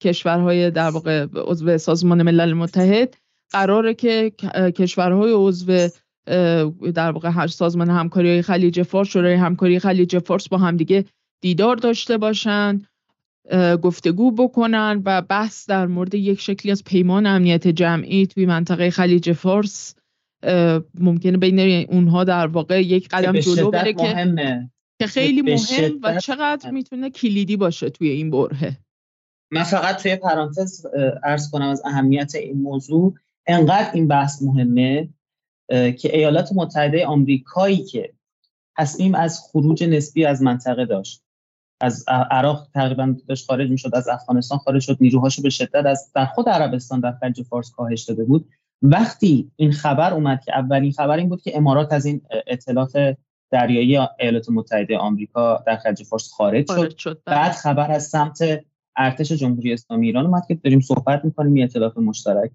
کشورهای 0.00 0.70
در 0.70 0.90
واقع 0.90 1.26
عضو 1.34 1.78
سازمان 1.78 2.22
ملل 2.22 2.52
متحد 2.52 3.16
قراره 3.50 3.94
که 3.94 4.32
کشورهای 4.76 5.32
عضو 5.34 5.88
در 6.94 7.10
واقع 7.10 7.30
هر 7.30 7.46
سازمان 7.46 7.90
همکاری 7.90 8.42
خلیج 8.42 8.82
فارس 8.82 9.08
شورای 9.08 9.34
همکاری 9.34 9.78
خلیج 9.78 10.18
فارس 10.18 10.48
با 10.48 10.58
همدیگه 10.58 11.04
دیدار 11.40 11.76
داشته 11.76 12.18
باشن 12.18 12.82
گفتگو 13.82 14.30
بکنن 14.30 15.02
و 15.04 15.22
بحث 15.22 15.68
در 15.68 15.86
مورد 15.86 16.14
یک 16.14 16.40
شکلی 16.40 16.72
از 16.72 16.84
پیمان 16.84 17.26
امنیت 17.26 17.68
جمعی 17.68 18.26
توی 18.26 18.46
منطقه 18.46 18.90
خلیج 18.90 19.32
فارس 19.32 19.94
ممکنه 21.00 21.36
بین 21.36 21.86
اونها 21.90 22.24
در 22.24 22.46
واقع 22.46 22.82
یک 22.82 23.08
قدم 23.08 23.40
جلو 23.40 23.70
بره 23.70 23.92
که 23.92 24.68
که 24.98 25.06
خیلی 25.06 25.42
مهم 25.42 25.98
و 26.02 26.18
چقدر 26.18 26.70
می‌تونه 26.70 27.10
کلیدی 27.10 27.56
باشه 27.56 27.90
توی 27.90 28.08
این 28.08 28.30
برهه. 28.30 28.76
من 29.50 29.62
فقط 29.62 30.02
توی 30.02 30.16
پرانتز 30.16 30.86
ارز 31.24 31.50
کنم 31.50 31.68
از 31.68 31.82
اهمیت 31.84 32.34
این 32.34 32.62
موضوع 32.62 33.14
انقدر 33.46 33.90
این 33.94 34.08
بحث 34.08 34.42
مهمه 34.42 35.08
که 35.68 36.16
ایالات 36.16 36.52
متحده 36.54 37.06
آمریکایی 37.06 37.84
که 37.84 38.12
تصمیم 38.76 39.14
از 39.14 39.40
خروج 39.40 39.84
نسبی 39.84 40.24
از 40.24 40.42
منطقه 40.42 40.86
داشت 40.86 41.22
از 41.80 42.04
عراق 42.08 42.68
تقریبا 42.74 43.14
داشت 43.28 43.46
خارج 43.46 43.70
می‌شد 43.70 43.94
از 43.94 44.08
افغانستان 44.08 44.58
خارج 44.58 44.82
شد 44.82 44.96
نیروهاشو 45.00 45.42
به 45.42 45.50
شدت 45.50 45.86
از 45.86 46.12
در 46.14 46.24
خود 46.24 46.48
عربستان 46.48 47.00
در 47.00 47.12
خلیج 47.12 47.42
فارس 47.42 47.70
کاهش 47.70 48.02
داده 48.02 48.24
بود. 48.24 48.48
وقتی 48.82 49.50
این 49.56 49.72
خبر 49.72 50.14
اومد 50.14 50.44
که 50.44 50.58
اولین 50.58 50.92
خبر 50.92 51.16
این 51.16 51.28
بود 51.28 51.42
که 51.42 51.56
امارات 51.56 51.92
از 51.92 52.06
این 52.06 52.20
اطلاعات 52.46 53.16
دریایی 53.50 53.98
ایالات 54.20 54.50
متحده 54.50 54.98
آمریکا 54.98 55.64
در 55.66 55.76
خلیج 55.76 56.02
فارس 56.02 56.32
خارج 56.32 56.66
شد, 56.98 57.22
بله. 57.26 57.36
بعد 57.36 57.52
خبر 57.52 57.90
از 57.90 58.06
سمت 58.06 58.64
ارتش 58.96 59.32
جمهوری 59.32 59.72
اسلامی 59.72 60.06
ایران 60.06 60.26
اومد 60.26 60.42
که 60.48 60.54
داریم 60.54 60.80
صحبت 60.80 61.24
می‌کنیم 61.24 61.56
یه 61.56 61.64
اطلاف 61.64 61.98
مشترک 61.98 62.50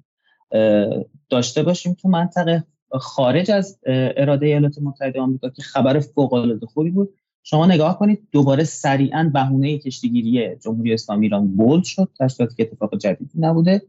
داشته 1.30 1.64
باشیم 1.64 1.94
تو 1.94 2.10
منطقه. 2.10 2.64
خارج 3.00 3.52
از 3.52 3.80
اراده 3.86 4.46
ایالات 4.46 4.80
متحده 4.82 5.20
آمریکا 5.20 5.50
که 5.50 5.62
خبر 5.62 6.00
فوق 6.00 6.34
العاده 6.34 6.66
خوبی 6.66 6.90
بود. 6.90 7.14
شما 7.44 7.66
نگاه 7.66 8.00
کنید 8.00 8.28
دوباره 8.32 8.64
سریعا 8.64 9.32
بهونه 9.34 9.78
کشتیگیری 9.78 10.56
جمهوری 10.56 10.94
اسلامی 10.94 11.26
ایران 11.26 11.56
بولد 11.56 11.84
شد 11.84 12.10
در 12.20 12.28
صورتی 12.28 12.56
که 12.56 12.64
اتفاق 12.64 12.98
جدیدی 12.98 13.40
نبوده. 13.40 13.82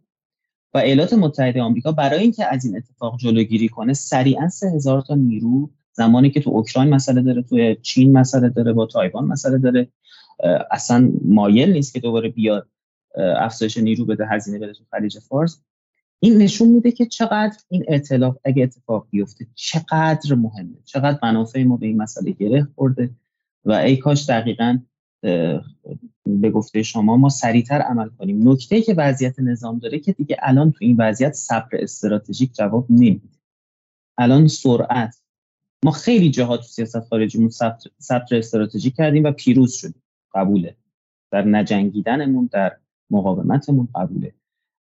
و 0.75 0.79
ایالات 0.79 1.13
متحده 1.13 1.63
آمریکا 1.63 1.93
برای 1.93 2.21
اینکه 2.21 2.45
از 2.47 2.65
این 2.65 2.77
اتفاق 2.77 3.19
جلوگیری 3.19 3.69
کنه 3.69 3.93
سریعا 3.93 4.49
سه 4.49 4.71
هزار 4.71 5.03
تا 5.03 5.15
نیرو 5.15 5.71
زمانی 5.93 6.31
که 6.31 6.41
تو 6.41 6.51
اوکراین 6.51 6.95
مسئله 6.95 7.23
داره 7.23 7.43
تو 7.43 7.75
چین 7.75 8.19
مسئله 8.19 8.49
داره 8.49 8.73
با 8.73 8.87
تایوان 8.87 9.25
مسئله 9.25 9.59
داره 9.59 9.89
اصلا 10.71 11.13
مایل 11.25 11.73
نیست 11.73 11.93
که 11.93 12.01
دوباره 12.01 12.29
بیاد 12.29 12.69
افزایش 13.17 13.77
نیرو 13.77 14.05
بده 14.05 14.27
هزینه 14.27 14.59
بده 14.59 14.73
تو 14.73 14.85
خلیج 14.91 15.19
فارس. 15.19 15.63
این 16.25 16.39
نشون 16.39 16.69
میده 16.69 16.93
که 16.93 17.07
چقدر 17.07 17.57
این 17.69 17.85
اطلاف 17.89 18.37
اگه 18.45 18.63
اتفاق 18.63 19.07
بیفته 19.11 19.47
چقدر 19.55 20.35
مهمه 20.35 20.77
چقدر 20.85 21.19
منافع 21.23 21.65
ما 21.65 21.77
به 21.77 21.87
این 21.87 21.97
مسئله 21.97 22.31
گره 22.31 22.69
خورده 22.75 23.11
و 23.65 23.73
ای 23.73 23.97
کاش 23.97 24.31
دقیقا 24.31 24.79
به 26.27 26.51
گفته 26.53 26.83
شما 26.83 27.17
ما 27.17 27.29
سریعتر 27.29 27.81
عمل 27.81 28.09
کنیم. 28.09 28.49
نکته 28.49 28.83
که 28.83 28.95
وضعیت 28.95 29.41
نظام 29.41 29.79
داره 29.79 29.99
که 29.99 30.13
دیگه 30.13 30.37
الان 30.43 30.73
تو 30.73 30.79
این 30.81 30.97
وضعیت 30.99 31.33
صبر 31.33 31.69
استراتژیک 31.73 32.55
جواب 32.55 32.87
نمیده. 32.91 33.39
الان 34.19 34.49
سرعت. 34.49 35.23
ما 35.85 35.91
خیلی 35.91 36.31
جاها 36.31 36.57
تو 36.57 36.63
سیاست 36.63 37.01
خارجیمون 37.01 37.51
صبر 37.99 38.37
استراتژیک 38.37 38.97
کردیم 38.97 39.25
و 39.25 39.33
پیروز 39.33 39.73
شدیم. 39.73 40.03
قبوله. 40.35 40.77
در 41.31 41.45
نجنگیدنمون 41.45 42.49
در 42.53 42.77
مقاومتمون 43.11 43.89
قبوله. 43.95 44.33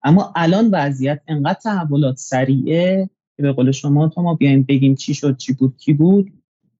اما 0.03 0.33
الان 0.35 0.69
وضعیت 0.71 1.21
انقدر 1.27 1.59
تحولات 1.59 2.17
سریعه 2.17 3.09
که 3.37 3.43
به 3.43 3.51
قول 3.51 3.71
شما 3.71 4.09
تا 4.09 4.21
ما 4.21 4.33
بیایم 4.33 4.63
بگیم 4.63 4.95
چی 4.95 5.13
شد 5.13 5.37
چی 5.37 5.53
بود 5.53 5.77
کی 5.77 5.93
بود 5.93 6.33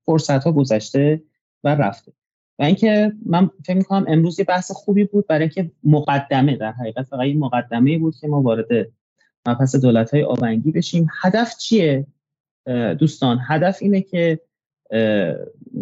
فرصت 0.06 0.44
ها 0.44 0.52
گذشته 0.52 1.22
و 1.64 1.76
رفته. 1.76 2.14
و 2.60 2.64
اینکه 2.64 3.12
من 3.26 3.50
فکر 3.66 3.78
می‌کنم 3.78 4.06
امروز 4.08 4.40
یه 4.40 4.46
بحث 4.46 4.72
خوبی 4.72 5.04
بود 5.04 5.28
برای 5.28 5.42
اینکه 5.42 5.72
مقدمه 5.84 6.56
در 6.56 6.72
حقیقت 6.72 7.06
فقط 7.06 7.26
یه 7.28 7.38
مقدمه 7.38 7.98
بود 7.98 8.16
که 8.16 8.28
ما 8.28 8.42
وارد 8.42 8.68
مبحث 9.48 9.76
دولت 9.76 10.14
های 10.14 10.24
آونگی 10.24 10.72
بشیم. 10.72 11.08
هدف 11.22 11.58
چیه؟ 11.58 12.08
دوستان 13.00 13.40
هدف 13.48 13.78
اینه 13.82 14.02
که 14.02 14.40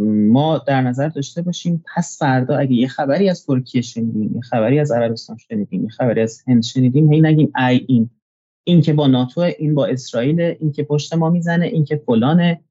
ما 0.01 0.57
در 0.67 0.81
نظر 0.81 1.09
داشته 1.09 1.41
باشیم 1.41 1.83
پس 1.95 2.19
فردا 2.19 2.57
اگه 2.57 2.73
یه 2.73 2.87
خبری 2.87 3.29
از 3.29 3.45
ترکیه 3.45 3.81
شنیدیم 3.81 4.35
یه 4.35 4.41
خبری 4.41 4.79
از 4.79 4.91
عربستان 4.91 5.37
شنیدیم 5.37 5.83
یه 5.83 5.89
خبری 5.89 6.21
از 6.21 6.43
هند 6.47 6.63
شنیدیم 6.63 7.13
هی 7.13 7.21
نگیم 7.21 7.51
ای 7.69 7.85
این 7.87 8.09
این 8.63 8.81
که 8.81 8.93
با 8.93 9.07
ناتو 9.07 9.41
این 9.41 9.75
با 9.75 9.85
اسرائیل 9.85 10.41
این 10.41 10.71
که 10.71 10.83
پشت 10.83 11.13
ما 11.13 11.29
می‌زنه 11.29 11.65
این 11.65 11.85
که 11.85 11.95
فلانه. 11.95 12.61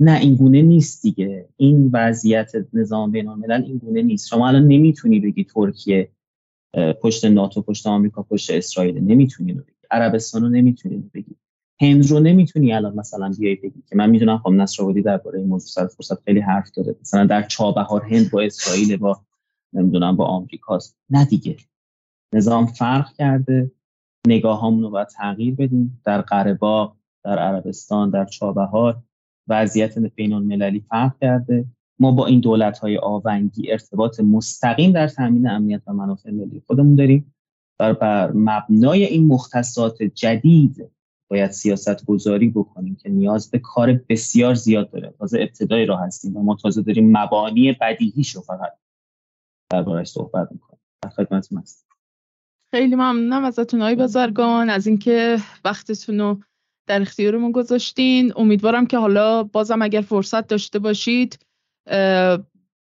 نه 0.00 0.20
این 0.20 0.34
گونه 0.34 0.62
نیست 0.62 1.02
دیگه. 1.02 1.48
این 1.56 1.90
وضعیت 1.92 2.52
نظام 2.72 3.10
بین 3.10 3.28
الملل 3.28 3.62
این 3.62 3.78
گونه 3.78 4.02
نیست. 4.02 4.28
شما 4.28 4.48
الان 4.48 4.66
نمی‌تونی 4.66 5.20
بگی 5.20 5.44
ترکیه 5.44 6.08
پشت 7.02 7.24
ناتو 7.24 7.62
پشت 7.62 7.86
آمریکا 7.86 8.22
پشت 8.22 8.50
اسرائیل 8.50 8.98
نمی‌تونی 8.98 9.52
بگی. 9.52 9.72
عربستان 9.90 10.42
رو 10.42 10.48
نمی‌تونی 10.48 11.10
بگی. 11.14 11.36
هند 11.80 12.06
رو 12.06 12.20
نمی‌تونی 12.20 12.72
الان 12.72 12.94
مثلا 12.94 13.32
بیای 13.38 13.54
بگی 13.54 13.82
که 13.88 13.96
من 13.96 14.10
می‌دونم 14.10 14.38
خب 14.38 14.50
نصر 14.50 14.82
درباره 15.04 15.38
این 15.38 15.48
موضوع 15.48 15.68
سر 15.68 15.86
فرصت 15.86 16.22
خیلی 16.22 16.40
حرف 16.40 16.70
داره. 16.70 16.96
مثلا 17.00 17.24
در 17.24 17.42
چابهار 17.42 18.02
هند 18.02 18.30
با 18.30 18.40
اسرائیل 18.40 18.96
با 18.96 19.20
نمی‌دونم 19.72 20.16
با 20.16 20.24
آمریکاست. 20.24 20.96
نه 21.10 21.24
دیگه. 21.24 21.56
نظام 22.34 22.66
فرق 22.66 23.12
کرده. 23.12 23.70
نگاه 24.26 24.80
رو 24.80 24.90
باید 24.90 25.08
تغییر 25.08 25.54
بدیم. 25.54 26.00
در 26.04 26.20
قره 26.20 26.58
در 27.24 27.38
عربستان 27.38 28.10
در 28.10 28.24
چابهار 28.24 29.02
وضعیت 29.48 29.98
بین 29.98 30.32
المللی 30.32 30.80
فرق 30.80 31.18
کرده. 31.20 31.64
ما 32.00 32.12
با 32.12 32.26
این 32.26 32.40
دولت 32.40 32.78
های 32.78 32.98
آونگی 32.98 33.72
ارتباط 33.72 34.20
مستقیم 34.20 34.92
در 34.92 35.08
تامین 35.08 35.48
امنیت 35.48 35.82
و 35.86 35.92
منافع 35.92 36.30
ملی 36.30 36.62
خودمون 36.66 36.94
داریم. 36.94 37.34
و 37.80 37.94
بر 37.94 38.32
مبنای 38.32 39.04
این 39.04 39.26
مختصات 39.26 40.02
جدید 40.02 40.90
باید 41.30 41.50
سیاست 41.50 42.04
گذاری 42.04 42.48
بکنیم 42.48 42.96
که 42.96 43.08
نیاز 43.08 43.50
به 43.50 43.58
کار 43.58 43.92
بسیار 44.08 44.54
زیاد 44.54 44.90
داره. 44.90 45.14
تازه 45.18 45.40
ابتدای 45.40 45.86
راه 45.86 46.06
هستیم. 46.06 46.36
و 46.36 46.42
ما 46.42 46.56
تازه 46.56 46.82
داریم 46.82 47.18
مبانی 47.18 47.72
بدیهی 47.72 48.24
شو 48.24 48.40
فقط 48.40 48.72
دربارش 49.70 50.08
صحبت 50.08 50.48
می‌کنیم. 50.52 50.80
در 51.02 51.08
خدمتتون 51.08 51.58
هستیم 51.58 51.88
خیلی 52.70 52.94
ممنونم 52.94 53.44
ازتون 53.44 53.80
های 53.80 53.94
بزرگان 53.94 54.70
از 54.70 54.86
اینکه 54.86 55.38
وقتتون 55.64 56.20
رو 56.20 56.40
در 56.86 57.02
اختیارمون 57.02 57.52
گذاشتین. 57.52 58.32
امیدوارم 58.36 58.86
که 58.86 58.98
حالا 58.98 59.42
بازم 59.42 59.82
اگر 59.82 60.00
فرصت 60.00 60.46
داشته 60.46 60.78
باشید 60.78 61.38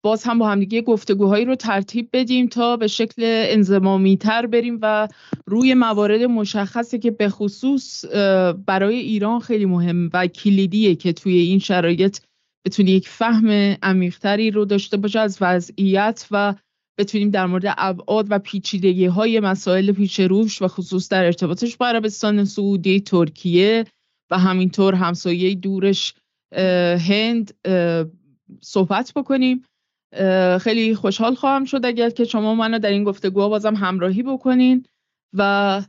باز 0.08 0.24
هم 0.24 0.40
با 0.40 0.50
همدیگه 0.50 0.82
گفتگوهایی 0.82 1.46
رو 1.46 1.56
ترتیب 1.56 2.10
بدیم 2.14 2.48
تا 2.48 2.78
به 2.78 2.88
شکل 2.88 3.22
انزمامی 3.26 4.18
تر 4.18 4.46
بریم 4.46 4.80
و 4.82 5.08
روی 5.46 5.74
موارد 5.74 6.22
مشخصی 6.22 7.00
که 7.00 7.12
به 7.12 7.30
خصوص 7.30 8.06
برای 8.66 8.96
ایران 8.96 9.40
خیلی 9.40 9.66
مهم 9.66 10.10
و 10.14 10.28
کلیدیه 10.28 10.96
که 10.96 11.14
توی 11.14 11.38
این 11.38 11.60
شرایط 11.60 12.20
بتونی 12.66 12.92
یک 12.92 13.08
فهم 13.08 13.50
عمیقتری 13.84 14.52
رو 14.52 14.66
داشته 14.66 14.98
باشه 14.98 15.20
از 15.20 15.38
وضعیت 15.42 16.28
و 16.32 16.56
بتونیم 17.00 17.30
در 17.30 17.46
مورد 17.46 17.74
ابعاد 17.78 18.28
و 18.30 18.40
پیچیدگی 18.40 19.06
های 19.06 19.40
مسائل 19.40 19.92
پیش 19.92 20.20
روش 20.20 20.62
و 20.62 20.68
خصوص 20.68 21.10
در 21.10 21.26
ارتباطش 21.26 21.78
با 21.78 21.88
عربستان 21.88 22.46
سعودی 22.46 23.02
ترکیه 23.02 23.86
و 24.32 24.38
همینطور 24.38 24.96
همسایه 24.96 25.56
دورش 25.56 26.14
هند 27.08 27.54
صحبت 28.62 29.14
بکنیم. 29.16 29.64
خیلی 30.62 30.96
خوشحال 30.96 31.36
خواهم 31.36 31.66
شد 31.66 31.82
اگر 31.86 32.10
که 32.10 32.24
شما 32.24 32.56
منو 32.56 32.80
در 32.80 32.90
این 32.90 33.04
گفتگوها 33.04 33.50
بازم 33.50 33.76
همراهی 33.76 34.24
بکنین 34.24 34.86
و 35.34 35.82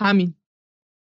همین. 0.00 0.34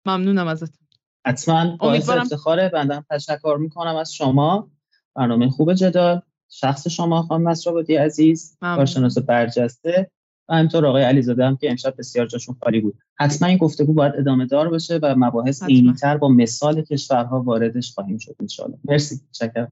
ممنونم 0.05 0.47
ازتون. 0.47 0.87
حتما 1.25 1.77
باعث 1.77 2.09
افتخاره. 2.09 2.69
بندم 2.69 3.05
تشکر 3.09 3.57
می‌کنم 3.59 3.95
از 3.95 4.13
شما. 4.13 4.71
برنامه 5.15 5.49
خوب 5.49 5.73
جدال 5.73 6.21
شخص 6.49 6.87
شما 6.87 7.21
خانم 7.21 7.49
نصرآبادی 7.49 7.95
عزیز. 7.95 8.57
کارشناس 8.61 9.17
برجسته. 9.17 10.11
و 10.49 10.55
همینطور 10.55 10.85
آقای 10.85 11.03
علیزاده 11.03 11.45
هم 11.45 11.57
که 11.57 11.71
امشب 11.71 11.93
بسیار 11.97 12.25
جاشون 12.25 12.55
خالی 12.63 12.79
بود. 12.79 12.97
حتما 13.15 13.47
این 13.47 13.57
گفتگو 13.57 13.93
باید 13.93 14.13
ادامه 14.17 14.45
دار 14.45 14.69
بشه 14.69 14.99
و 15.03 15.15
مباحث 15.17 15.63
اینیتر 15.63 16.17
با 16.17 16.27
مثال 16.27 16.81
کشورها 16.81 17.41
واردش 17.41 17.93
خواهیم 17.93 18.17
شد 18.17 18.35
انشاءالله. 18.39 18.77
مرسی. 18.85 19.21
تشکر 19.33 19.67